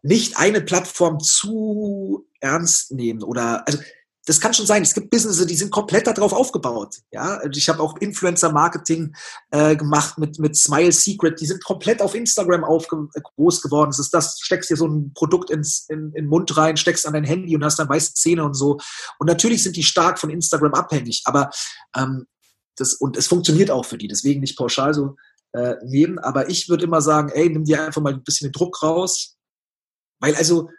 nicht 0.03 0.37
eine 0.37 0.61
Plattform 0.61 1.19
zu 1.19 2.27
ernst 2.39 2.91
nehmen 2.91 3.23
oder 3.23 3.67
also 3.67 3.79
das 4.25 4.39
kann 4.39 4.53
schon 4.53 4.67
sein. 4.67 4.83
Es 4.83 4.93
gibt 4.93 5.09
Businesses, 5.09 5.47
die 5.47 5.55
sind 5.55 5.71
komplett 5.71 6.05
darauf 6.05 6.31
aufgebaut. 6.31 6.97
Ja, 7.11 7.41
ich 7.51 7.69
habe 7.69 7.81
auch 7.81 7.97
Influencer-Marketing 7.97 9.15
äh, 9.49 9.75
gemacht 9.75 10.17
mit 10.19 10.37
mit 10.37 10.55
Smile 10.55 10.91
Secret. 10.91 11.39
Die 11.41 11.47
sind 11.47 11.63
komplett 11.63 12.01
auf 12.01 12.13
Instagram 12.13 12.63
aufge 12.63 13.07
groß 13.35 13.61
geworden. 13.61 13.89
Das 13.89 13.99
ist 13.99 14.13
das, 14.13 14.39
steckst 14.39 14.69
dir 14.69 14.77
so 14.77 14.87
ein 14.87 15.13
Produkt 15.13 15.49
ins 15.49 15.85
in, 15.89 16.09
in 16.09 16.11
den 16.13 16.27
Mund 16.27 16.55
rein, 16.55 16.77
steckst 16.77 17.07
an 17.07 17.13
dein 17.13 17.23
Handy 17.23 17.55
und 17.55 17.63
hast 17.63 17.79
dann 17.79 17.89
weiße 17.89 18.13
Zähne 18.13 18.43
und 18.43 18.53
so. 18.53 18.77
Und 19.17 19.27
natürlich 19.27 19.63
sind 19.63 19.75
die 19.75 19.83
stark 19.83 20.19
von 20.19 20.29
Instagram 20.29 20.73
abhängig, 20.75 21.23
aber 21.25 21.49
ähm, 21.97 22.27
das 22.75 22.93
und 22.93 23.17
es 23.17 23.27
funktioniert 23.27 23.71
auch 23.71 23.85
für 23.85 23.97
die. 23.97 24.07
Deswegen 24.07 24.41
nicht 24.41 24.57
pauschal 24.57 24.93
so 24.93 25.15
äh, 25.53 25.75
nehmen. 25.83 26.19
Aber 26.19 26.49
ich 26.49 26.69
würde 26.69 26.83
immer 26.83 27.01
sagen, 27.01 27.29
ey, 27.29 27.49
nimm 27.49 27.65
dir 27.65 27.83
einfach 27.83 28.01
mal 28.01 28.13
ein 28.13 28.23
bisschen 28.23 28.49
den 28.49 28.53
Druck 28.53 28.83
raus, 28.83 29.35
weil 30.19 30.35
also 30.35 30.69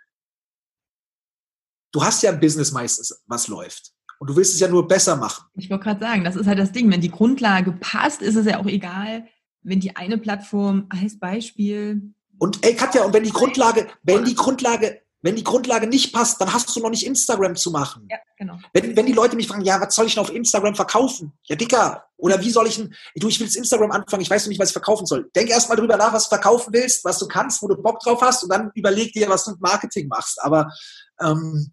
du 1.92 2.02
hast 2.02 2.22
ja 2.22 2.30
ein 2.30 2.40
Business 2.40 2.72
meistens, 2.72 3.22
was 3.26 3.48
läuft. 3.48 3.92
Und 4.18 4.30
du 4.30 4.36
willst 4.36 4.54
es 4.54 4.60
ja 4.60 4.68
nur 4.68 4.86
besser 4.86 5.16
machen. 5.16 5.44
Ich 5.54 5.68
wollte 5.68 5.84
gerade 5.84 6.00
sagen, 6.00 6.24
das 6.24 6.36
ist 6.36 6.46
halt 6.46 6.58
das 6.58 6.72
Ding. 6.72 6.90
Wenn 6.90 7.00
die 7.00 7.10
Grundlage 7.10 7.72
passt, 7.72 8.22
ist 8.22 8.36
es 8.36 8.46
ja 8.46 8.60
auch 8.60 8.66
egal, 8.66 9.26
wenn 9.62 9.80
die 9.80 9.96
eine 9.96 10.18
Plattform 10.18 10.86
als 10.90 11.18
Beispiel. 11.18 12.14
Und 12.38 12.64
ey, 12.64 12.74
Katja, 12.74 13.04
und 13.04 13.12
wenn 13.14 13.24
die 13.24 13.32
Grundlage, 13.32 13.88
wenn 14.02 14.24
die 14.24 14.34
Grundlage, 14.34 15.00
wenn 15.22 15.36
die 15.36 15.44
Grundlage 15.44 15.86
nicht 15.86 16.12
passt, 16.12 16.40
dann 16.40 16.52
hast 16.52 16.74
du 16.74 16.80
noch 16.80 16.90
nicht 16.90 17.06
Instagram 17.06 17.56
zu 17.56 17.70
machen. 17.70 18.06
Ja, 18.10 18.18
genau. 18.36 18.58
Wenn, 18.72 18.96
wenn 18.96 19.06
die 19.06 19.12
Leute 19.12 19.36
mich 19.36 19.48
fragen, 19.48 19.64
ja, 19.64 19.80
was 19.80 19.94
soll 19.94 20.06
ich 20.06 20.14
denn 20.14 20.22
auf 20.22 20.32
Instagram 20.32 20.74
verkaufen? 20.74 21.32
Ja, 21.44 21.56
Dicker. 21.56 22.04
Oder 22.16 22.40
wie 22.40 22.50
soll 22.50 22.68
ich 22.68 22.76
denn, 22.76 22.94
du, 23.16 23.28
ich 23.28 23.40
will 23.40 23.46
jetzt 23.46 23.56
Instagram 23.56 23.90
anfangen, 23.90 24.22
ich 24.22 24.30
weiß 24.30 24.44
noch 24.44 24.50
nicht, 24.50 24.60
was 24.60 24.68
ich 24.68 24.74
verkaufen 24.74 25.06
soll. 25.06 25.28
Denk 25.34 25.50
erst 25.50 25.68
mal 25.68 25.76
drüber 25.76 25.96
nach, 25.96 26.12
was 26.12 26.24
du 26.24 26.36
verkaufen 26.36 26.72
willst, 26.72 27.04
was 27.04 27.18
du 27.18 27.26
kannst, 27.26 27.62
wo 27.62 27.68
du 27.68 27.76
Bock 27.76 27.98
drauf 28.00 28.20
hast 28.20 28.44
und 28.44 28.50
dann 28.50 28.70
überleg 28.74 29.12
dir, 29.12 29.28
was 29.28 29.44
du 29.44 29.52
mit 29.52 29.60
Marketing 29.60 30.06
machst. 30.06 30.40
Aber 30.42 30.72
ähm, 31.20 31.72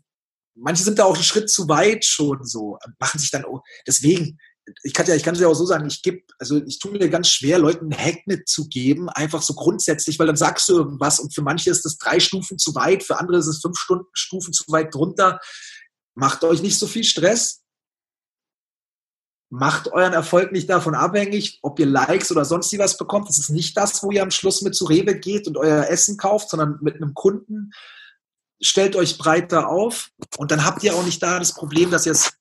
manche 0.62 0.84
sind 0.84 1.00
da 1.00 1.06
auch 1.06 1.16
einen 1.16 1.24
Schritt 1.24 1.50
zu 1.50 1.68
weit 1.68 2.06
schon 2.06 2.44
so, 2.46 2.78
machen 3.00 3.20
sich 3.20 3.32
dann, 3.32 3.46
deswegen, 3.88 4.38
ich 4.84 4.94
kann 4.94 5.06
ja, 5.08 5.16
ich 5.16 5.24
kann 5.24 5.34
es 5.36 5.42
ja 5.42 5.48
auch 5.48 5.56
so 5.56 5.66
sagen, 5.66 5.88
ich 5.88 6.02
gebe, 6.02 6.22
also 6.38 6.62
ich 6.64 6.80
tue 6.80 6.92
mir 6.92 7.10
ganz 7.10 7.30
schwer, 7.30 7.60
Leuten 7.60 7.92
einen 7.92 7.98
Hack 7.98 8.28
mitzugeben, 8.28 9.10
einfach 9.10 9.42
so 9.42 9.54
grundsätzlich, 9.54 10.20
weil 10.20 10.28
dann 10.28 10.36
sagst 10.36 10.70
du 10.70 10.78
irgendwas 10.78 11.20
und 11.20 11.34
für 11.34 11.42
manche 11.42 11.72
ist 11.72 11.86
das 11.86 11.98
drei 11.98 12.20
Stufen 12.20 12.60
zu 12.60 12.76
weit, 12.76 13.04
für 13.04 13.20
andere 13.20 13.40
ist 13.40 13.48
es 13.48 13.62
fünf 13.62 13.78
Stunden, 13.78 14.06
Stufen 14.14 14.54
zu 14.54 14.64
weit 14.68 14.94
drunter. 14.94 15.40
Macht 16.16 16.44
euch 16.44 16.62
nicht 16.62 16.78
so 16.78 16.88
viel 16.88 17.04
Stress. 17.04 17.64
Macht 19.52 19.88
euren 19.92 20.14
Erfolg 20.14 20.52
nicht 20.52 20.70
davon 20.70 20.94
abhängig, 20.94 21.58
ob 21.64 21.80
ihr 21.80 21.88
Likes 21.88 22.32
oder 22.32 22.46
sonst 22.46 22.78
was 22.78 22.98
bekommt. 22.98 23.30
Das 23.30 23.40
ist 23.40 23.50
nicht 23.50 23.76
das, 23.76 24.04
wo 24.04 24.12
ihr 24.12 24.22
am 24.22 24.30
Schluss 24.30 24.62
mit 24.62 24.76
zu 24.76 24.86
Rewe 24.86 25.18
geht 25.18 25.48
und 25.48 25.58
euer 25.58 25.88
Essen 25.88 26.18
kauft, 26.18 26.52
sondern 26.52 26.78
mit 26.82 26.98
einem 26.98 27.16
Kunden 27.16 27.72
stellt 28.62 28.96
euch 28.96 29.18
breiter 29.18 29.70
auf 29.70 30.10
und 30.38 30.52
dann 30.52 30.66
habt 30.66 30.84
ihr 30.84 30.96
auch 30.96 31.06
nicht 31.06 31.22
da 31.22 31.40
das 31.40 31.54
Problem, 31.54 31.92
dass 31.92 32.06
es, 32.06 32.34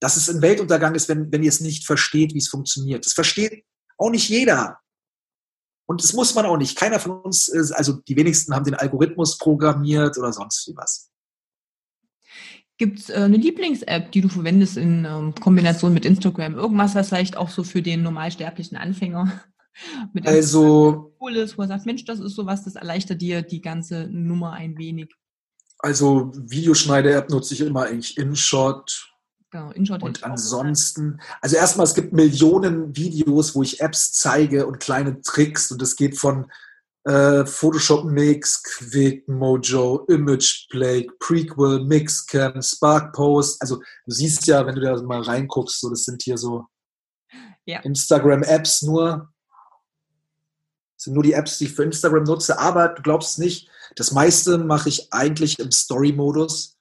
dass 0.00 0.16
es 0.16 0.28
ein 0.28 0.42
Weltuntergang 0.42 0.94
ist, 0.94 1.08
wenn, 1.08 1.30
wenn 1.32 1.42
ihr 1.42 1.48
es 1.48 1.60
nicht 1.60 1.86
versteht, 1.86 2.34
wie 2.34 2.38
es 2.38 2.48
funktioniert. 2.48 3.04
Das 3.04 3.12
versteht 3.12 3.64
auch 3.98 4.10
nicht 4.10 4.28
jeder. 4.28 4.78
Und 5.86 6.02
das 6.02 6.12
muss 6.12 6.34
man 6.34 6.46
auch 6.46 6.56
nicht. 6.56 6.76
Keiner 6.76 7.00
von 7.00 7.20
uns, 7.22 7.50
also 7.72 7.94
die 7.94 8.16
wenigsten 8.16 8.54
haben 8.54 8.64
den 8.64 8.74
Algorithmus 8.74 9.38
programmiert 9.38 10.18
oder 10.18 10.32
sonst 10.32 10.68
wie 10.68 10.76
was. 10.76 11.10
Gibt 12.76 13.00
es 13.00 13.10
äh, 13.10 13.14
eine 13.14 13.36
Lieblings-App, 13.36 14.12
die 14.12 14.20
du 14.20 14.28
verwendest 14.28 14.76
in 14.76 15.04
ähm, 15.04 15.34
Kombination 15.34 15.92
mit 15.92 16.04
Instagram? 16.04 16.54
Irgendwas, 16.54 16.94
was 16.94 17.08
vielleicht 17.08 17.36
auch 17.36 17.48
so 17.48 17.64
für 17.64 17.82
den 17.82 18.02
normalsterblichen 18.02 18.76
Anfänger 18.76 19.42
mit 20.12 20.26
also 20.26 21.07
cool 21.20 21.36
ist, 21.36 21.58
wo 21.58 21.62
er 21.62 21.68
sagt, 21.68 21.86
Mensch, 21.86 22.04
das 22.04 22.20
ist 22.20 22.34
sowas, 22.34 22.64
das 22.64 22.74
erleichtert 22.74 23.20
dir 23.20 23.42
die 23.42 23.60
ganze 23.60 24.08
Nummer 24.10 24.52
ein 24.52 24.76
wenig. 24.78 25.14
Also 25.78 26.32
Videoschneide-App 26.34 27.30
nutze 27.30 27.54
ich 27.54 27.60
immer 27.60 27.84
eigentlich 27.84 28.18
InShot. 28.18 29.12
Genau, 29.50 29.70
InShot 29.70 30.02
und 30.02 30.24
ansonsten, 30.24 31.20
also 31.40 31.56
erstmal, 31.56 31.84
es 31.84 31.94
gibt 31.94 32.12
Millionen 32.12 32.94
Videos, 32.94 33.54
wo 33.54 33.62
ich 33.62 33.80
Apps 33.80 34.12
zeige 34.12 34.66
und 34.66 34.80
kleine 34.80 35.22
Tricks 35.22 35.70
und 35.70 35.80
es 35.80 35.96
geht 35.96 36.18
von 36.18 36.50
äh, 37.04 37.46
Photoshop 37.46 38.04
Mix, 38.04 38.62
Quick, 38.62 39.26
Mojo, 39.26 40.04
Image 40.08 40.68
Play, 40.68 41.08
Prequel, 41.18 41.84
Mixcam, 41.84 42.60
Spark 42.60 43.14
Post. 43.14 43.62
Also 43.62 43.76
du 43.76 44.12
siehst 44.12 44.46
ja, 44.46 44.66
wenn 44.66 44.74
du 44.74 44.82
da 44.82 45.00
mal 45.02 45.22
reinguckst, 45.22 45.80
so 45.80 45.88
das 45.88 46.04
sind 46.04 46.22
hier 46.22 46.36
so 46.36 46.66
ja. 47.64 47.80
Instagram-Apps 47.80 48.82
nur. 48.82 49.32
Sind 51.08 51.14
nur 51.14 51.22
die 51.22 51.32
Apps, 51.32 51.56
die 51.56 51.64
ich 51.64 51.72
für 51.72 51.84
Instagram 51.84 52.24
nutze. 52.24 52.58
Aber 52.58 52.88
du 52.88 53.00
glaubst 53.00 53.30
es 53.30 53.38
nicht, 53.38 53.70
das 53.96 54.12
meiste 54.12 54.58
mache 54.58 54.90
ich 54.90 55.10
eigentlich 55.10 55.58
im 55.58 55.72
Story-Modus. 55.72 56.76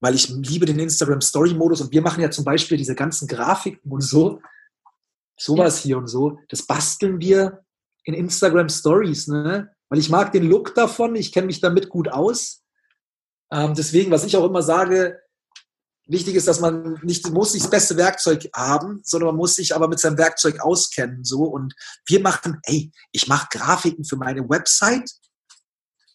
weil 0.00 0.14
ich 0.14 0.28
liebe 0.28 0.66
den 0.66 0.78
Instagram 0.78 1.20
Story 1.20 1.54
Modus 1.54 1.80
und 1.80 1.92
wir 1.92 2.02
machen 2.02 2.22
ja 2.22 2.30
zum 2.30 2.44
Beispiel 2.44 2.78
diese 2.78 2.94
ganzen 2.94 3.28
Grafiken 3.28 3.90
und 3.90 4.00
so, 4.00 4.40
sowas 5.38 5.78
hier 5.78 5.98
und 5.98 6.08
so, 6.08 6.38
das 6.48 6.62
basteln 6.62 7.20
wir 7.20 7.64
in 8.04 8.14
Instagram 8.14 8.68
Stories, 8.68 9.28
ne? 9.28 9.70
Weil 9.88 9.98
ich 9.98 10.08
mag 10.08 10.32
den 10.32 10.48
Look 10.48 10.74
davon, 10.74 11.16
ich 11.16 11.32
kenne 11.32 11.46
mich 11.46 11.60
damit 11.60 11.88
gut 11.88 12.08
aus. 12.08 12.62
Ähm, 13.52 13.74
deswegen, 13.74 14.10
was 14.10 14.24
ich 14.24 14.36
auch 14.36 14.44
immer 14.44 14.62
sage, 14.62 15.20
wichtig 16.10 16.34
ist, 16.34 16.48
dass 16.48 16.60
man 16.60 16.98
nicht 17.02 17.30
muss 17.30 17.54
nicht 17.54 17.64
das 17.64 17.70
beste 17.70 17.96
Werkzeug 17.96 18.48
haben, 18.54 19.00
sondern 19.04 19.28
man 19.28 19.36
muss 19.36 19.54
sich 19.54 19.74
aber 19.74 19.88
mit 19.88 20.00
seinem 20.00 20.18
Werkzeug 20.18 20.60
auskennen. 20.60 21.24
So 21.24 21.44
und 21.44 21.74
wir 22.06 22.20
machen, 22.20 22.60
ey, 22.64 22.90
ich 23.12 23.28
mache 23.28 23.48
Grafiken 23.50 24.04
für 24.04 24.16
meine 24.16 24.48
Website, 24.48 25.10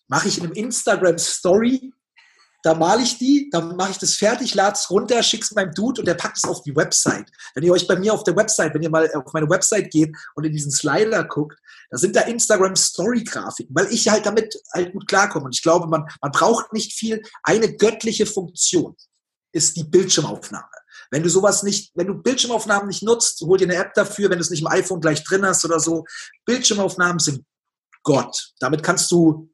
mache 0.07 0.27
ich 0.27 0.37
in 0.37 0.45
einem 0.45 0.53
Instagram 0.53 1.17
Story 1.17 1.91
da 2.65 2.73
male 2.73 3.03
ich 3.03 3.19
die, 3.19 3.47
dann 3.51 3.75
mache 3.75 3.91
ich 3.91 3.99
das 3.99 4.15
fertig, 4.15 4.55
lade 4.55 4.73
es 4.73 4.89
runter, 4.89 5.21
schick's 5.21 5.51
meinem 5.51 5.71
Dude 5.71 6.01
und 6.01 6.07
der 6.07 6.15
packt 6.15 6.37
es 6.37 6.45
auf 6.45 6.63
die 6.63 6.75
Website. 6.75 7.29
Wenn 7.53 7.63
ihr 7.63 7.71
euch 7.71 7.85
bei 7.87 7.95
mir 7.95 8.11
auf 8.11 8.23
der 8.23 8.35
Website, 8.35 8.73
wenn 8.73 8.81
ihr 8.81 8.89
mal 8.89 9.07
auf 9.13 9.33
meine 9.33 9.47
Website 9.47 9.91
geht 9.91 10.15
und 10.33 10.45
in 10.45 10.51
diesen 10.51 10.71
Slider 10.71 11.25
guckt, 11.25 11.59
da 11.91 11.99
sind 11.99 12.15
da 12.15 12.21
Instagram 12.21 12.75
Story 12.75 13.23
Grafiken, 13.23 13.75
weil 13.75 13.93
ich 13.93 14.07
halt 14.07 14.25
damit 14.25 14.59
halt 14.73 14.93
gut 14.93 15.07
klarkomme. 15.07 15.45
Und 15.45 15.53
ich 15.53 15.61
glaube, 15.61 15.85
man, 15.85 16.07
man 16.23 16.31
braucht 16.31 16.73
nicht 16.73 16.93
viel. 16.93 17.21
Eine 17.43 17.71
göttliche 17.71 18.25
Funktion 18.25 18.95
ist 19.55 19.77
die 19.77 19.85
Bildschirmaufnahme. 19.85 20.67
Wenn 21.11 21.23
du 21.23 21.29
sowas 21.29 21.63
nicht, 21.63 21.91
wenn 21.95 22.07
du 22.07 22.15
Bildschirmaufnahmen 22.15 22.87
nicht 22.87 23.03
nutzt, 23.03 23.41
hol 23.41 23.57
dir 23.57 23.65
eine 23.65 23.75
App 23.75 23.93
dafür, 23.93 24.29
wenn 24.29 24.37
du 24.37 24.41
es 24.41 24.49
nicht 24.49 24.61
im 24.61 24.67
iPhone 24.67 24.99
gleich 24.99 25.23
drin 25.23 25.45
hast 25.45 25.63
oder 25.63 25.79
so. 25.79 26.03
Bildschirmaufnahmen 26.45 27.19
sind 27.19 27.45
Gott. 28.03 28.51
Damit 28.59 28.83
kannst 28.83 29.11
du 29.11 29.49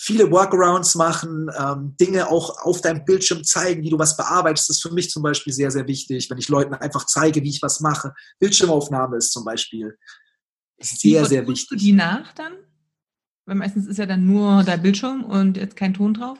viele 0.00 0.30
Workarounds 0.30 0.94
machen, 0.94 1.50
ähm, 1.58 1.94
Dinge 2.00 2.28
auch 2.28 2.62
auf 2.62 2.80
deinem 2.80 3.04
Bildschirm 3.04 3.44
zeigen, 3.44 3.82
wie 3.82 3.90
du 3.90 3.98
was 3.98 4.16
bearbeitest. 4.16 4.70
Das 4.70 4.76
ist 4.76 4.82
für 4.82 4.94
mich 4.94 5.10
zum 5.10 5.22
Beispiel 5.22 5.52
sehr, 5.52 5.70
sehr 5.70 5.86
wichtig, 5.86 6.30
wenn 6.30 6.38
ich 6.38 6.48
Leuten 6.48 6.72
einfach 6.72 7.04
zeige, 7.04 7.42
wie 7.42 7.50
ich 7.50 7.60
was 7.60 7.80
mache. 7.80 8.14
Bildschirmaufnahme 8.38 9.18
ist 9.18 9.32
zum 9.32 9.44
Beispiel 9.44 9.98
sehr, 10.80 11.26
sehr 11.26 11.46
wichtig. 11.46 11.68
du 11.68 11.76
die 11.76 11.92
nach 11.92 12.32
dann? 12.32 12.54
Weil 13.44 13.56
meistens 13.56 13.86
ist 13.86 13.98
ja 13.98 14.06
dann 14.06 14.26
nur 14.26 14.62
der 14.62 14.78
Bildschirm 14.78 15.24
und 15.24 15.58
jetzt 15.58 15.76
kein 15.76 15.92
Ton 15.92 16.14
drauf. 16.14 16.38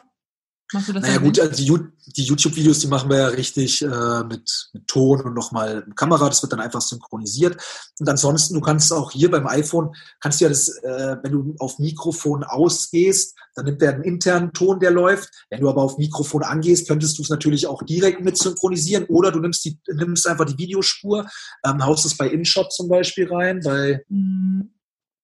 Machst 0.73 0.89
du 0.89 0.93
das 0.93 1.03
naja 1.03 1.19
gut, 1.19 1.41
also 1.41 1.53
die, 1.55 2.13
die 2.13 2.23
YouTube-Videos, 2.23 2.79
die 2.79 2.87
machen 2.87 3.11
wir 3.11 3.19
ja 3.19 3.27
richtig 3.29 3.83
äh, 3.83 4.25
mit, 4.25 4.71
mit 4.73 4.87
Ton 4.87 5.21
und 5.23 5.35
nochmal 5.35 5.85
Kamera, 5.97 6.29
das 6.29 6.43
wird 6.43 6.53
dann 6.53 6.61
einfach 6.61 6.81
synchronisiert. 6.81 7.61
Und 7.99 8.09
ansonsten, 8.09 8.55
du 8.55 8.61
kannst 8.61 8.93
auch 8.93 9.11
hier 9.11 9.31
beim 9.31 9.47
iPhone, 9.47 9.91
kannst 10.21 10.41
du 10.41 10.45
ja 10.45 10.49
das, 10.49 10.69
äh, 10.83 11.17
wenn 11.23 11.33
du 11.33 11.55
auf 11.59 11.79
Mikrofon 11.79 12.45
ausgehst, 12.45 13.37
dann 13.55 13.65
nimmt 13.65 13.83
er 13.83 13.95
einen 13.95 14.05
internen 14.05 14.53
Ton, 14.53 14.79
der 14.79 14.93
läuft. 14.93 15.29
Wenn 15.51 15.61
du 15.61 15.69
aber 15.69 15.83
auf 15.83 15.99
Mikrofon 15.99 16.45
angehst, 16.45 16.89
könntest 16.89 17.19
du 17.19 17.23
es 17.23 17.31
natürlich 17.31 17.67
auch 17.67 17.83
direkt 17.83 18.21
mit 18.21 18.39
synchronisieren 18.39 19.07
oder 19.07 19.33
du 19.33 19.41
nimmst, 19.41 19.65
die, 19.65 19.79
nimmst 19.89 20.27
einfach 20.29 20.45
die 20.45 20.59
Videospur, 20.59 21.29
ähm, 21.67 21.85
haust 21.85 22.07
es 22.07 22.17
bei 22.17 22.29
InShot 22.29 22.73
zum 22.73 22.89
Beispiel 22.89 23.29
rein, 23.29 23.61
bei... 23.65 24.05
Mhm 24.09 24.71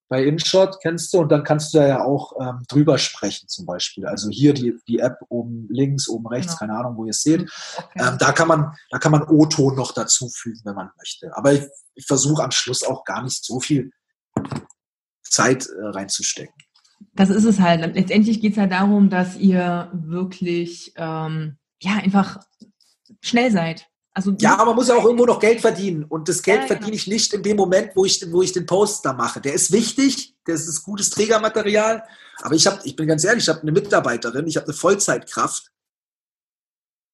bei 0.09 0.25
InShot 0.25 0.79
kennst 0.81 1.13
du 1.13 1.19
und 1.19 1.31
dann 1.31 1.43
kannst 1.43 1.75
du 1.75 1.79
da 1.79 1.87
ja 1.87 2.05
auch 2.05 2.33
ähm, 2.41 2.63
drüber 2.69 2.99
sprechen 2.99 3.49
zum 3.49 3.67
Beispiel. 3.67 4.07
Also 4.07 4.31
hier 4.31 4.55
die, 4.55 4.77
die 4.87 5.01
App 5.01 5.19
oben 5.29 5.67
links, 5.69 6.09
oben 6.09 6.27
rechts, 6.29 6.59
genau. 6.59 6.73
keine 6.73 6.79
Ahnung, 6.79 6.97
wo 6.97 7.05
ihr 7.05 7.11
es 7.11 7.23
seht. 7.23 7.41
Mhm, 7.41 7.49
okay. 7.79 8.09
Ähm, 8.09 8.19
da 8.19 8.33
kann 8.33 8.49
man, 8.49 8.73
da 8.91 8.99
kann 8.99 9.13
man 9.13 9.23
O-Ton 9.25 9.75
noch 9.75 9.93
dazufügen, 9.93 10.61
wenn 10.65 10.75
man 10.75 10.91
möchte. 10.99 11.37
Aber 11.37 11.53
ich, 11.53 11.65
ich 11.95 12.07
versuche 12.07 12.45
am 12.45 12.53
Schluss 12.53 12.85
auch 12.85 13.05
gar 13.05 13.23
nicht 13.23 13.45
so 13.45 13.59
viel 13.61 13.91
Zeit 15.23 15.67
äh, 15.67 15.87
reinzustecken. 15.87 16.55
Das 17.15 17.31
ist 17.31 17.45
es 17.45 17.61
halt. 17.61 17.95
Letztendlich 17.95 18.41
geht 18.41 18.53
es 18.53 18.59
halt 18.59 18.73
darum, 18.73 19.11
dass 19.11 19.37
ihr 19.37 19.91
wirklich 19.93 20.93
ähm, 20.97 21.59
ja 21.81 21.97
einfach 21.97 22.41
schnell 23.21 23.51
seid. 23.51 23.89
Also 24.17 24.35
ja, 24.41 24.55
aber 24.55 24.65
man 24.65 24.77
muss 24.77 24.89
ja 24.89 24.95
auch 24.95 25.05
irgendwo 25.05 25.27
noch 25.27 25.39
Geld 25.39 25.61
verdienen. 25.61 26.05
Und 26.05 26.27
das 26.31 26.43
Geld 26.43 26.63
ja, 26.63 26.67
verdiene 26.69 26.97
ich 26.97 27.07
nicht 27.07 27.35
in 27.35 27.43
dem 27.43 27.59
Moment, 27.59 27.95
wo 27.95 28.07
ich, 28.07 28.25
wo 28.33 28.41
ich 28.41 28.51
den 28.51 28.65
Post 28.65 29.05
da 29.05 29.13
mache. 29.13 29.43
Der 29.43 29.53
ist 29.53 29.73
wichtig, 29.73 30.35
das 30.47 30.67
ist 30.67 30.85
gutes 30.85 31.11
Trägermaterial. 31.11 32.03
Aber 32.41 32.55
ich 32.55 32.67
habe, 32.67 32.81
ich 32.85 32.97
bin 32.97 33.09
ganz 33.09 33.25
ehrlich, 33.25 33.45
ich 33.45 33.51
habe 33.51 33.61
eine 33.61 33.73
Mitarbeiterin, 33.73 34.47
ich 34.47 34.57
habe 34.57 34.69
eine 34.69 34.75
Vollzeitkraft, 34.75 35.71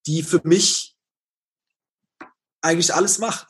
die 0.07 0.23
für 0.23 0.41
mich 0.45 0.97
eigentlich 2.61 2.95
alles 2.95 3.19
macht. 3.19 3.49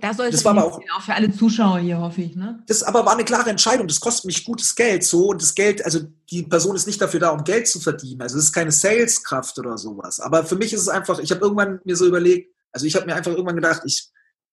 Da 0.00 0.14
soll 0.14 0.26
es 0.26 0.44
aber 0.46 0.64
auch, 0.64 0.80
auch 0.96 1.02
für 1.02 1.14
alle 1.14 1.34
Zuschauer 1.34 1.78
hier, 1.78 1.98
hoffe 1.98 2.22
ich. 2.22 2.36
Ne? 2.36 2.62
Das 2.66 2.82
aber 2.82 3.04
war 3.04 3.14
eine 3.14 3.24
klare 3.24 3.50
Entscheidung. 3.50 3.86
Das 3.86 4.00
kostet 4.00 4.26
mich 4.26 4.44
gutes 4.44 4.74
Geld 4.74 5.04
so 5.04 5.28
und 5.28 5.42
das 5.42 5.54
Geld, 5.54 5.84
also 5.84 6.00
die 6.30 6.42
Person 6.42 6.76
ist 6.76 6.86
nicht 6.86 7.00
dafür 7.00 7.20
da, 7.20 7.30
um 7.30 7.44
Geld 7.44 7.68
zu 7.68 7.80
verdienen. 7.80 8.22
Also 8.22 8.38
es 8.38 8.44
ist 8.44 8.52
keine 8.52 8.72
Saleskraft 8.72 9.58
oder 9.58 9.78
sowas. 9.78 10.20
Aber 10.20 10.44
für 10.44 10.56
mich 10.56 10.72
ist 10.72 10.82
es 10.82 10.88
einfach, 10.88 11.18
ich 11.18 11.30
habe 11.30 11.40
irgendwann 11.40 11.80
mir 11.84 11.96
so 11.96 12.06
überlegt, 12.06 12.54
also 12.72 12.86
ich 12.86 12.94
habe 12.94 13.06
mir 13.06 13.14
einfach 13.14 13.32
irgendwann 13.32 13.56
gedacht, 13.56 13.82
ich, 13.84 14.08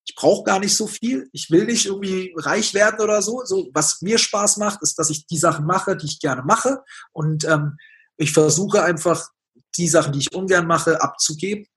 ich 0.05 0.15
brauche 0.15 0.43
gar 0.43 0.59
nicht 0.59 0.75
so 0.75 0.87
viel. 0.87 1.29
Ich 1.31 1.51
will 1.51 1.65
nicht 1.65 1.85
irgendwie 1.85 2.33
reich 2.37 2.73
werden 2.73 3.01
oder 3.01 3.21
so. 3.21 3.43
so. 3.45 3.69
Was 3.73 4.01
mir 4.01 4.17
Spaß 4.17 4.57
macht, 4.57 4.81
ist, 4.81 4.97
dass 4.97 5.09
ich 5.09 5.27
die 5.27 5.37
Sachen 5.37 5.65
mache, 5.65 5.97
die 5.97 6.05
ich 6.05 6.19
gerne 6.19 6.43
mache. 6.43 6.81
Und 7.11 7.43
ähm, 7.45 7.77
ich 8.17 8.31
versuche 8.31 8.83
einfach, 8.83 9.29
die 9.77 9.87
Sachen, 9.87 10.13
die 10.13 10.19
ich 10.19 10.33
ungern 10.33 10.67
mache, 10.67 11.01
abzugeben 11.01 11.67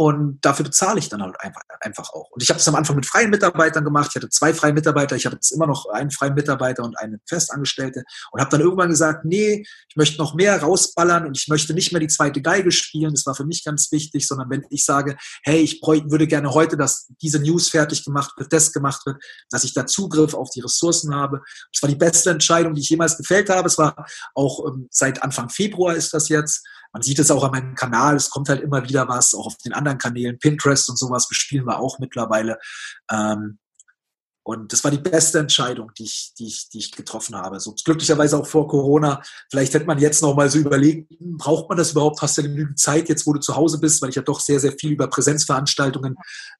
und 0.00 0.38
dafür 0.40 0.64
bezahle 0.64 0.98
ich 0.98 1.10
dann 1.10 1.20
halt 1.20 1.38
einfach, 1.42 1.60
einfach 1.82 2.08
auch. 2.14 2.30
Und 2.30 2.42
ich 2.42 2.48
habe 2.48 2.58
es 2.58 2.66
am 2.66 2.74
Anfang 2.74 2.96
mit 2.96 3.04
freien 3.04 3.28
Mitarbeitern 3.28 3.84
gemacht. 3.84 4.06
Ich 4.08 4.16
hatte 4.16 4.30
zwei 4.30 4.54
freie 4.54 4.72
Mitarbeiter. 4.72 5.14
Ich 5.14 5.26
habe 5.26 5.36
jetzt 5.36 5.50
immer 5.50 5.66
noch 5.66 5.90
einen 5.90 6.10
freien 6.10 6.32
Mitarbeiter 6.32 6.84
und 6.84 6.98
eine 6.98 7.20
Festangestellte. 7.28 8.04
Und 8.32 8.40
habe 8.40 8.50
dann 8.50 8.62
irgendwann 8.62 8.88
gesagt, 8.88 9.26
nee, 9.26 9.62
ich 9.90 9.96
möchte 9.96 10.16
noch 10.16 10.32
mehr 10.32 10.58
rausballern 10.58 11.26
und 11.26 11.36
ich 11.36 11.48
möchte 11.48 11.74
nicht 11.74 11.92
mehr 11.92 12.00
die 12.00 12.08
zweite 12.08 12.40
Geige 12.40 12.72
spielen. 12.72 13.12
Das 13.12 13.26
war 13.26 13.34
für 13.34 13.44
mich 13.44 13.62
ganz 13.62 13.92
wichtig, 13.92 14.26
sondern 14.26 14.48
wenn 14.48 14.64
ich 14.70 14.86
sage, 14.86 15.18
hey, 15.42 15.58
ich 15.58 15.82
würde 15.82 16.26
gerne 16.26 16.54
heute, 16.54 16.78
dass 16.78 17.08
diese 17.20 17.38
News 17.38 17.68
fertig 17.68 18.02
gemacht 18.02 18.32
wird, 18.38 18.54
das 18.54 18.72
gemacht 18.72 19.04
wird, 19.04 19.22
dass 19.50 19.64
ich 19.64 19.74
da 19.74 19.84
Zugriff 19.84 20.32
auf 20.32 20.48
die 20.48 20.60
Ressourcen 20.60 21.14
habe. 21.14 21.42
Das 21.74 21.82
war 21.82 21.90
die 21.90 21.96
beste 21.96 22.30
Entscheidung, 22.30 22.72
die 22.72 22.80
ich 22.80 22.88
jemals 22.88 23.18
gefällt 23.18 23.50
habe. 23.50 23.68
Es 23.68 23.76
war 23.76 24.06
auch 24.34 24.66
ähm, 24.66 24.88
seit 24.90 25.22
Anfang 25.22 25.50
Februar 25.50 25.94
ist 25.94 26.14
das 26.14 26.30
jetzt. 26.30 26.64
Man 26.92 27.02
sieht 27.02 27.18
es 27.18 27.30
auch 27.30 27.44
an 27.44 27.52
meinem 27.52 27.74
Kanal, 27.74 28.16
es 28.16 28.30
kommt 28.30 28.48
halt 28.48 28.62
immer 28.62 28.88
wieder 28.88 29.08
was, 29.08 29.34
auch 29.34 29.46
auf 29.46 29.56
den 29.58 29.72
anderen 29.72 29.98
Kanälen, 29.98 30.38
Pinterest 30.38 30.88
und 30.90 30.98
sowas 30.98 31.28
bespielen 31.28 31.66
wir 31.66 31.78
auch 31.78 31.98
mittlerweile. 31.98 32.58
Ähm, 33.10 33.58
und 34.42 34.72
das 34.72 34.82
war 34.82 34.90
die 34.90 34.98
beste 34.98 35.38
Entscheidung, 35.38 35.92
die 35.96 36.04
ich, 36.04 36.32
die 36.38 36.46
ich, 36.46 36.68
die 36.70 36.78
ich 36.78 36.92
getroffen 36.92 37.36
habe. 37.36 37.60
So 37.60 37.74
glücklicherweise 37.84 38.38
auch 38.38 38.46
vor 38.46 38.66
Corona. 38.66 39.22
Vielleicht 39.50 39.74
hätte 39.74 39.86
man 39.86 39.98
jetzt 39.98 40.22
noch 40.22 40.34
mal 40.34 40.50
so 40.50 40.58
überlegt, 40.58 41.10
hm, 41.10 41.36
braucht 41.36 41.68
man 41.68 41.78
das 41.78 41.92
überhaupt? 41.92 42.20
Hast 42.22 42.38
du 42.38 42.42
genügend 42.42 42.78
Zeit 42.78 43.08
jetzt, 43.08 43.26
wo 43.26 43.32
du 43.34 43.40
zu 43.40 43.54
Hause 43.54 43.78
bist? 43.78 44.00
Weil 44.00 44.08
ich 44.08 44.16
ja 44.16 44.22
doch 44.22 44.40
sehr, 44.40 44.58
sehr 44.58 44.72
viel 44.72 44.92
über 44.92 45.08
Präsenzveranstaltungen 45.08 46.16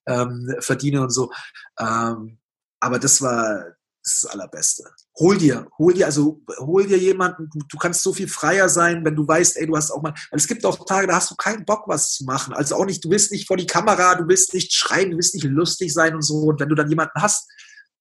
ähm, 0.07 0.55
verdiene 0.59 1.01
und 1.01 1.09
so. 1.09 1.31
Ähm, 1.79 2.37
aber 2.79 2.99
das 2.99 3.21
war, 3.21 3.65
ist 4.03 4.23
das 4.23 4.31
Allerbeste. 4.31 4.83
Hol 5.19 5.37
dir, 5.37 5.67
hol 5.77 5.93
dir, 5.93 6.05
also 6.05 6.41
hol 6.59 6.87
dir 6.87 6.97
jemanden, 6.97 7.49
du, 7.53 7.59
du, 7.67 7.77
kannst 7.77 8.01
so 8.01 8.13
viel 8.13 8.27
freier 8.27 8.67
sein, 8.69 9.05
wenn 9.05 9.15
du 9.15 9.27
weißt, 9.27 9.57
ey, 9.57 9.67
du 9.67 9.75
hast 9.75 9.91
auch 9.91 10.01
mal, 10.01 10.13
weil 10.31 10.39
es 10.39 10.47
gibt 10.47 10.65
auch 10.65 10.85
Tage, 10.85 11.07
da 11.07 11.15
hast 11.15 11.31
du 11.31 11.35
keinen 11.35 11.65
Bock, 11.65 11.83
was 11.87 12.13
zu 12.13 12.25
machen. 12.25 12.53
Also 12.53 12.75
auch 12.75 12.85
nicht, 12.85 13.03
du 13.03 13.09
willst 13.09 13.31
nicht 13.31 13.47
vor 13.47 13.57
die 13.57 13.67
Kamera, 13.67 14.15
du 14.15 14.27
willst 14.27 14.53
nicht 14.53 14.73
schreiben, 14.73 15.11
du 15.11 15.17
willst 15.17 15.35
nicht 15.35 15.43
lustig 15.43 15.93
sein 15.93 16.15
und 16.15 16.23
so. 16.23 16.37
Und 16.37 16.59
wenn 16.59 16.69
du 16.69 16.75
dann 16.75 16.89
jemanden 16.89 17.21
hast, 17.21 17.47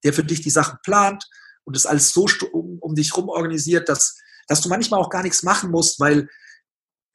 der 0.04 0.12
für 0.12 0.24
dich 0.24 0.40
die 0.40 0.50
Sachen 0.50 0.78
plant 0.82 1.28
und 1.64 1.76
das 1.76 1.86
alles 1.86 2.12
so 2.12 2.26
um, 2.52 2.78
um 2.80 2.94
dich 2.94 3.14
rum 3.16 3.28
organisiert, 3.28 3.88
dass, 3.88 4.16
dass 4.48 4.62
du 4.62 4.68
manchmal 4.68 5.00
auch 5.00 5.10
gar 5.10 5.22
nichts 5.22 5.42
machen 5.42 5.70
musst, 5.70 6.00
weil 6.00 6.28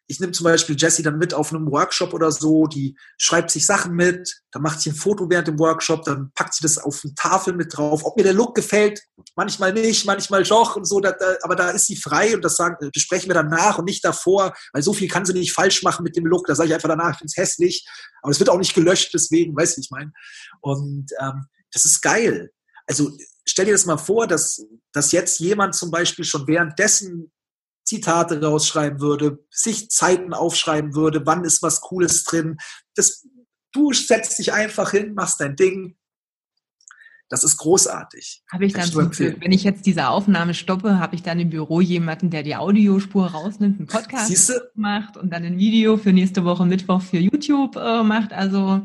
ich 0.07 0.19
nehme 0.19 0.31
zum 0.31 0.43
Beispiel 0.43 0.75
Jessie 0.77 1.01
dann 1.01 1.17
mit 1.17 1.33
auf 1.33 1.51
einem 1.51 1.71
Workshop 1.71 2.13
oder 2.13 2.31
so, 2.31 2.67
die 2.67 2.95
schreibt 3.17 3.49
sich 3.49 3.65
Sachen 3.65 3.93
mit, 3.93 4.41
dann 4.51 4.61
macht 4.61 4.79
sie 4.79 4.91
ein 4.91 4.95
Foto 4.95 5.29
während 5.29 5.47
dem 5.47 5.57
Workshop, 5.57 6.03
dann 6.03 6.31
packt 6.35 6.53
sie 6.53 6.61
das 6.61 6.77
auf 6.77 7.01
eine 7.03 7.15
Tafel 7.15 7.53
mit 7.53 7.75
drauf. 7.75 8.03
Ob 8.03 8.15
mir 8.15 8.23
der 8.23 8.33
Look 8.33 8.55
gefällt, 8.55 9.01
manchmal 9.35 9.73
nicht, 9.73 10.05
manchmal 10.05 10.43
doch 10.43 10.75
und 10.75 10.85
so, 10.85 10.99
da, 10.99 11.11
da, 11.11 11.35
aber 11.41 11.55
da 11.55 11.71
ist 11.71 11.87
sie 11.87 11.95
frei 11.95 12.35
und 12.35 12.43
das 12.43 12.55
sagen, 12.55 12.89
besprechen 12.93 13.29
wir 13.29 13.33
danach 13.33 13.79
und 13.79 13.85
nicht 13.85 14.05
davor, 14.05 14.53
weil 14.73 14.83
so 14.83 14.93
viel 14.93 15.07
kann 15.07 15.25
sie 15.25 15.33
nicht 15.33 15.53
falsch 15.53 15.81
machen 15.81 16.03
mit 16.03 16.15
dem 16.15 16.25
Look. 16.25 16.45
Da 16.45 16.55
sage 16.55 16.69
ich 16.69 16.75
einfach 16.75 16.89
danach, 16.89 17.13
ich 17.13 17.17
finde 17.17 17.31
es 17.35 17.37
hässlich, 17.37 17.87
aber 18.21 18.31
es 18.31 18.39
wird 18.39 18.49
auch 18.49 18.59
nicht 18.59 18.75
gelöscht, 18.75 19.11
deswegen, 19.13 19.55
weißt 19.55 19.77
du, 19.77 19.81
ich 19.81 19.91
meine. 19.91 20.11
Und 20.61 21.07
ähm, 21.19 21.45
das 21.73 21.85
ist 21.85 22.01
geil. 22.01 22.51
Also 22.85 23.11
stell 23.45 23.65
dir 23.65 23.71
das 23.71 23.85
mal 23.85 23.97
vor, 23.97 24.27
dass, 24.27 24.63
dass 24.93 25.11
jetzt 25.11 25.39
jemand 25.39 25.73
zum 25.73 25.89
Beispiel 25.89 26.25
schon 26.25 26.47
währenddessen 26.47 27.31
Zitate 27.85 28.41
rausschreiben 28.41 28.99
würde, 28.99 29.45
sich 29.51 29.89
Zeiten 29.89 30.33
aufschreiben 30.33 30.95
würde, 30.95 31.25
wann 31.25 31.43
ist 31.43 31.61
was 31.61 31.81
Cooles 31.81 32.23
drin. 32.23 32.57
Das, 32.95 33.27
du 33.71 33.93
setzt 33.93 34.39
dich 34.39 34.53
einfach 34.53 34.91
hin, 34.91 35.13
machst 35.13 35.39
dein 35.39 35.55
Ding. 35.55 35.95
Das 37.27 37.43
ist 37.43 37.57
großartig. 37.57 38.43
Habe 38.51 38.65
ich 38.65 38.73
dann, 38.73 38.85
zum, 38.85 39.11
wenn 39.11 39.51
ich 39.51 39.63
jetzt 39.63 39.87
diese 39.87 40.09
Aufnahme 40.09 40.53
stoppe, 40.53 40.99
habe 40.99 41.15
ich 41.15 41.23
dann 41.23 41.39
im 41.39 41.49
Büro 41.49 41.81
jemanden, 41.81 42.29
der 42.29 42.43
die 42.43 42.55
Audiospur 42.55 43.27
rausnimmt, 43.27 43.79
einen 43.79 43.87
Podcast 43.87 44.27
Siehste? 44.27 44.71
macht 44.75 45.17
und 45.17 45.31
dann 45.31 45.43
ein 45.43 45.57
Video 45.57 45.97
für 45.97 46.13
nächste 46.13 46.45
Woche 46.45 46.67
Mittwoch 46.67 47.01
für 47.01 47.17
YouTube 47.17 47.77
äh, 47.77 48.03
macht. 48.03 48.31
Also 48.31 48.81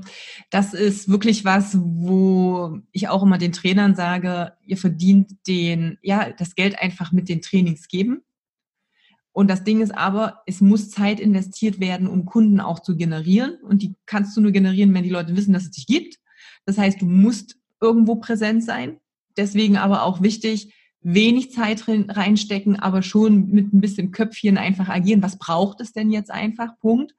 das 0.50 0.72
ist 0.72 1.10
wirklich 1.10 1.44
was, 1.44 1.76
wo 1.78 2.78
ich 2.92 3.08
auch 3.08 3.22
immer 3.22 3.36
den 3.36 3.52
Trainern 3.52 3.94
sage, 3.94 4.54
ihr 4.64 4.78
verdient 4.78 5.32
den, 5.46 5.98
ja, 6.00 6.30
das 6.32 6.54
Geld 6.54 6.78
einfach 6.78 7.12
mit 7.12 7.28
den 7.28 7.42
Trainings 7.42 7.88
geben 7.88 8.22
Und 9.32 9.48
das 9.48 9.64
Ding 9.64 9.80
ist 9.80 9.96
aber, 9.96 10.42
es 10.46 10.60
muss 10.60 10.90
Zeit 10.90 11.20
investiert 11.20 11.78
werden, 11.80 12.08
um 12.08 12.24
Kunden 12.24 12.60
auch 12.60 12.80
zu 12.80 12.96
generieren. 12.96 13.56
Und 13.62 13.82
die 13.82 13.94
kannst 14.06 14.36
du 14.36 14.40
nur 14.40 14.52
generieren, 14.52 14.92
wenn 14.92 15.04
die 15.04 15.10
Leute 15.10 15.36
wissen, 15.36 15.52
dass 15.52 15.64
es 15.64 15.70
dich 15.70 15.86
gibt. 15.86 16.18
Das 16.64 16.78
heißt, 16.78 17.00
du 17.00 17.06
musst 17.06 17.56
irgendwo 17.80 18.16
präsent 18.16 18.64
sein. 18.64 18.98
Deswegen 19.36 19.76
aber 19.76 20.02
auch 20.02 20.20
wichtig, 20.20 20.74
wenig 21.00 21.52
Zeit 21.52 21.84
reinstecken, 21.88 22.78
aber 22.78 23.02
schon 23.02 23.46
mit 23.46 23.72
ein 23.72 23.80
bisschen 23.80 24.10
Köpfchen 24.12 24.58
einfach 24.58 24.88
agieren. 24.88 25.22
Was 25.22 25.38
braucht 25.38 25.80
es 25.80 25.92
denn 25.92 26.10
jetzt 26.10 26.30
einfach? 26.30 26.78
Punkt. 26.80 27.14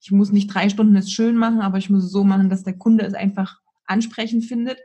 Ich 0.00 0.12
muss 0.12 0.30
nicht 0.30 0.48
drei 0.48 0.68
Stunden 0.68 0.94
es 0.94 1.10
schön 1.10 1.36
machen, 1.36 1.60
aber 1.60 1.78
ich 1.78 1.90
muss 1.90 2.04
es 2.04 2.12
so 2.12 2.22
machen, 2.22 2.50
dass 2.50 2.62
der 2.62 2.78
Kunde 2.78 3.04
es 3.04 3.14
einfach 3.14 3.58
ansprechend 3.86 4.44
findet. 4.44 4.78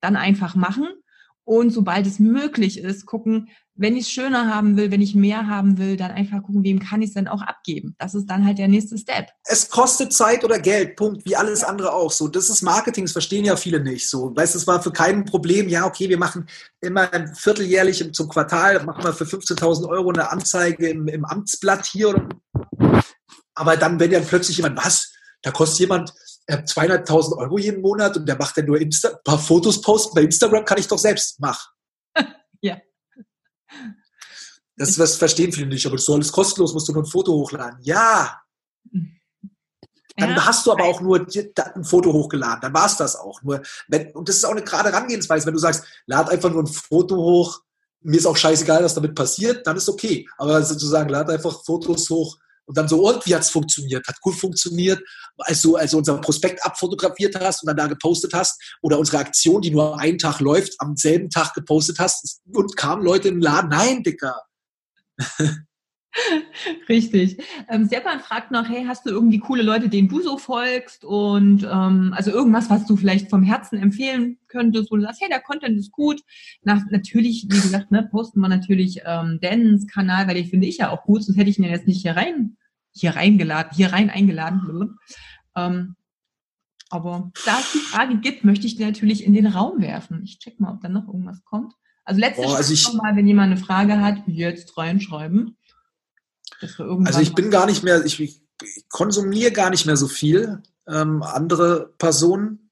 Dann 0.00 0.16
einfach 0.16 0.54
machen. 0.54 0.86
Und 1.46 1.70
sobald 1.70 2.08
es 2.08 2.18
möglich 2.18 2.80
ist, 2.80 3.06
gucken, 3.06 3.48
wenn 3.76 3.94
ich 3.94 4.06
es 4.06 4.10
schöner 4.10 4.52
haben 4.52 4.76
will, 4.76 4.90
wenn 4.90 5.00
ich 5.00 5.14
mehr 5.14 5.46
haben 5.46 5.78
will, 5.78 5.96
dann 5.96 6.10
einfach 6.10 6.42
gucken, 6.42 6.64
wem 6.64 6.80
kann 6.80 7.02
ich 7.02 7.10
es 7.10 7.14
denn 7.14 7.28
auch 7.28 7.40
abgeben. 7.40 7.94
Das 7.98 8.16
ist 8.16 8.26
dann 8.26 8.44
halt 8.44 8.58
der 8.58 8.66
nächste 8.66 8.98
Step. 8.98 9.28
Es 9.44 9.70
kostet 9.70 10.12
Zeit 10.12 10.42
oder 10.42 10.58
Geld, 10.58 10.96
Punkt, 10.96 11.24
wie 11.24 11.36
alles 11.36 11.62
andere 11.62 11.92
auch. 11.92 12.10
So, 12.10 12.26
das 12.26 12.50
ist 12.50 12.62
Marketing, 12.62 13.04
das 13.04 13.12
verstehen 13.12 13.44
ja 13.44 13.54
viele 13.54 13.78
nicht. 13.78 14.08
So, 14.08 14.34
weißt, 14.34 14.56
es 14.56 14.66
war 14.66 14.82
für 14.82 14.90
kein 14.90 15.24
Problem. 15.24 15.68
Ja, 15.68 15.86
okay, 15.86 16.08
wir 16.08 16.18
machen 16.18 16.48
immer 16.80 17.08
vierteljährlich 17.36 18.12
zum 18.12 18.28
Quartal, 18.28 18.82
machen 18.82 19.04
wir 19.04 19.12
für 19.12 19.24
15.000 19.24 19.88
Euro 19.88 20.10
eine 20.10 20.32
Anzeige 20.32 20.88
im, 20.88 21.06
im 21.06 21.24
Amtsblatt 21.24 21.86
hier. 21.86 22.08
Oder, 22.08 22.28
aber 23.54 23.76
dann, 23.76 24.00
wenn 24.00 24.10
ja 24.10 24.18
plötzlich 24.18 24.56
jemand, 24.56 24.84
was? 24.84 25.12
Da 25.42 25.52
kostet 25.52 25.78
jemand 25.78 26.12
200.000 26.48 27.32
äh, 27.32 27.40
Euro 27.40 27.58
jeden 27.58 27.82
Monat 27.82 28.16
und 28.16 28.26
der 28.26 28.36
macht 28.36 28.56
dann 28.56 28.66
nur 28.66 28.80
Insta 28.80 29.08
ein 29.08 29.24
paar 29.24 29.38
Fotos 29.38 29.80
posten. 29.80 30.14
Bei 30.14 30.22
Instagram 30.22 30.64
kann 30.64 30.78
ich 30.78 30.86
doch 30.86 30.98
selbst 30.98 31.40
machen. 31.40 31.72
ja. 32.60 32.78
Das, 34.76 34.94
das 34.94 35.16
verstehen 35.16 35.52
viele 35.52 35.68
nicht, 35.68 35.86
aber 35.86 35.96
das 35.96 36.04
ist 36.04 36.14
alles 36.14 36.32
kostenlos, 36.32 36.74
musst 36.74 36.88
du 36.88 36.92
nur 36.92 37.02
ein 37.02 37.10
Foto 37.10 37.32
hochladen. 37.32 37.78
Ja. 37.82 38.40
Dann 40.18 40.30
ja. 40.30 40.46
hast 40.46 40.66
du 40.66 40.72
aber 40.72 40.84
auch 40.84 41.00
nur 41.00 41.26
ein 41.26 41.84
Foto 41.84 42.12
hochgeladen, 42.12 42.60
dann 42.60 42.74
war 42.74 42.86
es 42.86 42.96
das 42.96 43.16
auch. 43.16 43.42
Nur, 43.42 43.62
wenn, 43.88 44.12
und 44.12 44.28
das 44.28 44.36
ist 44.36 44.44
auch 44.44 44.52
eine 44.52 44.62
gerade 44.62 44.90
Herangehensweise, 44.90 45.46
wenn 45.46 45.54
du 45.54 45.60
sagst, 45.60 45.84
lad 46.06 46.30
einfach 46.30 46.50
nur 46.50 46.62
ein 46.62 46.66
Foto 46.66 47.16
hoch, 47.16 47.60
mir 48.00 48.16
ist 48.16 48.26
auch 48.26 48.36
scheißegal, 48.36 48.84
was 48.84 48.94
damit 48.94 49.14
passiert, 49.14 49.66
dann 49.66 49.76
ist 49.76 49.88
okay. 49.88 50.26
Aber 50.38 50.62
sozusagen, 50.62 51.08
lad 51.08 51.28
einfach 51.28 51.64
Fotos 51.64 52.08
hoch 52.08 52.38
und 52.66 52.76
dann 52.76 52.88
so, 52.88 53.08
und 53.08 53.24
wie 53.26 53.34
hat's 53.34 53.50
funktioniert? 53.50 54.06
Hat 54.06 54.20
gut 54.20 54.34
funktioniert, 54.34 55.00
als 55.38 55.62
du 55.62 55.76
also 55.76 55.98
unser 55.98 56.18
Prospekt 56.20 56.64
abfotografiert 56.64 57.38
hast 57.38 57.62
und 57.62 57.68
dann 57.68 57.76
da 57.76 57.86
gepostet 57.86 58.34
hast 58.34 58.60
oder 58.82 58.98
unsere 58.98 59.18
Aktion, 59.18 59.62
die 59.62 59.70
nur 59.70 59.98
einen 59.98 60.18
Tag 60.18 60.40
läuft, 60.40 60.74
am 60.78 60.96
selben 60.96 61.30
Tag 61.30 61.54
gepostet 61.54 61.98
hast 61.98 62.40
und 62.52 62.76
kamen 62.76 63.04
Leute 63.04 63.28
in 63.28 63.36
den 63.36 63.42
Laden. 63.42 63.70
Nein, 63.70 64.02
Dicker. 64.02 64.42
Richtig. 66.88 67.38
Ähm, 67.68 67.86
Stepan 67.86 68.20
fragt 68.20 68.50
noch, 68.50 68.68
hey, 68.68 68.84
hast 68.86 69.06
du 69.06 69.10
irgendwie 69.10 69.38
coole 69.38 69.62
Leute, 69.62 69.88
denen 69.88 70.08
du 70.08 70.20
so 70.20 70.38
folgst 70.38 71.04
und 71.04 71.64
ähm, 71.64 72.12
also 72.16 72.30
irgendwas, 72.30 72.70
was 72.70 72.86
du 72.86 72.96
vielleicht 72.96 73.30
vom 73.30 73.42
Herzen 73.42 73.78
empfehlen 73.78 74.38
könntest, 74.48 74.90
wo 74.90 74.96
du 74.96 75.02
sagst, 75.02 75.20
hey, 75.20 75.28
der 75.28 75.40
Content 75.40 75.78
ist 75.78 75.92
gut. 75.92 76.22
Nach, 76.62 76.82
natürlich, 76.90 77.46
wie 77.50 77.60
gesagt, 77.60 77.90
ne, 77.90 78.08
posten 78.10 78.40
wir 78.40 78.48
natürlich 78.48 79.00
ähm, 79.04 79.38
Dans 79.40 79.86
Kanal, 79.86 80.26
weil 80.26 80.34
den 80.34 80.46
finde 80.46 80.66
ich 80.66 80.78
ja 80.78 80.90
auch 80.90 81.04
gut, 81.04 81.24
sonst 81.24 81.38
hätte 81.38 81.50
ich 81.50 81.58
ihn 81.58 81.64
ja 81.64 81.70
jetzt 81.70 81.86
nicht 81.86 82.02
hier 82.02 82.16
rein, 82.16 82.56
hier 82.92 83.16
reingeladen, 83.16 83.72
hier 83.74 83.92
rein 83.92 84.10
eingeladen. 84.10 84.98
Ähm, 85.54 85.96
aber 86.88 87.32
da 87.44 87.58
es 87.58 87.72
die 87.72 87.78
Frage 87.78 88.18
gibt, 88.18 88.44
möchte 88.44 88.66
ich 88.66 88.76
die 88.76 88.84
natürlich 88.84 89.24
in 89.24 89.34
den 89.34 89.46
Raum 89.46 89.80
werfen. 89.80 90.22
Ich 90.24 90.38
check 90.38 90.60
mal, 90.60 90.72
ob 90.72 90.80
da 90.80 90.88
noch 90.88 91.08
irgendwas 91.08 91.44
kommt. 91.44 91.74
Also 92.04 92.20
letztes 92.20 92.46
Boah, 92.46 92.56
also 92.56 92.96
Mal, 92.96 93.16
wenn 93.16 93.26
jemand 93.26 93.52
eine 93.52 93.60
Frage 93.60 94.00
hat, 94.00 94.22
jetzt 94.28 94.78
reinschreiben. 94.78 95.56
Also 97.04 97.20
ich 97.20 97.34
bin 97.34 97.50
gar 97.50 97.66
nicht 97.66 97.82
mehr, 97.82 98.04
ich, 98.04 98.20
ich 98.20 98.40
konsumiere 98.88 99.52
gar 99.52 99.70
nicht 99.70 99.86
mehr 99.86 99.96
so 99.96 100.08
viel 100.08 100.62
ähm, 100.88 101.22
andere 101.22 101.92
Personen. 101.98 102.70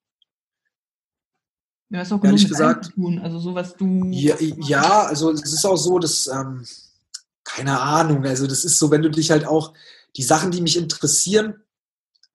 Ja, 1.91 2.03
ist 2.03 2.12
auch 2.12 2.24
ehrlich 2.24 2.49
gesagt. 2.49 2.93
Tun. 2.95 3.18
Also 3.18 3.39
so 3.39 3.55
was 3.55 3.76
du. 3.76 4.05
Ja, 4.11 4.37
ja, 4.41 5.03
also 5.03 5.30
es 5.30 5.53
ist 5.53 5.64
auch 5.64 5.76
so, 5.76 5.99
dass 5.99 6.26
ähm, 6.26 6.66
keine 7.45 7.80
Ahnung. 7.80 8.24
Also 8.24 8.47
das 8.47 8.64
ist 8.64 8.78
so, 8.78 8.91
wenn 8.91 9.03
du 9.03 9.11
dich 9.11 9.30
halt 9.30 9.47
auch 9.47 9.74
die 10.16 10.22
Sachen, 10.22 10.51
die 10.51 10.62
mich 10.62 10.76
interessieren, 10.76 11.62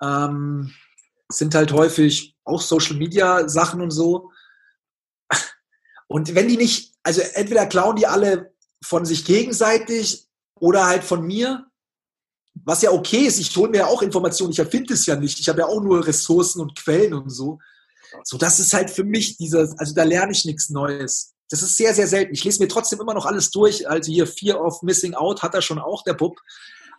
ähm, 0.02 0.72
sind 1.30 1.56
halt 1.56 1.74
häufig 1.74 2.36
auch 2.44 2.62
Social 2.62 2.96
Media 2.96 3.48
Sachen 3.50 3.82
und 3.82 3.92
so. 3.92 4.32
Und 6.08 6.34
wenn 6.36 6.48
die 6.48 6.58
nicht, 6.58 6.96
also 7.04 7.22
entweder 7.34 7.68
klauen 7.68 7.96
die 7.96 8.08
alle 8.08 8.54
von 8.84 9.06
sich 9.06 9.26
gegenseitig 9.26 10.29
oder 10.60 10.86
halt 10.86 11.04
von 11.04 11.26
mir, 11.26 11.66
was 12.54 12.82
ja 12.82 12.92
okay 12.92 13.26
ist. 13.26 13.40
Ich 13.40 13.56
hole 13.56 13.70
mir 13.70 13.80
ja 13.80 13.88
auch 13.88 14.02
Informationen, 14.02 14.52
ich 14.52 14.60
erfinde 14.60 14.94
es 14.94 15.06
ja 15.06 15.16
nicht. 15.16 15.40
Ich 15.40 15.50
habe 15.50 15.60
ja 15.60 15.66
auch 15.68 15.82
nur 15.82 16.06
Ressourcen 16.06 16.62
und 16.62 16.76
Quellen 16.76 17.14
und 17.14 17.30
so. 17.30 17.60
So, 18.24 18.38
das 18.38 18.60
ist 18.60 18.74
halt 18.74 18.90
für 18.90 19.04
mich 19.04 19.38
dieser, 19.38 19.72
also 19.78 19.94
da 19.94 20.04
lerne 20.04 20.32
ich 20.32 20.46
nichts 20.46 20.70
Neues. 20.70 21.34
Das 21.50 21.62
ist 21.62 21.78
sehr, 21.78 21.94
sehr 21.94 22.08
selten. 22.08 22.34
Ich 22.34 22.44
lese 22.44 22.62
mir 22.62 22.68
trotzdem 22.68 23.00
immer 23.00 23.14
noch 23.14 23.26
alles 23.26 23.52
durch. 23.52 23.90
Also 23.90 24.12
hier 24.12 24.28
Fear 24.28 24.64
of 24.64 24.82
Missing 24.82 25.14
Out 25.14 25.42
hat 25.42 25.56
er 25.56 25.62
schon 25.62 25.80
auch, 25.80 26.04
der 26.04 26.14
Bub. 26.14 26.40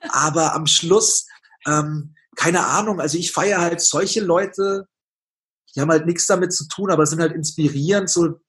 Aber 0.09 0.55
am 0.55 0.67
Schluss, 0.67 1.27
ähm, 1.67 2.15
keine 2.37 2.65
Ahnung, 2.65 3.01
also 3.01 3.19
ich 3.19 3.33
feiere 3.33 3.61
halt 3.61 3.81
solche 3.81 4.21
Leute, 4.21 4.89
die 5.75 5.81
haben 5.81 5.91
halt 5.91 6.07
nichts 6.07 6.27
damit 6.27 6.53
zu 6.53 6.67
tun, 6.69 6.91
aber 6.91 7.07
sind 7.07 7.21
halt 7.21 7.33
inspirierend. 7.33 8.11
So, 8.11 8.41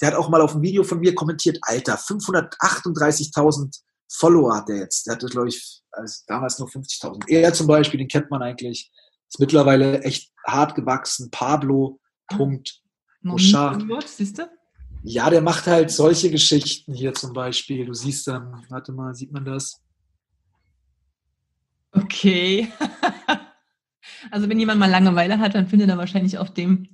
der 0.00 0.08
hat 0.08 0.14
auch 0.14 0.28
mal 0.28 0.40
auf 0.40 0.54
ein 0.54 0.62
Video 0.62 0.82
von 0.84 1.00
mir 1.00 1.14
kommentiert, 1.14 1.58
Alter, 1.62 1.98
538.000 1.98 3.80
Follower 4.10 4.56
hat 4.56 4.68
der 4.68 4.78
jetzt. 4.78 5.06
Der 5.06 5.14
hatte, 5.14 5.26
glaube 5.26 5.48
ich, 5.48 5.82
also 5.92 6.22
damals 6.26 6.58
nur 6.58 6.68
50.000. 6.68 7.28
Er 7.28 7.52
zum 7.52 7.66
Beispiel, 7.66 7.98
den 7.98 8.08
kennt 8.08 8.30
man 8.30 8.42
eigentlich. 8.42 8.90
Ist 9.28 9.38
mittlerweile 9.38 10.02
echt 10.02 10.32
hart 10.44 10.74
gewachsen. 10.74 11.30
Pablo. 11.30 12.00
Punkt. 12.28 12.82
Bouchard. 13.22 13.84
Siehst 14.06 14.38
du? 14.38 14.50
Ja, 15.02 15.30
der 15.30 15.40
macht 15.40 15.66
halt 15.66 15.90
solche 15.90 16.30
Geschichten 16.30 16.92
hier 16.92 17.14
zum 17.14 17.32
Beispiel. 17.32 17.86
Du 17.86 17.94
siehst 17.94 18.26
dann, 18.26 18.64
warte 18.68 18.92
mal, 18.92 19.14
sieht 19.14 19.32
man 19.32 19.44
das? 19.44 19.80
Okay. 21.92 22.70
also 24.30 24.48
wenn 24.48 24.58
jemand 24.58 24.80
mal 24.80 24.90
Langeweile 24.90 25.38
hat, 25.38 25.54
dann 25.54 25.68
findet 25.68 25.88
er 25.88 25.98
wahrscheinlich 25.98 26.36
auf 26.38 26.52
dem. 26.52 26.88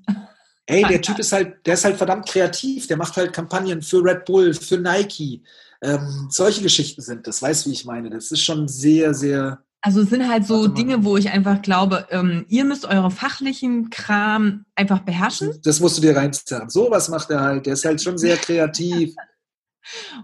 Ey, 0.66 0.84
der 0.84 1.00
Typ 1.00 1.18
ist 1.18 1.32
halt, 1.32 1.66
der 1.66 1.74
ist 1.74 1.84
halt 1.84 1.96
verdammt 1.96 2.28
kreativ. 2.28 2.86
Der 2.86 2.96
macht 2.96 3.16
halt 3.16 3.32
Kampagnen 3.32 3.82
für 3.82 4.02
Red 4.04 4.24
Bull, 4.24 4.54
für 4.54 4.78
Nike, 4.78 5.42
ähm, 5.82 6.28
solche 6.30 6.62
Geschichten 6.62 7.02
sind 7.02 7.26
das, 7.26 7.42
weißt 7.42 7.66
du, 7.66 7.70
wie 7.70 7.74
ich 7.74 7.84
meine? 7.84 8.10
Das 8.10 8.30
ist 8.30 8.42
schon 8.42 8.68
sehr, 8.68 9.14
sehr. 9.14 9.62
Also 9.82 10.00
es 10.00 10.10
sind 10.10 10.28
halt 10.28 10.46
so 10.46 10.66
Dinge, 10.66 11.04
wo 11.04 11.16
ich 11.16 11.30
einfach 11.30 11.62
glaube, 11.62 12.06
ähm, 12.10 12.44
ihr 12.48 12.64
müsst 12.64 12.86
eure 12.86 13.10
fachlichen 13.10 13.90
Kram 13.90 14.64
einfach 14.74 15.00
beherrschen. 15.00 15.52
Das 15.62 15.80
musst 15.80 15.98
du 15.98 16.02
dir 16.02 16.16
reinzerren. 16.16 16.70
So 16.70 16.90
was 16.90 17.08
macht 17.08 17.30
er 17.30 17.40
halt. 17.40 17.66
Der 17.66 17.74
ist 17.74 17.84
halt 17.84 18.02
schon 18.02 18.18
sehr 18.18 18.36
kreativ. 18.36 19.14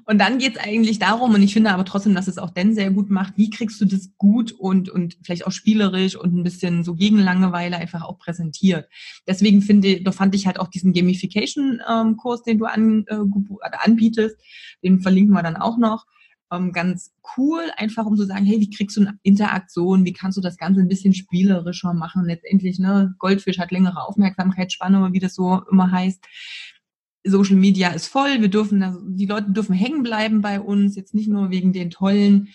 Und 0.04 0.18
dann 0.18 0.38
geht 0.38 0.56
es 0.56 0.62
eigentlich 0.62 0.98
darum, 0.98 1.34
und 1.34 1.42
ich 1.42 1.52
finde 1.52 1.70
aber 1.70 1.84
trotzdem, 1.84 2.14
dass 2.14 2.28
es 2.28 2.38
auch 2.38 2.50
Dan 2.50 2.74
sehr 2.74 2.90
gut 2.90 3.10
macht, 3.10 3.36
wie 3.36 3.50
kriegst 3.50 3.80
du 3.80 3.84
das 3.84 4.10
gut 4.18 4.52
und, 4.52 4.88
und 4.88 5.18
vielleicht 5.22 5.46
auch 5.46 5.52
spielerisch 5.52 6.16
und 6.16 6.34
ein 6.34 6.42
bisschen 6.42 6.84
so 6.84 6.94
gegen 6.94 7.18
Langeweile 7.18 7.76
einfach 7.76 8.02
auch 8.02 8.18
präsentiert. 8.18 8.88
Deswegen 9.26 9.62
finde, 9.62 10.02
da 10.02 10.12
fand 10.12 10.34
ich 10.34 10.46
halt 10.46 10.58
auch 10.58 10.68
diesen 10.68 10.92
Gamification-Kurs, 10.92 12.40
ähm, 12.40 12.44
den 12.46 12.58
du 12.58 12.64
an, 12.66 13.04
äh, 13.08 13.16
anbietest, 13.78 14.36
den 14.82 15.00
verlinken 15.00 15.34
wir 15.34 15.42
dann 15.42 15.56
auch 15.56 15.78
noch, 15.78 16.06
ähm, 16.52 16.72
ganz 16.72 17.12
cool, 17.36 17.62
einfach 17.76 18.04
um 18.04 18.16
zu 18.16 18.24
sagen, 18.24 18.44
hey, 18.44 18.60
wie 18.60 18.70
kriegst 18.70 18.96
du 18.96 19.00
eine 19.00 19.18
Interaktion, 19.22 20.04
wie 20.04 20.12
kannst 20.12 20.36
du 20.36 20.42
das 20.42 20.58
Ganze 20.58 20.80
ein 20.80 20.88
bisschen 20.88 21.14
spielerischer 21.14 21.94
machen? 21.94 22.24
Letztendlich, 22.26 22.78
ne, 22.78 23.14
Goldfisch 23.18 23.58
hat 23.58 23.70
längere 23.70 24.06
Aufmerksamkeitsspanne, 24.06 25.12
wie 25.12 25.18
das 25.18 25.34
so 25.34 25.62
immer 25.70 25.90
heißt 25.90 26.22
Social 27.24 27.56
Media 27.56 27.90
ist 27.90 28.08
voll, 28.08 28.40
wir 28.40 28.48
dürfen, 28.48 29.16
die 29.16 29.26
Leute 29.26 29.52
dürfen 29.52 29.74
hängen 29.74 30.02
bleiben 30.02 30.40
bei 30.40 30.60
uns, 30.60 30.96
jetzt 30.96 31.14
nicht 31.14 31.28
nur 31.28 31.50
wegen 31.50 31.72
den 31.72 31.90
tollen 31.90 32.48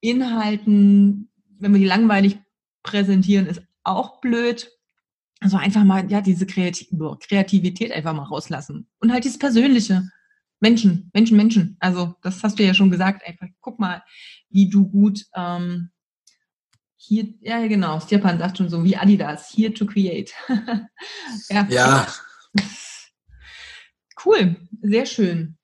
Inhalten, 0.00 1.30
wenn 1.58 1.72
wir 1.72 1.80
die 1.80 1.86
langweilig 1.86 2.38
präsentieren, 2.82 3.46
ist 3.46 3.62
auch 3.84 4.20
blöd. 4.20 4.70
Also 5.40 5.58
einfach 5.58 5.84
mal, 5.84 6.10
ja, 6.10 6.20
diese 6.20 6.46
Kreativität 6.46 7.92
einfach 7.92 8.14
mal 8.14 8.24
rauslassen. 8.24 8.88
Und 9.00 9.12
halt 9.12 9.24
dieses 9.24 9.38
Persönliche. 9.38 10.08
Menschen, 10.60 11.10
Menschen, 11.12 11.36
Menschen. 11.36 11.76
Also, 11.80 12.14
das 12.22 12.42
hast 12.42 12.58
du 12.58 12.64
ja 12.64 12.72
schon 12.72 12.90
gesagt. 12.90 13.26
Einfach, 13.26 13.48
guck 13.60 13.78
mal, 13.78 14.02
wie 14.48 14.70
du 14.70 14.88
gut, 14.88 15.26
ähm, 15.34 15.90
hier, 16.96 17.34
ja, 17.40 17.64
genau, 17.66 18.00
Stepan 18.00 18.38
sagt 18.38 18.56
schon 18.56 18.70
so, 18.70 18.82
wie 18.82 18.96
Adidas, 18.96 19.52
here 19.54 19.72
to 19.72 19.84
create. 19.84 20.32
ja. 21.50 21.66
ja. 21.68 22.06
Cool, 24.24 24.56
sehr 24.82 25.06
schön. 25.06 25.56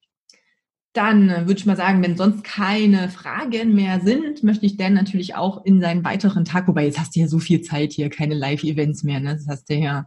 Dann 0.92 1.30
äh, 1.30 1.46
würde 1.46 1.58
ich 1.58 1.66
mal 1.66 1.76
sagen, 1.76 2.02
wenn 2.02 2.18
sonst 2.18 2.44
keine 2.44 3.08
Fragen 3.08 3.74
mehr 3.74 4.00
sind, 4.00 4.42
möchte 4.42 4.66
ich 4.66 4.76
Dan 4.76 4.92
natürlich 4.92 5.34
auch 5.34 5.64
in 5.64 5.80
seinen 5.80 6.04
weiteren 6.04 6.44
Tag, 6.44 6.68
wobei 6.68 6.84
jetzt 6.84 6.98
hast 6.98 7.16
du 7.16 7.20
ja 7.20 7.28
so 7.28 7.38
viel 7.38 7.62
Zeit 7.62 7.92
hier, 7.92 8.10
keine 8.10 8.34
Live-Events 8.34 9.02
mehr, 9.02 9.20
ne? 9.20 9.36
Das 9.36 9.46
hast 9.48 9.70
du 9.70 9.74
ja 9.74 10.06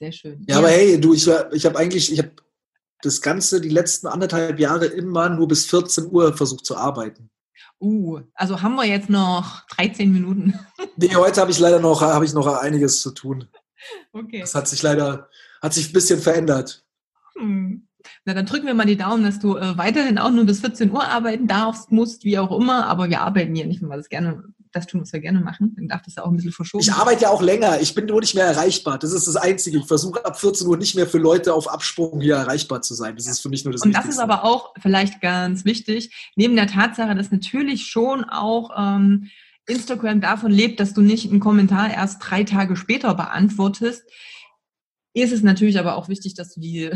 sehr 0.00 0.12
schön. 0.12 0.44
Ja, 0.48 0.54
ja. 0.54 0.58
aber 0.58 0.68
hey, 0.68 0.98
du, 0.98 1.12
ich, 1.12 1.28
ich 1.52 1.66
habe 1.66 1.78
eigentlich, 1.78 2.10
ich 2.10 2.18
habe 2.18 2.32
das 3.02 3.20
Ganze 3.20 3.60
die 3.60 3.68
letzten 3.68 4.06
anderthalb 4.06 4.58
Jahre 4.58 4.86
immer 4.86 5.28
nur 5.28 5.46
bis 5.46 5.66
14 5.66 6.10
Uhr 6.10 6.34
versucht 6.34 6.64
zu 6.64 6.76
arbeiten. 6.76 7.30
Uh, 7.80 8.20
also 8.34 8.62
haben 8.62 8.76
wir 8.76 8.86
jetzt 8.86 9.10
noch 9.10 9.66
13 9.76 10.10
Minuten. 10.12 10.58
Nee, 10.96 11.12
heute 11.16 11.40
habe 11.40 11.50
ich 11.50 11.58
leider 11.58 11.80
noch, 11.80 12.02
habe 12.02 12.24
ich 12.24 12.34
noch 12.34 12.46
einiges 12.46 13.00
zu 13.02 13.10
tun. 13.10 13.48
Okay. 14.12 14.38
Das 14.38 14.54
hat 14.54 14.68
sich 14.68 14.80
leider, 14.80 15.28
hat 15.60 15.74
sich 15.74 15.88
ein 15.88 15.92
bisschen 15.92 16.20
verändert. 16.20 16.83
Hm. 17.36 17.88
Na, 18.24 18.34
dann 18.34 18.46
drücken 18.46 18.66
wir 18.66 18.74
mal 18.74 18.86
die 18.86 18.96
Daumen, 18.96 19.24
dass 19.24 19.38
du 19.38 19.56
äh, 19.56 19.76
weiterhin 19.78 20.18
auch 20.18 20.30
nur 20.30 20.44
bis 20.44 20.60
14 20.60 20.90
Uhr 20.90 21.04
arbeiten 21.04 21.46
darfst, 21.46 21.90
musst, 21.90 22.24
wie 22.24 22.38
auch 22.38 22.58
immer. 22.58 22.86
Aber 22.86 23.08
wir 23.08 23.22
arbeiten 23.22 23.54
hier 23.54 23.66
nicht, 23.66 23.82
wenn 23.82 23.88
wir 23.88 23.96
das 23.96 24.08
gerne, 24.08 24.44
das 24.72 24.86
tun, 24.86 25.00
was 25.00 25.12
wir 25.12 25.20
gerne 25.20 25.40
machen. 25.40 25.74
Dann 25.76 25.88
darf 25.88 26.02
das 26.02 26.16
ja 26.16 26.24
auch 26.24 26.28
ein 26.28 26.36
bisschen 26.36 26.52
verschoben. 26.52 26.82
Ich 26.82 26.92
arbeite 26.92 27.22
ja 27.22 27.30
auch 27.30 27.42
länger. 27.42 27.80
Ich 27.80 27.94
bin 27.94 28.06
nur 28.06 28.20
nicht 28.20 28.34
mehr 28.34 28.46
erreichbar. 28.46 28.98
Das 28.98 29.12
ist 29.12 29.26
das 29.26 29.36
Einzige. 29.36 29.78
Ich 29.78 29.86
versuche 29.86 30.24
ab 30.24 30.38
14 30.38 30.66
Uhr 30.66 30.76
nicht 30.76 30.94
mehr 30.94 31.06
für 31.06 31.18
Leute 31.18 31.54
auf 31.54 31.68
Absprung 31.68 32.20
hier 32.20 32.36
erreichbar 32.36 32.82
zu 32.82 32.94
sein. 32.94 33.16
Das 33.16 33.26
ist 33.26 33.40
für 33.40 33.48
mich 33.48 33.64
nur 33.64 33.72
das 33.72 33.82
Und 33.82 33.92
das 33.92 34.06
ist 34.06 34.18
aber 34.18 34.44
auch 34.44 34.74
vielleicht 34.80 35.20
ganz 35.20 35.64
wichtig, 35.64 36.32
neben 36.36 36.56
der 36.56 36.66
Tatsache, 36.66 37.14
dass 37.14 37.30
natürlich 37.30 37.86
schon 37.86 38.24
auch 38.24 38.70
ähm, 38.76 39.30
Instagram 39.66 40.20
davon 40.20 40.52
lebt, 40.52 40.80
dass 40.80 40.92
du 40.92 41.00
nicht 41.00 41.30
einen 41.30 41.40
Kommentar 41.40 41.90
erst 41.90 42.18
drei 42.20 42.44
Tage 42.44 42.76
später 42.76 43.14
beantwortest, 43.14 44.02
ist 45.14 45.32
es 45.32 45.42
natürlich 45.42 45.78
aber 45.78 45.96
auch 45.96 46.08
wichtig, 46.08 46.34
dass 46.34 46.52
du 46.52 46.60
die 46.60 46.90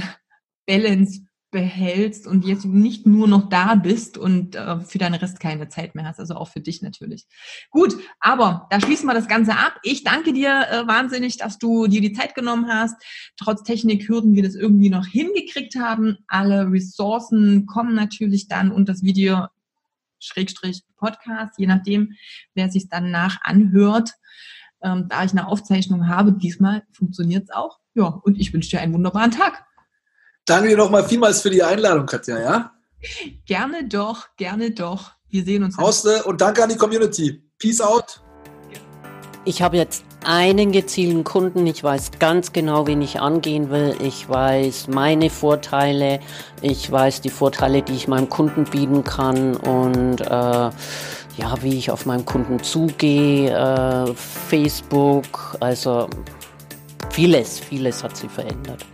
Balance 0.68 1.22
behältst 1.50 2.26
und 2.26 2.44
jetzt 2.44 2.66
nicht 2.66 3.06
nur 3.06 3.26
noch 3.26 3.48
da 3.48 3.74
bist 3.74 4.18
und 4.18 4.54
äh, 4.54 4.80
für 4.80 4.98
deinen 4.98 5.14
Rest 5.14 5.40
keine 5.40 5.68
Zeit 5.68 5.94
mehr 5.94 6.04
hast, 6.04 6.20
also 6.20 6.34
auch 6.34 6.48
für 6.48 6.60
dich 6.60 6.82
natürlich. 6.82 7.26
Gut, 7.70 7.96
aber 8.20 8.66
da 8.70 8.80
schließen 8.80 9.06
wir 9.06 9.14
das 9.14 9.28
Ganze 9.28 9.52
ab. 9.52 9.78
Ich 9.82 10.04
danke 10.04 10.34
dir 10.34 10.66
äh, 10.70 10.86
wahnsinnig, 10.86 11.38
dass 11.38 11.58
du 11.58 11.86
dir 11.86 12.02
die 12.02 12.12
Zeit 12.12 12.34
genommen 12.34 12.68
hast. 12.68 13.02
Trotz 13.38 13.62
Technikhürden 13.62 14.34
wir 14.34 14.42
das 14.42 14.54
irgendwie 14.54 14.90
noch 14.90 15.06
hingekriegt 15.06 15.76
haben. 15.76 16.18
Alle 16.26 16.70
Ressourcen 16.70 17.64
kommen 17.64 17.94
natürlich 17.94 18.48
dann 18.48 18.70
und 18.70 18.88
das 18.88 19.02
Video 19.02 19.46
Schrägstrich 20.20 20.82
Podcast, 20.96 21.58
je 21.58 21.66
nachdem, 21.66 22.12
wer 22.54 22.70
sich 22.70 22.88
dann 22.90 23.10
nach 23.10 23.40
anhört. 23.42 24.10
Ähm, 24.82 25.06
da 25.08 25.24
ich 25.24 25.30
eine 25.30 25.48
Aufzeichnung 25.48 26.08
habe, 26.08 26.32
diesmal 26.32 26.82
funktioniert 26.92 27.44
es 27.44 27.50
auch. 27.50 27.78
Ja, 27.94 28.04
und 28.04 28.38
ich 28.38 28.52
wünsche 28.52 28.70
dir 28.70 28.80
einen 28.80 28.92
wunderbaren 28.92 29.30
Tag. 29.30 29.64
Danke 30.48 30.70
dir 30.70 30.78
nochmal 30.78 31.06
vielmals 31.06 31.42
für 31.42 31.50
die 31.50 31.62
Einladung, 31.62 32.06
Katja, 32.06 32.40
ja? 32.40 32.72
Gerne 33.44 33.86
doch, 33.86 34.28
gerne 34.38 34.70
doch. 34.70 35.10
Wir 35.28 35.44
sehen 35.44 35.62
uns. 35.62 35.78
Auste 35.78 36.22
und 36.24 36.40
danke 36.40 36.62
an 36.62 36.70
die 36.70 36.76
Community. 36.76 37.42
Peace 37.58 37.82
out. 37.82 38.22
Ich 39.44 39.60
habe 39.60 39.76
jetzt 39.76 40.04
einen 40.24 40.72
gezielten 40.72 41.22
Kunden. 41.22 41.66
Ich 41.66 41.84
weiß 41.84 42.12
ganz 42.18 42.54
genau, 42.54 42.86
wen 42.86 43.02
ich 43.02 43.20
angehen 43.20 43.68
will. 43.68 43.94
Ich 44.00 44.26
weiß 44.26 44.88
meine 44.88 45.28
Vorteile. 45.28 46.18
Ich 46.62 46.90
weiß 46.90 47.20
die 47.20 47.28
Vorteile, 47.28 47.82
die 47.82 47.92
ich 47.92 48.08
meinem 48.08 48.30
Kunden 48.30 48.64
bieten 48.64 49.04
kann 49.04 49.54
und 49.54 50.22
äh, 50.22 50.30
ja, 50.30 51.54
wie 51.60 51.76
ich 51.76 51.90
auf 51.90 52.06
meinen 52.06 52.24
Kunden 52.24 52.62
zugehe. 52.62 53.50
Äh, 53.50 54.14
Facebook, 54.14 55.58
also 55.60 56.08
vieles, 57.10 57.58
vieles 57.58 58.02
hat 58.02 58.16
sich 58.16 58.30
verändert. 58.30 58.86